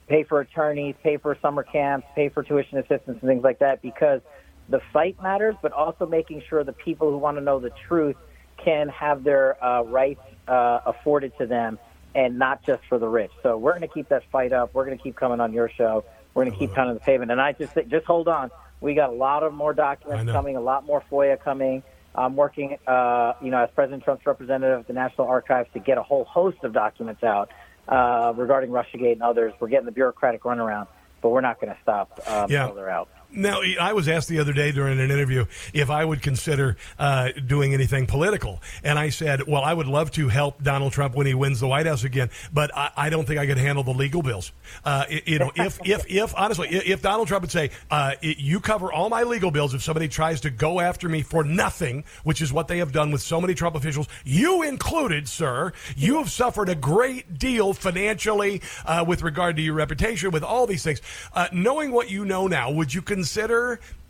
pay 0.08 0.24
for 0.24 0.40
attorneys, 0.40 0.96
pay 1.04 1.18
for 1.18 1.38
summer 1.44 1.62
camps, 1.62 2.08
pay 2.16 2.30
for 2.30 2.42
tuition 2.42 2.80
assistance, 2.80 3.20
and 3.22 3.22
things 3.22 3.44
like 3.44 3.60
that, 3.60 3.82
because 3.84 4.22
the 4.68 4.82
fight 4.92 5.16
matters, 5.22 5.56
but 5.62 5.72
also 5.72 6.08
making 6.08 6.42
sure 6.50 6.64
the 6.64 6.74
people 6.74 7.12
who 7.12 7.18
want 7.18 7.38
to 7.38 7.42
know 7.42 7.60
the 7.60 7.72
truth 7.88 8.16
can 8.58 8.90
have 8.90 9.24
their 9.24 9.64
uh, 9.64 9.84
rights 9.84 10.22
uh, 10.48 10.80
afforded 10.88 11.32
to 11.38 11.46
them 11.46 11.78
and 12.16 12.40
not 12.40 12.64
just 12.64 12.82
for 12.90 12.98
the 12.98 13.08
rich. 13.08 13.32
So 13.44 13.58
we're 13.58 13.74
going 13.74 13.88
to 13.88 13.94
keep 13.94 14.10
that 14.10 14.24
fight 14.32 14.52
up. 14.52 14.74
We're 14.74 14.86
going 14.86 14.98
to 14.98 15.04
keep 15.04 15.16
coming 15.16 15.40
on 15.40 15.54
your 15.54 15.70
show. 15.70 16.04
We're 16.34 16.46
going 16.46 16.54
to 16.54 16.60
keep 16.60 16.74
pounding 16.74 16.96
the 16.96 17.00
pavement. 17.00 17.32
And 17.32 17.40
I 17.40 17.52
just 17.52 17.76
just 17.90 18.08
hold 18.08 18.28
on. 18.28 18.50
We 18.82 18.96
got 18.96 19.12
a 19.12 19.14
lot 19.14 19.44
of 19.44 19.54
more 19.54 19.74
documents 19.74 20.32
coming, 20.32 20.56
a 20.56 20.62
lot 20.62 20.84
more 20.84 21.04
FOIA 21.12 21.40
coming. 21.40 21.84
I'm 22.18 22.36
working, 22.36 22.78
uh, 22.88 23.34
you 23.42 23.52
know, 23.52 23.64
as 23.64 23.70
President 23.76 24.04
Trump's 24.04 24.26
representative 24.26 24.80
at 24.80 24.88
the 24.88 24.94
National 24.94 25.28
Archives 25.28 25.70
to 25.74 25.80
get 25.80 25.98
a 26.00 26.04
whole 26.04 26.26
host 26.26 26.58
of 26.64 26.74
documents 26.74 27.24
out 27.24 27.52
uh, 27.88 28.34
regarding 28.36 28.72
RussiaGate 28.72 29.14
and 29.14 29.22
others. 29.22 29.54
We're 29.60 29.68
getting 29.68 29.86
the 29.86 29.92
bureaucratic 29.92 30.42
runaround, 30.44 30.88
but 31.22 31.30
we're 31.30 31.42
not 31.42 31.62
going 31.62 31.74
to 31.74 31.80
stop 31.84 32.20
um, 32.28 32.50
Yeah. 32.52 32.64
until 32.64 32.76
they're 32.76 32.90
out. 32.90 33.10
Now, 33.32 33.62
I 33.80 33.94
was 33.94 34.08
asked 34.08 34.30
the 34.30 34.40
other 34.40 34.54
day 34.54 34.72
during 34.72 35.00
an 35.00 35.12
interview 35.12 35.46
if 35.74 35.90
I 35.90 36.04
would 36.04 36.22
consider 36.22 36.78
uh, 36.98 37.30
doing 37.46 37.74
anything 37.74 38.08
political. 38.08 38.62
And 38.84 38.98
I 38.98 39.10
said, 39.10 39.46
well, 39.48 39.64
I 39.64 39.74
would 39.74 39.88
love 39.88 40.12
to 40.12 40.30
help 40.30 40.64
Donald 40.64 40.94
Trump 40.94 41.14
when 41.14 41.28
he 41.28 41.34
wins 41.34 41.60
the 41.60 41.68
White 41.68 41.86
House 41.86 42.04
again, 42.04 42.30
but 42.54 42.76
I, 42.76 42.92
I 42.96 43.10
don't 43.10 43.28
think 43.28 43.40
I 43.40 43.46
could 43.46 43.58
handle 43.58 43.84
the 43.84 43.92
legal 43.92 44.24
bills. 44.24 44.54
Uh, 44.86 45.06
you 45.26 45.40
know, 45.40 45.52
if, 45.56 45.80
if, 45.86 46.06
if, 46.10 46.34
honestly, 46.36 46.70
if 46.70 47.02
Donald 47.02 47.28
Trump 47.28 47.42
would 47.42 47.52
say, 47.52 47.72
uh, 47.92 48.14
you 48.22 48.60
cover 48.60 48.92
all 48.92 49.10
my 49.10 49.24
legal 49.24 49.52
bills 49.52 49.74
if 49.74 49.84
somebody 49.84 50.08
tries 50.08 50.42
to 50.42 50.50
go 50.50 50.80
after 50.80 51.10
me 51.10 51.22
for 51.22 51.44
nothing, 51.44 52.06
which 52.24 52.42
is 52.42 52.54
what 52.54 52.68
they 52.68 52.78
have 52.78 52.92
done 52.92 53.12
with 53.12 53.22
so 53.22 53.42
many 53.42 53.54
Trump 53.54 53.76
officials, 53.76 54.08
you 54.24 54.64
included, 54.64 55.28
sir, 55.28 55.74
you 55.96 56.18
have 56.18 56.32
suffered 56.32 56.70
a 56.70 56.76
great 56.76 57.38
deal 57.38 57.74
financially 57.74 58.62
uh, 58.86 59.04
with 59.06 59.22
regard 59.22 59.58
to 59.58 59.62
your 59.62 59.74
reputation, 59.74 60.32
with 60.32 60.44
all 60.44 60.66
these 60.66 60.84
things. 60.84 61.02
Uh, 61.34 61.48
knowing 61.52 61.92
what 61.92 62.10
you 62.10 62.24
know 62.24 62.48
now, 62.48 62.72
would 62.72 62.94
you 62.94 63.02
consider 63.02 63.17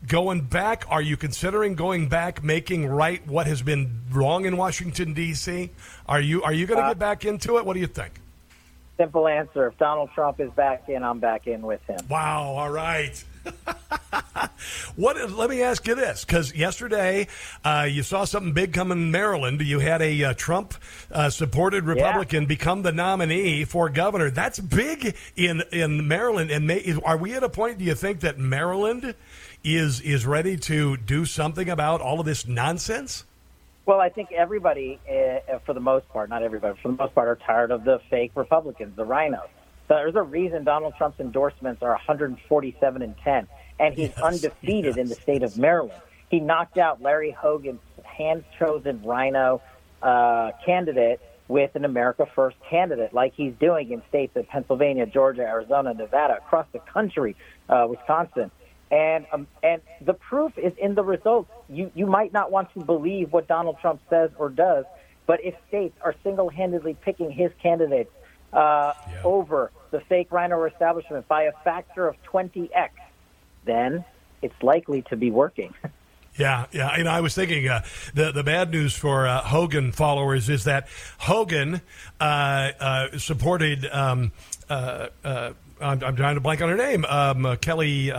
going 0.08 0.42
back? 0.42 0.86
Are 0.90 1.02
you 1.02 1.18
considering 1.18 1.76
going 1.76 2.10
back, 2.10 2.44
making 2.44 2.88
right 2.88 3.26
what 3.28 3.48
has 3.48 3.62
been 3.62 4.02
wrong 4.12 4.46
in 4.46 4.58
Washington 4.58 5.14
D.C.? 5.14 5.70
Are 6.08 6.22
you 6.22 6.44
are 6.44 6.54
you 6.54 6.66
going 6.66 6.80
to 6.80 6.88
get 6.88 6.98
uh, 6.98 7.00
back 7.00 7.26
into 7.26 7.58
it? 7.58 7.66
What 7.66 7.74
do 7.74 7.80
you 7.80 7.88
think? 7.88 8.20
Simple 8.98 9.28
answer. 9.28 9.68
If 9.68 9.78
Donald 9.78 10.10
Trump 10.16 10.40
is 10.40 10.50
back 10.52 10.90
in, 10.90 11.04
I'm 11.04 11.20
back 11.20 11.48
in 11.48 11.62
with 11.62 11.84
him. 11.86 12.00
Wow. 12.10 12.56
All 12.58 12.72
right. 12.72 13.24
What? 14.96 15.32
Let 15.32 15.50
me 15.52 15.62
ask 15.62 15.86
you 15.88 15.94
this, 15.94 16.26
because 16.26 16.56
yesterday 16.56 17.28
uh, 17.64 17.88
you 17.90 18.02
saw 18.02 18.26
something 18.26 18.52
big 18.54 18.74
coming 18.74 18.98
in 18.98 19.12
Maryland. 19.12 19.62
You 19.62 19.78
had 19.78 20.02
a 20.02 20.24
uh, 20.24 20.34
Trump-supported 20.34 21.84
Republican 21.84 22.48
become 22.48 22.82
the 22.82 22.92
nominee 22.92 23.64
for 23.64 23.90
governor. 23.90 24.32
That's 24.32 24.60
big 24.60 25.16
in 25.36 25.62
in 25.72 26.08
Maryland. 26.08 26.50
And 26.50 26.66
may, 26.66 26.96
are 27.06 27.18
we 27.18 27.34
at 27.34 27.44
a 27.44 27.50
point? 27.50 27.78
Do 27.78 27.86
you 27.86 27.94
think 27.94 28.22
that 28.22 28.40
Maryland 28.40 29.14
is 29.64 30.02
is 30.02 30.26
ready 30.26 30.58
to 30.58 30.98
do 30.98 31.26
something 31.26 31.70
about 31.70 32.02
all 32.02 32.20
of 32.20 32.26
this 32.26 32.48
nonsense? 32.48 33.24
Well, 33.86 34.02
I 34.02 34.10
think 34.10 34.32
everybody, 34.32 35.00
uh, 35.08 35.60
for 35.66 35.74
the 35.74 35.80
most 35.80 36.10
part, 36.10 36.30
not 36.30 36.44
everybody, 36.44 36.78
for 36.82 36.90
the 36.90 36.98
most 36.98 37.16
part, 37.16 37.28
are 37.28 37.38
tired 37.38 37.72
of 37.72 37.86
the 37.86 38.02
fake 38.10 38.32
Republicans, 38.36 38.96
the 38.98 39.06
rhinos. 39.06 39.48
So 39.88 39.96
there's 39.96 40.16
a 40.16 40.22
reason 40.22 40.66
Donald 40.66 40.96
Trump's 40.98 41.20
endorsements 41.20 41.82
are 41.82 41.92
147 41.92 43.02
and 43.02 43.16
10, 43.24 43.48
and 43.80 43.94
he's 43.94 44.14
undefeated 44.18 44.98
in 44.98 45.08
the 45.08 45.16
state 45.16 45.44
of 45.44 45.58
Maryland. 45.58 46.02
He 46.30 46.42
knocked 46.42 46.78
out 46.78 47.02
Larry 47.02 47.32
Hogan's 47.32 47.80
hand-chosen 48.04 49.02
rhino 49.04 49.62
uh, 50.02 50.52
candidate 50.66 51.22
with 51.48 51.74
an 51.76 51.86
America 51.86 52.28
First 52.36 52.58
candidate, 52.70 53.14
like 53.14 53.34
he's 53.34 53.54
doing 53.60 53.92
in 53.92 54.02
states 54.10 54.36
of 54.36 54.46
Pennsylvania, 54.50 55.06
Georgia, 55.06 55.44
Arizona, 55.44 55.94
Nevada, 55.94 56.38
across 56.38 56.68
the 56.74 56.80
country, 56.80 57.38
uh, 57.70 57.88
Wisconsin. 57.90 58.52
And 58.92 59.26
um, 59.32 59.48
and 59.64 59.82
the 60.02 60.14
proof 60.14 60.58
is 60.58 60.74
in 60.78 60.96
the 60.96 61.04
results. 61.04 61.50
You 61.68 61.92
you 61.94 62.06
might 62.06 62.32
not 62.32 62.52
want 62.52 62.74
to 62.74 62.80
believe 62.84 63.34
what 63.34 63.48
Donald 63.48 63.78
Trump 63.82 64.02
says 64.10 64.32
or 64.38 64.50
does, 64.50 64.86
but 65.26 65.44
if 65.44 65.56
states 65.68 65.98
are 66.02 66.16
single-handedly 66.24 66.98
picking 67.02 67.30
his 67.30 67.52
candidates 67.62 68.12
uh, 68.54 68.94
over 69.24 69.72
the 69.92 70.02
fake 70.02 70.32
rhino 70.32 70.64
establishment 70.66 71.28
by 71.28 71.44
a 71.44 71.52
factor 71.64 72.08
of 72.08 72.16
20x, 72.24 72.90
then 73.66 74.04
it's 74.42 74.62
likely 74.62 75.02
to 75.04 75.16
be 75.16 75.32
working. 75.32 75.74
Yeah, 76.38 76.68
yeah. 76.72 76.90
And 76.90 77.10
I 77.10 77.22
was 77.22 77.34
thinking 77.34 77.68
uh, 77.68 77.84
the 78.14 78.32
the 78.32 78.44
bad 78.44 78.70
news 78.70 78.96
for 78.96 79.28
uh, 79.28 79.42
Hogan 79.42 79.92
followers 79.92 80.50
is 80.50 80.66
that 80.66 80.88
Hogan 81.18 81.82
uh, 82.20 82.24
uh, 82.80 83.18
supported. 83.18 83.88
Um, 83.88 84.32
uh, 84.70 85.08
uh, 85.24 85.54
I'm, 85.82 86.04
I'm 86.04 86.16
trying 86.16 86.36
to 86.36 86.42
blank 86.42 86.62
on 86.62 86.70
her 86.70 86.78
name. 86.78 87.06
Um, 87.06 87.46
uh, 87.46 87.56
Kelly. 87.56 88.12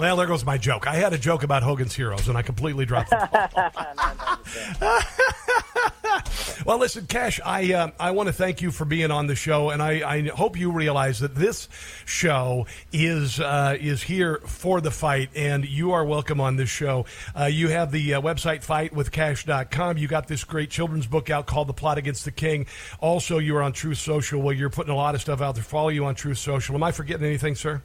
Well, 0.00 0.16
there 0.16 0.26
goes 0.26 0.44
my 0.46 0.56
joke. 0.56 0.86
I 0.86 0.94
had 0.94 1.12
a 1.12 1.18
joke 1.18 1.42
about 1.42 1.62
Hogan's 1.62 1.94
Heroes, 1.94 2.26
and 2.26 2.38
I 2.38 2.40
completely 2.40 2.86
dropped 2.86 3.12
it. 3.12 3.18
well, 6.64 6.78
listen, 6.78 7.06
Kash, 7.06 7.38
I 7.44 7.74
uh, 7.74 7.90
I 8.00 8.12
want 8.12 8.28
to 8.28 8.32
thank 8.32 8.62
you 8.62 8.70
for 8.70 8.86
being 8.86 9.10
on 9.10 9.26
the 9.26 9.34
show, 9.34 9.68
and 9.68 9.82
I, 9.82 10.10
I 10.10 10.22
hope 10.28 10.58
you 10.58 10.72
realize 10.72 11.20
that 11.20 11.34
this 11.34 11.68
show 12.06 12.66
is 12.94 13.40
uh, 13.40 13.76
is 13.78 14.02
here 14.02 14.38
for 14.46 14.80
the 14.80 14.90
fight, 14.90 15.28
and 15.36 15.68
you 15.68 15.92
are 15.92 16.06
welcome 16.06 16.40
on 16.40 16.56
this 16.56 16.70
show. 16.70 17.04
Uh, 17.38 17.44
you 17.44 17.68
have 17.68 17.92
the 17.92 18.14
uh, 18.14 18.22
website 18.22 18.64
fightwithkash.com. 18.64 19.98
You 19.98 20.08
got 20.08 20.28
this 20.28 20.44
great 20.44 20.70
children's 20.70 21.06
book 21.06 21.28
out 21.28 21.46
called 21.46 21.68
The 21.68 21.74
Plot 21.74 21.98
Against 21.98 22.24
the 22.24 22.32
King. 22.32 22.64
Also, 23.00 23.36
you 23.36 23.54
are 23.54 23.62
on 23.62 23.74
Truth 23.74 23.98
Social, 23.98 24.40
Well, 24.40 24.54
you're 24.54 24.70
putting 24.70 24.94
a 24.94 24.96
lot 24.96 25.14
of 25.14 25.20
stuff 25.20 25.42
out 25.42 25.56
there. 25.56 25.64
Follow 25.64 25.90
you 25.90 26.06
on 26.06 26.14
Truth 26.14 26.38
Social. 26.38 26.74
Am 26.74 26.82
I 26.82 26.90
forgetting 26.90 27.26
anything, 27.26 27.54
sir? 27.54 27.82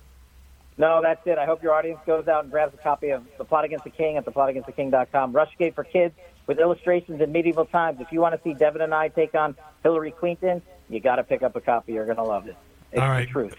No, 0.78 1.02
that's 1.02 1.26
it. 1.26 1.38
I 1.38 1.46
hope 1.46 1.64
your 1.64 1.74
audience 1.74 2.00
goes 2.06 2.28
out 2.28 2.44
and 2.44 2.52
grabs 2.52 2.74
a 2.74 2.78
copy 2.78 3.10
of 3.10 3.24
The 3.38 3.46
Plot 3.46 3.64
Against 3.64 3.86
the 3.86 3.90
King 3.90 4.18
at 4.18 4.26
theplotagainsttheking.com. 4.26 5.34
Russiagate 5.34 5.74
for 5.74 5.84
kids 5.84 6.14
with 6.48 6.60
illustrations 6.60 7.22
in 7.22 7.32
medieval 7.32 7.66
times. 7.66 8.00
If 8.02 8.12
you 8.12 8.20
want 8.20 8.36
to 8.36 8.42
see 8.44 8.54
Devin 8.54 8.82
and 8.82 8.94
I 8.94 9.08
take 9.08 9.34
on 9.36 9.56
Hillary 9.84 10.12
Clinton, 10.12 10.62
you 10.90 11.00
got 11.00 11.16
to 11.16 11.24
pick 11.24 11.44
up 11.44 11.56
a 11.56 11.62
copy. 11.62 11.94
You're 11.94 12.06
going 12.06 12.18
to 12.18 12.24
love 12.24 12.48
it. 12.48 12.58
It's 12.92 13.02
All 13.02 13.08
right. 13.08 13.26
the 13.28 13.32
truth. 13.32 13.56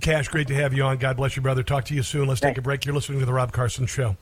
Kash, 0.00 0.28
great 0.28 0.46
to 0.48 0.54
have 0.54 0.72
you 0.72 0.84
on. 0.84 0.98
God 0.98 1.16
bless 1.16 1.36
you, 1.36 1.42
brother. 1.42 1.62
Talk 1.62 1.84
to 1.86 1.94
you 1.94 2.02
soon. 2.02 2.28
Let's 2.28 2.40
take 2.40 2.58
a 2.58 2.62
break. 2.62 2.84
You're 2.84 2.94
listening 2.94 3.18
to 3.20 3.26
The 3.26 3.32
Rob 3.32 3.52
Carson 3.52 3.86
Show. 3.86 4.16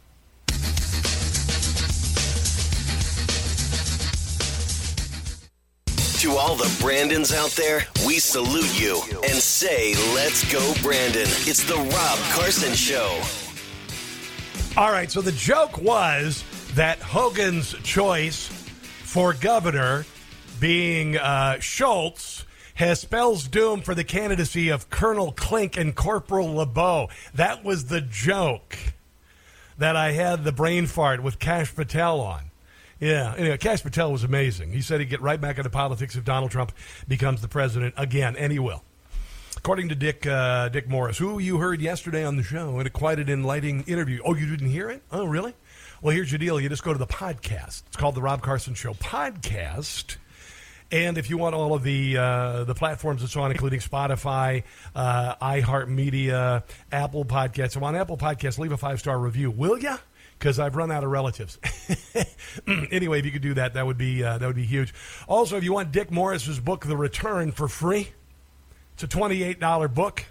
To 6.19 6.33
all 6.33 6.57
the 6.57 6.77
Brandons 6.81 7.33
out 7.33 7.51
there, 7.51 7.87
we 8.05 8.19
salute 8.19 8.81
you 8.81 9.01
and 9.23 9.35
say, 9.35 9.95
let's 10.17 10.51
go, 10.53 10.75
Brandon. 10.83 11.29
It's 11.47 11.63
the 11.63 11.77
Rob 11.77 12.19
Carson 12.33 12.75
Show. 12.75 13.23
All 14.77 14.91
right, 14.91 15.09
so 15.09 15.21
the 15.21 15.31
joke 15.31 15.79
was 15.79 16.43
that 16.75 16.99
Hogan's 16.99 17.73
choice 17.85 18.49
for 18.49 19.33
governor, 19.33 20.07
being 20.59 21.17
uh, 21.17 21.61
Schulz, 21.61 22.45
has 22.75 23.01
spells 23.01 23.47
doom 23.47 23.81
for 23.81 23.95
the 23.95 24.03
candidacy 24.03 24.71
of 24.71 24.91
Colonel 24.91 25.31
Klink 25.31 25.77
and 25.77 25.95
Corporal 25.95 26.53
LeBeau. 26.53 27.11
That 27.35 27.63
was 27.63 27.85
the 27.85 28.01
joke 28.01 28.77
that 29.79 29.95
I 29.95 30.11
had 30.11 30.43
the 30.43 30.51
brain 30.51 30.87
fart 30.87 31.23
with 31.23 31.39
Kash 31.39 31.73
Patel 31.73 32.21
on. 32.21 32.48
Yeah, 33.01 33.35
anyway, 33.37 33.57
Kash 33.59 33.83
Patel 33.83 34.11
was 34.11 34.25
amazing. 34.25 34.73
He 34.73 34.81
said 34.81 35.01
he'd 35.01 35.09
get 35.09 35.21
right 35.21 35.41
back 35.41 35.59
into 35.59 35.71
politics 35.71 36.17
if 36.17 36.25
Donald 36.25 36.51
Trump 36.51 36.73
becomes 37.07 37.41
the 37.41 37.49
president 37.49 37.95
again, 37.97 38.35
and 38.37 38.53
he 38.53 38.59
will. 38.59 38.83
According 39.57 39.89
to 39.91 39.95
Dick 39.95 40.27
uh, 40.27 40.69
Dick 40.69 40.89
Morris, 40.89 41.19
who 41.19 41.39
you 41.39 41.59
heard 41.59 41.81
yesterday 41.81 42.25
on 42.25 42.37
the 42.37 42.43
show 42.43 42.79
in 42.81 42.87
a 42.87 42.91
quite 42.91 43.19
an 43.19 43.29
enlightening 43.29 43.83
interview. 43.83 44.21
Oh, 44.25 44.35
you 44.35 44.47
didn't 44.47 44.71
hear 44.71 44.91
it? 44.91 45.03
Oh, 45.11 45.27
really? 45.27 45.55
Well, 46.01 46.15
here's 46.15 46.31
your 46.31 46.39
deal. 46.39 46.61
You 46.61 46.69
just 46.69 46.85
go 46.85 46.93
to 46.93 46.99
the 46.99 47.07
podcast. 47.09 47.83
It's 47.89 47.97
called 47.97 48.15
the 48.15 48.23
Rob 48.23 48.41
Carson 48.41 48.75
Show 48.75 48.95
podcast. 48.95 50.17
And 50.91 51.19
if 51.19 51.29
you 51.29 51.37
want 51.37 51.55
all 51.55 51.75
of 51.75 51.83
the 51.83 52.17
uh, 52.17 52.65
the 52.65 52.75
platforms 52.75 53.23
it's 53.23 53.37
on, 53.37 53.51
including 53.51 53.81
Spotify, 53.81 54.63
uh, 54.95 55.35
iHeartMedia, 55.37 56.63
Apple 56.91 57.25
Podcasts, 57.25 57.77
I'm 57.77 57.85
on 57.85 57.95
Apple 57.95 58.17
Podcasts. 58.17 58.59
Leave 58.59 58.73
a 58.73 58.77
five 58.77 58.99
star 59.01 59.19
review, 59.19 59.51
will 59.51 59.79
ya? 59.79 59.99
Because 60.39 60.61
I've 60.61 60.77
run 60.77 60.93
out 60.93 61.03
of 61.03 61.11
relatives. 61.11 61.59
anyway, 62.93 63.19
if 63.19 63.25
you 63.27 63.33
could 63.33 63.43
do 63.43 63.55
that, 63.55 63.75
that 63.75 63.85
would 63.87 63.99
be 63.99 64.23
uh, 64.23 64.39
that 64.39 64.47
would 64.47 64.55
be 64.57 64.65
huge. 64.65 64.95
Also, 65.27 65.57
if 65.57 65.65
you 65.65 65.73
want 65.73 65.91
Dick 65.91 66.13
Morris's 66.13 66.61
book, 66.61 66.87
The 66.87 66.97
Return, 66.97 67.51
for 67.51 67.67
free, 67.67 68.11
it's 68.95 69.03
a 69.03 69.09
twenty 69.09 69.43
eight 69.43 69.59
dollar 69.59 69.89
book. 69.89 70.27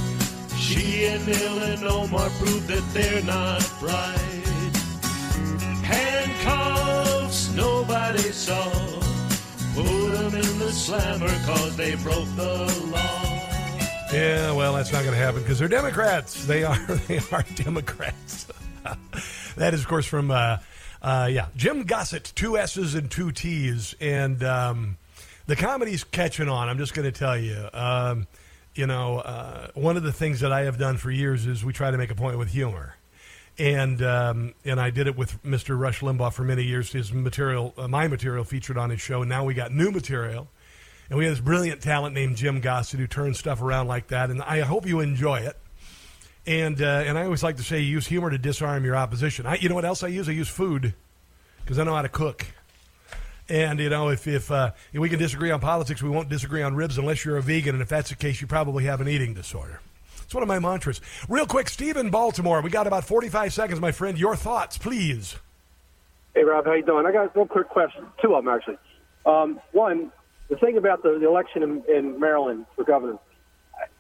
She 0.57 1.07
and 1.07 1.27
Neil 1.27 1.59
and 1.63 1.85
Omar 1.85 2.29
proved 2.39 2.69
that 2.69 2.85
they're 2.93 3.23
not 3.25 3.63
right. 3.83 4.45
Handcuffs, 5.83 7.51
nobody 7.55 8.33
saw. 8.33 8.88
Put 9.79 10.13
them 10.13 10.35
in 10.35 10.59
the 10.59 10.73
slammer 10.73 11.29
cause 11.47 11.77
they 11.77 11.95
broke 11.97 12.29
the 12.37 12.91
law. 12.93 13.39
Yeah, 14.13 14.53
well, 14.53 14.73
that's 14.73 14.93
not 14.93 15.03
going 15.03 15.15
to 15.15 15.21
happen 15.21 15.43
because 15.43 15.59
they're 15.59 15.69
Democrats. 15.69 16.47
They 16.47 16.65
are. 16.65 16.77
They 17.09 17.21
are 17.31 17.45
Democrats. 17.55 18.49
that 19.57 19.75
is, 19.75 19.81
of 19.81 19.89
course, 19.89 20.07
from 20.07 20.31
uh, 20.31 20.59
uh, 21.01 21.29
yeah, 21.31 21.47
Jim 21.57 21.85
Gossett, 21.85 22.33
two 22.35 22.59
S's 22.59 22.95
and 22.95 23.11
two 23.11 23.33
T's, 23.33 23.95
and 24.01 24.43
um, 24.43 24.97
the 25.47 25.57
comedy's 25.57 26.05
catching 26.05 26.49
on. 26.49 26.69
I'm 26.69 26.79
just 26.79 26.95
going 26.95 27.11
to 27.11 27.17
tell 27.17 27.39
you. 27.39 27.69
Um, 27.73 28.27
you 28.75 28.87
know, 28.87 29.19
uh, 29.19 29.69
one 29.75 29.97
of 29.97 30.03
the 30.03 30.13
things 30.13 30.41
that 30.41 30.53
I 30.53 30.63
have 30.63 30.79
done 30.79 30.97
for 30.97 31.11
years 31.11 31.47
is 31.47 31.65
we 31.65 31.73
try 31.73 31.91
to 31.91 31.99
make 31.99 32.11
a 32.11 32.15
point 32.15 32.39
with 32.39 32.49
humor. 32.49 32.95
And 33.59 34.01
um, 34.03 34.55
and 34.65 34.81
I 34.81 34.91
did 34.91 35.09
it 35.09 35.17
with 35.17 35.43
Mr. 35.43 35.79
Rush 35.79 36.01
Limbaugh 36.01 36.33
for 36.33 36.45
many 36.45 36.63
years. 36.63 36.93
His 36.93 37.13
material, 37.13 37.75
uh, 37.77 37.89
my 37.89 38.07
material, 38.07 38.45
featured 38.45 38.79
on 38.79 38.91
his 38.91 39.01
show. 39.01 39.23
And 39.23 39.29
now 39.29 39.45
we 39.45 39.55
got 39.55 39.73
new 39.73 39.91
material, 39.91 40.49
and 41.11 41.19
we 41.19 41.25
have 41.25 41.33
this 41.33 41.41
brilliant 41.41 41.83
talent 41.83 42.15
named 42.15 42.37
Jim 42.37 42.61
Gossett 42.61 43.01
who 43.01 43.09
turns 43.09 43.39
stuff 43.39 43.61
around 43.61 43.89
like 43.89 44.09
that. 44.09 44.31
And 44.31 44.41
I 44.43 44.61
hope 44.61 44.87
you 44.87 45.01
enjoy 45.01 45.41
it. 45.41 45.57
And 46.47 46.81
uh, 46.81 47.03
and 47.05 47.19
I 47.19 47.25
always 47.25 47.43
like 47.43 47.57
to 47.57 47.65
say, 47.65 47.81
use 47.81 48.07
humor 48.07 48.31
to 48.31 48.39
disarm 48.39 48.85
your 48.85 48.97
opposition. 48.97 49.45
I, 49.45 49.57
you 49.57 49.69
know 49.69 49.75
what 49.75 49.85
else 49.85 50.05
I 50.05 50.09
use? 50.09 50.29
I 50.29 50.33
use 50.33 50.49
food 50.49 50.95
because 51.65 51.81
I 51.81 51.85
know 51.85 51.97
how 51.97 52.03
to 52.03 52.09
cook. 52.09 52.47
And 53.49 53.81
you 53.81 53.91
know, 53.91 54.09
if 54.09 54.27
if, 54.27 54.51
uh, 54.51 54.71
if 54.93 55.01
we 55.01 55.09
can 55.09 55.19
disagree 55.19 55.51
on 55.51 55.61
politics, 55.61 56.03
we 56.03 56.11
won't 56.11 56.29
disagree 56.29 56.63
on 56.63 56.77
ribs 56.77 56.97
unless 56.97 57.25
you're 57.25 57.39
a 57.39 57.43
vegan. 57.43 57.75
And 57.75 57.83
if 57.83 57.89
that's 57.89 58.11
the 58.11 58.17
case, 58.17 58.41
you 58.41 58.47
probably 58.47 58.85
have 58.85 59.01
an 59.01 59.09
eating 59.09 59.35
disorder. 59.35 59.81
It's 60.29 60.35
one 60.35 60.43
of 60.43 60.49
my 60.49 60.59
mantras. 60.59 61.01
Real 61.27 61.47
quick, 61.47 61.71
Steve 61.71 61.97
in 61.97 62.11
Baltimore. 62.11 62.61
We 62.61 62.69
got 62.69 62.87
about 62.87 63.03
45 63.03 63.51
seconds, 63.51 63.81
my 63.81 63.93
friend. 63.93 64.19
Your 64.19 64.37
thoughts, 64.37 64.77
please. 64.77 65.37
Hey, 66.35 66.45
Rob, 66.45 66.67
how 66.67 66.75
you 66.75 66.85
doing? 66.85 67.07
I 67.07 67.13
got 67.13 67.35
one 67.35 67.49
quick 67.49 67.71
question. 67.71 68.05
Two 68.21 68.35
of 68.35 68.45
them, 68.45 68.55
actually. 68.55 68.77
Um, 69.25 69.59
one, 69.73 70.13
the 70.51 70.57
thing 70.57 70.77
about 70.77 71.03
the, 71.03 71.19
the 71.19 71.27
election 71.27 71.63
in, 71.63 71.83
in 71.89 72.21
Maryland 72.21 72.67
for 72.77 72.85
governor, 72.85 73.17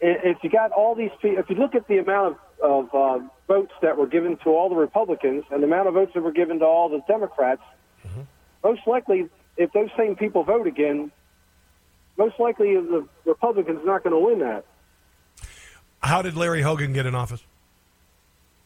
if 0.02 0.36
you 0.42 0.50
got 0.50 0.70
all 0.70 0.94
these 0.94 1.12
people, 1.22 1.38
if 1.38 1.48
you 1.48 1.56
look 1.56 1.74
at 1.74 1.88
the 1.88 1.96
amount 1.96 2.36
of, 2.60 2.90
of 2.92 2.94
um, 2.94 3.30
votes 3.46 3.72
that 3.80 3.96
were 3.96 4.06
given 4.06 4.36
to 4.44 4.50
all 4.50 4.68
the 4.68 4.76
Republicans 4.76 5.44
and 5.50 5.62
the 5.62 5.66
amount 5.66 5.88
of 5.88 5.94
votes 5.94 6.12
that 6.12 6.22
were 6.22 6.30
given 6.30 6.58
to 6.58 6.66
all 6.66 6.90
the 6.90 7.00
Democrats, 7.08 7.62
most 8.62 8.82
likely, 8.86 9.30
if 9.56 9.72
those 9.72 9.88
same 9.96 10.14
people 10.14 10.42
vote 10.42 10.66
again, 10.66 11.10
most 12.18 12.38
likely 12.38 12.74
the 12.74 13.08
Republicans 13.24 13.80
are 13.80 13.86
not 13.86 14.04
going 14.04 14.12
to 14.12 14.18
win 14.18 14.40
that. 14.40 14.66
How 16.02 16.22
did 16.22 16.36
Larry 16.36 16.62
Hogan 16.62 16.92
get 16.92 17.06
in 17.06 17.14
office? 17.14 17.42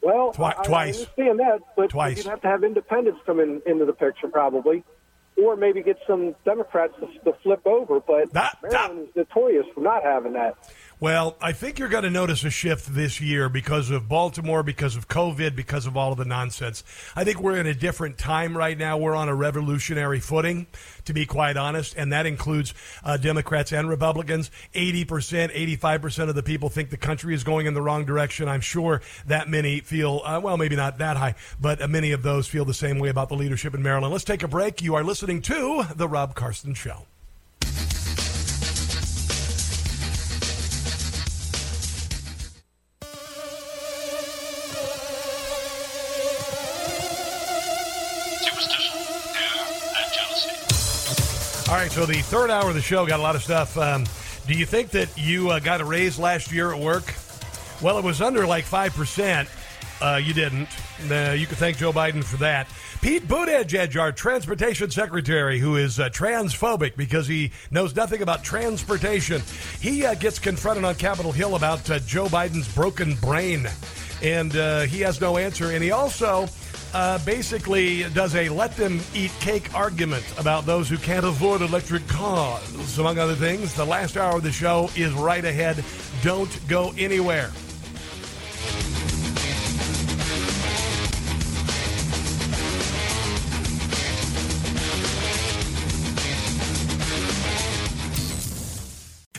Well, 0.01 0.33
Twi- 0.33 0.51
I, 0.57 0.61
I 0.61 0.63
twice. 0.65 0.99
understand 0.99 1.39
that, 1.39 1.59
but 1.75 1.89
Twice. 1.89 2.17
you'd 2.17 2.27
have 2.27 2.41
to 2.41 2.47
have 2.47 2.63
independents 2.63 3.21
come 3.25 3.39
in, 3.39 3.61
into 3.65 3.85
the 3.85 3.93
picture 3.93 4.27
probably, 4.27 4.83
or 5.41 5.55
maybe 5.55 5.81
get 5.81 5.97
some 6.05 6.35
Democrats 6.45 6.93
to, 6.99 7.07
to 7.31 7.37
flip 7.41 7.61
over. 7.65 7.99
But 8.01 8.33
Maryland 8.61 9.07
is 9.09 9.15
notorious 9.15 9.65
for 9.73 9.81
not 9.81 10.03
having 10.03 10.33
that. 10.33 10.57
Well, 11.03 11.35
I 11.41 11.51
think 11.51 11.79
you're 11.79 11.89
going 11.89 12.05
to 12.05 12.09
notice 12.09 12.45
a 12.45 12.49
shift 12.49 12.95
this 12.95 13.19
year 13.19 13.49
because 13.49 13.89
of 13.89 14.07
Baltimore, 14.07 14.63
because 14.63 14.95
of 14.95 15.09
COVID, 15.09 15.53
because 15.53 15.85
of 15.85 15.97
all 15.97 16.13
of 16.13 16.17
the 16.17 16.23
nonsense. 16.23 16.81
I 17.13 17.25
think 17.25 17.41
we're 17.41 17.57
in 17.57 17.67
a 17.67 17.73
different 17.73 18.17
time 18.17 18.57
right 18.57 18.77
now. 18.77 18.97
We're 18.97 19.13
on 19.13 19.27
a 19.27 19.35
revolutionary 19.35 20.21
footing, 20.21 20.65
to 21.03 21.11
be 21.11 21.25
quite 21.25 21.57
honest, 21.57 21.93
and 21.97 22.13
that 22.13 22.25
includes 22.25 22.73
uh, 23.03 23.17
Democrats 23.17 23.73
and 23.73 23.89
Republicans. 23.89 24.49
80%, 24.73 25.05
85% 25.77 26.29
of 26.29 26.35
the 26.35 26.41
people 26.41 26.69
think 26.69 26.89
the 26.89 26.95
country 26.95 27.33
is 27.33 27.43
going 27.43 27.65
in 27.65 27.73
the 27.73 27.81
wrong 27.81 28.05
direction. 28.05 28.47
I'm 28.47 28.61
sure 28.61 29.01
that 29.27 29.49
many 29.49 29.81
feel, 29.81 30.21
uh, 30.23 30.39
well, 30.41 30.55
maybe 30.55 30.77
not 30.77 30.99
that 30.99 31.17
high, 31.17 31.35
but 31.59 31.81
uh, 31.81 31.89
many 31.89 32.13
of 32.13 32.23
those 32.23 32.47
feel 32.47 32.63
the 32.63 32.73
same 32.73 32.97
way 32.97 33.09
about 33.09 33.27
the 33.27 33.35
leadership 33.35 33.73
in 33.73 33.83
Maryland. 33.83 34.13
Let's 34.13 34.23
take 34.23 34.41
a 34.41 34.47
break. 34.47 34.81
You 34.81 34.95
are 34.95 35.03
listening 35.03 35.41
to 35.41 35.83
The 35.97 36.07
Rob 36.07 36.33
Carson 36.33 36.73
Show. 36.73 37.07
All 51.73 51.79
right, 51.79 51.91
so 51.91 52.05
the 52.05 52.21
third 52.21 52.51
hour 52.51 52.69
of 52.69 52.75
the 52.75 52.81
show 52.83 53.03
got 53.07 53.19
a 53.19 53.23
lot 53.23 53.35
of 53.35 53.41
stuff. 53.41 53.75
Um, 53.79 54.05
do 54.45 54.53
you 54.53 54.63
think 54.63 54.91
that 54.91 55.09
you 55.17 55.49
uh, 55.49 55.57
got 55.57 55.81
a 55.81 55.85
raise 55.85 56.19
last 56.19 56.51
year 56.51 56.71
at 56.71 56.79
work? 56.79 57.15
Well, 57.81 57.97
it 57.97 58.03
was 58.03 58.21
under 58.21 58.45
like 58.45 58.63
5%. 58.63 59.49
Uh, 59.99 60.17
you 60.17 60.35
didn't. 60.35 60.69
Uh, 61.09 61.31
you 61.31 61.47
can 61.47 61.55
thank 61.55 61.77
Joe 61.77 61.91
Biden 61.91 62.23
for 62.23 62.37
that. 62.37 62.67
Pete 63.01 63.27
Buttigieg, 63.27 63.99
our 63.99 64.11
transportation 64.11 64.91
secretary, 64.91 65.57
who 65.57 65.77
is 65.77 65.99
uh, 65.99 66.09
transphobic 66.09 66.95
because 66.95 67.25
he 67.25 67.51
knows 67.71 67.95
nothing 67.95 68.21
about 68.21 68.43
transportation, 68.43 69.41
he 69.81 70.05
uh, 70.05 70.13
gets 70.13 70.37
confronted 70.37 70.85
on 70.85 70.93
Capitol 70.93 71.31
Hill 71.31 71.55
about 71.55 71.89
uh, 71.89 71.97
Joe 71.97 72.27
Biden's 72.27 72.71
broken 72.75 73.15
brain. 73.15 73.67
And 74.21 74.55
uh, 74.55 74.81
he 74.81 75.01
has 75.01 75.19
no 75.19 75.37
answer. 75.37 75.71
And 75.71 75.83
he 75.83 75.89
also 75.89 76.47
uh, 76.93 77.19
basically 77.25 78.03
does 78.11 78.35
a 78.35 78.49
let 78.49 78.75
them 78.75 78.99
eat 79.13 79.31
cake 79.39 79.73
argument 79.73 80.25
about 80.37 80.65
those 80.65 80.89
who 80.89 80.97
can't 80.97 81.25
afford 81.25 81.61
electric 81.61 82.07
cars, 82.07 82.97
among 82.97 83.17
other 83.17 83.35
things. 83.35 83.73
The 83.73 83.85
last 83.85 84.17
hour 84.17 84.37
of 84.37 84.43
the 84.43 84.51
show 84.51 84.89
is 84.95 85.11
right 85.13 85.43
ahead. 85.43 85.83
Don't 86.21 86.67
go 86.67 86.93
anywhere. 86.97 87.51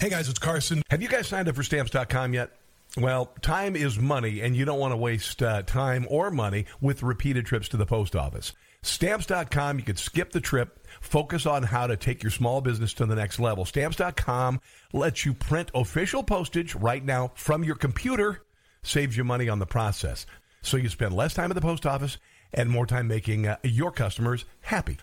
Hey 0.01 0.11
guys, 0.11 0.29
it's 0.29 0.39
Carson. 0.39 0.83
Have 0.91 1.01
you 1.01 1.09
guys 1.09 1.29
signed 1.29 1.49
up 1.49 1.55
for 1.55 1.63
stamps.com 1.63 2.35
yet? 2.35 2.51
Well, 2.97 3.33
time 3.43 3.75
is 3.75 3.99
money, 3.99 4.41
and 4.41 4.55
you 4.55 4.65
don't 4.65 4.79
want 4.79 4.93
to 4.93 4.97
waste 4.97 5.43
uh, 5.43 5.63
time 5.63 6.07
or 6.09 6.31
money 6.31 6.67
with 6.81 7.03
repeated 7.03 7.45
trips 7.45 7.69
to 7.71 7.77
the 7.77 7.87
post 7.87 8.15
office. 8.15 8.53
Stamps.com, 8.83 9.79
you 9.79 9.85
could 9.85 9.99
skip 9.99 10.31
the 10.31 10.41
trip, 10.41 10.87
focus 11.01 11.45
on 11.45 11.65
how 11.65 11.89
to 11.89 11.97
take 11.97 12.23
your 12.23 12.31
small 12.31 12.61
business 12.61 12.93
to 12.95 13.07
the 13.07 13.17
next 13.17 13.41
level. 13.41 13.65
Stamps.com 13.65 14.61
lets 14.93 15.25
you 15.25 15.35
print 15.35 15.73
official 15.75 16.23
postage 16.23 16.77
right 16.77 17.05
now 17.05 17.33
from 17.35 17.65
your 17.65 17.75
computer, 17.75 18.43
saves 18.85 19.17
you 19.17 19.25
money 19.25 19.49
on 19.49 19.59
the 19.59 19.67
process. 19.67 20.25
So 20.63 20.77
you 20.77 20.89
spend 20.89 21.17
less 21.17 21.35
time 21.35 21.51
at 21.51 21.55
the 21.55 21.61
post 21.61 21.87
office 21.87 22.19
and 22.53 22.71
more 22.71 22.87
time 22.87 23.09
making 23.09 23.49
uh, 23.49 23.57
your 23.65 23.91
customers 23.91 24.45
happy. 24.61 24.99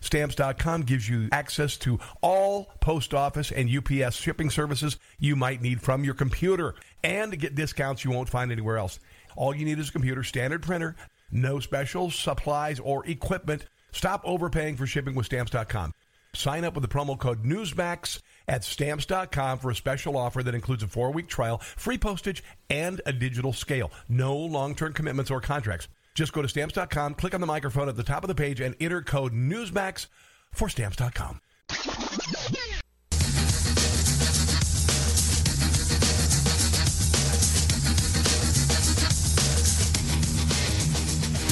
Stamps.com 0.00 0.82
gives 0.82 1.08
you 1.08 1.28
access 1.32 1.76
to 1.78 1.98
all 2.22 2.72
post 2.80 3.14
office 3.14 3.50
and 3.50 3.70
UPS 3.70 4.16
shipping 4.16 4.50
services 4.50 4.98
you 5.18 5.36
might 5.36 5.62
need 5.62 5.80
from 5.80 6.04
your 6.04 6.14
computer 6.14 6.74
and 7.06 7.38
get 7.38 7.54
discounts 7.54 8.04
you 8.04 8.10
won't 8.10 8.28
find 8.28 8.50
anywhere 8.50 8.78
else. 8.78 8.98
All 9.36 9.54
you 9.54 9.64
need 9.64 9.78
is 9.78 9.90
a 9.90 9.92
computer, 9.92 10.24
standard 10.24 10.62
printer, 10.62 10.96
no 11.30 11.60
special 11.60 12.10
supplies 12.10 12.80
or 12.80 13.06
equipment. 13.06 13.66
Stop 13.92 14.22
overpaying 14.24 14.76
for 14.76 14.86
shipping 14.86 15.14
with 15.14 15.26
Stamps.com. 15.26 15.92
Sign 16.34 16.64
up 16.64 16.74
with 16.74 16.82
the 16.82 16.88
promo 16.88 17.16
code 17.18 17.44
Newsmax 17.44 18.20
at 18.48 18.64
Stamps.com 18.64 19.58
for 19.58 19.70
a 19.70 19.74
special 19.74 20.16
offer 20.16 20.42
that 20.42 20.54
includes 20.54 20.82
a 20.82 20.88
four 20.88 21.12
week 21.12 21.28
trial, 21.28 21.58
free 21.58 21.96
postage, 21.96 22.42
and 22.68 23.00
a 23.06 23.12
digital 23.12 23.52
scale. 23.52 23.92
No 24.08 24.36
long 24.36 24.74
term 24.74 24.92
commitments 24.92 25.30
or 25.30 25.40
contracts. 25.40 25.88
Just 26.14 26.32
go 26.32 26.42
to 26.42 26.48
Stamps.com, 26.48 27.14
click 27.14 27.34
on 27.34 27.40
the 27.40 27.46
microphone 27.46 27.88
at 27.88 27.96
the 27.96 28.02
top 28.02 28.24
of 28.24 28.28
the 28.28 28.34
page, 28.34 28.60
and 28.60 28.74
enter 28.80 29.00
code 29.00 29.32
Newsmax 29.32 30.08
for 30.52 30.68
Stamps.com. 30.68 31.40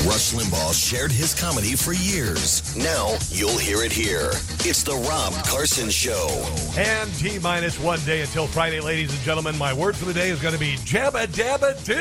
Rush 0.07 0.35
Limbaugh 0.35 0.75
shared 0.75 1.11
his 1.11 1.35
comedy 1.35 1.75
for 1.75 1.95
years. 1.95 2.77
Now 2.77 3.17
you'll 3.31 3.57
hear 3.57 3.83
it 3.83 3.91
here. 3.91 4.33
It's 4.61 4.83
the 4.83 4.95
Rob 4.95 5.33
Carson 5.47 5.89
Show. 5.89 6.29
And 6.77 7.11
T 7.15 7.39
minus 7.39 7.81
one 7.81 8.01
day 8.01 8.21
until 8.21 8.47
Friday, 8.47 8.81
ladies 8.81 9.15
and 9.15 9.23
gentlemen. 9.23 9.57
My 9.57 9.73
word 9.73 9.97
for 9.97 10.05
the 10.05 10.13
day 10.13 10.29
is 10.29 10.43
going 10.43 10.53
to 10.53 10.61
be 10.61 10.75
Jabba 10.77 11.29
Dabba 11.29 11.83
Doo. 11.87 11.95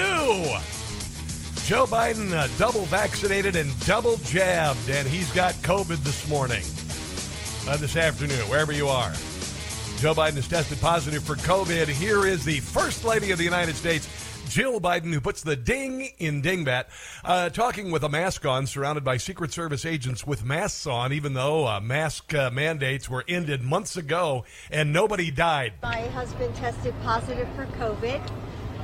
Joe 1.66 1.86
Biden 1.86 2.34
uh, 2.34 2.50
double 2.58 2.84
vaccinated 2.86 3.56
and 3.56 3.72
double 3.86 4.18
jabbed, 4.18 4.90
and 4.90 5.08
he's 5.08 5.32
got 5.32 5.54
COVID 5.56 6.04
this 6.04 6.28
morning, 6.28 6.64
uh, 7.70 7.78
this 7.78 7.96
afternoon, 7.96 8.50
wherever 8.50 8.74
you 8.74 8.90
are. 8.90 9.14
Joe 10.00 10.14
Biden 10.14 10.36
has 10.36 10.50
tested 10.50 10.82
positive 10.82 11.24
for 11.24 11.36
COVID. 11.36 11.88
Here 11.88 12.28
is 12.28 12.44
the 12.44 12.60
First 12.60 13.06
Lady 13.06 13.32
of 13.32 13.38
the 13.38 13.46
United 13.46 13.78
States, 13.78 14.10
Jill 14.50 14.80
Biden, 14.80 15.12
who 15.14 15.20
puts 15.22 15.42
the 15.42 15.56
ding 15.56 16.10
in 16.20 16.42
dingbat, 16.42 16.86
uh, 17.24 17.50
talking 17.50 17.92
with 17.92 18.04
a 18.04 18.10
mask 18.10 18.46
on, 18.46 18.68
surrounded 18.68 19.04
by 19.04 19.18
Secret 19.18 19.52
Service 19.52 19.86
agents 19.86 20.28
with 20.28 20.44
masks 20.44 20.86
on, 20.86 21.12
even 21.14 21.34
though 21.34 21.68
uh, 21.68 21.80
mask 21.80 22.34
uh, 22.34 22.52
mandates 22.52 23.10
were 23.10 23.24
ended 23.28 23.62
months 23.64 23.98
ago 23.98 24.46
and 24.70 24.94
nobody 24.94 25.32
died. 25.32 25.74
My 25.82 26.02
husband 26.10 26.54
tested 26.56 26.94
positive 27.04 27.48
for 27.56 27.66
COVID. 27.78 28.22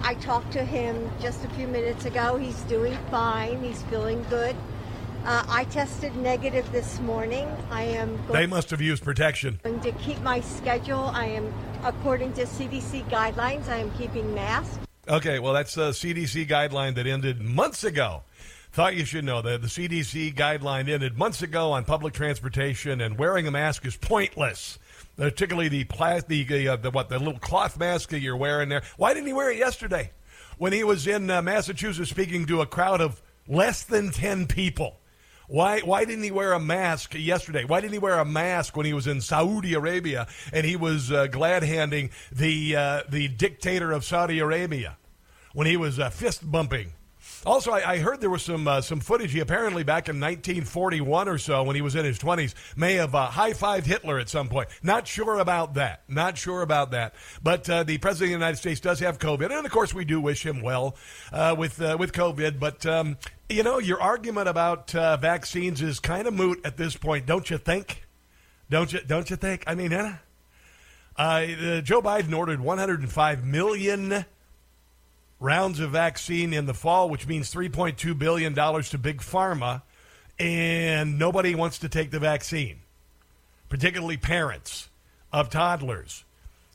I 0.02 0.14
talked 0.16 0.52
to 0.54 0.64
him 0.64 1.10
just 1.22 1.44
a 1.44 1.50
few 1.50 1.68
minutes 1.68 2.06
ago. 2.06 2.38
He's 2.38 2.60
doing 2.64 2.98
fine. 3.12 3.62
He's 3.62 3.82
feeling 3.84 4.26
good. 4.30 4.56
Uh, 5.26 5.44
I 5.50 5.66
tested 5.66 6.16
negative 6.16 6.72
this 6.72 7.00
morning. 7.02 7.48
I 7.70 7.84
am 7.84 8.18
They 8.32 8.48
must 8.48 8.70
have 8.70 8.80
used 8.82 9.04
protection. 9.04 9.60
to 9.64 9.92
keep 10.00 10.20
my 10.22 10.40
schedule. 10.40 11.12
I 11.14 11.26
am, 11.26 11.54
according 11.84 12.34
to 12.34 12.44
CDC 12.46 13.08
guidelines, 13.10 13.68
I 13.68 13.78
am 13.78 13.92
keeping 13.92 14.34
masks. 14.34 14.80
Okay, 15.10 15.40
well, 15.40 15.54
that's 15.54 15.76
a 15.76 15.90
CDC 15.90 16.48
guideline 16.48 16.94
that 16.94 17.08
ended 17.08 17.42
months 17.42 17.84
ago. 17.84 18.22
Thought 18.72 18.96
you 18.96 19.06
should 19.06 19.24
know 19.24 19.42
that 19.42 19.64
the 19.64 19.68
CDC 19.68 20.36
guideline 20.36 20.88
ended 20.88 21.18
months 21.18 21.42
ago 21.42 21.72
on 21.72 21.84
public 21.84 22.14
transportation, 22.14 23.02
and 23.02 23.18
wearing 23.18 23.48
a 23.48 23.52
mask 23.52 23.88
is 23.88 23.98
pointless. 23.98 24.78
Particularly 25.18 25.68
the 25.68 25.86
plastic, 25.86 26.48
the, 26.48 26.68
uh, 26.68 26.76
the 26.76 26.92
what, 26.92 27.10
the 27.10 27.18
little 27.18 27.40
cloth 27.40 27.80
mask 27.80 28.10
that 28.10 28.20
you're 28.20 28.38
wearing 28.38 28.70
there. 28.70 28.84
Why 28.98 29.16
didn't 29.16 29.26
he 29.26 29.34
wear 29.34 29.50
it 29.50 29.58
yesterday 29.58 30.12
when 30.60 30.74
he 30.74 30.84
was 30.84 31.08
in 31.08 31.32
uh, 31.32 31.42
Massachusetts 31.42 32.12
speaking 32.12 32.46
to 32.46 32.62
a 32.62 32.68
crowd 32.68 33.02
of 33.02 33.20
less 33.48 33.82
than 33.82 34.12
ten 34.12 34.46
people? 34.46 34.98
Why, 35.48 35.80
why 35.80 36.06
didn't 36.06 36.24
he 36.24 36.30
wear 36.30 36.54
a 36.54 36.60
mask 36.60 37.16
yesterday? 37.16 37.64
Why 37.66 37.82
didn't 37.82 37.94
he 37.94 38.00
wear 38.00 38.20
a 38.20 38.26
mask 38.26 38.78
when 38.78 38.86
he 38.86 38.94
was 38.94 39.08
in 39.08 39.22
Saudi 39.22 39.74
Arabia 39.74 40.28
and 40.54 40.64
he 40.64 40.76
was 40.76 41.12
uh, 41.12 41.26
glad 41.26 41.64
handing 41.64 42.12
the, 42.32 42.76
uh, 42.76 43.02
the 43.10 43.28
dictator 43.30 43.92
of 43.92 44.06
Saudi 44.06 44.38
Arabia 44.38 44.98
when 45.60 45.68
he 45.68 45.76
was 45.76 46.00
uh, 46.00 46.10
fist 46.10 46.50
bumping? 46.50 46.94
Also, 47.46 47.72
I, 47.72 47.92
I 47.92 47.98
heard 47.98 48.22
there 48.22 48.30
was 48.30 48.44
some 48.44 48.66
uh, 48.66 48.80
some 48.80 49.02
footage. 49.02 49.34
He 49.34 49.42
apparently 49.42 49.84
back 49.84 50.08
in 50.08 50.16
1941 50.18 51.28
or 51.28 51.38
so, 51.38 51.64
when 51.64 51.76
he 51.76 51.82
was 51.82 51.98
in 51.98 52.06
his 52.06 52.18
20s, 52.18 52.54
may 52.78 52.94
have 52.94 53.14
uh, 53.14 53.26
high 53.26 53.52
fived 53.52 53.84
Hitler 53.84 54.20
at 54.20 54.30
some 54.30 54.48
point. 54.48 54.70
Not 54.84 55.06
sure 55.06 55.38
about 55.38 55.74
that. 55.74 56.04
Not 56.08 56.38
sure 56.38 56.62
about 56.62 56.92
that. 56.92 57.14
But 57.44 57.70
uh, 57.70 57.84
the 57.84 57.98
president 57.98 58.28
of 58.28 58.40
the 58.40 58.46
United 58.46 58.56
States 58.56 58.80
does 58.80 59.02
have 59.02 59.20
COVID, 59.20 59.52
and 59.52 59.66
of 59.66 59.72
course, 59.74 59.94
we 59.94 60.06
do 60.06 60.22
wish 60.22 60.46
him 60.46 60.62
well 60.62 60.96
uh, 61.34 61.54
with 61.58 61.82
uh, 61.82 61.98
with 62.00 62.14
COVID. 62.14 62.58
But 62.58 62.86
um, 62.86 63.18
you 63.50 63.64
know, 63.64 63.80
your 63.80 64.02
argument 64.02 64.48
about 64.48 64.96
uh, 64.96 65.18
vaccines 65.18 65.82
is 65.82 66.00
kind 66.00 66.26
of 66.26 66.34
moot 66.34 66.62
at 66.64 66.78
this 66.78 66.96
point, 66.96 67.26
don't 67.26 67.50
you 67.50 67.58
think? 67.58 68.08
Don't 68.70 68.94
you? 68.94 69.02
Don't 69.06 69.30
you 69.30 69.36
think? 69.36 69.66
I 69.68 69.76
mean, 69.76 69.92
uh, 69.92 70.16
Joe 71.18 72.02
Biden 72.02 72.34
ordered 72.34 72.62
105 72.62 73.44
million 73.44 74.26
rounds 75.40 75.80
of 75.80 75.92
vaccine 75.92 76.54
in 76.54 76.66
the 76.66 76.74
fall, 76.74 77.10
which 77.10 77.28
means 77.28 77.54
$3.2 77.54 78.18
billion 78.18 78.54
to 78.54 78.98
Big 78.98 79.22
Pharma, 79.22 79.82
and 80.38 81.18
nobody 81.18 81.56
wants 81.56 81.80
to 81.80 81.90
take 81.90 82.12
the 82.12 82.20
vaccine, 82.20 82.80
particularly 83.70 84.18
parents 84.18 84.90
of 85.32 85.50
toddlers. 85.50 86.24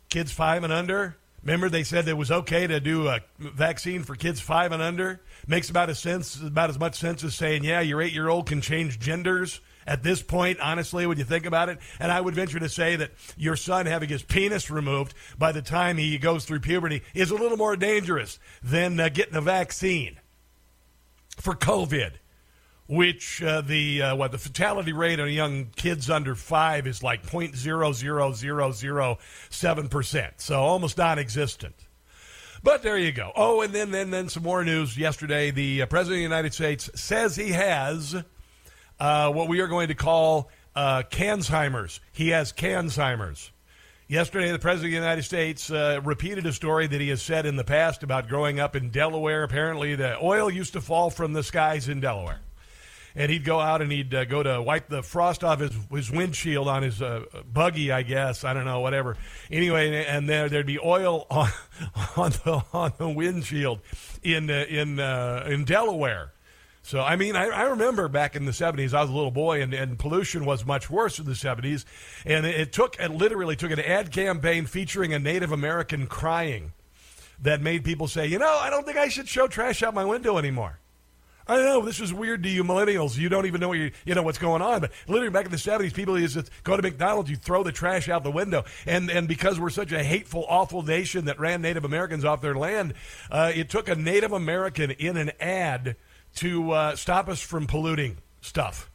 Kids 0.09 0.32
five 0.32 0.65
and 0.65 0.73
under. 0.73 1.16
Remember, 1.43 1.69
they 1.69 1.82
said 1.82 2.09
it 2.09 2.16
was 2.16 2.31
okay 2.31 2.66
to 2.66 2.81
do 2.81 3.09
a 3.09 3.20
vaccine 3.39 4.03
for 4.03 4.15
kids 4.15 4.41
five 4.41 4.73
and 4.73 4.81
under. 4.81 5.20
Makes 5.47 5.69
about 5.69 5.91
a 5.91 5.95
sense, 5.95 6.41
about 6.41 6.70
as 6.70 6.78
much 6.78 6.95
sense 6.95 7.23
as 7.23 7.35
saying, 7.35 7.65
"Yeah, 7.65 7.81
your 7.81 8.01
eight-year-old 8.01 8.47
can 8.47 8.62
change 8.62 8.99
genders 8.99 9.61
at 9.86 10.02
this 10.02 10.23
point, 10.23 10.59
honestly, 10.61 11.06
when 11.06 11.19
you 11.19 11.24
think 11.24 11.44
about 11.47 11.69
it. 11.69 11.78
And 12.01 12.11
I 12.11 12.20
would 12.20 12.35
venture 12.35 12.59
to 12.59 12.69
say 12.69 12.97
that 12.97 13.12
your 13.36 13.55
son 13.56 13.86
having 13.86 14.09
his 14.09 14.23
penis 14.23 14.70
removed 14.70 15.15
by 15.39 15.52
the 15.52 15.62
time 15.62 15.97
he 15.97 16.19
goes 16.19 16.44
through 16.44 16.59
puberty 16.61 17.02
is 17.15 17.31
a 17.31 17.36
little 17.36 17.56
more 17.56 17.77
dangerous 17.77 18.39
than 18.62 19.01
uh, 19.01 19.09
getting 19.09 19.36
a 19.36 19.40
vaccine 19.40 20.19
for 21.36 21.55
COVID, 21.55 22.12
which 22.86 23.43
uh, 23.43 23.61
the 23.61 24.02
uh, 24.02 24.15
what 24.16 24.32
the 24.32 24.39
fatality 24.39 24.93
rate 24.93 25.20
on 25.20 25.32
young 25.32 25.66
kids 25.77 26.11
under 26.11 26.35
five 26.35 26.86
is 26.86 27.02
like 27.02 27.27
0.00007 27.27 29.90
percent, 29.90 30.40
so 30.40 30.61
almost 30.61 30.98
non-existent. 30.98 31.74
But 32.62 32.82
there 32.82 32.97
you 32.97 33.12
go. 33.12 33.31
Oh, 33.36 33.61
and 33.61 33.74
then 33.74 33.90
then 33.90 34.11
then 34.11 34.31
some 34.31 34.43
more 34.43 34.65
news 34.65 34.97
yesterday. 34.97 35.51
The 35.51 35.82
uh, 35.82 35.86
president 35.86 36.16
of 36.16 36.20
the 36.20 36.23
United 36.23 36.55
States 36.55 36.89
says 36.94 37.36
he 37.36 37.51
has 37.51 38.16
uh, 38.99 39.31
what 39.31 39.49
we 39.49 39.61
are 39.61 39.69
going 39.69 39.89
to 39.89 39.95
call 39.95 40.51
uh, 40.75 41.03
Cansheimer's. 41.11 42.01
He 42.12 42.31
has 42.31 42.53
Cansheimer's. 42.53 43.51
Yesterday, 44.07 44.53
the 44.53 44.59
President 44.59 44.89
of 44.89 44.91
the 44.91 45.07
United 45.07 45.23
States 45.23 45.71
uh, 45.71 45.99
repeated 46.05 46.45
a 46.45 46.53
story 46.53 46.87
that 46.87 47.01
he 47.01 47.09
has 47.09 47.23
said 47.23 47.47
in 47.47 47.57
the 47.57 47.65
past 47.65 48.03
about 48.03 48.29
growing 48.29 48.61
up 48.61 48.77
in 48.77 48.91
Delaware. 48.91 49.45
Apparently, 49.45 49.95
the 49.95 50.23
oil 50.23 50.51
used 50.51 50.75
to 50.75 50.83
fall 50.83 51.09
from 51.09 51.33
the 51.33 51.43
skies 51.43 51.89
in 51.89 52.01
Delaware. 52.01 52.41
And 53.16 53.31
he'd 53.31 53.45
go 53.45 53.61
out 53.61 53.81
and 53.81 53.91
he'd 53.91 54.15
uh, 54.15 54.27
go 54.27 54.43
to 54.43 54.61
wipe 54.61 54.89
the 54.89 55.03
frost 55.03 55.43
off 55.43 55.61
his, 55.61 55.71
his 55.91 56.11
windshield 56.11 56.69
on 56.69 56.83
his 56.83 57.01
uh, 57.01 57.23
buggy, 57.51 57.93
I 57.93 58.03
guess. 58.03 58.45
I 58.45 58.53
don't 58.53 58.66
know, 58.66 58.81
whatever. 58.81 59.16
Anyway, 59.51 60.05
and 60.05 60.29
there, 60.29 60.51
there'd 60.51 60.66
be 60.66 60.79
oil 60.79 61.27
on, 61.31 61.49
on, 62.16 62.33
the, 62.33 62.62
on 62.75 62.93
the 62.99 63.09
windshield 63.09 63.81
in, 64.23 64.51
uh, 64.51 64.66
in, 64.69 65.01
uh, 65.01 65.47
in 65.49 65.65
Delaware. 65.65 66.34
So, 66.85 67.01
I 67.01 67.16
mean, 67.16 67.35
I, 67.35 67.47
I, 67.47 67.62
remember 67.62 68.09
back 68.09 68.36
in 68.36 68.44
the 68.44 68.52
70s, 68.52 68.93
I 68.93 69.01
was 69.01 69.09
a 69.09 69.15
little 69.15 69.31
boy, 69.31 69.62
and, 69.62 69.73
and 69.73 69.98
pollution 69.98 70.44
was 70.44 70.66
much 70.66 70.90
worse 70.90 71.19
in 71.19 71.24
the 71.24 71.32
70s. 71.32 71.86
And 72.27 72.44
it, 72.44 72.61
it 72.61 72.73
took, 72.74 73.01
it 73.01 73.11
literally 73.11 73.56
took 73.56 73.70
an 73.70 73.81
ad 73.81 74.12
campaign 74.12 74.66
featuring 74.66 75.15
a 75.15 75.19
Native 75.19 75.51
American 75.51 76.06
crying 76.06 76.74
that 77.40 77.62
made 77.62 77.85
people 77.85 78.06
say, 78.06 78.27
you 78.27 78.39
know, 78.39 78.59
I 78.61 78.69
don't 78.69 78.85
think 78.85 78.98
I 78.98 79.09
should 79.09 79.28
show 79.28 79.48
trash 79.48 79.82
out 79.82 79.94
my 79.94 80.05
window 80.05 80.36
anymore. 80.36 80.78
I 81.48 81.56
know 81.56 81.81
this 81.81 82.01
is 82.01 82.12
weird 82.12 82.43
to 82.43 82.51
you 82.51 82.62
millennials. 82.65 83.16
You 83.16 83.31
don't 83.31 83.47
even 83.47 83.62
know 83.62 83.73
you, 83.73 83.90
you 84.05 84.15
know 84.15 84.23
what's 84.23 84.39
going 84.39 84.61
on. 84.61 84.82
But 84.82 84.93
literally 85.09 85.31
back 85.31 85.47
in 85.47 85.52
the 85.52 85.59
seventies, 85.59 85.93
people 85.94 86.19
used 86.19 86.35
to 86.35 86.44
go 86.65 86.77
to 86.77 86.82
McDonald's, 86.82 87.31
you 87.31 87.36
throw 87.36 87.62
the 87.62 87.73
trash 87.73 88.09
out 88.09 88.24
the 88.24 88.31
window, 88.31 88.65
and 88.86 89.11
and 89.11 89.28
because 89.28 89.61
we're 89.61 89.69
such 89.69 89.93
a 89.93 90.02
hateful, 90.02 90.47
awful 90.48 90.82
nation 90.82 91.27
that 91.27 91.39
ran 91.39 91.61
Native 91.61 91.85
Americans 91.85 92.24
off 92.24 92.40
their 92.40 92.55
land, 92.55 92.94
uh, 93.31 93.52
it 93.55 93.69
took 93.69 93.90
a 93.90 93.94
Native 93.94 94.32
American 94.32 94.90
in 94.93 95.19
an 95.19 95.32
ad 95.39 95.97
to 96.36 96.73
uh, 96.73 96.97
stop 96.97 97.28
us 97.28 97.40
from 97.40 97.66
polluting 97.66 98.19
stuff. 98.40 98.90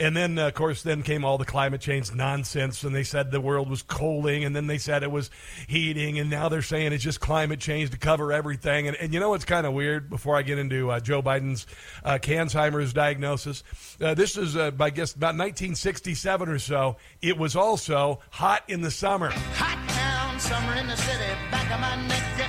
And 0.00 0.16
then, 0.16 0.38
uh, 0.38 0.48
of 0.48 0.54
course, 0.54 0.82
then 0.82 1.02
came 1.02 1.26
all 1.26 1.36
the 1.36 1.44
climate 1.44 1.82
change 1.82 2.14
nonsense, 2.14 2.84
and 2.84 2.94
they 2.94 3.02
said 3.02 3.30
the 3.30 3.40
world 3.40 3.68
was 3.68 3.82
cooling, 3.82 4.44
and 4.44 4.56
then 4.56 4.66
they 4.66 4.78
said 4.78 5.02
it 5.02 5.10
was 5.10 5.30
heating, 5.68 6.18
and 6.18 6.30
now 6.30 6.48
they're 6.48 6.62
saying 6.62 6.94
it's 6.94 7.04
just 7.04 7.20
climate 7.20 7.60
change 7.60 7.90
to 7.90 7.98
cover 7.98 8.32
everything. 8.32 8.88
And, 8.88 8.96
and 8.96 9.12
you 9.12 9.20
know 9.20 9.28
what's 9.28 9.44
kind 9.44 9.66
of 9.66 9.74
weird? 9.74 10.08
Before 10.08 10.36
I 10.36 10.42
get 10.42 10.58
into 10.58 10.90
uh, 10.90 11.00
Joe 11.00 11.22
Biden's 11.22 11.66
uh, 12.02 12.18
Alzheimer's 12.18 12.94
diagnosis, 12.94 13.62
uh, 14.00 14.14
this 14.14 14.38
is, 14.38 14.56
uh, 14.56 14.70
I 14.80 14.88
guess, 14.88 15.12
about 15.12 15.36
1967 15.36 16.48
or 16.48 16.58
so. 16.58 16.96
It 17.20 17.36
was 17.36 17.54
also 17.54 18.20
hot 18.30 18.62
in 18.68 18.80
the 18.80 18.90
summer. 18.90 19.28
Hot 19.28 19.88
town, 19.90 20.40
summer 20.40 20.74
in 20.76 20.86
the 20.86 20.96
city, 20.96 21.30
back 21.50 21.70
of 21.70 21.78
my 21.78 22.08
neck 22.08 22.39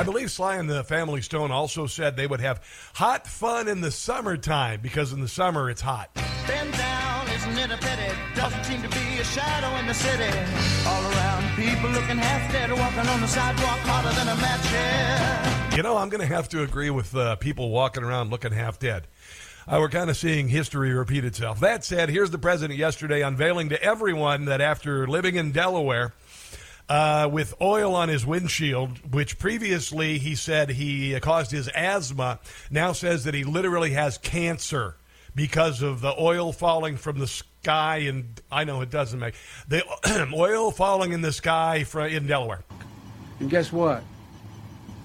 I 0.00 0.02
believe 0.02 0.30
Sly 0.30 0.56
and 0.56 0.66
the 0.66 0.82
Family 0.82 1.20
Stone 1.20 1.50
also 1.50 1.86
said 1.86 2.16
they 2.16 2.26
would 2.26 2.40
have 2.40 2.62
hot 2.94 3.26
fun 3.26 3.68
in 3.68 3.82
the 3.82 3.90
summertime 3.90 4.80
because 4.80 5.12
in 5.12 5.20
the 5.20 5.28
summer 5.28 5.68
it's 5.68 5.82
hot. 5.82 6.08
Bend 6.46 6.72
down, 6.72 7.28
isn't 7.28 7.58
it 7.58 7.70
a 7.70 7.76
pity? 7.76 8.16
Doesn't 8.34 8.64
seem 8.64 8.80
to 8.80 8.88
be 8.88 9.18
a 9.18 9.24
shadow 9.24 9.76
in 9.78 9.86
the 9.86 9.92
city. 9.92 10.38
All 10.86 11.02
around, 11.02 11.54
people 11.54 11.90
looking 11.90 12.16
half 12.16 12.50
dead, 12.50 12.72
walking 12.72 13.10
on 13.10 13.20
the 13.20 13.26
sidewalk 13.26 13.78
hotter 13.80 14.08
than 14.16 14.28
a 14.28 14.40
match 14.40 14.66
head. 14.68 15.76
You 15.76 15.82
know, 15.82 15.98
I'm 15.98 16.08
going 16.08 16.26
to 16.26 16.34
have 16.34 16.48
to 16.48 16.62
agree 16.62 16.88
with 16.88 17.14
uh, 17.14 17.36
people 17.36 17.68
walking 17.68 18.02
around 18.02 18.30
looking 18.30 18.52
half 18.52 18.78
dead. 18.78 19.06
Uh, 19.68 19.76
we're 19.80 19.90
kind 19.90 20.08
of 20.08 20.16
seeing 20.16 20.48
history 20.48 20.94
repeat 20.94 21.26
itself. 21.26 21.60
That 21.60 21.84
said, 21.84 22.08
here's 22.08 22.30
the 22.30 22.38
president 22.38 22.78
yesterday 22.78 23.20
unveiling 23.20 23.68
to 23.68 23.82
everyone 23.82 24.46
that 24.46 24.62
after 24.62 25.06
living 25.06 25.36
in 25.36 25.52
Delaware, 25.52 26.14
uh, 26.90 27.28
with 27.32 27.54
oil 27.62 27.94
on 27.94 28.08
his 28.08 28.26
windshield, 28.26 29.14
which 29.14 29.38
previously 29.38 30.18
he 30.18 30.34
said 30.34 30.70
he 30.70 31.18
caused 31.20 31.52
his 31.52 31.68
asthma, 31.68 32.40
now 32.68 32.92
says 32.92 33.24
that 33.24 33.32
he 33.32 33.44
literally 33.44 33.92
has 33.92 34.18
cancer 34.18 34.96
because 35.36 35.82
of 35.82 36.00
the 36.00 36.12
oil 36.20 36.52
falling 36.52 36.96
from 36.96 37.20
the 37.20 37.28
sky. 37.28 37.98
And 37.98 38.40
I 38.50 38.64
know 38.64 38.80
it 38.80 38.90
doesn't 38.90 39.20
make 39.20 39.34
the 39.68 39.84
oil 40.36 40.72
falling 40.72 41.12
in 41.12 41.20
the 41.20 41.32
sky 41.32 41.86
in 41.94 42.26
Delaware. 42.26 42.64
And 43.38 43.48
guess 43.48 43.72
what? 43.72 44.02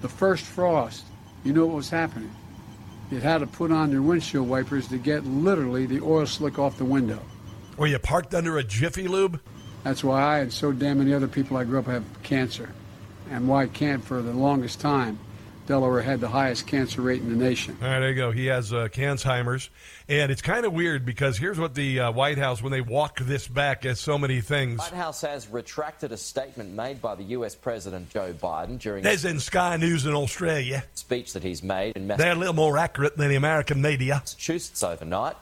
The 0.02 0.08
first 0.08 0.44
frost, 0.44 1.04
you 1.44 1.52
know 1.52 1.66
what 1.66 1.76
was 1.76 1.88
happening? 1.88 2.32
It 3.12 3.22
had 3.22 3.38
to 3.38 3.46
put 3.46 3.70
on 3.70 3.90
their 3.90 4.02
windshield 4.02 4.48
wipers 4.48 4.88
to 4.88 4.98
get 4.98 5.24
literally 5.24 5.86
the 5.86 6.00
oil 6.00 6.26
slick 6.26 6.58
off 6.58 6.78
the 6.78 6.84
window. 6.84 7.22
Were 7.76 7.86
you 7.86 8.00
parked 8.00 8.34
under 8.34 8.58
a 8.58 8.64
Jiffy 8.64 9.06
Lube? 9.06 9.40
That's 9.86 10.02
why 10.02 10.20
I 10.20 10.38
and 10.40 10.52
so 10.52 10.72
damn 10.72 10.98
many 10.98 11.14
other 11.14 11.28
people 11.28 11.56
I 11.56 11.62
grew 11.62 11.78
up 11.78 11.86
have 11.86 12.02
cancer. 12.24 12.70
And 13.30 13.46
why 13.46 13.68
can't 13.68 14.04
for 14.04 14.20
the 14.20 14.32
longest 14.32 14.80
time. 14.80 15.16
Delaware 15.68 16.02
had 16.02 16.18
the 16.18 16.28
highest 16.28 16.66
cancer 16.66 17.02
rate 17.02 17.20
in 17.20 17.28
the 17.28 17.36
nation. 17.36 17.78
All 17.80 17.86
right, 17.86 18.00
there 18.00 18.08
you 18.08 18.16
go. 18.16 18.32
He 18.32 18.46
has 18.46 18.72
uh, 18.72 18.88
Cansheimer's. 18.88 19.70
And 20.08 20.32
it's 20.32 20.42
kind 20.42 20.66
of 20.66 20.72
weird 20.72 21.06
because 21.06 21.38
here's 21.38 21.58
what 21.60 21.76
the 21.76 22.00
uh, 22.00 22.10
White 22.10 22.36
House, 22.36 22.60
when 22.62 22.72
they 22.72 22.80
walk 22.80 23.20
this 23.20 23.46
back 23.46 23.86
as 23.86 24.00
so 24.00 24.18
many 24.18 24.40
things. 24.40 24.80
White 24.80 24.92
House 24.92 25.20
has 25.20 25.48
retracted 25.48 26.10
a 26.10 26.16
statement 26.16 26.72
made 26.72 27.00
by 27.00 27.14
the 27.14 27.24
U.S. 27.24 27.54
President 27.54 28.10
Joe 28.10 28.32
Biden 28.32 28.80
during. 28.80 29.04
There's 29.04 29.24
in 29.24 29.38
Sky 29.38 29.76
News 29.76 30.04
in 30.04 30.14
Australia. 30.14 30.82
Speech 30.94 31.32
that 31.34 31.44
he's 31.44 31.62
made 31.62 31.96
in 31.96 32.08
They're 32.08 32.32
a 32.32 32.34
little 32.34 32.54
more 32.54 32.76
accurate 32.76 33.16
than 33.16 33.28
the 33.28 33.36
American 33.36 33.80
media. 33.80 34.14
Massachusetts 34.16 34.82
overnight. 34.82 35.36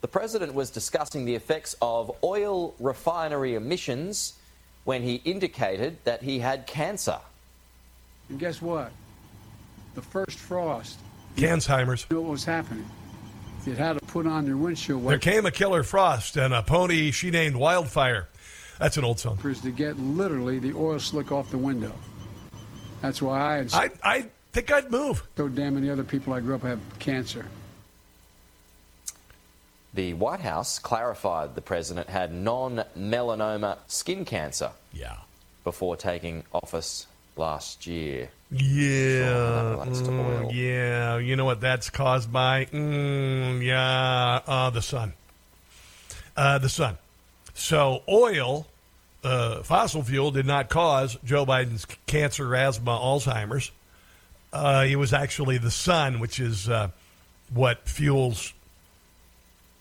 The 0.00 0.08
president 0.08 0.54
was 0.54 0.70
discussing 0.70 1.24
the 1.24 1.34
effects 1.34 1.74
of 1.82 2.12
oil 2.22 2.74
refinery 2.78 3.54
emissions 3.54 4.34
when 4.84 5.02
he 5.02 5.16
indicated 5.24 5.98
that 6.04 6.22
he 6.22 6.38
had 6.38 6.66
cancer. 6.66 7.18
And 8.28 8.38
guess 8.38 8.62
what? 8.62 8.92
The 9.94 10.02
first 10.02 10.38
frost. 10.38 10.98
Cansheimer's. 11.36 12.06
You 12.10 12.16
know 12.16 12.22
what 12.22 12.32
was 12.32 12.44
happening? 12.44 12.88
It 13.66 13.76
had 13.76 13.98
to 13.98 14.06
put 14.06 14.26
on 14.26 14.46
their 14.46 14.56
windshield 14.56 15.04
There 15.04 15.18
came 15.18 15.44
a 15.44 15.50
killer 15.50 15.82
frost 15.82 16.36
and 16.36 16.54
a 16.54 16.62
pony 16.62 17.10
she 17.10 17.30
named 17.30 17.56
Wildfire. 17.56 18.28
That's 18.78 18.96
an 18.96 19.04
old 19.04 19.18
song. 19.18 19.36
To 19.36 19.70
get 19.70 19.98
literally 19.98 20.58
the 20.58 20.72
oil 20.72 20.98
slick 20.98 21.32
off 21.32 21.50
the 21.50 21.58
window. 21.58 21.92
That's 23.02 23.20
why 23.20 23.40
I. 23.40 23.56
Had 23.56 23.74
I, 23.74 23.90
I 24.02 24.26
think 24.52 24.72
I'd 24.72 24.90
move. 24.90 25.26
So 25.36 25.48
damn 25.48 25.74
many 25.74 25.90
other 25.90 26.04
people 26.04 26.32
I 26.32 26.40
grew 26.40 26.54
up 26.54 26.62
have 26.62 26.80
cancer. 26.98 27.44
The 29.94 30.14
White 30.14 30.40
House 30.40 30.78
clarified 30.78 31.54
the 31.54 31.60
president 31.60 32.08
had 32.08 32.32
non 32.32 32.84
melanoma 32.96 33.78
skin 33.86 34.24
cancer. 34.24 34.70
Yeah. 34.92 35.16
Before 35.64 35.96
taking 35.96 36.44
office 36.52 37.06
last 37.36 37.86
year. 37.86 38.30
Yeah. 38.50 39.76
Mm, 39.86 40.50
yeah. 40.52 41.18
You 41.18 41.36
know 41.36 41.44
what 41.44 41.60
that's 41.60 41.90
caused 41.90 42.32
by? 42.32 42.66
Mm, 42.66 43.62
yeah. 43.62 44.40
Uh, 44.46 44.70
the 44.70 44.82
sun. 44.82 45.12
Uh, 46.36 46.58
the 46.58 46.68
sun. 46.68 46.96
So, 47.54 48.02
oil, 48.08 48.66
uh, 49.24 49.62
fossil 49.62 50.02
fuel, 50.02 50.30
did 50.30 50.46
not 50.46 50.68
cause 50.68 51.18
Joe 51.24 51.44
Biden's 51.44 51.86
cancer, 52.06 52.54
asthma, 52.54 52.92
Alzheimer's. 52.92 53.72
Uh, 54.52 54.86
it 54.88 54.96
was 54.96 55.12
actually 55.12 55.58
the 55.58 55.70
sun, 55.70 56.20
which 56.20 56.40
is 56.40 56.68
uh, 56.68 56.88
what 57.52 57.86
fuels 57.88 58.52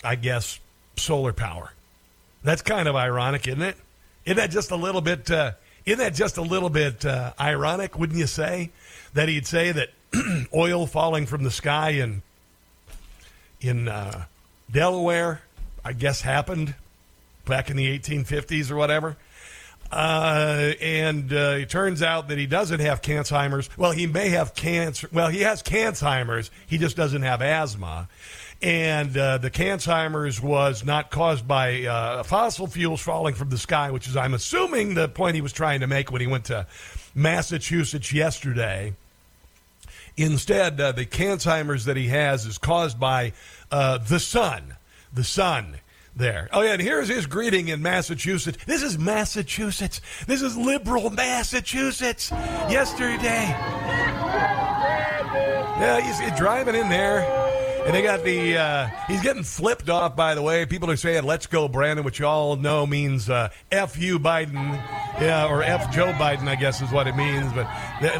I 0.03 0.15
guess, 0.15 0.59
solar 0.95 1.33
power. 1.33 1.73
That's 2.43 2.61
kind 2.61 2.87
of 2.87 2.95
ironic, 2.95 3.47
isn't 3.47 3.61
it? 3.61 3.77
Isn't 4.25 4.37
that 4.37 4.51
just 4.51 4.71
a 4.71 4.75
little 4.75 5.01
bit? 5.01 5.29
Uh, 5.29 5.51
isn't 5.85 5.99
that 5.99 6.13
just 6.13 6.37
a 6.37 6.41
little 6.41 6.69
bit 6.69 7.05
uh, 7.05 7.33
ironic? 7.39 7.97
Wouldn't 7.97 8.19
you 8.19 8.27
say 8.27 8.71
that 9.13 9.29
he'd 9.29 9.47
say 9.47 9.71
that 9.71 9.89
oil 10.53 10.85
falling 10.85 11.25
from 11.25 11.43
the 11.43 11.51
sky 11.51 11.91
in 11.91 12.21
in 13.61 13.87
uh, 13.87 14.25
Delaware, 14.71 15.41
I 15.83 15.93
guess, 15.93 16.21
happened 16.21 16.75
back 17.45 17.69
in 17.69 17.77
the 17.77 17.97
1850s 17.97 18.69
or 18.69 18.75
whatever. 18.75 19.17
Uh, 19.91 20.73
and 20.81 21.31
uh, 21.31 21.55
it 21.59 21.69
turns 21.69 22.03
out 22.03 22.27
that 22.27 22.37
he 22.37 22.45
doesn't 22.45 22.81
have 22.81 23.01
Cansheimer's. 23.01 23.69
Well, 23.77 23.91
he 23.91 24.05
may 24.05 24.29
have 24.29 24.53
cancer. 24.53 25.07
Well, 25.13 25.29
he 25.29 25.41
has 25.41 25.63
Cansheimer's. 25.63 26.51
He 26.67 26.77
just 26.77 26.97
doesn't 26.97 27.21
have 27.21 27.41
asthma 27.41 28.09
and 28.61 29.15
uh, 29.15 29.37
the 29.37 29.51
Cansheimer's 29.51 30.41
was 30.41 30.83
not 30.83 31.11
caused 31.11 31.47
by 31.47 31.83
uh, 31.83 32.23
fossil 32.23 32.67
fuels 32.67 33.01
falling 33.01 33.35
from 33.35 33.49
the 33.49 33.57
sky, 33.57 33.91
which 33.91 34.07
is, 34.07 34.17
I'm 34.17 34.33
assuming, 34.33 34.95
the 34.95 35.07
point 35.07 35.35
he 35.35 35.41
was 35.41 35.53
trying 35.53 35.81
to 35.81 35.87
make 35.87 36.11
when 36.11 36.21
he 36.21 36.27
went 36.27 36.45
to 36.45 36.65
Massachusetts 37.13 38.11
yesterday. 38.11 38.93
Instead, 40.15 40.81
uh, 40.81 40.91
the 40.91 41.05
Cansheimer's 41.05 41.85
that 41.85 41.97
he 41.97 42.07
has 42.07 42.45
is 42.45 42.57
caused 42.57 42.99
by 42.99 43.33
uh, 43.71 43.99
the 43.99 44.19
sun. 44.19 44.75
the 45.13 45.23
sun 45.23 45.77
there. 46.15 46.49
Oh, 46.51 46.61
yeah, 46.61 46.73
and 46.73 46.81
here's 46.81 47.07
his 47.07 47.27
greeting 47.27 47.67
in 47.67 47.81
Massachusetts. 47.81 48.57
This 48.65 48.81
is 48.81 48.97
Massachusetts. 48.97 50.01
This 50.25 50.41
is 50.41 50.57
liberal 50.57 51.11
Massachusetts. 51.11 52.31
Yesterday. 52.31 53.53
Yeah, 55.79 56.01
he's 56.01 56.35
driving 56.37 56.73
in 56.73 56.89
there. 56.89 57.46
And 57.87 57.95
they 57.95 58.01
got 58.01 58.25
the, 58.25 58.57
uh, 58.57 58.87
he's 59.07 59.21
getting 59.21 59.43
flipped 59.43 59.87
off, 59.87 60.13
by 60.13 60.35
the 60.35 60.41
way. 60.41 60.65
People 60.65 60.91
are 60.91 60.97
saying, 60.97 61.23
let's 61.23 61.47
go, 61.47 61.69
Brandon, 61.69 62.03
which 62.03 62.19
you 62.19 62.25
all 62.25 62.57
know 62.57 62.85
means 62.85 63.29
uh, 63.29 63.47
F 63.71 63.97
you, 63.97 64.19
Biden. 64.19 64.75
Yeah, 65.21 65.47
or 65.47 65.63
F 65.63 65.89
Joe 65.95 66.11
Biden, 66.11 66.49
I 66.49 66.55
guess 66.55 66.81
is 66.81 66.91
what 66.91 67.07
it 67.07 67.15
means. 67.15 67.53
But 67.53 67.65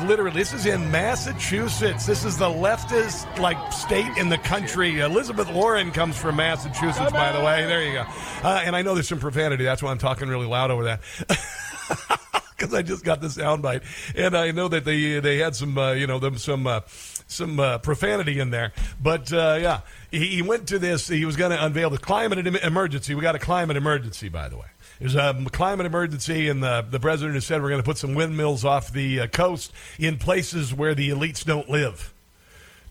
literally, 0.07 0.31
this 0.31 0.53
is 0.53 0.65
in 0.65 0.89
Massachusetts. 0.89 2.05
This 2.05 2.23
is 2.23 2.37
the 2.37 2.47
leftist, 2.47 3.39
like, 3.39 3.73
state 3.73 4.17
in 4.17 4.29
the 4.29 4.37
country. 4.37 5.01
Elizabeth 5.01 5.51
Warren 5.51 5.91
comes 5.91 6.15
from 6.15 6.37
Massachusetts, 6.37 7.11
by 7.11 7.33
the 7.33 7.43
way. 7.43 7.65
There 7.65 7.83
you 7.83 7.91
go. 7.91 8.05
Uh, 8.45 8.61
and 8.63 8.73
I 8.73 8.83
know 8.83 8.93
there's 8.93 9.09
some 9.09 9.19
profanity. 9.19 9.65
That's 9.65 9.83
why 9.83 9.91
I'm 9.91 9.97
talking 9.97 10.29
really 10.29 10.47
loud 10.47 10.71
over 10.71 10.85
that. 10.85 11.01
because 12.57 12.73
I 12.73 12.81
just 12.81 13.03
got 13.03 13.21
the 13.21 13.27
soundbite, 13.27 13.83
and 14.15 14.35
I 14.35 14.51
know 14.51 14.67
that 14.67 14.83
they 14.83 15.19
they 15.19 15.37
had 15.37 15.55
some 15.55 15.77
uh, 15.77 15.91
you 15.91 16.07
know 16.07 16.19
them 16.19 16.37
some 16.37 16.65
uh, 16.65 16.81
some 17.27 17.59
uh, 17.59 17.77
profanity 17.79 18.39
in 18.39 18.49
there. 18.49 18.73
But 19.01 19.31
uh, 19.31 19.57
yeah, 19.61 19.81
he, 20.11 20.27
he, 20.27 20.41
went 20.41 20.67
to 20.69 20.79
this. 20.79 21.07
He 21.07 21.25
was 21.25 21.35
going 21.35 21.51
to 21.51 21.63
unveil 21.63 21.89
the 21.89 21.97
climate 21.97 22.45
emergency. 22.47 23.15
We 23.15 23.21
got 23.21 23.35
a 23.35 23.39
climate 23.39 23.77
emergency, 23.77 24.29
by 24.29 24.49
the 24.49 24.57
way. 24.57 24.67
There's 24.99 25.15
a 25.15 25.33
climate 25.51 25.85
emergency, 25.85 26.49
and 26.49 26.63
the, 26.63 26.85
the 26.89 26.99
president 26.99 27.35
has 27.35 27.45
said 27.45 27.61
we're 27.61 27.69
going 27.69 27.81
to 27.81 27.85
put 27.85 27.97
some 27.97 28.15
windmills 28.15 28.65
off 28.65 28.91
the 28.91 29.21
uh, 29.21 29.27
coast 29.27 29.71
in 29.99 30.17
places 30.17 30.73
where 30.73 30.95
the 30.95 31.09
elites 31.09 31.45
don't 31.45 31.69
live 31.69 32.13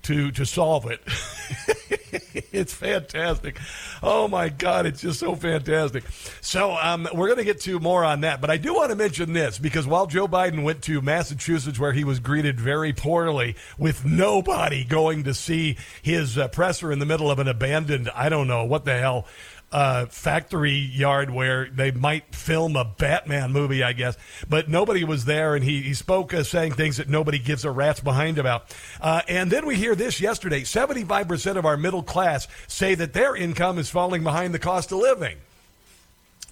to 0.06 0.30
to 0.32 0.46
solve 0.46 0.90
it. 0.90 1.00
it's 2.52 2.72
fantastic. 2.72 3.58
Oh 4.02 4.28
my 4.28 4.48
God, 4.48 4.86
it's 4.86 5.00
just 5.00 5.20
so 5.20 5.34
fantastic. 5.34 6.04
So 6.40 6.72
um, 6.72 7.08
we're 7.12 7.26
going 7.26 7.38
to 7.38 7.44
get 7.44 7.60
to 7.62 7.78
more 7.80 8.04
on 8.04 8.22
that, 8.22 8.40
but 8.40 8.50
I 8.50 8.56
do 8.56 8.74
want 8.74 8.90
to 8.90 8.96
mention 8.96 9.32
this 9.32 9.58
because 9.58 9.86
while 9.86 10.06
Joe 10.06 10.28
Biden 10.28 10.62
went 10.62 10.82
to 10.82 11.00
Massachusetts, 11.02 11.78
where 11.78 11.92
he 11.92 12.04
was 12.04 12.20
greeted 12.20 12.60
very 12.60 12.92
poorly 12.92 13.56
with 13.78 14.04
nobody 14.04 14.84
going 14.84 15.24
to 15.24 15.34
see 15.34 15.76
his 16.02 16.38
uh, 16.38 16.48
presser 16.48 16.92
in 16.92 16.98
the 16.98 17.06
middle 17.06 17.30
of 17.30 17.38
an 17.38 17.48
abandoned, 17.48 18.10
I 18.14 18.28
don't 18.28 18.48
know 18.48 18.64
what 18.64 18.84
the 18.84 18.96
hell 18.96 19.26
uh, 19.72 20.06
factory 20.06 20.72
yard 20.72 21.30
where 21.30 21.66
they 21.66 21.90
might 21.90 22.34
film 22.34 22.76
a 22.76 22.84
Batman 22.84 23.52
movie, 23.52 23.82
I 23.82 23.92
guess. 23.92 24.16
But 24.48 24.68
nobody 24.68 25.04
was 25.04 25.24
there, 25.24 25.54
and 25.54 25.64
he, 25.64 25.82
he 25.82 25.94
spoke 25.94 26.32
uh, 26.32 26.44
saying 26.44 26.72
things 26.72 26.98
that 26.98 27.08
nobody 27.08 27.38
gives 27.38 27.64
a 27.64 27.70
rat's 27.70 28.00
behind 28.00 28.38
about. 28.38 28.74
Uh, 29.00 29.22
and 29.28 29.50
then 29.50 29.66
we 29.66 29.76
hear 29.76 29.94
this 29.94 30.20
yesterday 30.20 30.62
75% 30.62 31.56
of 31.56 31.66
our 31.66 31.76
middle 31.76 32.02
class 32.02 32.46
say 32.68 32.94
that 32.94 33.12
their 33.12 33.34
income 33.34 33.78
is 33.78 33.90
falling 33.90 34.22
behind 34.22 34.54
the 34.54 34.58
cost 34.58 34.92
of 34.92 34.98
living. 34.98 35.38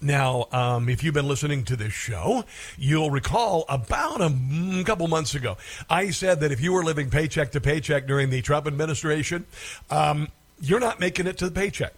Now, 0.01 0.47
um, 0.51 0.89
if 0.89 1.03
you've 1.03 1.13
been 1.13 1.27
listening 1.27 1.63
to 1.65 1.77
this 1.77 1.93
show, 1.93 2.43
you'll 2.77 3.11
recall 3.11 3.63
about 3.69 4.19
a 4.19 4.27
mm, 4.27 4.85
couple 4.85 5.07
months 5.07 5.35
ago, 5.35 5.57
I 5.89 6.11
said 6.11 6.41
that 6.41 6.51
if 6.51 6.59
you 6.59 6.73
were 6.73 6.83
living 6.83 7.09
paycheck 7.09 7.53
to 7.53 7.61
paycheck 7.61 8.05
during 8.05 8.29
the 8.29 8.41
Trump 8.41 8.67
administration, 8.67 9.45
um, 9.89 10.27
you're 10.59 10.81
not 10.81 10.99
making 10.99 11.27
it 11.27 11.37
to 11.37 11.45
the 11.45 11.51
paycheck 11.51 11.93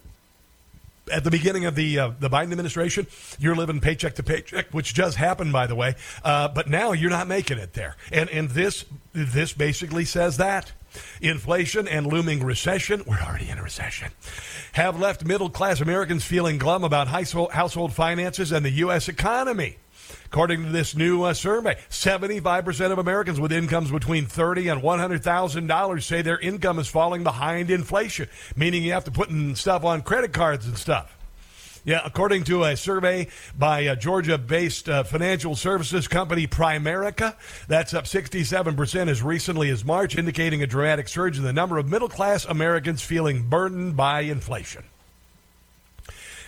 at 1.11 1.23
the 1.23 1.31
beginning 1.31 1.65
of 1.65 1.75
the 1.75 1.99
uh, 1.99 2.11
the 2.19 2.29
Biden 2.29 2.51
administration, 2.51 3.07
you're 3.39 3.55
living 3.55 3.79
paycheck 3.79 4.15
to 4.15 4.23
paycheck, 4.23 4.71
which 4.71 4.93
does 4.93 5.15
happen, 5.15 5.51
by 5.51 5.67
the 5.67 5.75
way. 5.75 5.95
Uh, 6.23 6.47
but 6.47 6.69
now 6.69 6.91
you're 6.91 7.09
not 7.09 7.27
making 7.27 7.57
it 7.57 7.73
there, 7.73 7.95
and 8.11 8.29
and 8.29 8.49
this 8.49 8.85
this 9.13 9.53
basically 9.53 10.05
says 10.05 10.37
that 10.37 10.71
inflation 11.21 11.87
and 11.87 12.07
looming 12.07 12.43
recession. 12.43 13.03
We're 13.05 13.21
already 13.21 13.49
in 13.49 13.57
a 13.57 13.63
recession. 13.63 14.11
Have 14.73 14.99
left 14.99 15.25
middle 15.25 15.49
class 15.49 15.81
Americans 15.81 16.23
feeling 16.23 16.57
glum 16.57 16.83
about 16.83 17.07
household 17.07 17.93
finances 17.93 18.51
and 18.51 18.65
the 18.65 18.71
U.S. 18.71 19.07
economy. 19.07 19.77
According 20.27 20.65
to 20.65 20.71
this 20.71 20.93
new 20.93 21.23
uh, 21.23 21.33
survey, 21.33 21.77
75% 21.89 22.91
of 22.91 22.97
Americans 22.97 23.39
with 23.39 23.53
incomes 23.53 23.89
between 23.89 24.25
30 24.25 24.67
and 24.67 24.81
$100,000 24.81 26.03
say 26.03 26.21
their 26.21 26.39
income 26.39 26.79
is 26.79 26.87
falling 26.87 27.23
behind 27.23 27.71
inflation, 27.71 28.27
meaning 28.55 28.83
you 28.83 28.91
have 28.91 29.05
to 29.05 29.11
put 29.11 29.29
stuff 29.55 29.85
on 29.85 30.01
credit 30.01 30.33
cards 30.33 30.67
and 30.67 30.77
stuff. 30.77 31.17
Yeah, 31.85 32.01
according 32.03 32.43
to 32.45 32.65
a 32.65 32.75
survey 32.75 33.29
by 33.57 33.79
a 33.79 33.95
Georgia 33.95 34.37
based 34.37 34.89
uh, 34.89 35.05
financial 35.05 35.55
services 35.55 36.09
company 36.09 36.45
Primerica, 36.45 37.35
that's 37.69 37.93
up 37.93 38.03
67% 38.03 39.07
as 39.07 39.23
recently 39.23 39.69
as 39.69 39.85
March, 39.85 40.17
indicating 40.17 40.61
a 40.61 40.67
dramatic 40.67 41.07
surge 41.07 41.37
in 41.37 41.45
the 41.45 41.53
number 41.53 41.77
of 41.77 41.87
middle 41.87 42.09
class 42.09 42.43
Americans 42.43 43.01
feeling 43.01 43.47
burdened 43.47 43.95
by 43.95 44.21
inflation 44.21 44.83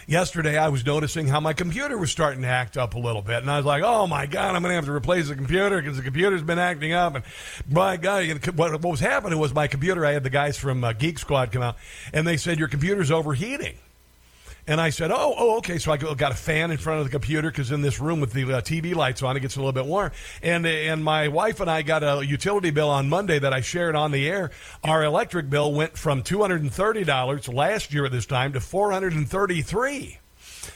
yesterday 0.10 0.58
I 0.58 0.70
was 0.70 0.86
noticing 0.86 1.28
how 1.28 1.40
my 1.40 1.54
computer 1.54 1.98
was 1.98 2.12
starting 2.12 2.42
to 2.42 2.48
act 2.48 2.78
up 2.78 2.96
a 2.96 3.00
little 3.00 3.22
bit. 3.22 3.38
And 3.38 3.50
I 3.50 3.58
was 3.58 3.66
like, 3.66 3.84
oh 3.84 4.08
my 4.08 4.26
God, 4.26 4.56
I'm 4.56 4.62
going 4.62 4.72
to 4.72 4.76
have 4.76 4.86
to 4.86 4.92
replace 4.92 5.30
the 5.30 5.36
computer 5.36 5.82
because 5.82 5.98
the 5.98 6.04
computer's 6.04 6.42
been 6.42 6.60
acting 6.60 6.94
up. 6.94 7.16
And 7.16 7.24
my 7.70 7.98
God, 7.98 8.26
what, 8.56 8.82
was 8.84 9.00
happening 9.00 9.38
was 9.38 9.54
my 9.54 9.68
computer, 9.68 10.06
I 10.06 10.12
had 10.12 10.24
the 10.24 10.30
guys 10.30 10.58
from 10.58 10.84
uh, 10.84 10.94
Geek 10.94 11.20
Squad 11.20 11.52
come 11.52 11.62
out 11.62 11.78
and 12.12 12.28
they 12.28 12.38
said, 12.38 12.58
your 12.58 12.68
computer's 12.68 13.12
overheating. 13.12 13.78
And 14.70 14.80
I 14.80 14.92
said, 14.92 15.10
"Oh, 15.12 15.34
oh, 15.36 15.58
okay." 15.58 15.80
So 15.80 15.92
I 15.92 15.98
got 15.98 16.32
a 16.32 16.36
fan 16.36 16.70
in 16.70 16.78
front 16.78 17.00
of 17.00 17.06
the 17.06 17.10
computer 17.10 17.50
because 17.50 17.72
in 17.72 17.82
this 17.82 18.00
room 18.00 18.22
with 18.22 18.34
the 18.34 18.44
uh, 18.44 18.62
TV 18.62 18.94
lights 18.94 19.24
on, 19.24 19.36
it 19.36 19.40
gets 19.40 19.56
a 19.56 19.60
little 19.60 19.72
bit 19.72 19.88
warm. 19.88 20.12
And 20.44 20.64
and 20.68 21.04
my 21.04 21.28
wife 21.28 21.60
and 21.60 21.72
I 21.72 21.82
got 21.82 22.04
a 22.04 22.24
utility 22.24 22.70
bill 22.70 22.92
on 22.92 23.10
Monday 23.10 23.40
that 23.40 23.52
I 23.52 23.62
shared 23.62 23.96
on 23.96 24.12
the 24.12 24.30
air. 24.30 24.52
Our 24.84 25.04
electric 25.04 25.50
bill 25.50 25.74
went 25.74 25.98
from 25.98 26.22
two 26.22 26.42
hundred 26.42 26.62
and 26.62 26.72
thirty 26.72 27.04
dollars 27.04 27.50
last 27.50 27.96
year 27.96 28.06
at 28.06 28.12
this 28.12 28.28
time 28.28 28.54
to 28.54 28.60
four 28.60 28.92
hundred 28.92 29.14
and 29.14 29.28
thirty-three. 29.28 30.20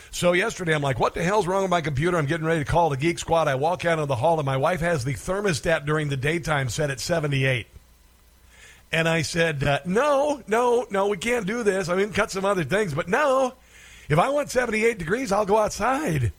So 0.09 0.33
yesterday, 0.33 0.73
I'm 0.73 0.81
like, 0.81 0.99
what 0.99 1.13
the 1.13 1.23
hell's 1.23 1.45
wrong 1.45 1.61
with 1.61 1.69
my 1.69 1.81
computer? 1.81 2.17
I'm 2.17 2.25
getting 2.25 2.47
ready 2.47 2.65
to 2.65 2.71
call 2.71 2.89
the 2.89 2.97
Geek 2.97 3.19
Squad. 3.19 3.47
I 3.47 3.53
walk 3.53 3.85
out 3.85 3.99
of 3.99 4.07
the 4.07 4.15
hall, 4.15 4.39
and 4.39 4.45
my 4.47 4.57
wife 4.57 4.79
has 4.79 5.05
the 5.05 5.13
thermostat 5.13 5.85
during 5.85 6.09
the 6.09 6.17
daytime 6.17 6.69
set 6.69 6.89
at 6.89 6.99
78. 6.99 7.67
And 8.91 9.07
I 9.07 9.21
said, 9.23 9.63
uh, 9.63 9.79
no, 9.85 10.41
no, 10.47 10.85
no, 10.89 11.07
we 11.07 11.17
can't 11.17 11.47
do 11.47 11.63
this. 11.63 11.89
I 11.89 11.95
mean, 11.95 12.11
cut 12.11 12.31
some 12.31 12.45
other 12.45 12.63
things, 12.63 12.93
but 12.93 13.07
no. 13.07 13.53
If 14.09 14.19
I 14.19 14.29
want 14.29 14.49
78 14.49 14.97
degrees, 14.97 15.31
I'll 15.31 15.45
go 15.45 15.57
outside. 15.57 16.31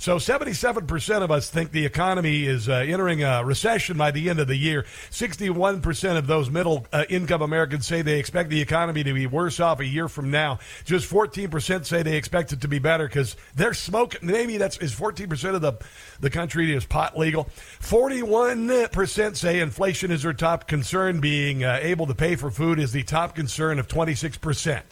So 0.00 0.18
77% 0.18 1.22
of 1.22 1.32
us 1.32 1.50
think 1.50 1.72
the 1.72 1.84
economy 1.84 2.46
is 2.46 2.68
uh, 2.68 2.74
entering 2.86 3.24
a 3.24 3.44
recession 3.44 3.96
by 3.96 4.12
the 4.12 4.30
end 4.30 4.38
of 4.38 4.46
the 4.46 4.54
year. 4.54 4.84
61% 5.10 6.16
of 6.16 6.28
those 6.28 6.50
middle 6.50 6.86
uh, 6.92 7.04
income 7.08 7.42
Americans 7.42 7.84
say 7.84 8.02
they 8.02 8.20
expect 8.20 8.48
the 8.48 8.60
economy 8.60 9.02
to 9.02 9.12
be 9.12 9.26
worse 9.26 9.58
off 9.58 9.80
a 9.80 9.84
year 9.84 10.08
from 10.08 10.30
now. 10.30 10.60
Just 10.84 11.10
14% 11.10 11.84
say 11.84 12.04
they 12.04 12.16
expect 12.16 12.52
it 12.52 12.60
to 12.60 12.68
be 12.68 12.78
better 12.78 13.08
because 13.08 13.34
they're 13.56 13.74
smoking. 13.74 14.20
Maybe 14.22 14.56
that's 14.56 14.78
is 14.78 14.94
14% 14.94 15.56
of 15.56 15.62
the, 15.62 15.72
the 16.20 16.30
country 16.30 16.72
is 16.72 16.86
pot 16.86 17.18
legal. 17.18 17.48
41% 17.80 19.36
say 19.36 19.58
inflation 19.58 20.12
is 20.12 20.22
their 20.22 20.32
top 20.32 20.68
concern. 20.68 21.18
Being 21.18 21.64
uh, 21.64 21.80
able 21.82 22.06
to 22.06 22.14
pay 22.14 22.36
for 22.36 22.52
food 22.52 22.78
is 22.78 22.92
the 22.92 23.02
top 23.02 23.34
concern 23.34 23.80
of 23.80 23.88
26% 23.88 24.82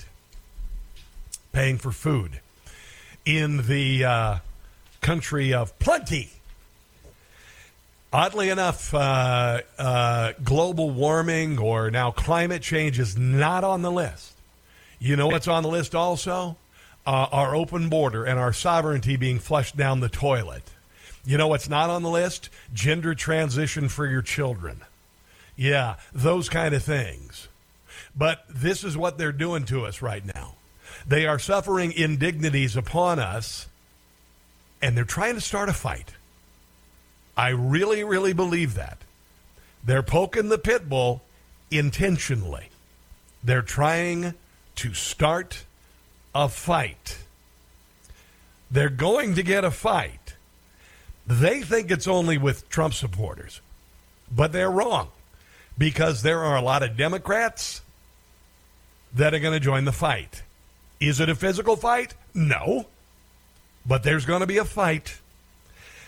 paying 1.57 1.79
for 1.79 1.91
food 1.91 2.39
in 3.25 3.67
the 3.67 4.05
uh, 4.05 4.37
country 5.01 5.55
of 5.55 5.77
plenty. 5.79 6.29
Oddly 8.13 8.51
enough, 8.51 8.93
uh, 8.93 9.63
uh, 9.79 10.33
global 10.45 10.91
warming 10.91 11.59
or 11.59 11.91
now 11.91 12.11
climate 12.11 12.61
change 12.61 12.99
is 12.99 13.17
not 13.17 13.65
on 13.65 13.81
the 13.81 13.91
list. 13.91 14.35
You 14.99 15.17
know 15.17 15.29
what's 15.29 15.49
on 15.49 15.63
the 15.63 15.71
list 15.71 15.95
also? 15.95 16.59
Uh, 17.07 17.27
our 17.33 17.57
open 17.57 17.89
border 17.89 18.27
and 18.27 18.39
our 18.39 18.53
sovereignty 18.53 19.17
being 19.17 19.39
flushed 19.39 19.79
down 19.79 20.01
the 20.01 20.11
toilet. 20.11 20.65
You 21.25 21.39
know 21.39 21.49
what's 21.49 21.71
not 21.71 21.89
on 21.89 22.03
the 22.03 22.11
list? 22.11 22.51
Gender 22.75 23.15
transition 23.15 23.89
for 23.89 24.07
your 24.07 24.21
children. 24.21 24.83
Yeah, 25.57 25.95
those 26.13 26.51
kind 26.51 26.75
of 26.75 26.83
things. 26.83 27.49
But 28.15 28.45
this 28.47 28.85
is 28.85 28.95
what 28.95 29.17
they're 29.17 29.33
doing 29.33 29.65
to 29.67 29.87
us 29.87 30.03
right 30.03 30.23
now. 30.35 30.56
They 31.07 31.27
are 31.27 31.39
suffering 31.39 31.93
indignities 31.93 32.77
upon 32.77 33.19
us, 33.19 33.69
and 34.83 34.97
they're 34.97 35.05
trying 35.05 35.35
to 35.35 35.41
start 35.41 35.69
a 35.69 35.73
fight. 35.73 36.13
I 37.37 37.51
really, 37.51 38.03
really 38.03 38.33
believe 38.33 38.75
that. 38.75 38.99
They're 39.85 40.03
poking 40.03 40.49
the 40.49 40.59
pit 40.59 40.89
bull 40.89 41.23
intentionally. 41.71 42.71
They're 43.45 43.63
trying 43.63 44.35
to 44.77 44.95
start 44.95 45.65
a 46.35 46.49
fight. 46.49 47.19
They're 48.71 48.89
going 48.89 49.35
to 49.37 49.43
get 49.43 49.65
a 49.65 49.71
fight. 49.71 50.35
They 51.27 51.63
think 51.63 51.91
it's 51.91 52.09
only 52.09 52.39
with 52.39 52.69
Trump 52.69 52.95
supporters, 52.95 53.61
but 54.31 54.53
they're 54.53 54.71
wrong 54.71 55.09
because 55.79 56.23
there 56.23 56.43
are 56.43 56.57
a 56.57 56.63
lot 56.63 56.83
of 56.83 56.97
Democrats 56.97 57.83
that 59.15 59.35
are 59.35 59.39
going 59.39 59.55
to 59.55 59.61
join 59.61 59.85
the 59.85 59.93
fight. 59.93 60.43
Is 61.01 61.21
it 61.21 61.29
a 61.29 61.35
physical 61.35 61.77
fight? 61.77 62.15
No. 62.35 62.87
But 63.85 64.03
there's 64.03 64.25
going 64.25 64.41
to 64.41 64.47
be 64.47 64.59
a 64.59 64.65
fight. 64.65 65.21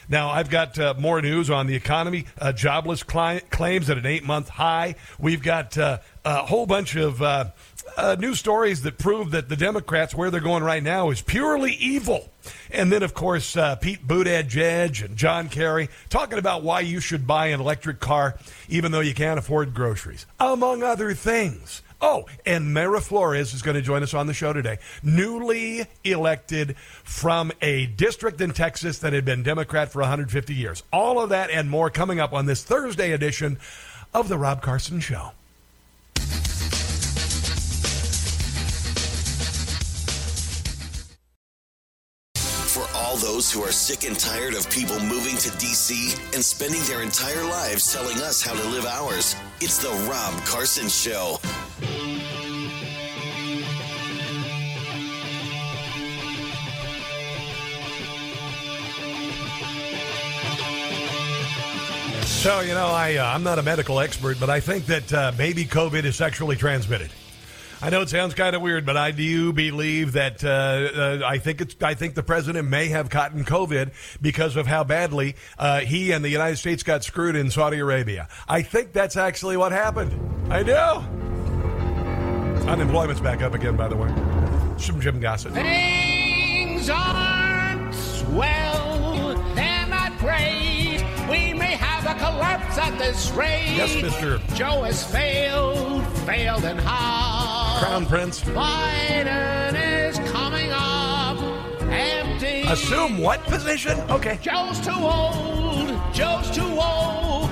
Now, 0.09 0.31
I've 0.31 0.48
got 0.48 0.78
uh, 0.78 0.94
more 0.98 1.20
news 1.20 1.51
on 1.51 1.66
the 1.66 1.74
economy. 1.74 2.24
Uh, 2.39 2.52
jobless 2.52 3.02
cli- 3.02 3.43
claims 3.51 3.90
at 3.90 3.98
an 3.98 4.06
eight 4.06 4.24
month 4.24 4.48
high. 4.48 4.94
We've 5.19 5.43
got 5.43 5.77
uh, 5.77 5.98
a 6.24 6.47
whole 6.47 6.65
bunch 6.65 6.97
of 6.97 7.20
uh, 7.20 7.51
uh, 7.97 8.16
news 8.19 8.39
stories 8.39 8.82
that 8.82 8.97
prove 8.97 9.32
that 9.32 9.51
the 9.51 9.56
Democrats, 9.56 10.15
where 10.15 10.31
they're 10.31 10.40
going 10.40 10.62
right 10.62 10.82
now, 10.82 11.10
is 11.10 11.20
purely 11.20 11.73
evil. 11.74 12.31
And 12.70 12.90
then, 12.90 13.02
of 13.02 13.12
course, 13.12 13.55
uh, 13.55 13.77
Pete 13.77 14.06
Buttigieg 14.06 15.05
and 15.05 15.16
John 15.16 15.51
Kerry 15.51 15.90
talking 16.09 16.39
about 16.39 16.62
why 16.62 16.81
you 16.81 17.01
should 17.01 17.27
buy 17.27 17.48
an 17.48 17.60
electric 17.60 18.01
car 18.01 18.39
even 18.69 18.93
though 18.93 19.01
you 19.01 19.12
can't 19.15 19.39
afford 19.39 19.74
groceries, 19.74 20.24
among 20.40 20.82
other 20.82 21.12
things. 21.12 21.82
Oh, 22.00 22.26
and 22.46 22.76
Mayra 22.76 23.02
Flores 23.02 23.54
is 23.54 23.62
going 23.62 23.74
to 23.74 23.82
join 23.82 24.04
us 24.04 24.14
on 24.14 24.28
the 24.28 24.34
show 24.34 24.52
today. 24.52 24.78
Newly 25.02 25.86
elected 26.04 26.76
from 26.76 27.50
a 27.60 27.86
district 27.86 28.40
in 28.40 28.52
Texas 28.52 29.00
that 29.00 29.12
had 29.12 29.24
been 29.24 29.42
Democrat 29.42 29.90
for 29.90 30.00
150 30.00 30.54
years. 30.54 30.84
All 30.92 31.20
of 31.20 31.30
that 31.30 31.50
and 31.50 31.68
more 31.68 31.90
coming 31.90 32.20
up 32.20 32.32
on 32.32 32.46
this 32.46 32.62
Thursday 32.62 33.10
edition 33.12 33.58
of 34.14 34.28
The 34.28 34.38
Rob 34.38 34.62
Carson 34.62 35.00
Show. 35.00 35.32
For 42.68 42.86
all 42.94 43.16
those 43.16 43.50
who 43.50 43.60
are 43.62 43.72
sick 43.72 44.08
and 44.08 44.16
tired 44.16 44.54
of 44.54 44.70
people 44.70 45.00
moving 45.00 45.36
to 45.36 45.50
D.C. 45.58 46.14
and 46.32 46.44
spending 46.44 46.80
their 46.84 47.02
entire 47.02 47.42
lives 47.42 47.92
telling 47.92 48.18
us 48.18 48.40
how 48.40 48.54
to 48.54 48.68
live 48.68 48.86
ours, 48.86 49.34
it's 49.60 49.78
The 49.78 49.90
Rob 50.08 50.44
Carson 50.44 50.88
Show. 50.88 51.38
So, 62.38 62.60
you 62.60 62.72
know, 62.72 62.86
I, 62.86 63.16
uh, 63.16 63.26
I'm 63.26 63.42
not 63.42 63.59
a 63.59 63.62
medical 63.62 63.98
expert, 63.98 64.38
but 64.38 64.48
I 64.48 64.60
think 64.60 64.86
that 64.86 65.12
uh, 65.12 65.32
maybe 65.36 65.64
COVID 65.64 66.05
is 66.05 66.14
sexually 66.14 66.55
transmitted. 66.55 67.10
I 67.82 67.90
know 67.90 68.00
it 68.00 68.09
sounds 68.09 68.34
kind 68.34 68.56
of 68.56 68.62
weird, 68.62 68.86
but 68.86 68.96
I 68.96 69.10
do 69.10 69.52
believe 69.52 70.12
that 70.12 70.44
uh, 70.44 70.48
uh, 70.48 71.20
I 71.26 71.38
think 71.38 71.60
it's. 71.60 71.76
I 71.82 71.94
think 71.94 72.14
the 72.14 72.22
president 72.22 72.68
may 72.68 72.88
have 72.88 73.10
gotten 73.10 73.44
COVID 73.44 73.90
because 74.22 74.56
of 74.56 74.66
how 74.66 74.82
badly 74.82 75.36
uh, 75.59 75.80
he 75.80 76.12
and 76.12 76.24
the 76.24 76.28
United 76.28 76.56
States 76.56 76.82
got 76.82 77.05
screwed 77.05 77.36
in 77.36 77.50
Saudi 77.50 77.78
Arabia. 77.78 78.28
I 78.48 78.62
think 78.62 78.92
that's 78.92 79.16
actually 79.16 79.56
what 79.56 79.72
happened. 79.72 80.12
I 80.50 80.62
do. 80.62 81.38
Unemployment's 82.68 83.20
back 83.20 83.40
up 83.40 83.54
again, 83.54 83.76
by 83.76 83.88
the 83.88 83.96
way. 83.96 84.08
Some 84.76 85.00
Jim 85.00 85.20
Gossett. 85.20 85.54
Things 85.54 86.90
aren't 86.90 87.94
swell, 87.94 89.38
and 89.58 89.94
I 89.94 90.10
pray 90.18 90.98
we 91.30 91.54
may 91.54 91.76
have 91.76 92.04
a 92.04 92.18
collapse 92.18 92.76
at 92.76 92.98
this 92.98 93.30
rate. 93.30 93.74
Yes, 93.74 93.94
Mr. 93.94 94.38
Joe 94.54 94.82
has 94.82 95.02
failed, 95.10 96.06
failed 96.26 96.64
and 96.64 96.78
how? 96.78 97.80
Crown 97.82 98.04
Prince. 98.04 98.40
Biden 98.42 100.08
is 100.08 100.18
coming 100.30 100.70
up 100.70 101.40
empty. 101.90 102.62
Assume 102.68 103.16
what 103.18 103.42
position? 103.44 103.98
Okay. 104.10 104.38
Joe's 104.42 104.78
too 104.80 104.90
old. 104.92 105.98
Joe's 106.12 106.50
too 106.50 106.78
old. 106.78 107.47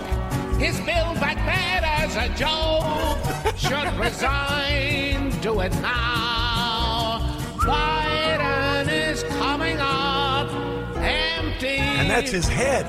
His 0.58 0.78
bill 0.80 1.14
back 1.20 1.36
bad 1.44 1.84
as 1.84 2.16
a 2.16 2.28
joke. 2.34 3.56
Should 3.56 3.92
resign. 4.04 5.30
Do 5.40 5.60
it 5.60 5.72
now. 5.82 7.20
Biden 7.58 8.88
is 8.88 9.22
coming 9.38 9.76
up 9.80 10.50
empty. 10.96 11.78
And 11.78 12.08
that's 12.08 12.30
his 12.30 12.48
head. 12.48 12.86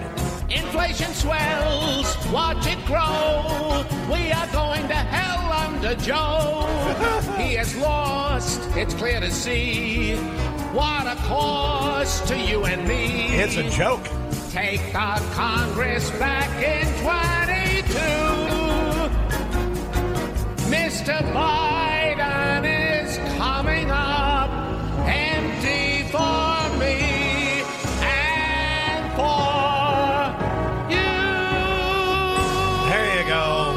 Inflation 0.50 1.14
swells, 1.14 2.16
watch 2.32 2.66
it 2.68 2.84
grow. 2.86 3.86
We 4.10 4.32
are 4.32 4.48
going 4.54 4.88
to 4.88 4.96
hell 4.96 5.52
under 5.52 5.94
Joe. 5.96 6.66
he 7.38 7.56
has 7.56 7.76
lost, 7.76 8.62
it's 8.78 8.94
clear 8.94 9.20
to 9.20 9.30
see. 9.30 10.16
What 10.72 11.06
a 11.06 11.16
cost 11.24 12.28
to 12.28 12.40
you 12.40 12.64
and 12.64 12.88
me. 12.88 13.36
It's 13.36 13.58
a 13.58 13.70
joke. 13.70 14.06
Take 14.52 14.82
the 14.94 15.22
Congress 15.34 16.10
back 16.12 16.50
in 16.64 16.88
22. 21.08 21.14
Mr. 21.14 21.34
Biden 21.34 23.06
is 23.06 23.18
coming 23.38 23.90
up 23.90 24.50
empty 25.08 26.04
for 26.12 26.78
me 26.80 27.64
and 28.04 29.14
for 29.16 30.36
There 32.90 33.22
you 33.22 33.28
go. 33.30 33.74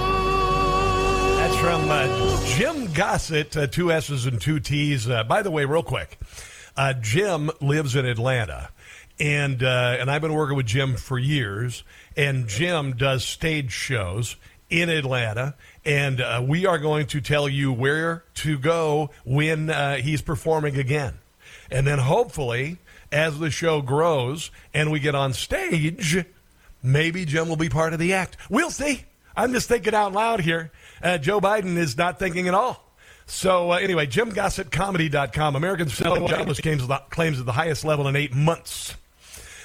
That's 1.37 1.57
from 1.57 1.89
uh, 1.89 2.47
Jim 2.47 2.93
Gossett, 2.93 3.57
uh, 3.57 3.69
two 3.69 3.93
S's 3.93 4.27
and 4.27 4.41
two 4.41 4.59
T's. 4.59 5.09
Uh, 5.09 5.23
by 5.23 5.43
the 5.43 5.53
way, 5.53 5.65
real 5.65 5.85
quick, 5.85 6.19
uh, 6.77 6.95
Jim 6.95 7.49
lives 7.61 7.95
in 7.95 8.07
Atlanta, 8.07 8.71
and 9.21 9.63
uh, 9.63 9.97
and 10.01 10.11
I've 10.11 10.23
been 10.23 10.35
working 10.35 10.57
with 10.57 10.67
Jim 10.67 10.97
for 10.97 11.17
years. 11.17 11.85
And 12.17 12.49
Jim 12.49 12.97
does 12.97 13.25
stage 13.25 13.71
shows 13.71 14.35
in 14.71 14.89
Atlanta, 14.89 15.55
and 15.85 16.21
uh, 16.21 16.43
we 16.47 16.65
are 16.65 16.79
going 16.79 17.07
to 17.07 17.21
tell 17.21 17.49
you 17.49 17.73
where 17.73 18.25
to 18.37 18.59
go 18.59 19.11
when 19.25 19.69
uh, 19.69 19.97
he's 19.97 20.23
performing 20.23 20.77
again, 20.77 21.19
and 21.71 21.87
then 21.87 21.99
hopefully, 21.99 22.79
as 23.13 23.39
the 23.39 23.51
show 23.51 23.83
grows 23.83 24.51
and 24.73 24.91
we 24.91 25.01
get 25.01 25.15
on 25.15 25.33
stage, 25.33 26.25
maybe 26.83 27.25
Jim 27.25 27.49
will 27.49 27.57
be 27.57 27.69
part 27.69 27.93
of 27.93 27.99
the 27.99 28.13
act. 28.13 28.37
We'll 28.49 28.71
see. 28.71 29.05
I'm 29.37 29.53
just 29.53 29.69
thinking 29.69 29.95
out 29.95 30.13
loud 30.13 30.41
here. 30.41 30.71
Uh, 31.03 31.19
Joe 31.19 31.41
Biden 31.41 31.77
is 31.77 31.97
not 31.97 32.19
thinking 32.19 32.49
at 32.49 32.55
all. 32.55 32.85
So 33.27 33.73
uh, 33.73 33.77
anyway, 33.77 34.07
JimGossettComedy.com. 34.07 35.57
Americans 35.57 35.97
jobless 35.97 36.61
claims 36.61 36.83
claims 37.11 37.41
at 37.41 37.47
the 37.47 37.53
highest 37.53 37.85
level 37.85 38.09
in 38.09 38.17
eight 38.17 38.35
months. 38.35 38.97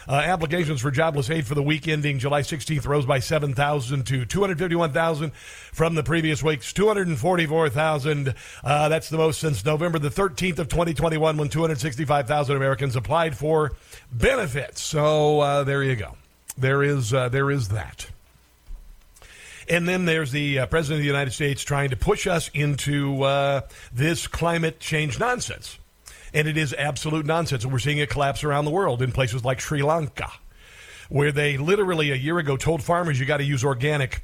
Uh, 0.08 0.14
applications 0.14 0.82
for 0.82 0.92
jobless 0.92 1.30
aid 1.30 1.48
for 1.48 1.56
the 1.56 1.64
week 1.64 1.88
ending 1.88 2.20
July 2.20 2.42
16th 2.42 2.86
rose 2.86 3.06
by 3.06 3.20
7,000 3.20 4.06
to 4.06 4.26
251,000 4.26 5.34
from 5.34 5.96
the 5.96 6.04
previous 6.04 6.44
week's 6.44 6.72
244,000. 6.74 8.36
Uh, 8.64 8.90
that's 8.90 9.10
the 9.10 9.18
most 9.18 9.40
since 9.40 9.66
November 9.66 9.98
the 9.98 10.10
13th 10.10 10.60
of 10.60 10.70
2021 10.70 11.38
when 11.38 11.50
265,000 11.50 12.56
Americans 12.56 12.96
applied 12.96 13.36
for 13.36 13.72
benefits. 14.12 14.82
So 14.82 15.40
uh, 15.40 15.64
there 15.64 15.84
you 15.84 15.96
go. 15.96 16.16
There 16.58 16.84
is 16.84 17.14
uh, 17.14 17.30
there 17.30 17.50
is 17.52 17.70
that. 17.70 18.08
And 19.68 19.88
then 19.88 20.06
there's 20.06 20.32
the 20.32 20.60
uh, 20.60 20.66
President 20.68 21.00
of 21.00 21.02
the 21.02 21.08
United 21.08 21.32
States 21.32 21.64
trying 21.64 21.90
to 21.90 21.96
push 21.96 22.28
us 22.28 22.52
into 22.54 23.24
uh, 23.24 23.62
this 23.92 24.28
climate 24.28 24.80
change 24.80 25.20
nonsense. 25.20 25.80
And 26.36 26.48
it 26.48 26.58
is 26.58 26.74
absolute 26.78 27.26
nonsense. 27.26 27.64
And 27.64 27.74
we're 27.74 27.80
seeing 27.80 27.98
it 27.98 28.10
collapse 28.10 28.44
around 28.44 28.66
the 28.66 28.72
world 28.72 29.02
in 29.02 29.12
places 29.12 29.44
like 29.44 29.60
Sri 29.60 29.82
Lanka, 29.82 30.32
where 31.10 31.32
they 31.32 31.58
literally 31.58 32.12
a 32.12 32.16
year 32.16 32.38
ago 32.38 32.58
told 32.58 32.84
farmers 32.84 33.20
you 33.20 33.26
got 33.26 33.38
to 33.38 33.44
use 33.44 33.64
organic 33.64 34.24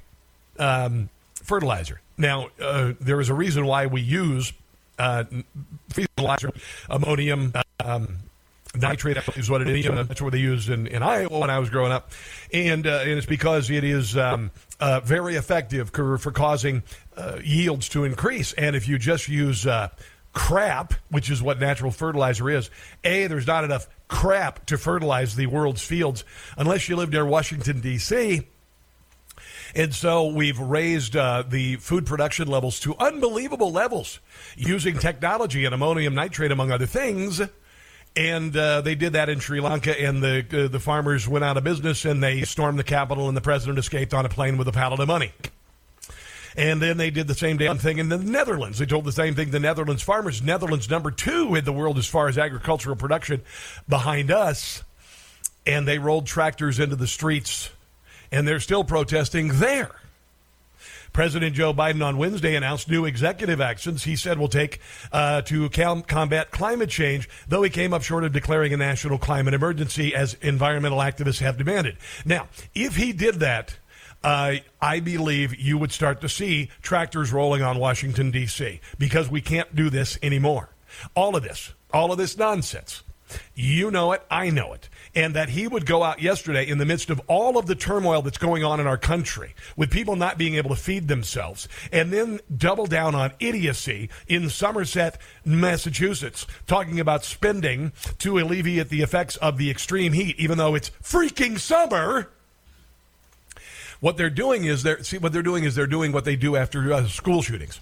um, 0.60 1.10
fertilizer. 1.34 2.02
Now, 2.18 2.50
uh, 2.62 2.94
there 3.00 3.20
is 3.20 3.30
a 3.30 3.34
reason 3.34 3.66
why 3.66 3.88
we 3.88 4.02
use 4.02 4.54
uh, 5.00 5.24
fertilizer, 5.90 6.52
ammonium. 6.90 7.54
Um, 7.84 8.18
nitrate 8.76 9.18
is 9.36 9.50
what 9.50 9.62
it 9.62 9.70
is. 9.70 9.86
That's 9.86 10.22
what 10.22 10.32
they 10.32 10.40
used 10.40 10.70
in, 10.70 10.88
in 10.88 11.04
Iowa 11.04 11.40
when 11.40 11.50
I 11.50 11.60
was 11.60 11.70
growing 11.70 11.92
up, 11.92 12.12
and 12.54 12.86
uh, 12.86 13.00
and 13.02 13.12
it's 13.12 13.26
because 13.26 13.70
it 13.70 13.84
is 13.84 14.16
um, 14.16 14.52
uh, 14.80 15.00
very 15.02 15.36
effective 15.36 15.90
for, 15.90 16.18
for 16.18 16.32
causing 16.32 16.84
uh, 17.18 17.40
yields 17.44 17.90
to 17.90 18.04
increase. 18.04 18.54
And 18.54 18.76
if 18.76 18.88
you 18.88 18.98
just 18.98 19.28
use 19.28 19.66
uh, 19.66 19.90
crap, 20.34 20.94
which 21.10 21.30
is 21.30 21.42
what 21.42 21.60
natural 21.60 21.92
fertilizer 21.92 22.50
is, 22.50 22.70
a 23.04 23.28
there's 23.28 23.48
not 23.48 23.64
enough 23.64 23.88
crap 24.08 24.66
to 24.68 24.78
fertilize 24.78 25.36
the 25.36 25.48
world's 25.48 25.82
fields 25.82 26.24
unless 26.58 26.90
you 26.90 26.96
live 26.96 27.12
near 27.12 27.26
Washington 27.26 27.82
D.C. 27.82 28.48
And 29.74 29.94
so 29.94 30.28
we've 30.28 30.60
raised 30.60 31.16
uh, 31.16 31.44
the 31.48 31.78
food 31.78 32.06
production 32.06 32.48
levels 32.48 32.80
to 32.82 32.96
unbelievable 32.98 33.72
levels 33.72 34.20
using 34.58 34.98
technology 34.98 35.66
and 35.66 35.74
ammonium 35.74 36.14
nitrate, 36.14 36.52
among 36.52 36.72
other 36.72 36.86
things. 36.86 37.42
And 38.16 38.56
uh, 38.58 38.82
they 38.82 38.96
did 38.96 39.14
that 39.14 39.30
in 39.30 39.40
Sri 39.40 39.62
Lanka, 39.62 39.98
and 40.00 40.22
the 40.22 40.66
uh, 40.66 40.68
the 40.68 40.82
farmers 40.82 41.30
went 41.30 41.46
out 41.46 41.56
of 41.56 41.64
business, 41.64 42.04
and 42.04 42.22
they 42.22 42.42
stormed 42.42 42.78
the 42.78 42.84
capital, 42.84 43.30
and 43.30 43.38
the 43.38 43.42
president 43.42 43.80
escaped 43.80 44.14
on 44.14 44.26
a 44.26 44.30
plane 44.30 44.58
with 44.58 44.68
a 44.68 44.74
pallet 44.74 45.00
of 45.00 45.08
money. 45.08 45.32
And 46.56 46.82
then 46.82 46.98
they 46.98 47.10
did 47.10 47.28
the 47.28 47.36
same 47.36 47.58
damn 47.58 47.78
thing 47.78 47.98
in 47.98 48.10
the 48.10 48.18
Netherlands. 48.18 48.78
They 48.80 48.86
told 48.86 49.06
the 49.06 49.12
same 49.12 49.36
thing 49.36 49.52
the 49.52 49.60
Netherlands 49.60 50.04
farmers. 50.04 50.42
Netherlands 50.42 50.90
number 50.90 51.12
two 51.12 51.56
in 51.56 51.66
the 51.66 51.74
world 51.74 51.98
as 51.98 52.08
far 52.08 52.28
as 52.28 52.38
agricultural 52.38 52.96
production, 52.96 53.42
behind 53.88 54.32
us, 54.32 54.84
and 55.66 55.88
they 55.88 55.98
rolled 56.00 56.28
tractors 56.28 56.80
into 56.80 56.96
the 56.96 57.08
streets, 57.08 57.70
and 58.32 58.48
they're 58.48 58.60
still 58.60 58.84
protesting 58.84 59.60
there 59.60 59.92
President 61.14 61.56
Joe 61.56 61.74
Biden 61.74 62.04
on 62.06 62.18
Wednesday 62.18 62.56
announced 62.56 62.90
new 62.90 63.06
executive 63.06 63.60
actions 63.60 64.04
he 64.04 64.16
said 64.16 64.40
will 64.40 64.48
take 64.48 64.80
uh, 65.12 65.42
to 65.44 65.70
com- 65.70 66.04
combat 66.04 66.52
climate 66.52 66.90
change, 66.90 67.30
though 67.48 67.64
he 67.64 67.70
came 67.70 67.94
up 67.94 68.02
short 68.02 68.24
of 68.24 68.32
declaring 68.32 68.74
a 68.74 68.78
national 68.78 69.18
climate 69.18 69.54
emergency 69.54 70.16
as 70.16 70.36
environmental 70.36 71.00
activists 71.00 71.40
have 71.40 71.58
demanded. 71.58 71.98
Now, 72.26 72.48
if 72.74 72.96
he 72.96 73.12
did 73.12 73.36
that, 73.36 73.76
uh, 74.24 74.56
I 74.82 75.00
believe 75.00 75.56
you 75.56 75.78
would 75.78 75.92
start 75.92 76.22
to 76.22 76.30
see 76.30 76.70
tractors 76.82 77.32
rolling 77.32 77.62
on 77.62 77.80
Washington, 77.80 78.32
D.C., 78.32 78.80
because 78.98 79.30
we 79.30 79.42
can't 79.42 79.76
do 79.76 79.90
this 79.90 80.18
anymore. 80.22 80.70
All 81.16 81.36
of 81.36 81.44
this, 81.44 81.74
all 81.94 82.12
of 82.12 82.18
this 82.18 82.38
nonsense. 82.38 83.04
You 83.56 83.92
know 83.92 84.12
it, 84.12 84.24
I 84.30 84.50
know 84.50 84.74
it. 84.74 84.90
And 85.16 85.36
that 85.36 85.50
he 85.50 85.68
would 85.68 85.86
go 85.86 86.04
out 86.04 86.22
yesterday 86.22 86.68
in 86.68 86.78
the 86.78 86.86
midst 86.86 87.10
of 87.10 87.22
all 87.28 87.58
of 87.58 87.66
the 87.66 87.76
turmoil 87.76 88.22
that's 88.22 88.38
going 88.38 88.64
on 88.64 88.80
in 88.80 88.88
our 88.88 88.98
country, 88.98 89.56
with 89.76 89.92
people 89.92 90.16
not 90.16 90.38
being 90.38 90.56
able 90.56 90.70
to 90.70 90.76
feed 90.76 91.08
themselves, 91.08 91.68
and 91.92 92.12
then 92.12 92.40
double 92.56 92.86
down 92.86 93.16
on 93.16 93.32
idiocy 93.40 94.10
in 94.28 94.50
Somerset, 94.50 95.18
Massachusetts, 95.46 96.46
talking 96.68 97.00
about 97.00 97.24
spending 97.24 97.94
to 98.20 98.38
alleviate 98.40 98.90
the 98.90 99.02
effects 99.02 99.38
of 99.38 99.58
the 99.58 99.70
extreme 99.72 100.14
heat, 100.14 100.38
even 100.40 100.58
though 100.58 100.76
it's 100.76 100.92
freaking 101.02 101.60
summer. 101.60 102.30
What 104.02 104.18
they're 104.18 104.30
doing 104.30 104.66
is 104.66 104.84
they're 104.84 105.04
see 105.04 105.20
what 105.20 105.32
they're 105.32 105.42
doing 105.44 105.64
is 105.64 105.76
they're 105.76 105.88
doing 105.88 106.12
what 106.12 106.26
they 106.26 106.36
do 106.36 106.56
after 106.56 106.92
uh, 106.92 107.08
school 107.08 107.42
shootings. 107.42 107.80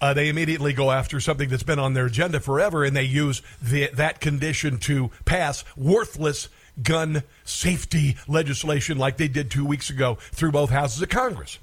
Uh, 0.00 0.12
they 0.12 0.28
immediately 0.28 0.72
go 0.72 0.90
after 0.90 1.20
something 1.20 1.48
that's 1.48 1.62
been 1.62 1.78
on 1.78 1.94
their 1.94 2.06
agenda 2.06 2.40
forever, 2.40 2.82
and 2.82 2.96
they 2.96 3.04
use 3.04 3.42
the, 3.62 3.88
that 3.94 4.20
condition 4.20 4.78
to 4.78 5.10
pass 5.24 5.64
worthless 5.76 6.48
gun 6.82 7.22
safety 7.44 8.16
legislation 8.26 8.98
like 8.98 9.18
they 9.18 9.28
did 9.28 9.50
two 9.50 9.64
weeks 9.64 9.90
ago 9.90 10.16
through 10.32 10.50
both 10.50 10.70
houses 10.70 11.00
of 11.00 11.08
Congress. 11.08 11.58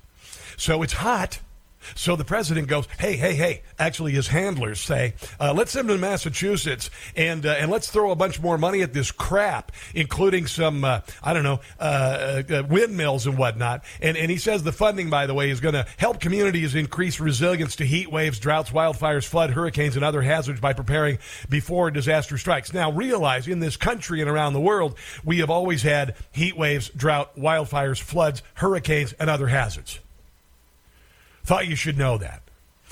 So 0.58 0.82
it's 0.84 0.94
hot. 0.94 1.40
So 1.95 2.16
the 2.16 2.26
president 2.26 2.68
goes, 2.68 2.88
"Hey, 2.99 3.16
hey, 3.16 3.34
hey!" 3.34 3.62
Actually, 3.80 4.14
his 4.14 4.28
handlers 4.28 4.80
say, 4.80 5.14
uh, 5.40 5.53
"Let's 5.53 5.72
send 5.72 5.90
him 5.90 5.98
to 5.98 6.02
Massachusetts 6.02 6.90
and 7.16 7.45
uh, 7.45 7.56
and 7.58 7.72
let's 7.72 7.90
throw 7.90 8.12
a 8.12 8.16
bunch 8.16 8.40
more 8.41 8.58
money 8.58 8.82
at 8.82 8.94
this 8.94 9.12
crap, 9.12 9.72
including 9.94 10.48
some 10.48 10.84
uh, 10.84 11.02
I 11.24 11.34
don't 11.34 11.44
know 11.44 11.62
uh, 11.80 12.44
uh, 12.49 12.64
windmills 12.70 13.26
and 13.28 13.38
whatnot." 13.38 13.84
And 14.02 14.18
and 14.18 14.30
he 14.30 14.38
says 14.38 14.64
the 14.64 14.72
funding, 14.72 15.10
by 15.10 15.28
the 15.28 15.34
way, 15.34 15.49
is 15.49 15.60
going 15.60 15.76
to 15.76 15.86
help 15.98 16.20
communities 16.20 16.76
increase 16.76 17.20
resilience 17.20 17.76
to 17.78 17.86
heat 17.86 18.12
waves, 18.12 18.40
droughts, 18.40 18.72
wildfires, 18.72 19.26
flood, 19.26 19.52
hurricanes, 19.52 19.95
and 19.95 20.06
other 20.06 20.22
hazards 20.22 20.60
by 20.60 20.74
preparing 20.74 21.20
before 21.49 21.91
disaster 21.91 22.38
strikes. 22.38 22.74
Now, 22.74 22.91
realize 22.91 23.48
in 23.48 23.60
this 23.60 23.78
country 23.78 24.22
and 24.22 24.30
around 24.30 24.53
the 24.53 24.62
world, 24.62 24.98
we 25.24 25.40
have 25.40 25.49
always 25.49 25.82
had 25.82 26.16
heat 26.32 26.58
waves, 26.58 26.90
drought, 26.90 27.36
wildfires, 27.36 28.02
floods, 28.02 28.41
hurricanes, 28.56 29.14
and 29.14 29.30
other 29.30 29.48
hazards. 29.48 29.99
Thought 31.43 31.68
you 31.68 31.76
should 31.76 31.97
know 31.97 32.18
that. 32.18 32.43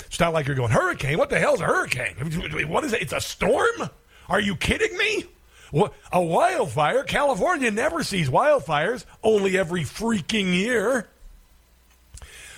It's 0.06 0.20
not 0.20 0.32
like 0.32 0.46
you're 0.46 0.56
going, 0.56 0.72
hurricane? 0.72 1.18
What 1.18 1.30
the 1.30 1.38
hell's 1.38 1.60
a 1.60 1.66
hurricane? 1.66 2.16
What 2.68 2.84
is 2.84 2.92
it? 2.92 3.02
It's 3.02 3.12
a 3.12 3.20
storm? 3.20 3.90
Are 4.28 4.40
you 4.40 4.56
kidding 4.56 4.96
me? 4.96 5.24
What, 5.70 5.92
a 6.12 6.20
wildfire? 6.20 7.04
California 7.04 7.70
never 7.70 8.02
sees 8.02 8.28
wildfires, 8.28 9.04
only 9.22 9.56
every 9.56 9.82
freaking 9.82 10.52
year. 10.52 11.08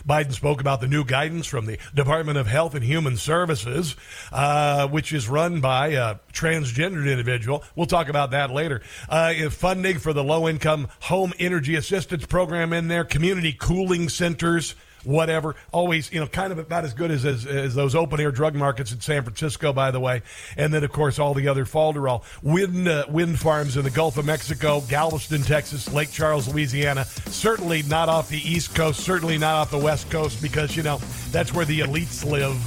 Biden 0.07 0.33
spoke 0.33 0.61
about 0.61 0.81
the 0.81 0.89
new 0.89 1.05
guidance 1.05 1.47
from 1.47 1.67
the 1.67 1.79
Department 1.95 2.37
of 2.37 2.47
Health 2.47 2.75
and 2.75 2.85
Human 2.85 3.17
Services, 3.17 3.95
uh, 4.33 4.89
which 4.89 5.13
is 5.13 5.29
run 5.29 5.61
by 5.61 5.89
a 5.89 6.17
transgendered 6.33 7.09
individual. 7.09 7.63
We'll 7.77 7.87
talk 7.87 8.09
about 8.09 8.33
that 8.33 8.51
later. 8.51 8.83
Uh, 9.09 9.51
funding 9.51 9.99
for 9.99 10.13
the 10.13 10.25
low 10.25 10.49
income 10.49 10.89
home 11.03 11.33
energy 11.39 11.77
assistance 11.77 12.27
program 12.27 12.73
in 12.73 12.89
there, 12.89 13.05
community 13.05 13.53
cooling 13.53 14.09
centers 14.09 14.75
whatever. 15.05 15.55
Always, 15.73 16.13
you 16.13 16.21
know, 16.21 16.27
kind 16.27 16.53
of 16.53 16.59
about 16.59 16.85
as 16.85 16.95
good 16.95 17.11
as, 17.11 17.25
as, 17.25 17.47
as 17.47 17.75
those 17.75 17.95
open 17.95 18.21
air 18.21 18.31
drug 18.31 18.55
markets 18.55 18.93
in 18.93 19.01
San 19.01 19.23
Francisco, 19.23 19.73
by 19.73 19.91
the 19.91 20.01
way. 20.01 20.23
And 20.57 20.73
then, 20.73 20.85
of 20.85 20.93
course, 20.93 21.19
all 21.19 21.35
the 21.35 21.49
other 21.49 21.65
falderall 21.65 22.23
wind 22.43 22.89
uh, 22.89 23.07
wind 23.09 23.39
farms 23.39 23.77
in 23.77 23.85
the 23.85 23.91
Gulf 23.91 24.17
of 24.17 24.27
Mexico, 24.27 24.81
Galveston, 24.89 25.43
Texas, 25.43 25.93
Lake 25.93 26.11
Charles, 26.11 26.49
Louisiana. 26.49 27.05
Certainly 27.05 27.83
not 27.85 28.09
off 28.09 28.29
the 28.29 28.39
East 28.39 28.75
Coast. 28.75 29.01
Certainly 29.01 29.39
not 29.39 29.55
off 29.55 29.71
the 29.71 29.79
West 29.79 30.11
Coast 30.11 30.41
because 30.43 30.77
you 30.77 30.83
know 30.83 30.99
that's 31.31 31.53
where 31.53 31.65
the 31.65 31.81
elites 31.81 32.29
live. 32.29 32.59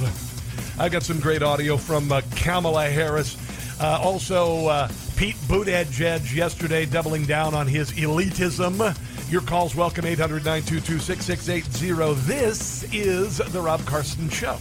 I 0.78 0.88
got 0.88 1.02
some 1.02 1.20
great 1.20 1.42
audio 1.42 1.76
from 1.76 2.12
uh, 2.12 2.20
Kamala 2.34 2.88
Harris. 2.90 3.36
Uh, 3.80 3.98
also, 4.02 4.66
uh, 4.66 4.88
Pete 5.16 5.36
Buttigieg 5.48 6.34
yesterday 6.34 6.86
doubling 6.86 7.24
down 7.24 7.54
on 7.54 7.66
his 7.66 7.92
elitism. 7.92 8.94
Your 9.28 9.42
calls 9.42 9.74
welcome 9.74 10.06
800 10.06 10.44
922 10.44 11.00
6680. 11.00 12.14
This 12.28 12.84
is 12.92 13.38
The 13.38 13.60
Rob 13.60 13.84
Carson 13.84 14.28
Show. 14.28 14.56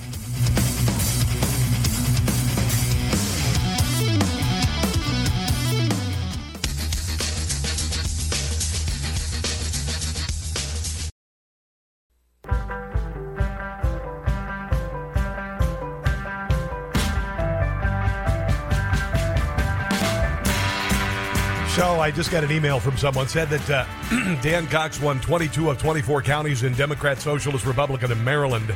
So 21.75 21.99
I 21.99 22.09
just 22.09 22.31
got 22.31 22.41
an 22.45 22.53
email 22.53 22.79
from 22.79 22.95
someone 22.95 23.27
said 23.27 23.49
that 23.49 23.69
uh, 23.69 23.85
Dan 24.41 24.65
Cox 24.67 25.01
won 25.01 25.19
22 25.19 25.69
of 25.69 25.77
24 25.77 26.21
counties 26.21 26.63
in 26.63 26.73
Democrat, 26.75 27.19
Socialist, 27.19 27.65
Republican, 27.65 28.13
in 28.13 28.23
Maryland, 28.23 28.73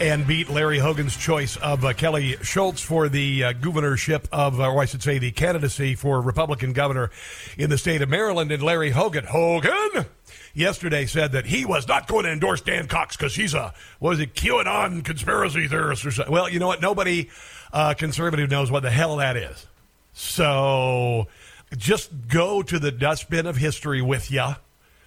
and 0.00 0.26
beat 0.26 0.48
Larry 0.48 0.78
Hogan's 0.78 1.14
choice 1.18 1.58
of 1.58 1.84
uh, 1.84 1.92
Kelly 1.92 2.36
Schulz 2.40 2.80
for 2.80 3.10
the 3.10 3.44
uh, 3.44 3.52
governorship 3.52 4.26
of, 4.32 4.58
or 4.58 4.80
I 4.80 4.86
should 4.86 5.02
say, 5.02 5.18
the 5.18 5.32
candidacy 5.32 5.94
for 5.94 6.22
Republican 6.22 6.72
governor 6.72 7.10
in 7.58 7.68
the 7.68 7.76
state 7.76 8.00
of 8.00 8.08
Maryland. 8.08 8.50
And 8.50 8.62
Larry 8.62 8.88
Hogan, 8.88 9.26
Hogan, 9.26 10.06
yesterday 10.54 11.04
said 11.04 11.32
that 11.32 11.44
he 11.44 11.66
was 11.66 11.86
not 11.86 12.08
going 12.08 12.24
to 12.24 12.32
endorse 12.32 12.62
Dan 12.62 12.88
Cox 12.88 13.18
because 13.18 13.34
he's 13.34 13.52
a 13.52 13.74
was 14.00 14.18
it 14.18 14.32
QAnon 14.32 15.04
conspiracy 15.04 15.68
theorist 15.68 16.06
or 16.06 16.10
something. 16.10 16.32
Well, 16.32 16.48
you 16.48 16.58
know 16.58 16.68
what? 16.68 16.80
Nobody 16.80 17.28
uh, 17.70 17.92
conservative 17.92 18.48
knows 18.50 18.70
what 18.70 18.82
the 18.82 18.90
hell 18.90 19.16
that 19.16 19.36
is. 19.36 19.66
So 20.14 21.28
just 21.76 22.28
go 22.28 22.62
to 22.62 22.78
the 22.78 22.90
dustbin 22.90 23.46
of 23.46 23.56
history 23.56 24.02
with 24.02 24.30
you, 24.30 24.48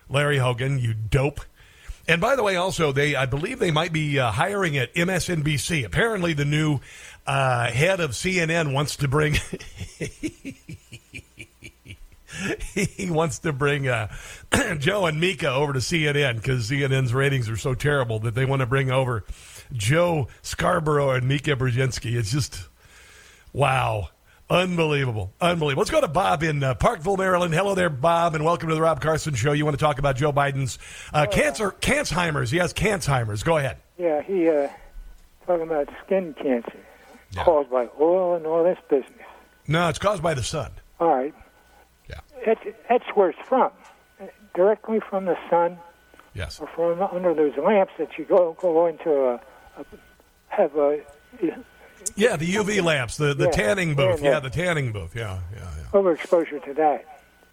Larry 0.09 0.37
Hogan, 0.37 0.79
you 0.79 0.93
dope. 0.93 1.41
And 2.07 2.19
by 2.19 2.35
the 2.35 2.43
way, 2.43 2.57
also 2.57 2.91
they, 2.91 3.15
I 3.15 3.25
believe 3.25 3.59
they 3.59 3.71
might 3.71 3.93
be 3.93 4.19
uh, 4.19 4.31
hiring 4.31 4.77
at 4.77 4.93
MSNBC. 4.93 5.85
Apparently, 5.85 6.33
the 6.33 6.45
new 6.45 6.79
uh, 7.25 7.71
head 7.71 7.99
of 7.99 8.11
CNN 8.11 8.73
wants 8.73 8.97
to 8.97 9.07
bring. 9.07 9.37
he 12.73 13.09
wants 13.09 13.39
to 13.39 13.53
bring 13.53 13.87
uh, 13.87 14.13
Joe 14.79 15.05
and 15.05 15.19
Mika 15.19 15.49
over 15.49 15.73
to 15.73 15.79
CNN 15.79 16.35
because 16.35 16.69
CNN's 16.69 17.13
ratings 17.13 17.49
are 17.49 17.57
so 17.57 17.73
terrible 17.73 18.19
that 18.19 18.35
they 18.35 18.45
want 18.45 18.59
to 18.59 18.65
bring 18.65 18.91
over 18.91 19.23
Joe 19.71 20.27
Scarborough 20.41 21.11
and 21.11 21.27
Mika 21.27 21.55
Brzezinski. 21.55 22.15
It's 22.15 22.31
just 22.31 22.67
wow. 23.53 24.09
Unbelievable. 24.49 25.33
Unbelievable. 25.39 25.81
Let's 25.81 25.91
go 25.91 26.01
to 26.01 26.07
Bob 26.07 26.43
in 26.43 26.63
uh, 26.63 26.75
Parkville, 26.75 27.17
Maryland. 27.17 27.53
Hello 27.53 27.75
there, 27.75 27.89
Bob, 27.89 28.35
and 28.35 28.43
welcome 28.43 28.69
to 28.69 28.75
the 28.75 28.81
Rob 28.81 29.01
Carson 29.01 29.33
Show. 29.35 29.53
You 29.53 29.63
want 29.65 29.77
to 29.77 29.83
talk 29.83 29.99
about 29.99 30.17
Joe 30.17 30.33
Biden's 30.33 30.79
uh, 31.13 31.25
cancer, 31.25 31.71
Cansheimer's. 31.71 32.51
He 32.51 32.57
has 32.57 32.73
Cansheimer's. 32.73 33.41
Go 33.41 33.57
ahead. 33.57 33.77
Yeah, 33.97 34.21
he 34.21 34.49
uh, 34.49 34.67
talking 35.47 35.63
about 35.63 35.89
skin 36.05 36.35
cancer 36.41 36.77
caused 37.35 37.69
by 37.71 37.87
oil 37.99 38.35
and 38.35 38.45
all 38.45 38.63
this 38.63 38.77
business. 38.89 39.27
No, 39.67 39.89
it's 39.89 39.99
caused 39.99 40.21
by 40.21 40.33
the 40.33 40.43
sun. 40.43 40.71
All 40.99 41.15
right. 41.15 41.33
Yeah. 42.09 42.19
That's, 42.45 42.61
that's 42.89 43.05
where 43.15 43.29
it's 43.29 43.47
from. 43.47 43.71
Directly 44.53 44.99
from 44.99 45.25
the 45.25 45.37
sun. 45.49 45.79
Yes. 46.35 46.59
Or 46.59 46.67
from 46.67 47.01
under 47.01 47.33
those 47.33 47.57
lamps 47.57 47.93
that 47.97 48.17
you 48.17 48.25
go 48.25 48.57
go 48.59 48.87
into 48.87 49.11
a, 49.11 49.33
a 49.77 49.85
have 50.49 50.75
a 50.75 51.01
Yeah, 52.15 52.35
the 52.35 52.51
UV 52.53 52.83
lamps, 52.83 53.17
the, 53.17 53.33
the 53.33 53.45
Yeah, 53.45 53.51
tanning 53.51 53.95
booth. 53.95 54.21
yeah, 54.21 54.39
the 54.39 54.49
tanning 54.49 54.91
booth. 54.91 55.15
Yeah, 55.15 55.39
yeah. 55.55 55.59
yeah. 55.61 55.83
overexposure 55.99 56.63
to 56.65 56.73
that. 56.75 57.05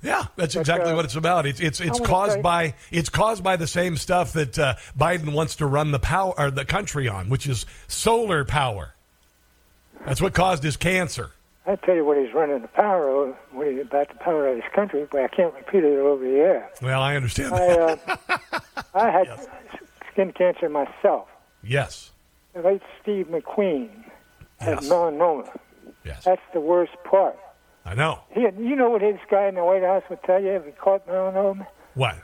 Yeah, 0.02 0.24
that's 0.36 0.56
exactly 0.56 0.92
uh, 0.92 0.96
what 0.96 1.04
it's 1.04 1.14
about. 1.16 1.44
It's 1.46 1.60
it's 1.60 1.78
it's 1.80 2.00
caused 2.00 2.34
say- 2.34 2.40
by 2.40 2.74
it's 2.90 3.10
caused 3.10 3.44
by 3.44 3.56
the 3.56 3.66
same 3.66 3.96
stuff 3.98 4.32
that 4.32 4.58
uh, 4.58 4.74
Biden 4.98 5.32
wants 5.34 5.56
to 5.56 5.66
run 5.66 5.90
the 5.90 5.98
power 5.98 6.32
or 6.38 6.50
the 6.50 6.64
country 6.64 7.06
on, 7.06 7.28
which 7.28 7.46
is 7.46 7.66
solar 7.86 8.44
power. 8.44 8.94
That's 10.06 10.22
what 10.22 10.32
caused 10.32 10.62
his 10.62 10.78
cancer. 10.78 11.30
I 11.66 11.76
tell 11.76 11.94
you 11.94 12.04
what 12.06 12.16
he's 12.16 12.32
running 12.32 12.62
the 12.62 12.68
power 12.68 13.10
over, 13.10 13.36
what 13.52 13.66
he's 13.70 13.82
about 13.82 14.08
the 14.08 14.14
power 14.14 14.48
of 14.48 14.56
this 14.56 14.64
country, 14.74 15.06
but 15.10 15.20
I 15.22 15.28
can't 15.28 15.52
repeat 15.54 15.84
it 15.84 15.98
over 15.98 16.24
the 16.24 16.36
air. 16.38 16.70
Well, 16.80 17.02
I 17.02 17.16
understand. 17.16 17.52
I, 17.54 17.68
uh, 17.68 17.96
I 18.94 19.10
had 19.10 19.48
skin 20.12 20.32
cancer 20.32 20.68
myself. 20.70 21.28
yes. 21.62 22.10
The 22.54 22.62
late 22.62 22.82
Steve 23.00 23.28
McQueen 23.28 23.90
Yes. 24.60 24.88
melanoma. 24.88 25.48
Yes. 26.04 26.24
That's 26.24 26.42
the 26.52 26.60
worst 26.60 26.92
part. 27.04 27.38
I 27.84 27.94
know. 27.94 28.20
He, 28.30 28.40
you 28.40 28.76
know 28.76 28.90
what 28.90 29.00
this 29.00 29.18
guy 29.30 29.48
in 29.48 29.54
the 29.54 29.64
White 29.64 29.82
House 29.82 30.02
would 30.10 30.22
tell 30.22 30.40
you 30.40 30.50
if 30.52 30.64
he 30.64 30.72
caught 30.72 31.06
melanoma? 31.06 31.66
What? 31.94 32.16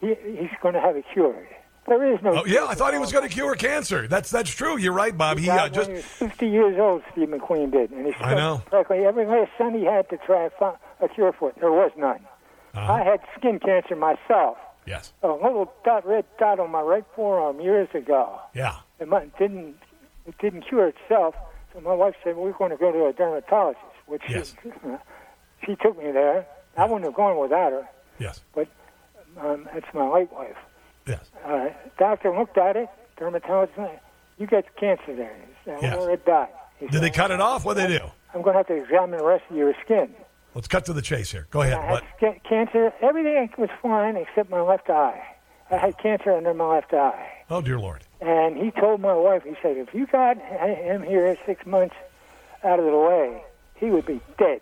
He, 0.00 0.14
he's 0.24 0.50
going 0.62 0.74
to 0.74 0.80
have 0.80 0.96
a 0.96 1.02
cure. 1.02 1.46
There 1.86 2.14
is 2.14 2.22
no. 2.22 2.42
Oh, 2.42 2.46
yeah, 2.46 2.66
I 2.66 2.74
thought 2.74 2.92
he 2.92 3.00
was 3.00 3.10
going 3.10 3.28
to 3.28 3.34
cure 3.34 3.56
cancer. 3.56 4.06
That's 4.06 4.30
that's 4.30 4.50
true. 4.50 4.76
You're 4.78 4.92
right, 4.92 5.16
Bob. 5.16 5.38
He 5.38 5.44
He 5.44 5.50
uh, 5.50 5.68
just 5.68 5.90
he 5.90 6.00
50 6.00 6.48
years 6.48 6.78
old, 6.78 7.02
Steve 7.10 7.28
McQueen 7.28 7.72
did. 7.72 7.90
And 7.90 8.06
he 8.06 8.14
I 8.20 8.34
know. 8.34 8.62
Practically 8.66 9.04
every 9.04 9.26
last 9.26 9.50
son 9.58 9.74
he 9.74 9.84
had 9.84 10.08
to 10.10 10.16
try 10.18 10.48
a 11.00 11.08
cure 11.08 11.32
for 11.32 11.50
it. 11.50 11.56
There 11.58 11.72
was 11.72 11.90
none. 11.96 12.20
Uh-huh. 12.74 12.92
I 12.92 13.02
had 13.02 13.20
skin 13.36 13.58
cancer 13.58 13.96
myself. 13.96 14.58
Yes. 14.86 15.12
A 15.22 15.28
little 15.28 15.72
dot, 15.84 16.06
red 16.06 16.24
dot 16.38 16.60
on 16.60 16.70
my 16.70 16.80
right 16.80 17.04
forearm 17.14 17.60
years 17.60 17.88
ago. 17.94 18.40
Yeah. 18.54 18.76
It 19.00 19.08
didn't 19.38 19.76
it 20.26 20.38
didn't 20.38 20.62
cure 20.62 20.88
itself. 20.88 21.34
So 21.72 21.80
my 21.80 21.94
wife 21.94 22.14
said 22.22 22.36
we're 22.36 22.52
going 22.52 22.70
to 22.70 22.76
go 22.76 22.92
to 22.92 23.06
a 23.06 23.12
dermatologist, 23.12 23.82
which 24.06 24.22
Yes. 24.28 24.54
she, 24.62 24.70
she 25.66 25.76
took 25.76 25.96
me 26.02 26.10
there. 26.12 26.46
I 26.76 26.84
wouldn't 26.84 27.04
have 27.04 27.14
gone 27.14 27.38
without 27.38 27.72
her. 27.72 27.88
Yes. 28.18 28.40
But 28.54 28.68
um, 29.40 29.68
that's 29.72 29.86
my 29.94 30.08
late 30.08 30.32
wife. 30.32 30.56
Yes. 31.06 31.30
Uh, 31.44 31.68
doctor 31.98 32.36
looked 32.36 32.58
at 32.58 32.76
it. 32.76 32.88
Dermatologist, 33.18 33.78
you 34.38 34.46
got 34.46 34.64
cancer 34.76 35.14
there. 35.14 35.34
He 35.34 35.52
said, 35.64 35.78
Yes. 35.82 35.96
well, 35.96 36.08
it 36.08 36.24
died. 36.24 36.48
He 36.78 36.86
did 36.88 37.00
they 37.02 37.10
cut 37.10 37.30
it 37.30 37.40
off? 37.40 37.64
What 37.64 37.76
did 37.76 37.90
they 37.90 37.98
do? 37.98 38.04
I'm 38.34 38.42
going 38.42 38.54
to 38.54 38.58
have 38.58 38.66
to 38.68 38.74
examine 38.76 39.18
the 39.18 39.24
rest 39.24 39.44
of 39.50 39.56
your 39.56 39.74
skin. 39.84 40.14
Let's 40.54 40.68
cut 40.68 40.84
to 40.86 40.92
the 40.92 41.02
chase 41.02 41.30
here. 41.30 41.46
Go 41.50 41.62
ahead. 41.62 41.74
I 41.78 41.86
had 41.94 42.02
skin 42.16 42.40
cancer. 42.48 42.92
Everything 43.00 43.48
was 43.58 43.70
fine 43.80 44.16
except 44.16 44.50
my 44.50 44.60
left 44.60 44.90
eye. 44.90 45.22
I 45.70 45.76
had 45.76 45.96
cancer 45.98 46.32
under 46.32 46.52
my 46.52 46.66
left 46.66 46.92
eye. 46.92 47.30
Oh 47.48 47.60
dear 47.62 47.78
Lord. 47.78 48.02
And 48.22 48.56
he 48.56 48.70
told 48.70 49.00
my 49.00 49.14
wife, 49.14 49.42
he 49.42 49.54
said, 49.60 49.76
if 49.76 49.92
you 49.92 50.06
got 50.06 50.38
him 50.38 51.02
here 51.02 51.36
six 51.44 51.66
months 51.66 51.96
out 52.62 52.78
of 52.78 52.84
the 52.84 52.96
way, 52.96 53.42
he 53.74 53.86
would 53.90 54.06
be 54.06 54.20
dead. 54.38 54.60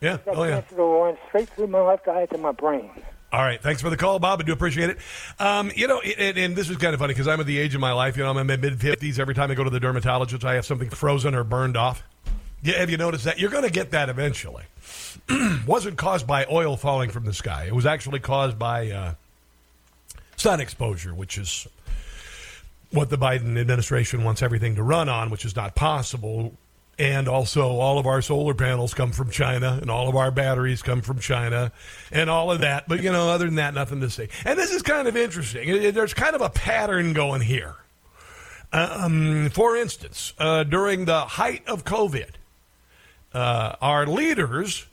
Yeah. 0.00 0.16
That 0.24 0.34
Oh 0.34 0.44
yeah. 0.44 0.62
went 1.04 1.18
straight 1.28 1.48
through 1.50 1.66
my 1.66 1.80
left 1.82 2.08
eye 2.08 2.24
to 2.26 2.38
my 2.38 2.52
brain. 2.52 2.90
All 3.30 3.40
right. 3.42 3.62
Thanks 3.62 3.82
for 3.82 3.90
the 3.90 3.96
call, 3.98 4.18
Bob. 4.18 4.40
I 4.40 4.44
do 4.44 4.52
appreciate 4.52 4.90
it. 4.90 4.98
Um, 5.38 5.70
you 5.76 5.86
know, 5.88 6.00
and, 6.00 6.38
and 6.38 6.56
this 6.56 6.70
is 6.70 6.76
kind 6.78 6.94
of 6.94 7.00
funny 7.00 7.12
because 7.12 7.28
I'm 7.28 7.38
at 7.38 7.46
the 7.46 7.58
age 7.58 7.74
of 7.74 7.80
my 7.82 7.92
life. 7.92 8.16
You 8.16 8.22
know, 8.24 8.30
I'm 8.30 8.38
in 8.38 8.46
my 8.46 8.56
mid 8.56 8.78
50s. 8.78 9.18
Every 9.18 9.34
time 9.34 9.50
I 9.50 9.54
go 9.54 9.64
to 9.64 9.70
the 9.70 9.80
dermatologist, 9.80 10.44
I 10.44 10.54
have 10.54 10.64
something 10.66 10.88
frozen 10.90 11.34
or 11.34 11.44
burned 11.44 11.76
off. 11.76 12.02
Yeah, 12.62 12.78
have 12.78 12.88
you 12.90 12.96
noticed 12.96 13.24
that? 13.24 13.38
You're 13.38 13.50
going 13.50 13.64
to 13.64 13.70
get 13.70 13.90
that 13.90 14.08
eventually. 14.08 14.64
Wasn't 15.66 15.98
caused 15.98 16.26
by 16.26 16.46
oil 16.50 16.76
falling 16.76 17.10
from 17.10 17.24
the 17.24 17.32
sky. 17.34 17.64
It 17.66 17.74
was 17.74 17.86
actually 17.86 18.20
caused 18.20 18.58
by 18.58 18.90
uh, 18.90 19.14
sun 20.36 20.60
exposure, 20.60 21.14
which 21.14 21.38
is 21.38 21.66
what 22.92 23.10
the 23.10 23.18
Biden 23.18 23.58
administration 23.58 24.22
wants 24.22 24.42
everything 24.42 24.76
to 24.76 24.82
run 24.82 25.08
on, 25.08 25.30
which 25.30 25.44
is 25.44 25.56
not 25.56 25.74
possible. 25.74 26.56
And 26.98 27.26
also, 27.26 27.68
all 27.68 27.98
of 27.98 28.06
our 28.06 28.20
solar 28.20 28.54
panels 28.54 28.92
come 28.92 29.12
from 29.12 29.30
China, 29.30 29.78
and 29.80 29.90
all 29.90 30.08
of 30.08 30.14
our 30.14 30.30
batteries 30.30 30.82
come 30.82 31.00
from 31.00 31.18
China, 31.18 31.72
and 32.12 32.28
all 32.28 32.52
of 32.52 32.60
that. 32.60 32.86
But, 32.86 33.02
you 33.02 33.10
know, 33.10 33.30
other 33.30 33.46
than 33.46 33.54
that, 33.56 33.72
nothing 33.72 34.00
to 34.02 34.10
say. 34.10 34.28
And 34.44 34.58
this 34.58 34.72
is 34.72 34.82
kind 34.82 35.08
of 35.08 35.16
interesting. 35.16 35.94
There's 35.94 36.14
kind 36.14 36.36
of 36.36 36.42
a 36.42 36.50
pattern 36.50 37.14
going 37.14 37.40
here. 37.40 37.76
Um, 38.72 39.50
for 39.50 39.76
instance, 39.76 40.34
uh, 40.38 40.64
during 40.64 41.06
the 41.06 41.22
height 41.22 41.66
of 41.66 41.84
COVID, 41.84 42.30
uh, 43.32 43.74
our 43.80 44.06
leaders 44.06 44.86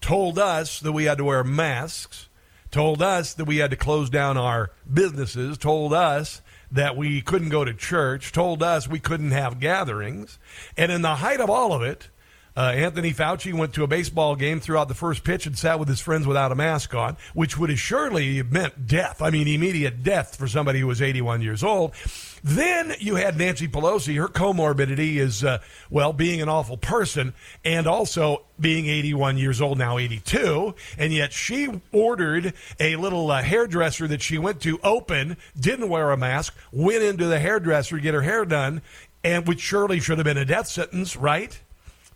told 0.00 0.38
us 0.38 0.80
that 0.80 0.92
we 0.92 1.04
had 1.04 1.18
to 1.18 1.24
wear 1.24 1.42
masks, 1.42 2.28
told 2.70 3.02
us 3.02 3.34
that 3.34 3.46
we 3.46 3.56
had 3.56 3.70
to 3.70 3.76
close 3.76 4.10
down 4.10 4.36
our 4.36 4.70
businesses, 4.92 5.58
told 5.58 5.92
us 5.92 6.42
that 6.70 6.96
we 6.96 7.20
couldn't 7.20 7.48
go 7.48 7.64
to 7.64 7.74
church, 7.74 8.32
told 8.32 8.62
us 8.62 8.88
we 8.88 9.00
couldn't 9.00 9.32
have 9.32 9.60
gatherings. 9.60 10.38
And 10.76 10.92
in 10.92 11.02
the 11.02 11.16
height 11.16 11.40
of 11.40 11.50
all 11.50 11.72
of 11.72 11.82
it, 11.82 12.08
uh, 12.56 12.60
Anthony 12.60 13.12
Fauci 13.12 13.52
went 13.52 13.74
to 13.74 13.84
a 13.84 13.86
baseball 13.86 14.36
game, 14.36 14.60
threw 14.60 14.76
out 14.76 14.88
the 14.88 14.94
first 14.94 15.24
pitch, 15.24 15.46
and 15.46 15.56
sat 15.56 15.78
with 15.78 15.88
his 15.88 16.00
friends 16.00 16.26
without 16.26 16.52
a 16.52 16.54
mask 16.54 16.94
on, 16.94 17.16
which 17.34 17.56
would 17.56 17.70
have 17.70 17.78
surely 17.78 18.42
meant 18.42 18.86
death. 18.86 19.22
I 19.22 19.30
mean, 19.30 19.48
immediate 19.48 20.02
death 20.02 20.36
for 20.36 20.48
somebody 20.48 20.80
who 20.80 20.86
was 20.86 21.00
81 21.00 21.42
years 21.42 21.62
old. 21.62 21.94
Then 22.42 22.94
you 22.98 23.16
had 23.16 23.36
Nancy 23.36 23.68
Pelosi. 23.68 24.16
Her 24.16 24.28
comorbidity 24.28 25.16
is, 25.16 25.44
uh, 25.44 25.58
well, 25.90 26.12
being 26.12 26.40
an 26.40 26.48
awful 26.48 26.76
person 26.76 27.34
and 27.64 27.86
also 27.86 28.44
being 28.58 28.86
81 28.86 29.38
years 29.38 29.60
old, 29.60 29.78
now 29.78 29.98
82. 29.98 30.74
And 30.98 31.12
yet 31.12 31.32
she 31.32 31.80
ordered 31.92 32.54
a 32.78 32.96
little 32.96 33.30
uh, 33.30 33.42
hairdresser 33.42 34.08
that 34.08 34.22
she 34.22 34.38
went 34.38 34.60
to 34.62 34.80
open, 34.82 35.36
didn't 35.58 35.88
wear 35.88 36.10
a 36.10 36.16
mask, 36.16 36.54
went 36.72 37.02
into 37.02 37.26
the 37.26 37.38
hairdresser 37.38 37.96
to 37.96 38.02
get 38.02 38.14
her 38.14 38.22
hair 38.22 38.44
done, 38.44 38.82
and 39.22 39.46
which 39.46 39.60
surely 39.60 40.00
should 40.00 40.18
have 40.18 40.24
been 40.24 40.38
a 40.38 40.44
death 40.44 40.66
sentence, 40.66 41.16
right? 41.16 41.60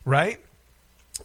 Right? 0.05 0.41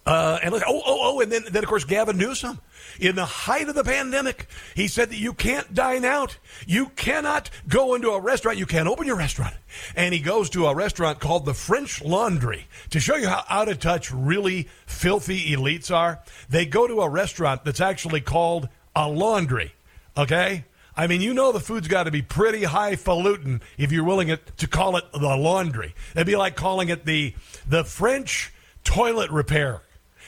Uh, 0.05 0.39
and 0.43 0.51
look, 0.51 0.63
oh, 0.67 0.81
oh, 0.85 0.97
oh, 1.01 1.21
and 1.21 1.31
then, 1.31 1.43
then 1.49 1.63
of 1.63 1.69
course 1.69 1.83
Gavin 1.83 2.17
Newsom, 2.17 2.59
in 2.99 3.15
the 3.15 3.25
height 3.25 3.69
of 3.69 3.75
the 3.75 3.83
pandemic, 3.83 4.47
he 4.75 4.87
said 4.87 5.09
that 5.09 5.17
you 5.17 5.33
can't 5.33 5.73
dine 5.73 6.05
out, 6.05 6.37
you 6.67 6.87
cannot 6.95 7.49
go 7.67 7.95
into 7.95 8.09
a 8.11 8.19
restaurant, 8.19 8.57
you 8.57 8.65
can't 8.65 8.87
open 8.87 9.07
your 9.07 9.15
restaurant, 9.15 9.55
and 9.95 10.13
he 10.13 10.19
goes 10.19 10.49
to 10.51 10.67
a 10.67 10.75
restaurant 10.75 11.19
called 11.19 11.45
the 11.45 11.53
French 11.53 12.03
Laundry 12.03 12.65
to 12.91 12.99
show 12.99 13.15
you 13.15 13.27
how 13.27 13.43
out 13.49 13.67
of 13.67 13.79
touch 13.79 14.11
really 14.11 14.67
filthy 14.85 15.51
elites 15.55 15.93
are. 15.93 16.19
They 16.49 16.65
go 16.65 16.87
to 16.87 17.01
a 17.01 17.09
restaurant 17.09 17.65
that's 17.65 17.81
actually 17.81 18.21
called 18.21 18.69
a 18.95 19.07
laundry. 19.07 19.73
Okay. 20.17 20.65
I 20.95 21.07
mean, 21.07 21.21
you 21.21 21.33
know 21.33 21.51
the 21.51 21.59
food's 21.59 21.87
got 21.87 22.03
to 22.03 22.11
be 22.11 22.21
pretty 22.21 22.63
highfalutin 22.63 23.61
if 23.77 23.91
you're 23.91 24.03
willing 24.03 24.29
it, 24.29 24.57
to 24.57 24.67
call 24.67 24.97
it 24.97 25.05
the 25.13 25.35
laundry. 25.35 25.95
It'd 26.13 26.27
be 26.27 26.35
like 26.35 26.55
calling 26.55 26.89
it 26.89 27.05
the 27.05 27.33
the 27.67 27.85
French 27.85 28.51
toilet 28.89 29.29
repair. 29.29 29.81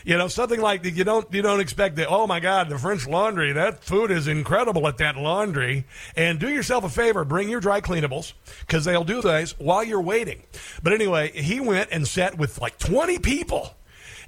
You 0.06 0.18
know, 0.18 0.28
something 0.28 0.62
like 0.62 0.84
that. 0.84 0.92
You 0.92 1.04
don't 1.04 1.32
you 1.34 1.42
don't 1.42 1.60
expect 1.60 1.96
that. 1.98 2.08
Oh 2.10 2.26
my 2.28 2.40
God, 2.40 2.70
the 2.70 2.78
French 2.78 3.08
Laundry. 3.08 3.54
That 3.54 3.84
food 3.84 4.10
is 4.12 4.28
incredible 4.28 4.88
at 4.88 4.98
that 4.98 5.16
laundry. 5.16 5.86
And 6.16 6.40
do 6.40 6.50
yourself 6.50 6.84
a 6.84 6.90
favor, 6.90 7.24
bring 7.24 7.50
your 7.50 7.60
dry 7.60 7.82
cleanables 7.82 8.34
because 8.62 8.86
they'll 8.86 9.04
do 9.04 9.22
those 9.22 9.58
while 9.60 9.84
you're 9.84 10.02
waiting. 10.02 10.44
But 10.82 10.94
anyway, 10.94 11.32
he 11.32 11.60
went 11.60 11.90
and 11.92 12.08
sat 12.08 12.38
with 12.38 12.60
like 12.60 12.78
20 12.80 13.20
people, 13.20 13.76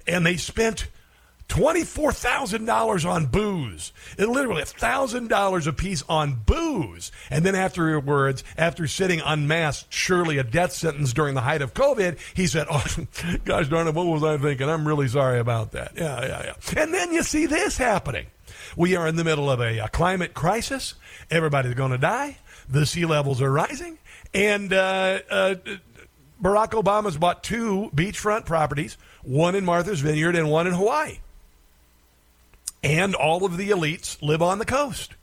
and 0.06 0.26
they 0.26 0.38
spent 0.38 0.88
$24,000 1.50 3.10
on 3.10 3.26
booze. 3.28 3.94
It 4.18 4.28
literally 4.28 4.64
$1,000 4.64 5.68
a 5.68 5.74
piece 5.74 6.04
on 6.10 6.42
booze. 6.46 7.12
And 7.30 7.46
then 7.46 7.56
afterwards, 7.56 8.44
after 8.58 8.88
sitting 8.88 9.22
unmasked, 9.24 9.94
surely 9.94 10.38
a 10.38 10.44
death 10.44 10.74
sentence 10.74 11.14
during 11.14 11.36
the 11.36 11.42
height 11.42 11.62
of 11.62 11.74
COVID, 11.74 12.18
he 12.34 12.48
said, 12.48 12.68
Oh, 12.70 12.84
gosh 13.46 13.68
darn 13.70 13.88
it, 13.88 13.94
what 13.94 14.08
was 14.08 14.24
I 14.24 14.38
thinking? 14.38 14.70
I'm 14.70 14.88
really 14.88 15.08
sorry 15.08 15.40
about 15.40 15.72
that. 15.74 15.94
Yeah, 15.96 16.26
yeah, 16.26 16.44
yeah. 16.46 16.82
And 16.82 16.94
then 16.94 17.14
you 17.14 17.24
see 17.24 17.46
this 17.46 17.78
happening. 17.78 18.28
We 18.76 18.96
are 18.96 19.08
in 19.08 19.16
the 19.16 19.24
middle 19.24 19.50
of 19.50 19.60
a, 19.60 19.80
a 19.80 19.90
climate 19.90 20.34
crisis. 20.34 20.96
Everybody's 21.30 21.76
going 21.76 21.92
to 21.92 21.98
die. 21.98 22.38
The 22.70 22.86
sea 22.86 23.06
levels 23.06 23.42
are 23.42 23.52
rising. 23.52 24.00
And 24.34 24.74
uh, 24.74 25.20
uh, 25.30 25.56
Barack 26.42 26.72
Obama's 26.72 27.18
bought 27.18 27.44
two 27.44 27.92
beachfront 27.96 28.46
properties, 28.46 28.98
one 29.22 29.56
in 29.56 29.64
Martha's 29.64 30.02
Vineyard 30.02 30.36
and 30.36 30.50
one 30.50 30.68
in 30.68 30.74
Hawaii. 30.74 31.20
And 32.84 33.16
all 33.16 33.46
of 33.46 33.58
the 33.58 33.70
elites 33.70 34.22
live 34.22 34.42
on 34.42 34.60
the 34.60 34.66
coast. 34.66 35.16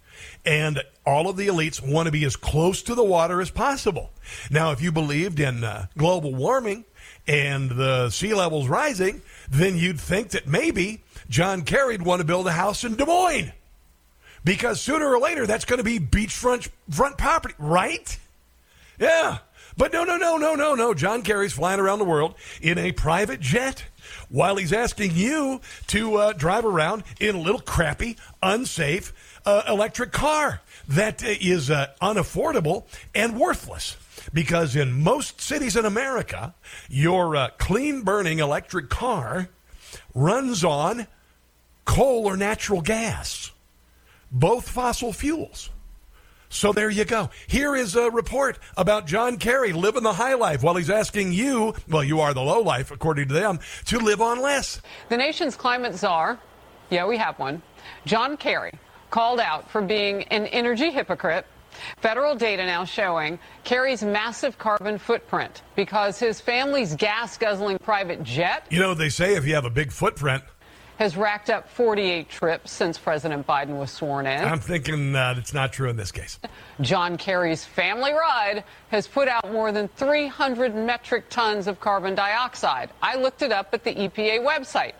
And 0.45 0.83
all 1.05 1.29
of 1.29 1.37
the 1.37 1.49
elites 1.49 1.87
want 1.87 2.07
to 2.07 2.13
be 2.13 2.25
as 2.25 2.37
close 2.37 2.83
to 2.83 2.95
the 2.95 3.05
water 3.05 3.41
as 3.41 3.51
possible. 3.51 4.11
Now, 4.51 4.71
if 4.73 4.81
you 4.81 4.91
believed 4.91 5.39
in 5.39 5.65
uh, 5.65 5.87
global 5.97 6.35
warming 6.35 6.85
and 7.27 7.71
the 7.71 8.11
sea 8.11 8.33
levels 8.33 8.69
rising, 8.69 9.23
then 9.51 9.77
you'd 9.77 10.01
think 10.01 10.31
that 10.31 10.47
maybe 10.47 11.03
John 11.29 11.63
Kerry'd 11.63 12.03
want 12.03 12.21
to 12.21 12.27
build 12.27 12.47
a 12.47 12.53
house 12.53 12.85
in 12.85 12.97
Des 12.97 13.05
Moines. 13.05 13.53
Because 14.43 14.81
sooner 14.81 15.07
or 15.07 15.19
later, 15.19 15.47
that's 15.47 15.67
going 15.67 15.79
to 15.79 15.85
be 15.85 16.01
beachfront 16.01 16.71
front 16.91 17.19
property, 17.19 17.55
right? 17.59 18.19
Yeah. 18.99 19.39
But 19.77 19.93
no, 19.93 20.05
no, 20.05 20.17
no, 20.17 20.37
no, 20.37 20.55
no, 20.55 20.75
no. 20.75 20.95
John 20.95 21.23
Kerry's 21.23 21.53
flying 21.53 21.81
around 21.81 21.99
the 21.99 22.05
world 22.05 22.35
in 22.61 22.79
a 22.79 22.93
private 22.93 23.41
jet 23.41 23.85
while 24.29 24.57
he's 24.57 24.73
asking 24.73 25.13
you 25.15 25.61
to 25.89 26.17
uh, 26.17 26.33
drive 26.33 26.65
around 26.65 27.05
in 27.19 27.35
a 27.35 27.41
little 27.41 27.61
crappy, 27.61 28.17
unsafe 28.43 29.13
uh, 29.47 29.63
electric 29.69 30.13
car 30.13 30.61
that 30.89 31.23
is 31.23 31.71
uh, 31.71 31.89
unaffordable 32.03 32.85
and 33.15 33.39
worthless. 33.39 33.97
Because 34.33 34.77
in 34.77 35.03
most 35.03 35.41
cities 35.41 35.77
in 35.77 35.85
America, 35.85 36.55
your 36.89 37.37
uh, 37.37 37.49
clean 37.59 38.03
burning 38.03 38.39
electric 38.39 38.91
car 38.91 39.49
runs 40.15 40.63
on 40.63 41.07
coal 41.85 42.27
or 42.27 42.37
natural 42.37 42.83
gas, 42.83 43.51
both 44.31 44.69
fossil 44.69 45.13
fuels. 45.13 45.71
So 46.51 46.73
there 46.73 46.91
you 46.91 47.05
go. 47.05 47.31
Here 47.47 47.77
is 47.77 47.95
a 47.95 48.11
report 48.11 48.59
about 48.77 49.07
John 49.07 49.39
Kerry 49.39 49.73
living 49.73 50.03
the 50.03 50.13
high 50.13 50.35
life 50.35 50.63
while 50.65 50.75
he's 50.75 50.91
asking 50.91 51.33
you, 51.33 51.75
well, 51.89 52.03
you 52.03 52.21
are 52.21 52.35
the 52.35 52.43
low 52.43 52.61
life, 52.61 52.91
according 52.91 53.29
to 53.29 53.35
them, 53.35 53.61
to 53.87 53.99
live 53.99 54.21
on 54.21 54.43
less. 54.43 54.83
The 55.09 55.17
nation's 55.17 55.55
climate 55.55 55.95
czar, 55.95 56.39
yeah, 56.91 57.07
we 57.07 57.17
have 57.19 57.39
one, 57.39 57.63
John 58.05 58.37
Kerry, 58.37 58.73
called 59.11 59.39
out 59.39 59.71
for 59.71 59.81
being 59.81 60.25
an 60.25 60.47
energy 60.47 60.91
hypocrite. 60.91 61.47
Federal 61.99 62.35
data 62.35 62.67
now 62.67 62.85
showing 62.85 63.39
Kerry's 63.63 64.03
massive 64.03 64.59
carbon 64.59 64.99
footprint 64.99 65.63
because 65.77 66.19
his 66.19 66.41
family's 66.41 66.97
gas 66.97 67.39
guzzling 67.39 67.79
private 67.79 68.25
jet 68.25 68.67
You 68.71 68.81
know, 68.81 68.93
they 68.93 69.09
say 69.09 69.37
if 69.37 69.47
you 69.47 69.55
have 69.55 69.65
a 69.65 69.71
big 69.71 69.93
footprint, 69.93 70.43
has 71.01 71.17
racked 71.17 71.49
up 71.49 71.67
48 71.71 72.29
trips 72.29 72.71
since 72.71 72.99
President 72.99 73.47
Biden 73.47 73.79
was 73.79 73.91
sworn 73.91 74.27
in. 74.27 74.45
I'm 74.45 74.61
thinking 74.61 75.17
uh, 75.17 75.35
it's 75.39 75.55
not 75.55 75.73
true 75.73 75.89
in 75.89 75.97
this 75.97 76.13
case. 76.13 76.39
John 76.83 77.17
Kerry's 77.17 77.65
family 77.65 78.13
ride 78.13 78.65
has 78.91 79.09
put 79.09 79.27
out 79.27 79.51
more 79.51 79.73
than 79.73 79.89
300 79.89 80.75
metric 80.75 81.31
tons 81.31 81.69
of 81.69 81.81
carbon 81.81 82.15
dioxide. 82.15 82.91
I 83.01 83.17
looked 83.17 83.41
it 83.41 83.51
up 83.51 83.73
at 83.73 83.83
the 83.83 83.95
EPA 83.95 84.47
website. 84.47 84.93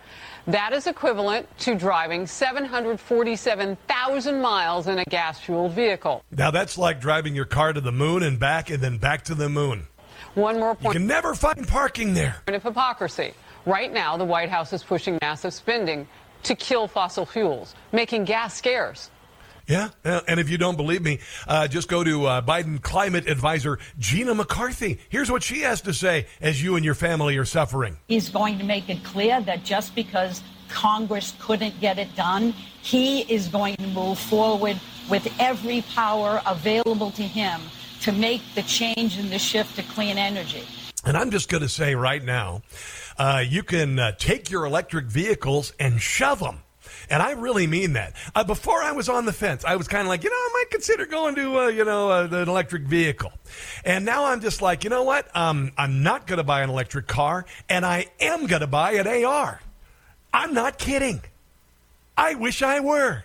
That 0.47 0.73
is 0.73 0.87
equivalent 0.87 1.47
to 1.61 1.75
driving 1.75 2.27
747,000 2.27 4.41
miles 4.41 4.87
in 4.87 5.01
a 5.01 5.05
gas 5.05 5.39
fueled 5.39 5.73
vehicle. 5.73 6.25
Now, 6.31 6.51
that's 6.51 6.79
like 6.79 7.03
driving 7.03 7.35
your 7.35 7.45
car 7.45 7.75
to 7.75 7.81
the 7.83 7.93
moon 7.93 8.23
and 8.23 8.41
back 8.41 8.71
and 8.71 8.83
then 8.83 8.97
back 8.97 9.25
to 9.25 9.35
the 9.35 9.51
moon. 9.51 9.87
One 10.33 10.59
more 10.59 10.75
point. 10.75 10.95
You 10.95 11.01
can 11.01 11.07
never 11.07 11.35
find 11.35 11.69
parking 11.69 12.15
there. 12.15 12.37
of 12.47 12.63
hypocrisy. 12.63 13.35
Right 13.67 13.93
now, 13.93 14.17
the 14.17 14.25
White 14.25 14.49
House 14.49 14.73
is 14.73 14.83
pushing 14.83 15.19
massive 15.21 15.53
spending 15.53 16.09
to 16.45 16.55
kill 16.55 16.89
fossil 16.89 17.27
fuels, 17.27 17.75
making 17.93 18.25
gas 18.25 18.55
scarce. 18.55 19.11
Yeah, 19.67 19.91
and 20.05 20.41
if 20.41 20.51
you 20.51 20.59
don't 20.59 20.77
believe 20.77 21.03
me, 21.03 21.21
uh, 21.47 21.69
just 21.69 21.87
go 21.89 22.03
to 22.03 22.27
uh, 22.27 22.43
Biden 22.43 22.83
climate 22.83 23.29
advisor 23.29 23.79
Gina 24.01 24.35
McCarthy. 24.35 24.99
Here's 25.11 25.31
what 25.31 25.45
she 25.45 25.61
has 25.61 25.81
to 25.83 25.95
say 25.95 26.27
as 26.41 26.61
you 26.61 26.75
and 26.75 26.85
your 26.85 26.97
family 26.97 27.37
are 27.37 27.45
suffering. 27.45 27.97
He's 28.09 28.31
going 28.31 28.59
to 28.59 28.65
make 28.65 28.89
it 28.89 29.05
clear 29.05 29.41
that 29.43 29.63
just 29.63 29.95
because 29.95 30.43
Congress 30.69 31.35
couldn't 31.39 31.79
get 31.81 31.99
it 31.99 32.15
done, 32.17 32.53
he 32.83 33.21
is 33.33 33.47
going 33.47 33.77
to 33.77 33.87
move 33.89 34.19
forward 34.19 34.81
with 35.09 35.33
every 35.39 35.83
power 35.95 36.43
available 36.47 37.11
to 37.13 37.23
him 37.23 37.61
to 38.01 38.11
make 38.11 38.41
the 38.55 38.63
change 38.63 39.19
and 39.19 39.31
the 39.31 39.39
shift 39.39 39.77
to 39.77 39.83
clean 39.83 40.19
energy. 40.19 40.65
And 41.05 41.17
I'm 41.17 41.31
just 41.31 41.49
going 41.49 41.63
to 41.63 41.69
say 41.69 41.95
right 41.95 42.23
now, 42.23 42.63
uh, 43.21 43.45
you 43.47 43.63
can 43.63 43.99
uh, 43.99 44.13
take 44.13 44.51
your 44.51 44.65
electric 44.65 45.05
vehicles 45.05 45.75
and 45.79 46.01
shove 46.01 46.41
them. 46.41 46.61
And 47.11 47.23
I 47.23 47.33
really 47.33 47.67
mean 47.67 47.93
that. 47.93 48.15
Uh, 48.35 48.45
before 48.45 48.83
I 48.83 48.93
was 48.93 49.11
on 49.11 49.27
the 49.27 49.33
fence, 49.33 49.63
I 49.63 49.77
was 49.77 49.89
kind 49.89 50.03
of 50.03 50.09
like, 50.09 50.25
you 50.25 50.31
know, 50.31 50.37
I 50.37 50.51
might 50.55 50.71
consider 50.71 51.05
going 51.05 51.35
to, 51.35 51.59
uh, 51.59 51.67
you 51.67 51.85
know, 51.85 52.11
uh, 52.11 52.29
an 52.31 52.49
electric 52.49 52.85
vehicle. 52.85 53.31
And 53.85 54.07
now 54.07 54.25
I'm 54.25 54.41
just 54.41 54.63
like, 54.63 54.85
you 54.85 54.91
know 54.91 55.03
what? 55.03 55.35
Um, 55.37 55.73
I'm 55.77 56.03
not 56.03 56.27
going 56.27 56.39
to 56.39 56.45
buy 56.45 56.63
an 56.63 56.71
electric 56.71 57.09
car, 57.09 57.45
and 57.69 57.85
I 57.85 58.07
am 58.21 58.47
going 58.47 58.61
to 58.61 58.67
buy 58.67 58.93
an 58.93 59.07
AR. 59.07 59.61
I'm 60.33 60.55
not 60.55 60.79
kidding. 60.79 61.21
I 62.17 62.37
wish 62.37 62.63
I 62.63 62.81
were. 62.81 63.25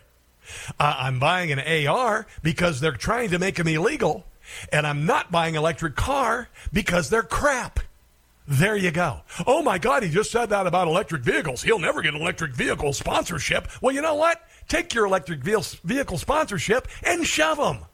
Uh, 0.78 0.96
I'm 0.98 1.20
buying 1.20 1.54
an 1.54 1.88
AR 1.88 2.28
because 2.44 2.82
they're 2.82 2.92
trying 2.92 3.30
to 3.30 3.40
make 3.40 3.56
them 3.56 3.70
illegal, 3.70 4.26
and 4.74 4.86
I'm 4.86 5.06
not 5.06 5.32
buying 5.32 5.56
an 5.56 5.62
electric 5.62 5.96
car 5.96 6.50
because 6.74 7.10
they're 7.10 7.24
crap. 7.24 7.80
There 8.48 8.76
you 8.76 8.92
go. 8.92 9.22
Oh 9.48 9.64
my 9.64 9.80
God, 9.80 10.04
he 10.04 10.10
just 10.10 10.32
said 10.32 10.50
that 10.50 10.68
about 10.68 10.88
electric 10.88 11.24
vehicles. 11.24 11.64
He'll 11.64 11.80
never 11.80 12.02
get 12.02 12.14
an 12.14 12.22
electric 12.22 12.54
vehicle 12.54 12.94
sponsorship. 12.94 13.68
Well, 13.82 13.94
you 13.94 14.02
know 14.02 14.16
what? 14.16 14.48
Take 14.68 14.94
your 14.94 15.06
electric 15.06 15.42
vehicle 15.42 16.18
sponsorship 16.18 16.88
and 17.04 17.26
shove 17.26 17.58
them. 17.58 17.86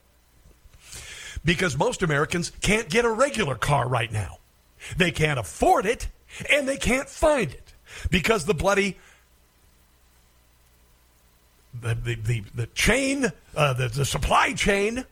Because 1.45 1.77
most 1.77 2.03
Americans 2.03 2.51
can't 2.61 2.89
get 2.89 3.05
a 3.05 3.09
regular 3.09 3.55
car 3.55 3.87
right 3.87 4.11
now. 4.11 4.39
They 4.97 5.11
can't 5.11 5.39
afford 5.39 5.85
it, 5.85 6.07
and 6.51 6.67
they 6.67 6.77
can't 6.77 7.07
find 7.07 7.51
it 7.51 7.73
because 8.09 8.45
the 8.45 8.53
bloody 8.53 8.97
the 11.79 11.95
the 11.95 12.15
the, 12.15 12.43
the 12.53 12.67
chain, 12.67 13.31
uh, 13.55 13.73
the, 13.73 13.87
the 13.87 14.05
supply 14.05 14.53
chain. 14.53 15.05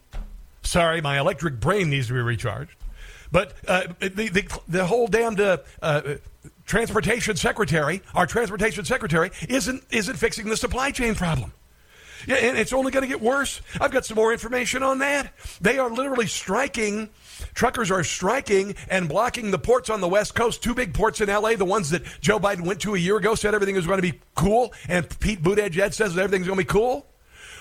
Sorry, 0.62 1.02
my 1.02 1.18
electric 1.20 1.60
brain 1.60 1.90
needs 1.90 2.08
to 2.08 2.14
be 2.14 2.20
recharged. 2.20 2.76
But 3.32 3.54
uh, 3.68 3.84
the, 4.00 4.30
the 4.30 4.60
the 4.68 4.86
whole 4.86 5.08
damned 5.08 5.40
uh, 5.40 5.58
uh, 5.82 6.02
transportation 6.66 7.36
secretary, 7.36 8.02
our 8.14 8.26
transportation 8.26 8.86
secretary, 8.86 9.32
isn't 9.48 9.84
isn't 9.92 10.16
fixing 10.16 10.50
the 10.50 10.58
supply 10.58 10.92
chain 10.92 11.16
problem. 11.16 11.54
Yeah, 12.28 12.36
and 12.36 12.58
it's 12.58 12.74
only 12.74 12.92
going 12.92 13.04
to 13.04 13.08
get 13.08 13.22
worse. 13.22 13.62
I've 13.80 13.92
got 13.92 14.06
some 14.06 14.16
more 14.16 14.34
information 14.34 14.84
on 14.84 15.00
that. 15.00 15.34
They 15.62 15.78
are 15.78 15.90
literally 15.90 16.28
striking. 16.28 17.10
Truckers 17.54 17.92
are 17.92 18.04
striking 18.04 18.76
and 18.90 19.08
blocking 19.08 19.52
the 19.52 19.60
ports 19.60 19.90
on 19.90 20.02
the 20.02 20.08
West 20.08 20.36
Coast. 20.36 20.62
Two 20.62 20.76
big 20.76 20.94
ports 20.94 21.22
in 21.22 21.30
LA, 21.30 21.56
the 21.56 21.66
ones 21.66 21.90
that 21.92 22.04
Joe 22.20 22.40
Biden 22.40 22.66
went 22.66 22.82
to 22.82 22.96
a 22.96 22.98
year 22.98 23.18
ago, 23.18 23.36
said 23.36 23.56
everything 23.56 23.76
was 23.76 23.88
going 23.88 24.02
to 24.02 24.12
be 24.12 24.20
cool, 24.36 24.74
and 24.88 25.08
Pete 25.20 25.42
Buttigieg 25.42 25.94
says 25.94 26.18
everything's 26.18 26.48
going 26.48 26.60
to 26.60 26.66
be 26.66 26.68
cool. 26.68 27.06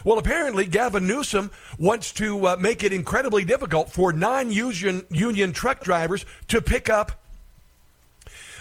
Well, 0.05 0.19
apparently, 0.19 0.67
Gavin 0.67 1.07
Newsom 1.07 1.51
wants 1.79 2.13
to 2.15 2.47
uh, 2.47 2.57
make 2.59 2.83
it 2.85 2.93
incredibly 2.93 3.45
difficult 3.45 3.91
for 3.91 4.13
non-union 4.13 5.07
union 5.11 5.53
truck 5.53 5.83
drivers 5.83 6.25
to 6.49 6.61
pick 6.61 6.89
up 6.89 7.13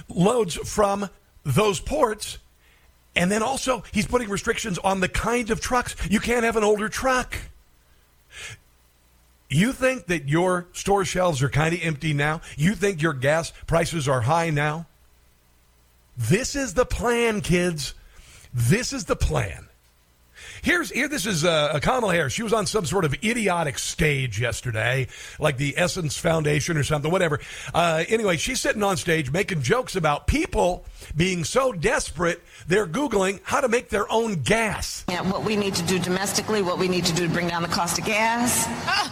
loads 0.09 0.55
from 0.55 1.09
those 1.43 1.79
ports. 1.79 2.37
And 3.15 3.31
then 3.31 3.41
also, 3.41 3.83
he's 3.91 4.05
putting 4.05 4.29
restrictions 4.29 4.77
on 4.79 4.99
the 4.99 5.09
kind 5.09 5.49
of 5.49 5.59
trucks. 5.59 5.95
You 6.09 6.19
can't 6.19 6.43
have 6.43 6.55
an 6.55 6.63
older 6.63 6.89
truck. 6.89 7.35
You 9.49 9.71
think 9.71 10.07
that 10.07 10.27
your 10.27 10.67
store 10.73 11.05
shelves 11.05 11.41
are 11.41 11.49
kind 11.49 11.73
of 11.73 11.79
empty 11.81 12.13
now? 12.13 12.41
You 12.57 12.75
think 12.75 13.01
your 13.01 13.13
gas 13.13 13.53
prices 13.65 14.07
are 14.07 14.21
high 14.21 14.49
now? 14.49 14.87
This 16.17 16.55
is 16.55 16.73
the 16.73 16.85
plan, 16.85 17.41
kids. 17.41 17.93
This 18.53 18.91
is 18.91 19.05
the 19.05 19.15
plan. 19.15 19.66
Here's 20.61 20.91
here. 20.91 21.07
This 21.07 21.25
is 21.25 21.45
uh, 21.45 21.79
Kamala 21.81 22.13
Harris. 22.13 22.33
She 22.33 22.43
was 22.43 22.53
on 22.53 22.65
some 22.65 22.85
sort 22.85 23.05
of 23.05 23.13
idiotic 23.23 23.79
stage 23.79 24.39
yesterday, 24.39 25.07
like 25.39 25.57
the 25.57 25.75
Essence 25.77 26.17
Foundation 26.17 26.77
or 26.77 26.83
something, 26.83 27.11
whatever. 27.11 27.39
Uh, 27.73 28.03
anyway, 28.07 28.37
she's 28.37 28.59
sitting 28.59 28.83
on 28.83 28.97
stage 28.97 29.31
making 29.31 29.61
jokes 29.61 29.95
about 29.95 30.27
people 30.27 30.85
being 31.15 31.43
so 31.43 31.71
desperate 31.71 32.41
they're 32.67 32.87
googling 32.87 33.39
how 33.43 33.61
to 33.61 33.67
make 33.67 33.89
their 33.89 34.11
own 34.11 34.41
gas. 34.41 35.05
Yeah, 35.09 35.21
what 35.21 35.43
we 35.43 35.55
need 35.55 35.75
to 35.75 35.83
do 35.83 35.99
domestically, 35.99 36.61
what 36.61 36.77
we 36.77 36.87
need 36.87 37.05
to 37.05 37.13
do 37.13 37.27
to 37.27 37.33
bring 37.33 37.47
down 37.47 37.61
the 37.61 37.67
cost 37.67 37.97
of 37.97 38.05
gas. 38.05 38.65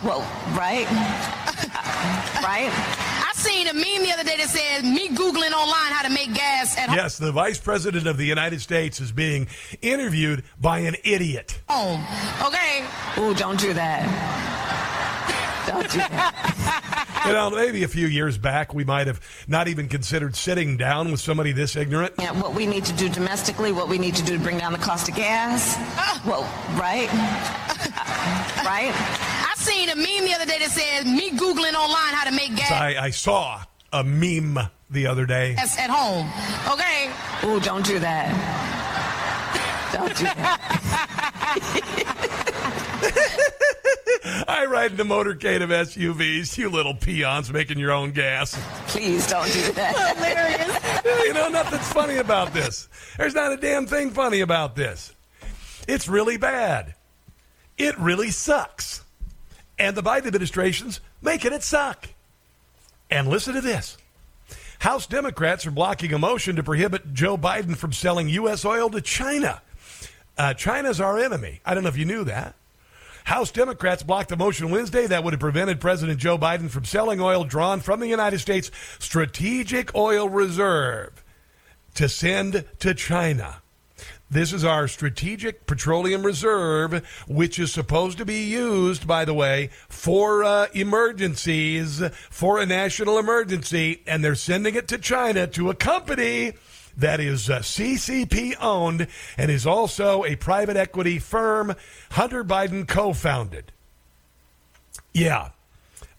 Well, 0.03 0.21
right? 0.55 0.85
right? 2.43 3.14
Seen 3.45 3.67
a 3.67 3.73
meme 3.73 4.03
the 4.03 4.11
other 4.11 4.23
day 4.23 4.37
that 4.37 4.49
said 4.49 4.83
me 4.83 5.09
Googling 5.09 5.51
online 5.51 5.91
how 5.91 6.01
to 6.03 6.09
make 6.09 6.33
gas 6.33 6.77
at 6.77 6.89
home. 6.89 6.97
Yes, 6.97 7.17
the 7.17 7.31
Vice 7.31 7.59
President 7.59 8.07
of 8.07 8.17
the 8.17 8.25
United 8.25 8.59
States 8.59 8.99
is 8.99 9.11
being 9.11 9.47
interviewed 9.81 10.43
by 10.59 10.79
an 10.79 10.95
idiot. 11.03 11.61
home. 11.69 12.03
Okay. 12.43 12.83
Ooh, 13.19 13.33
don't 13.35 13.59
do 13.59 13.73
that. 13.73 14.01
Don't 15.67 15.89
do 15.91 15.97
that. 15.99 16.81
You 17.25 17.31
know, 17.33 17.49
maybe 17.49 17.81
a 17.83 17.87
few 17.87 18.05
years 18.05 18.37
back, 18.37 18.75
we 18.75 18.83
might 18.83 19.07
have 19.07 19.19
not 19.47 19.67
even 19.67 19.87
considered 19.89 20.35
sitting 20.35 20.77
down 20.77 21.09
with 21.09 21.19
somebody 21.19 21.53
this 21.53 21.75
ignorant. 21.75 22.13
Yeah, 22.19 22.39
what 22.39 22.53
we 22.53 22.67
need 22.67 22.85
to 22.85 22.93
do 22.93 23.09
domestically, 23.09 23.71
what 23.71 23.89
we 23.89 23.97
need 23.97 24.13
to 24.13 24.23
do 24.23 24.37
to 24.37 24.43
bring 24.43 24.59
down 24.59 24.73
the 24.73 24.77
cost 24.77 25.09
of 25.09 25.15
gas. 25.15 25.75
Well, 26.25 26.43
right? 26.79 27.09
right? 28.65 28.93
I 29.65 29.71
seen 29.71 29.89
a 29.89 29.95
meme 29.95 30.25
the 30.25 30.33
other 30.35 30.45
day 30.45 30.59
that 30.59 30.69
said 30.69 31.07
me 31.07 31.31
Googling 31.31 31.73
online 31.73 32.13
how 32.13 32.25
to 32.25 32.31
make 32.31 32.55
gas 32.55 32.71
I, 32.71 33.05
I 33.05 33.09
saw 33.09 33.63
a 33.91 34.03
meme 34.03 34.59
the 34.91 35.07
other 35.07 35.25
day. 35.25 35.55
at 35.57 35.89
home. 35.89 36.29
Okay. 36.71 37.09
Ooh, 37.47 37.59
don't 37.59 37.83
do 37.85 37.97
that. 37.99 38.29
Don't 39.91 40.15
do 40.15 40.23
that. 40.25 40.61
I 44.47 44.65
ride 44.65 44.91
in 44.91 44.97
the 44.97 45.03
motorcade 45.03 45.63
of 45.63 45.69
SUVs, 45.69 46.57
you 46.57 46.69
little 46.69 46.93
peons 46.93 47.51
making 47.51 47.79
your 47.79 47.91
own 47.91 48.11
gas. 48.11 48.59
Please 48.87 49.27
don't 49.27 49.51
do 49.51 49.71
that. 49.71 50.15
Hilarious. 50.15 51.23
you 51.25 51.33
know, 51.33 51.49
nothing's 51.49 51.91
funny 51.91 52.17
about 52.17 52.53
this. 52.53 52.87
There's 53.17 53.33
not 53.33 53.51
a 53.51 53.57
damn 53.57 53.87
thing 53.87 54.11
funny 54.11 54.41
about 54.41 54.75
this. 54.75 55.13
It's 55.87 56.07
really 56.07 56.37
bad. 56.37 56.93
It 57.77 57.97
really 57.97 58.29
sucks. 58.29 59.04
And 59.77 59.95
the 59.95 60.03
Biden 60.03 60.27
administration's 60.27 60.99
making 61.21 61.53
it 61.53 61.63
suck. 61.63 62.09
And 63.09 63.27
listen 63.27 63.53
to 63.53 63.61
this. 63.61 63.97
House 64.79 65.07
Democrats 65.07 65.65
are 65.65 65.71
blocking 65.71 66.13
a 66.13 66.19
motion 66.19 66.55
to 66.55 66.63
prohibit 66.63 67.13
Joe 67.13 67.37
Biden 67.37 67.75
from 67.75 67.93
selling 67.93 68.29
U.S. 68.29 68.65
oil 68.65 68.89
to 68.89 69.01
China. 69.01 69.61
Uh, 70.37 70.53
China's 70.53 70.99
our 70.99 71.17
enemy. 71.17 71.61
I 71.65 71.73
don't 71.73 71.83
know 71.83 71.89
if 71.89 71.97
you 71.97 72.05
knew 72.05 72.23
that. 72.25 72.55
House 73.23 73.49
Democrats 73.49 74.03
blocked 74.03 74.29
the 74.29 74.37
motion 74.37 74.69
Wednesday 74.69 75.07
that 75.07 75.23
would 75.23 75.33
have 75.33 75.39
prevented 75.39 75.81
President 75.81 76.19
Joe 76.19 76.37
Biden 76.37 76.69
from 76.69 76.85
selling 76.85 77.19
oil 77.19 77.43
drawn 77.43 77.79
from 77.79 77.99
the 77.99 78.07
United 78.07 78.39
States 78.39 78.69
Strategic 78.99 79.95
Oil 79.95 80.29
Reserve 80.29 81.23
to 81.95 82.07
send 82.07 82.65
to 82.79 82.93
China. 82.93 83.61
This 84.29 84.53
is 84.53 84.65
our 84.65 84.87
strategic 84.87 85.67
petroleum 85.67 86.25
reserve, 86.25 87.05
which 87.27 87.59
is 87.59 87.71
supposed 87.71 88.17
to 88.17 88.25
be 88.25 88.43
used, 88.43 89.05
by 89.05 89.23
the 89.23 89.35
way, 89.35 89.69
for 89.87 90.43
uh, 90.43 90.67
emergencies, 90.73 92.01
for 92.31 92.59
a 92.59 92.65
national 92.65 93.19
emergency, 93.19 94.01
and 94.07 94.23
they're 94.23 94.33
sending 94.33 94.73
it 94.73 94.87
to 94.87 94.97
China 94.97 95.45
to 95.47 95.69
a 95.69 95.75
company 95.75 96.53
that 96.97 97.19
is 97.19 97.49
uh, 97.49 97.59
CCP 97.59 98.55
owned 98.59 99.07
and 99.37 99.51
is 99.51 99.67
also 99.67 100.23
a 100.23 100.35
private 100.35 100.77
equity 100.77 101.19
firm 101.19 101.75
Hunter 102.11 102.43
Biden 102.43 102.87
co 102.87 103.13
founded. 103.13 103.71
Yeah. 105.13 105.49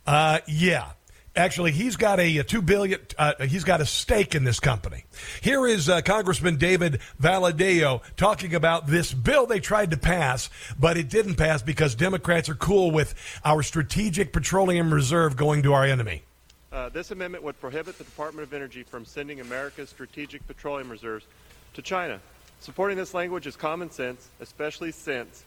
Uh, 0.07 0.41
yeah. 0.47 0.93
Actually, 1.37 1.71
he's 1.71 1.97
got 1.97 2.19
a, 2.19 2.39
a 2.39 2.45
two 2.45 2.63
billion. 2.63 2.99
Uh, 3.19 3.35
he's 3.45 3.65
got 3.65 3.83
a 3.83 3.87
stake 3.87 4.35
in 4.35 4.45
this 4.45 4.59
company. 4.59 5.05
Here 5.43 5.67
is 5.67 5.89
uh, 5.89 6.01
Congressman 6.01 6.57
David 6.57 7.01
Valadao 7.21 8.01
talking 8.17 8.55
about 8.55 8.87
this 8.87 9.13
bill 9.13 9.45
they 9.45 9.61
tried 9.61 9.91
to 9.91 9.99
pass, 9.99 10.49
but 10.81 10.97
it 10.97 11.11
didn't 11.11 11.35
pass 11.35 11.63
because 11.63 11.95
Democrats 11.95 12.49
are 12.49 12.55
cool 12.55 12.91
with 12.91 13.15
our 13.45 13.63
strategic 13.63 14.33
petroleum 14.33 14.93
reserve 14.93 15.37
going 15.37 15.63
to 15.65 15.75
our 15.75 15.85
enemy. 15.85 16.23
Uh, 16.73 16.89
this 16.89 17.11
amendment 17.11 17.45
would 17.45 17.61
prohibit 17.61 17.99
the 17.99 18.05
Department 18.05 18.47
of 18.47 18.55
Energy 18.55 18.83
from 18.83 19.05
sending 19.05 19.41
America's 19.41 19.91
strategic 19.91 20.47
petroleum 20.47 20.91
reserves 20.91 21.27
to 21.75 21.83
China. 21.83 22.19
Supporting 22.61 22.97
this 22.97 23.13
language 23.13 23.47
is 23.47 23.57
common 23.57 23.91
sense, 23.91 24.29
especially 24.41 24.91
since 24.91 25.45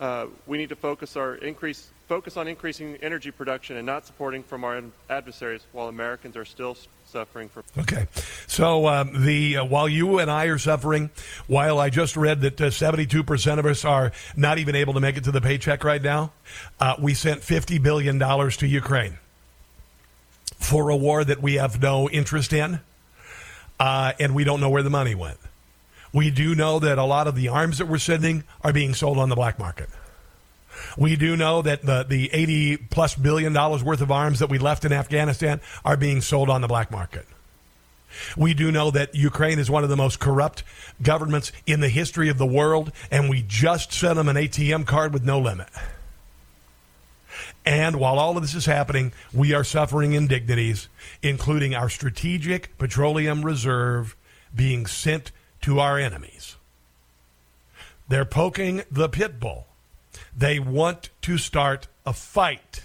uh, 0.00 0.26
we 0.46 0.58
need 0.58 0.70
to 0.70 0.76
focus 0.76 1.16
our 1.16 1.36
increase 1.36 1.88
focus 2.10 2.36
on 2.36 2.48
increasing 2.48 2.96
energy 3.02 3.30
production 3.30 3.76
and 3.76 3.86
not 3.86 4.04
supporting 4.04 4.42
from 4.42 4.64
our 4.64 4.82
adversaries 5.08 5.64
while 5.70 5.86
Americans 5.86 6.36
are 6.36 6.44
still 6.44 6.76
suffering 7.06 7.48
from. 7.48 7.62
Okay, 7.78 8.08
so 8.48 8.88
um, 8.88 9.24
the 9.24 9.58
uh, 9.58 9.64
while 9.64 9.88
you 9.88 10.18
and 10.18 10.28
I 10.28 10.46
are 10.46 10.58
suffering, 10.58 11.10
while 11.46 11.78
I 11.78 11.88
just 11.88 12.16
read 12.16 12.40
that 12.40 12.72
seventy-two 12.72 13.22
percent 13.22 13.60
of 13.60 13.66
us 13.66 13.84
are 13.84 14.10
not 14.36 14.58
even 14.58 14.74
able 14.74 14.94
to 14.94 15.00
make 15.00 15.18
it 15.18 15.22
to 15.22 15.30
the 15.30 15.40
paycheck 15.40 15.84
right 15.84 16.02
now, 16.02 16.32
uh, 16.80 16.96
we 16.98 17.14
sent 17.14 17.44
fifty 17.44 17.78
billion 17.78 18.18
dollars 18.18 18.56
to 18.56 18.66
Ukraine 18.66 19.18
for 20.58 20.88
a 20.88 20.96
war 20.96 21.22
that 21.22 21.40
we 21.40 21.54
have 21.54 21.80
no 21.80 22.10
interest 22.10 22.52
in, 22.52 22.80
uh, 23.78 24.14
and 24.18 24.34
we 24.34 24.42
don't 24.42 24.60
know 24.60 24.70
where 24.70 24.82
the 24.82 24.90
money 24.90 25.14
went. 25.14 25.38
We 26.12 26.32
do 26.32 26.56
know 26.56 26.80
that 26.80 26.98
a 26.98 27.04
lot 27.04 27.28
of 27.28 27.36
the 27.36 27.46
arms 27.46 27.78
that 27.78 27.86
we're 27.86 27.98
sending 27.98 28.42
are 28.62 28.72
being 28.72 28.94
sold 28.94 29.16
on 29.18 29.28
the 29.28 29.36
black 29.36 29.60
market. 29.60 29.88
We 30.96 31.16
do 31.16 31.36
know 31.36 31.62
that 31.62 31.82
the, 31.82 32.04
the 32.08 32.30
80 32.32 32.76
plus 32.76 33.14
billion 33.14 33.52
dollars 33.52 33.82
worth 33.82 34.00
of 34.00 34.10
arms 34.10 34.38
that 34.38 34.50
we 34.50 34.58
left 34.58 34.84
in 34.84 34.92
Afghanistan 34.92 35.60
are 35.84 35.96
being 35.96 36.20
sold 36.20 36.50
on 36.50 36.60
the 36.60 36.68
black 36.68 36.90
market. 36.90 37.26
We 38.36 38.54
do 38.54 38.72
know 38.72 38.90
that 38.90 39.14
Ukraine 39.14 39.58
is 39.58 39.70
one 39.70 39.84
of 39.84 39.90
the 39.90 39.96
most 39.96 40.18
corrupt 40.18 40.64
governments 41.00 41.52
in 41.66 41.80
the 41.80 41.88
history 41.88 42.28
of 42.28 42.38
the 42.38 42.46
world, 42.46 42.92
and 43.10 43.30
we 43.30 43.42
just 43.46 43.92
sent 43.92 44.16
them 44.16 44.28
an 44.28 44.36
ATM 44.36 44.86
card 44.86 45.12
with 45.12 45.24
no 45.24 45.38
limit. 45.38 45.68
And 47.64 47.96
while 47.96 48.18
all 48.18 48.36
of 48.36 48.42
this 48.42 48.54
is 48.54 48.66
happening, 48.66 49.12
we 49.32 49.52
are 49.52 49.64
suffering 49.64 50.12
indignities, 50.12 50.88
including 51.22 51.74
our 51.74 51.88
strategic 51.88 52.76
petroleum 52.78 53.44
reserve 53.44 54.16
being 54.54 54.86
sent 54.86 55.30
to 55.62 55.78
our 55.78 55.98
enemies. 55.98 56.56
They're 58.08 58.24
poking 58.24 58.82
the 58.90 59.08
pit 59.08 59.38
bull. 59.38 59.66
They 60.40 60.58
want 60.58 61.10
to 61.20 61.36
start 61.36 61.86
a 62.06 62.14
fight. 62.14 62.82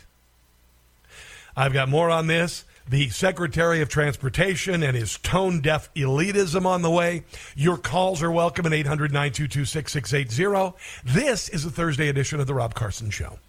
I've 1.56 1.72
got 1.72 1.88
more 1.88 2.10
on 2.10 2.28
this. 2.28 2.66
The 2.90 3.08
Secretary 3.08 3.82
of 3.82 3.88
Transportation 3.88 4.84
and 4.84 4.96
his 4.96 5.18
tone 5.20 5.62
deaf 5.62 5.90
elitism 5.94 6.66
on 6.66 6.82
the 6.82 6.92
way. 6.92 7.24
Your 7.56 7.78
calls 7.78 8.22
are 8.22 8.30
welcome 8.30 8.66
at 8.66 8.74
800 8.74 9.14
922 9.14 9.64
6680. 9.64 10.76
This 11.06 11.48
is 11.48 11.64
the 11.64 11.72
Thursday 11.72 12.10
edition 12.10 12.42
of 12.42 12.48
The 12.48 12.54
Rob 12.54 12.74
Carson 12.74 13.10
Show. 13.10 13.40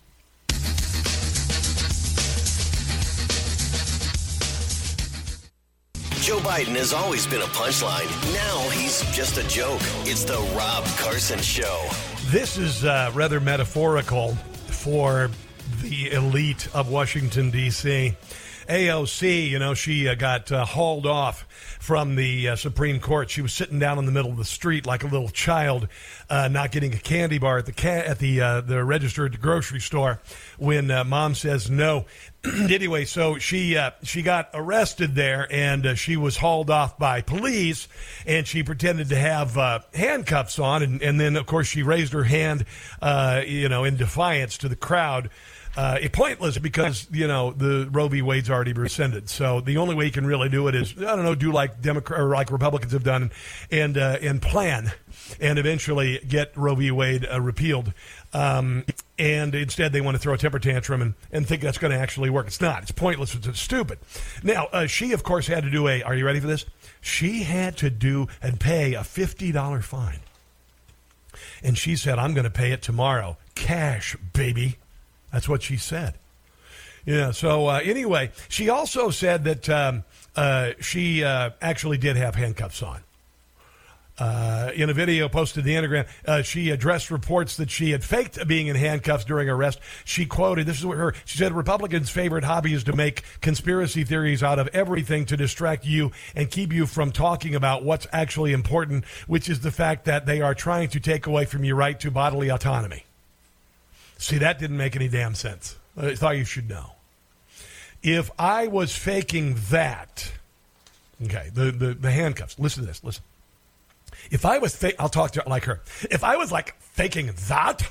Joe 6.21 6.39
Biden 6.39 6.77
has 6.77 6.93
always 6.93 7.27
been 7.27 7.43
a 7.43 7.47
punchline. 7.47 8.07
Now 8.33 8.69
he's 8.71 9.03
just 9.13 9.37
a 9.37 9.47
joke. 9.49 9.81
It's 10.05 10.23
the 10.23 10.39
Rob 10.57 10.85
Carson 10.97 11.41
Show. 11.41 11.89
This 12.31 12.59
is 12.59 12.85
uh, 12.85 13.13
rather 13.15 13.39
metaphorical 13.39 14.35
for 14.67 15.31
the 15.81 16.11
elite 16.11 16.69
of 16.75 16.91
Washington, 16.91 17.53
D.C. 17.53 18.17
AOC, 18.69 19.49
you 19.49 19.61
know, 19.61 19.75
she 19.75 20.09
uh, 20.09 20.17
got 20.17 20.51
uh, 20.51 20.65
hauled 20.65 21.07
off 21.07 21.47
from 21.79 22.17
the 22.17 22.49
uh, 22.49 22.57
Supreme 22.57 22.99
Court. 22.99 23.31
She 23.31 23.43
was 23.43 23.53
sitting 23.53 23.79
down 23.79 23.99
in 23.99 24.07
the 24.07 24.13
middle 24.13 24.33
of 24.33 24.39
the 24.39 24.45
street 24.45 24.87
like 24.87 25.05
a 25.05 25.07
little 25.07 25.29
child, 25.29 25.87
uh, 26.29 26.49
not 26.49 26.73
getting 26.73 26.93
a 26.93 26.99
candy 26.99 27.39
bar 27.39 27.59
at 27.59 27.67
the 27.67 27.73
ca- 27.73 28.05
at 28.05 28.19
the 28.19 28.41
uh, 28.41 28.61
the 28.61 28.83
registered 28.83 29.41
grocery 29.41 29.81
store 29.81 30.21
when 30.59 30.91
uh, 30.91 31.05
mom 31.05 31.35
says 31.37 31.71
no. 31.71 32.07
anyway, 32.71 33.05
so 33.05 33.39
she 33.39 33.79
she 34.03 34.23
got 34.23 34.51
arrested 34.55 35.15
there, 35.15 35.47
and 35.51 35.99
she 35.99 36.17
was 36.17 36.37
hauled 36.37 36.71
off 36.71 36.99
by 36.99 37.21
police, 37.21 37.89
and 38.27 38.47
she 38.47 38.63
pretended 38.63 39.09
to 39.11 39.17
have 39.17 39.85
handcuffs 39.95 40.59
on, 40.59 40.83
and, 40.83 41.03
and 41.03 41.21
then 41.21 41.37
of 41.37 41.47
course 41.47 41.67
she 41.67 41.83
raised 41.83 42.13
her 42.13 42.25
hand, 42.25 42.65
you 43.47 43.69
know, 43.69 43.85
in 43.85 43.97
defiance 43.97 44.59
to 44.59 44.69
the 44.69 44.77
crowd 44.77 45.31
uh, 45.77 45.99
it 46.01 46.13
pointless 46.13 46.59
because 46.59 47.07
you 47.13 47.27
know 47.27 47.53
the 47.53 47.89
Roe 47.91 48.09
v. 48.09 48.23
Wade's 48.23 48.51
already 48.51 48.73
rescinded. 48.73 49.29
So 49.29 49.61
the 49.61 49.77
only 49.77 49.95
way 49.95 50.07
you 50.07 50.13
can 50.13 50.27
really 50.27 50.49
do 50.49 50.69
it 50.69 50.75
is 50.75 50.95
I 50.99 51.15
don't 51.15 51.25
know, 51.25 51.35
do 51.35 51.53
like 51.53 51.81
Democrat 51.81 52.21
or 52.21 52.29
like 52.29 52.51
Republicans 52.51 52.93
have 52.93 53.05
done, 53.05 53.31
and 53.71 53.97
uh, 53.97 54.19
and 54.21 54.41
plan, 54.41 54.93
and 55.41 55.59
eventually 55.59 56.21
get 56.27 56.57
Roe 56.57 56.75
v. 56.75 56.91
Wade 56.91 57.27
uh, 57.31 57.41
repealed. 57.41 57.93
Um, 58.37 58.85
and 59.19 59.55
instead, 59.55 59.95
they 59.95 60.03
want 60.03 60.15
to 60.15 60.19
throw 60.19 60.35
a 60.35 60.39
temper 60.39 60.59
tantrum 60.59 61.01
and, 61.01 61.15
and 61.33 61.47
think 61.47 61.63
that's 61.63 61.79
going 61.79 61.91
to 61.91 61.99
actually 61.99 62.29
work. 62.29 62.47
It's 62.47 62.61
not. 62.61 62.83
It's 62.83 62.93
pointless. 62.93 63.35
It's 63.35 63.59
stupid. 63.59 63.99
Now, 64.43 64.67
uh, 64.73 64.87
she 64.87 65.13
of 65.13 65.23
course 65.23 65.47
had 65.47 65.65
to 65.65 65.71
do 65.71 65.89
a. 65.89 66.03
Are 66.03 66.15
you 66.15 66.27
ready 66.27 66.41
for 66.41 66.47
this? 66.47 66.67
She 67.01 67.45
had 67.45 67.79
to 67.79 67.89
do 67.89 68.29
and 68.43 68.61
pay 68.61 68.93
a 68.93 69.05
fifty 69.05 69.53
dollar 69.53 69.81
fine. 69.81 70.21
And 71.63 71.79
she 71.79 71.97
said, 71.97 72.19
"I'm 72.19 72.35
going 72.35 72.45
to 72.45 72.51
pay 72.51 72.73
it 72.73 72.83
tomorrow, 72.83 73.39
cash, 73.55 74.17
baby." 74.35 74.77
That's 75.33 75.49
what 75.49 75.63
she 75.63 75.79
said. 75.79 76.15
Yeah. 77.07 77.31
So 77.31 77.69
uh, 77.69 77.81
anyway, 77.83 78.33
she 78.51 78.69
also 78.69 79.09
said 79.09 79.45
that 79.45 79.71
um, 79.71 80.05
uh, 80.35 80.73
she 80.81 81.25
uh, 81.25 81.51
actually 81.63 81.97
did 81.97 82.17
have 82.17 82.35
handcuffs 82.35 82.83
on. 82.83 83.01
Uh, 84.19 84.71
in 84.75 84.89
a 84.89 84.95
video 84.95 85.29
posted 85.29 85.63
to 85.63 85.67
the 85.67 85.75
Instagram, 85.75 86.07
uh, 86.27 86.41
she 86.41 86.71
addressed 86.71 87.11
reports 87.11 87.59
that 87.59 87.71
she 87.71 87.91
had 87.91 88.03
faked 88.03 88.47
being 88.49 88.67
in 88.67 88.75
handcuffs 88.75 89.27
during 89.27 89.47
arrest. 89.49 89.79
She 90.07 90.25
quoted, 90.25 90.67
"This 90.67 90.79
is 90.79 90.87
what 90.87 90.97
her." 90.97 91.15
She 91.27 91.37
said, 91.37 91.53
"Republicans' 91.53 92.09
favorite 92.09 92.45
hobby 92.45 92.73
is 92.73 92.85
to 92.85 92.95
make 92.95 93.23
conspiracy 93.43 94.05
theories 94.05 94.43
out 94.43 94.59
of 94.59 94.69
everything 94.69 95.27
to 95.27 95.37
distract 95.37 95.85
you 95.85 96.13
and 96.35 96.51
keep 96.51 96.73
you 96.73 96.87
from 96.87 97.13
talking 97.13 97.55
about 97.55 97.85
what's 97.85 98.07
actually 98.11 98.55
important, 98.55 99.05
which 99.27 99.51
is 99.51 99.61
the 99.61 99.71
fact 99.71 100.07
that 100.07 100.25
they 100.25 100.41
are 100.41 100.55
trying 100.55 100.89
to 100.89 101.01
take 101.01 101.27
away 101.27 101.45
from 101.45 101.63
your 101.63 101.77
right 101.77 102.01
to 102.01 102.11
bodily 102.11 102.49
autonomy." 102.49 103.05
See, 104.17 104.39
that 104.39 104.59
didn't 104.59 104.79
make 104.79 104.97
any 104.97 105.09
damn 105.09 105.35
sense. 105.35 105.77
I 105.95 106.15
thought 106.15 106.39
you 106.39 106.47
should 106.47 106.71
know. 106.71 106.93
If 108.03 108.31
I 108.39 108.67
was 108.69 108.97
faking 108.97 109.59
that, 109.71 110.33
okay, 111.23 111.51
the, 111.53 111.71
the, 111.71 111.93
the 111.93 112.11
handcuffs, 112.11 112.59
listen 112.59 112.83
to 112.83 112.87
this, 112.87 113.05
listen. 113.05 113.23
If 114.31 114.45
I 114.45 114.59
was 114.59 114.75
fake, 114.75 114.97
I'll 114.99 115.09
talk 115.09 115.33
to 115.33 115.41
her 115.41 115.49
like 115.49 115.65
her. 115.65 115.81
If 116.11 116.25
I 116.25 116.37
was 116.37 116.51
like 116.53 116.79
faking 116.81 117.31
that, 117.49 117.89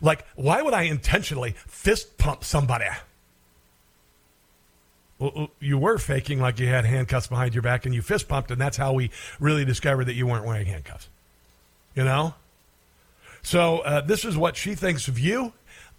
like, 0.00 0.26
why 0.34 0.62
would 0.62 0.74
I 0.74 0.82
intentionally 0.82 1.54
fist 1.66 2.18
pump 2.18 2.44
somebody? 2.44 2.86
Well, 5.18 5.50
you 5.60 5.78
were 5.78 5.98
faking 5.98 6.40
like 6.40 6.58
you 6.58 6.66
had 6.66 6.84
handcuffs 6.84 7.28
behind 7.28 7.54
your 7.54 7.62
back 7.62 7.86
and 7.86 7.94
you 7.94 8.02
fist 8.02 8.28
pumped, 8.28 8.50
and 8.50 8.60
that's 8.60 8.76
how 8.76 8.92
we 8.92 9.10
really 9.38 9.64
discovered 9.64 10.06
that 10.06 10.14
you 10.14 10.26
weren't 10.26 10.44
wearing 10.44 10.66
handcuffs. 10.66 11.08
You 11.94 12.04
know? 12.04 12.34
So 13.42 13.78
uh, 13.80 14.00
this 14.00 14.24
is 14.24 14.36
what 14.36 14.56
she 14.56 14.74
thinks 14.74 15.08
of 15.08 15.18
you. 15.18 15.52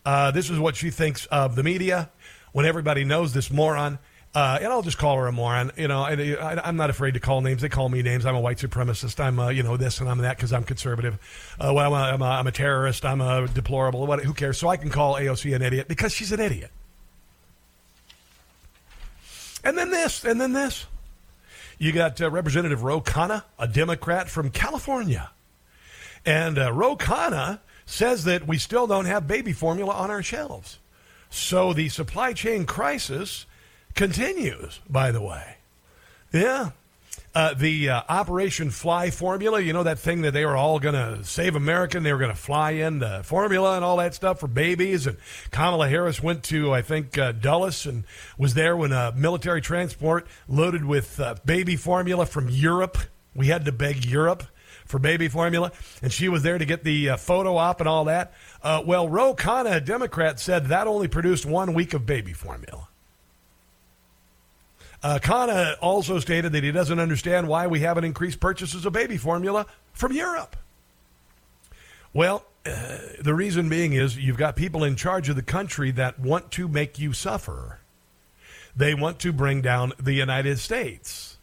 Uh, 0.05 0.31
this 0.31 0.49
is 0.49 0.59
what 0.59 0.75
she 0.75 0.89
thinks 0.89 1.25
of 1.27 1.55
the 1.55 1.63
media. 1.63 2.09
When 2.51 2.65
everybody 2.65 3.03
knows 3.03 3.33
this 3.33 3.49
moron, 3.49 3.97
uh, 4.35 4.57
and 4.61 4.73
I'll 4.73 4.81
just 4.81 4.97
call 4.97 5.17
her 5.17 5.27
a 5.27 5.31
moron. 5.31 5.71
You 5.77 5.87
know, 5.87 6.01
I, 6.01 6.67
am 6.67 6.75
not 6.75 6.89
afraid 6.89 7.13
to 7.13 7.19
call 7.19 7.41
names. 7.41 7.61
They 7.61 7.69
call 7.69 7.87
me 7.89 8.01
names. 8.01 8.25
I'm 8.25 8.35
a 8.35 8.39
white 8.39 8.57
supremacist. 8.57 9.19
I'm, 9.19 9.37
a, 9.37 9.51
you 9.51 9.61
know, 9.61 9.77
this 9.77 9.99
and 9.99 10.09
I'm 10.09 10.17
that 10.19 10.37
because 10.37 10.51
I'm 10.51 10.63
conservative. 10.63 11.19
Uh, 11.59 11.71
well, 11.75 11.93
I'm 11.93 12.21
a, 12.21 12.25
I'm 12.25 12.47
a, 12.47 12.51
terrorist. 12.51 13.05
I'm 13.05 13.21
a 13.21 13.47
deplorable. 13.47 14.07
What, 14.07 14.23
who 14.23 14.33
cares? 14.33 14.57
So 14.57 14.69
I 14.69 14.77
can 14.77 14.89
call 14.89 15.15
AOC 15.15 15.55
an 15.55 15.61
idiot 15.61 15.87
because 15.87 16.13
she's 16.13 16.31
an 16.31 16.39
idiot. 16.39 16.71
And 19.63 19.77
then 19.77 19.91
this, 19.91 20.25
and 20.25 20.41
then 20.41 20.53
this. 20.53 20.87
You 21.77 21.91
got 21.91 22.19
uh, 22.19 22.31
Representative 22.31 22.83
Ro 22.83 23.01
Khanna, 23.01 23.43
a 23.59 23.67
Democrat 23.67 24.29
from 24.29 24.49
California. 24.49 25.29
And 26.25 26.57
uh, 26.57 26.71
Ro 26.71 26.95
Khanna 26.95 27.59
says 27.85 28.23
that 28.23 28.47
we 28.47 28.57
still 28.57 28.87
don't 28.87 29.05
have 29.05 29.27
baby 29.27 29.53
formula 29.53 29.93
on 29.93 30.09
our 30.09 30.23
shelves. 30.23 30.79
So 31.29 31.73
the 31.73 31.89
supply 31.89 32.33
chain 32.33 32.65
crisis 32.65 33.45
continues, 33.95 34.79
by 34.89 35.11
the 35.11 35.21
way. 35.21 35.57
Yeah. 36.31 36.71
Uh, 37.35 37.53
the 37.55 37.89
uh, 37.89 38.01
Operation 38.09 38.69
Fly 38.69 39.09
formula, 39.09 39.59
you 39.59 39.73
know, 39.73 39.83
that 39.83 39.97
thing 39.97 40.21
that 40.21 40.31
they 40.31 40.45
were 40.45 40.55
all 40.55 40.79
going 40.79 40.93
to 40.93 41.23
save 41.23 41.55
America 41.55 41.97
and 41.97 42.05
they 42.05 42.13
were 42.13 42.19
going 42.19 42.29
to 42.29 42.37
fly 42.37 42.71
in 42.71 42.99
the 42.99 43.21
formula 43.23 43.75
and 43.75 43.83
all 43.83 43.97
that 43.97 44.13
stuff 44.13 44.39
for 44.39 44.47
babies. 44.47 45.07
And 45.07 45.17
Kamala 45.49 45.89
Harris 45.89 46.21
went 46.21 46.43
to, 46.45 46.71
I 46.71 46.83
think, 46.83 47.17
uh, 47.17 47.31
Dulles 47.31 47.87
and 47.87 48.03
was 48.37 48.53
there 48.53 48.77
when 48.77 48.91
a 48.91 49.13
military 49.15 49.61
transport 49.61 50.27
loaded 50.47 50.85
with 50.85 51.19
uh, 51.19 51.35
baby 51.43 51.75
formula 51.75 52.27
from 52.27 52.49
Europe. 52.49 52.99
We 53.35 53.47
had 53.47 53.65
to 53.65 53.71
beg 53.71 54.05
Europe 54.05 54.43
for 54.85 54.99
baby 54.99 55.27
formula, 55.27 55.71
and 56.03 56.13
she 56.13 56.29
was 56.29 56.43
there 56.43 56.59
to 56.59 56.65
get 56.65 56.83
the 56.83 57.11
uh, 57.11 57.17
photo 57.17 57.57
op 57.57 57.79
and 57.79 57.89
all 57.89 58.05
that. 58.05 58.33
Uh, 58.61 58.83
well, 58.85 59.09
Ro 59.09 59.33
Khanna, 59.33 59.77
a 59.77 59.81
Democrat, 59.81 60.39
said 60.39 60.67
that 60.67 60.85
only 60.85 61.07
produced 61.07 61.47
one 61.47 61.73
week 61.73 61.95
of 61.95 62.05
baby 62.05 62.33
formula. 62.33 62.89
Uh, 65.03 65.19
Khanna 65.21 65.75
also 65.81 66.17
stated 66.19 66.53
that 66.53 66.63
he 66.63 66.71
doesn't 66.71 66.97
understand 66.97 67.49
why 67.49 67.67
we 67.67 67.81
haven't 67.81 68.05
increased 68.05 68.39
purchases 68.39 68.85
of 68.85 68.93
baby 68.93 69.17
formula 69.17 69.65
from 69.91 70.13
Europe. 70.13 70.55
Well, 72.13 72.45
uh, 72.65 72.99
the 73.19 73.33
reason 73.33 73.67
being 73.67 73.91
is 73.91 74.17
you've 74.17 74.37
got 74.37 74.55
people 74.55 74.85
in 74.85 74.95
charge 74.95 75.27
of 75.27 75.35
the 75.35 75.41
country 75.41 75.91
that 75.91 76.19
want 76.19 76.51
to 76.51 76.69
make 76.69 76.99
you 76.99 77.11
suffer. 77.11 77.79
They 78.77 78.93
want 78.93 79.19
to 79.19 79.33
bring 79.33 79.61
down 79.61 79.91
the 79.99 80.13
United 80.13 80.59
States. 80.59 81.37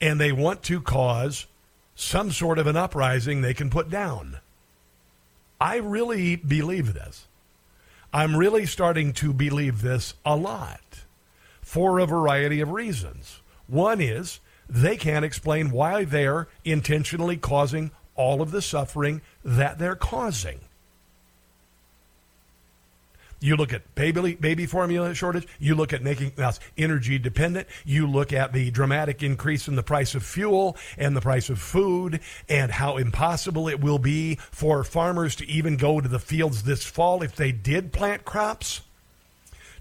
And 0.00 0.20
they 0.20 0.32
want 0.32 0.64
to 0.64 0.80
cause 0.80 1.46
some 1.94 2.32
sort 2.32 2.58
of 2.58 2.66
an 2.66 2.76
uprising 2.76 3.40
they 3.40 3.54
can 3.54 3.70
put 3.70 3.88
down. 3.88 4.38
I 5.60 5.76
really 5.76 6.34
believe 6.34 6.92
this. 6.92 7.28
I'm 8.12 8.36
really 8.36 8.66
starting 8.66 9.12
to 9.14 9.32
believe 9.32 9.80
this 9.80 10.14
a 10.24 10.34
lot 10.34 10.80
for 11.74 11.98
a 11.98 12.06
variety 12.06 12.60
of 12.60 12.70
reasons. 12.70 13.40
One 13.66 14.00
is 14.00 14.38
they 14.68 14.96
can't 14.96 15.24
explain 15.24 15.72
why 15.72 16.04
they're 16.04 16.46
intentionally 16.64 17.36
causing 17.36 17.90
all 18.14 18.40
of 18.40 18.52
the 18.52 18.62
suffering 18.62 19.22
that 19.44 19.80
they're 19.80 19.96
causing. 19.96 20.60
You 23.40 23.56
look 23.56 23.72
at 23.72 23.92
baby, 23.96 24.36
baby 24.36 24.66
formula 24.66 25.16
shortage. 25.16 25.48
You 25.58 25.74
look 25.74 25.92
at 25.92 26.00
making 26.00 26.34
us 26.38 26.60
energy 26.78 27.18
dependent. 27.18 27.66
You 27.84 28.06
look 28.06 28.32
at 28.32 28.52
the 28.52 28.70
dramatic 28.70 29.24
increase 29.24 29.66
in 29.66 29.74
the 29.74 29.82
price 29.82 30.14
of 30.14 30.24
fuel 30.24 30.76
and 30.96 31.16
the 31.16 31.20
price 31.20 31.50
of 31.50 31.58
food 31.58 32.20
and 32.48 32.70
how 32.70 32.98
impossible 32.98 33.68
it 33.68 33.80
will 33.80 33.98
be 33.98 34.36
for 34.36 34.84
farmers 34.84 35.34
to 35.36 35.48
even 35.48 35.76
go 35.76 36.00
to 36.00 36.08
the 36.08 36.20
fields 36.20 36.62
this 36.62 36.84
fall 36.84 37.24
if 37.24 37.34
they 37.34 37.50
did 37.50 37.92
plant 37.92 38.24
crops 38.24 38.82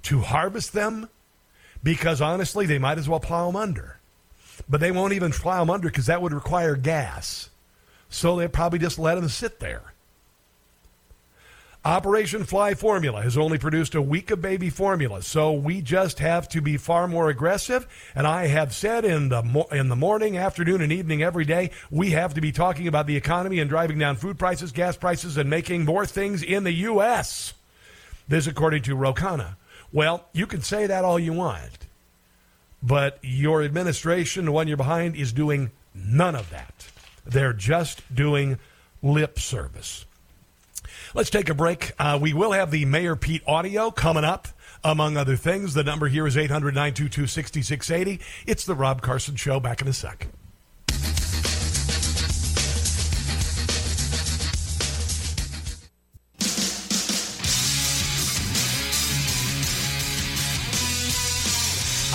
to 0.02 0.22
harvest 0.22 0.74
them 0.74 1.08
because 1.84 2.22
honestly, 2.22 2.66
they 2.66 2.80
might 2.80 2.98
as 2.98 3.10
well 3.10 3.20
plow 3.20 3.48
them 3.48 3.56
under. 3.56 4.00
But 4.70 4.80
they 4.80 4.92
won't 4.92 5.14
even 5.14 5.32
plow 5.32 5.60
them 5.60 5.70
under 5.70 5.90
because 5.90 6.06
that 6.06 6.22
would 6.22 6.34
require 6.34 6.76
gas. 6.76 7.50
So 8.10 8.36
they 8.36 8.48
probably 8.48 8.80
just 8.80 9.00
let 9.00 9.16
them 9.16 9.28
sit 9.28 9.60
there. 9.60 9.94
Operation 11.86 12.46
Fly 12.46 12.76
Formula 12.76 13.22
has 13.24 13.38
only 13.38 13.58
produced 13.58 13.94
a 13.94 14.02
week 14.02 14.32
of 14.32 14.42
baby 14.42 14.70
formula, 14.70 15.22
so 15.22 15.52
we 15.52 15.82
just 15.82 16.20
have 16.20 16.48
to 16.50 16.62
be 16.62 16.78
far 16.78 17.10
more 17.10 17.28
aggressive. 17.28 17.86
And 18.16 18.26
I 18.26 18.48
have 18.48 18.74
said 18.74 19.04
in 19.04 19.28
the 19.28 19.44
mo- 19.44 19.68
in 19.70 19.90
the 19.90 19.96
morning, 19.98 20.38
afternoon, 20.38 20.82
and 20.82 20.94
evening 20.94 21.22
every 21.22 21.44
day, 21.44 21.72
we 21.92 22.12
have 22.12 22.36
to 22.36 22.42
be 22.42 22.54
talking 22.54 22.88
about 22.88 23.06
the 23.06 23.18
economy 23.18 23.60
and 23.60 23.70
driving 23.70 24.00
down 24.00 24.16
food 24.16 24.40
prices, 24.40 24.72
gas 24.72 24.96
prices, 24.96 25.36
and 25.36 25.50
making 25.50 25.84
more 25.84 26.06
things 26.06 26.42
in 26.42 26.64
the 26.64 26.72
U.S. 26.72 27.54
This, 28.30 28.48
according 28.48 28.84
to 28.84 28.96
Ro 28.96 29.14
Khanna. 29.14 29.58
Well, 29.94 30.26
you 30.34 30.48
can 30.48 30.64
say 30.64 30.88
that 30.88 31.06
all 31.06 31.20
you 31.20 31.34
want, 31.34 31.86
but 32.82 33.20
your 33.22 33.62
administration, 33.62 34.46
the 34.46 34.52
one 34.52 34.68
you're 34.68 34.76
behind, 34.76 35.16
is 35.16 35.32
doing 35.32 35.72
none 35.94 36.36
of 36.36 36.50
that. 36.50 36.88
They're 37.26 37.54
just 37.54 38.02
doing 38.14 38.58
lip 39.04 39.38
service. 39.38 40.06
Let's 41.14 41.30
take 41.30 41.48
a 41.48 41.54
break. 41.54 41.92
Uh, 42.00 42.18
we 42.20 42.34
will 42.34 42.54
have 42.54 42.72
the 42.72 42.86
Mayor 42.86 43.16
Pete 43.16 43.44
audio 43.46 43.92
coming 43.92 44.24
up, 44.24 44.48
among 44.84 45.16
other 45.16 45.36
things. 45.36 45.76
The 45.76 45.84
number 45.84 46.08
here 46.08 46.26
is 46.26 46.36
800 46.36 46.74
922 46.74 47.28
6680. 47.28 48.20
It's 48.48 48.66
the 48.66 48.76
Rob 48.76 49.04
Carson 49.04 49.36
Show. 49.36 49.60
Back 49.60 49.82
in 49.82 49.88
a 49.88 49.94
sec. 49.94 50.28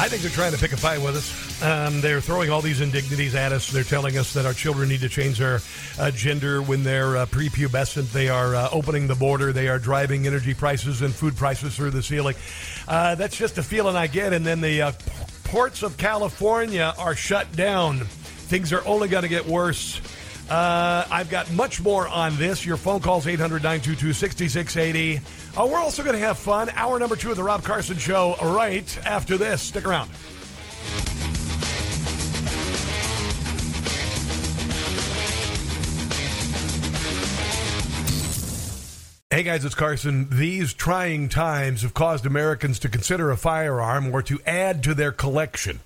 I 0.01 0.09
think 0.09 0.23
they're 0.23 0.31
trying 0.31 0.53
to 0.53 0.59
pick 0.59 0.73
a 0.73 0.77
fight 0.77 1.03
with 1.03 1.17
us. 1.17 1.61
Um, 1.61 2.01
they're 2.01 2.21
throwing 2.21 2.51
all 2.51 2.63
these 2.63 2.81
indignities 2.81 3.35
at 3.35 3.51
us. 3.51 3.69
They're 3.69 3.83
telling 3.83 4.17
us 4.17 4.33
that 4.33 4.47
our 4.47 4.53
children 4.53 4.89
need 4.89 5.01
to 5.01 5.09
change 5.09 5.39
their 5.39 5.59
uh, 5.99 6.13
gender 6.13 6.63
when 6.63 6.85
they're 6.85 7.17
uh, 7.17 7.27
prepubescent. 7.27 8.13
They 8.13 8.29
are 8.29 8.55
uh, 8.55 8.69
opening 8.71 9.09
the 9.09 9.17
border. 9.17 9.53
They 9.53 9.67
are 9.67 9.81
driving 9.81 10.29
energy 10.29 10.55
prices 10.55 11.03
and 11.03 11.13
food 11.13 11.37
prices 11.37 11.75
through 11.75 11.91
the 11.91 12.03
ceiling. 12.05 12.37
Uh, 12.87 13.17
that's 13.17 13.37
just 13.37 13.59
a 13.59 13.63
feeling 13.63 13.97
I 13.97 14.07
get. 14.07 14.33
And 14.33 14.47
then 14.47 14.61
the 14.61 14.83
uh, 14.83 14.93
ports 15.43 15.83
of 15.83 15.97
California 15.97 16.95
are 16.97 17.17
shut 17.17 17.51
down. 17.57 17.99
Things 17.99 18.73
are 18.73 18.87
only 18.87 19.09
going 19.09 19.25
to 19.25 19.29
get 19.29 19.47
worse. 19.47 20.01
Uh, 20.51 21.05
I've 21.11 21.29
got 21.29 21.51
much 21.53 21.81
more 21.81 22.09
on 22.09 22.37
this. 22.37 22.65
Your 22.65 22.79
phone 22.79 23.01
calls 23.01 23.27
800 23.27 23.63
922 23.63 24.13
6680. 24.13 25.21
Uh, 25.57 25.67
we're 25.67 25.79
also 25.79 26.03
going 26.03 26.15
to 26.15 26.25
have 26.25 26.39
fun. 26.39 26.71
Hour 26.75 26.99
number 26.99 27.17
two 27.17 27.31
of 27.31 27.37
the 27.37 27.43
Rob 27.43 27.63
Carson 27.63 27.99
Show 27.99 28.37
right 28.43 28.99
after 29.07 29.37
this. 29.37 29.61
Stick 29.61 29.87
around. 29.87 30.11
Hey 39.31 39.43
guys, 39.43 39.65
it's 39.65 39.75
Carson. 39.75 40.29
These 40.31 40.73
trying 40.73 41.29
times 41.29 41.83
have 41.83 41.93
caused 41.93 42.25
Americans 42.25 42.79
to 42.81 42.89
consider 42.89 43.31
a 43.31 43.37
firearm 43.37 44.13
or 44.13 44.23
to 44.23 44.41
add 44.47 44.83
to 44.85 44.95
their 44.95 45.13
collection. 45.13 45.81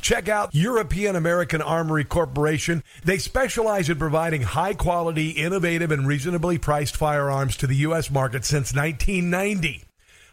Check 0.00 0.28
out 0.28 0.54
European 0.54 1.16
American 1.16 1.62
Armory 1.62 2.04
Corporation. 2.04 2.82
They 3.04 3.18
specialize 3.18 3.88
in 3.88 3.98
providing 3.98 4.42
high 4.42 4.74
quality, 4.74 5.30
innovative, 5.30 5.90
and 5.90 6.06
reasonably 6.06 6.58
priced 6.58 6.96
firearms 6.96 7.56
to 7.58 7.66
the 7.66 7.76
U.S. 7.76 8.10
market 8.10 8.44
since 8.44 8.74
1990. 8.74 9.84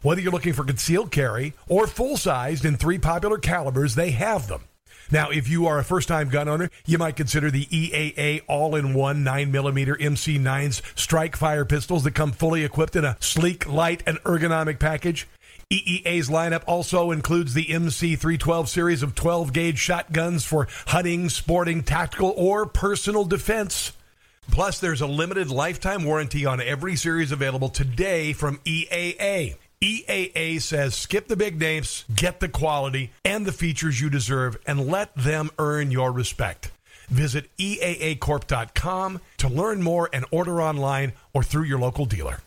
Whether 0.01 0.21
you're 0.21 0.31
looking 0.31 0.53
for 0.53 0.63
concealed 0.63 1.11
carry 1.11 1.53
or 1.67 1.87
full 1.87 2.17
sized 2.17 2.65
in 2.65 2.75
three 2.75 2.97
popular 2.97 3.37
calibers, 3.37 3.95
they 3.95 4.11
have 4.11 4.47
them. 4.47 4.63
Now, 5.11 5.29
if 5.29 5.49
you 5.49 5.67
are 5.67 5.77
a 5.77 5.83
first 5.83 6.07
time 6.07 6.29
gun 6.29 6.47
owner, 6.47 6.69
you 6.85 6.97
might 6.97 7.17
consider 7.17 7.51
the 7.51 7.65
EAA 7.65 8.41
all 8.47 8.75
in 8.75 8.93
one 8.93 9.25
9mm 9.25 9.99
MC9s 9.99 10.81
strike 10.97 11.35
fire 11.35 11.65
pistols 11.65 12.03
that 12.05 12.15
come 12.15 12.31
fully 12.31 12.63
equipped 12.63 12.95
in 12.95 13.03
a 13.03 13.17
sleek, 13.19 13.67
light, 13.67 14.01
and 14.05 14.19
ergonomic 14.23 14.79
package. 14.79 15.27
EAA's 15.71 16.29
lineup 16.29 16.63
also 16.67 17.11
includes 17.11 17.53
the 17.53 17.67
MC312 17.67 18.67
series 18.67 19.03
of 19.03 19.15
12 19.15 19.53
gauge 19.53 19.79
shotguns 19.79 20.43
for 20.43 20.67
hunting, 20.87 21.29
sporting, 21.29 21.81
tactical, 21.81 22.33
or 22.35 22.65
personal 22.65 23.23
defense. 23.23 23.93
Plus, 24.51 24.79
there's 24.81 24.99
a 24.99 25.07
limited 25.07 25.49
lifetime 25.49 26.03
warranty 26.03 26.45
on 26.45 26.59
every 26.59 26.97
series 26.97 27.31
available 27.31 27.69
today 27.69 28.33
from 28.33 28.57
EAA. 28.65 29.55
EAA 29.81 30.61
says 30.61 30.93
skip 30.93 31.29
the 31.29 31.37
big 31.37 31.57
names, 31.57 32.03
get 32.13 32.41
the 32.41 32.49
quality 32.49 33.13
and 33.23 33.45
the 33.45 33.53
features 33.53 34.01
you 34.01 34.09
deserve, 34.09 34.57
and 34.67 34.87
let 34.87 35.15
them 35.15 35.49
earn 35.57 35.89
your 35.89 36.11
respect. 36.11 36.69
Visit 37.07 37.49
EAAcorp.com 37.57 39.21
to 39.37 39.47
learn 39.47 39.81
more 39.81 40.09
and 40.11 40.25
order 40.31 40.61
online 40.61 41.13
or 41.33 41.43
through 41.43 41.63
your 41.63 41.79
local 41.79 42.05
dealer. 42.05 42.37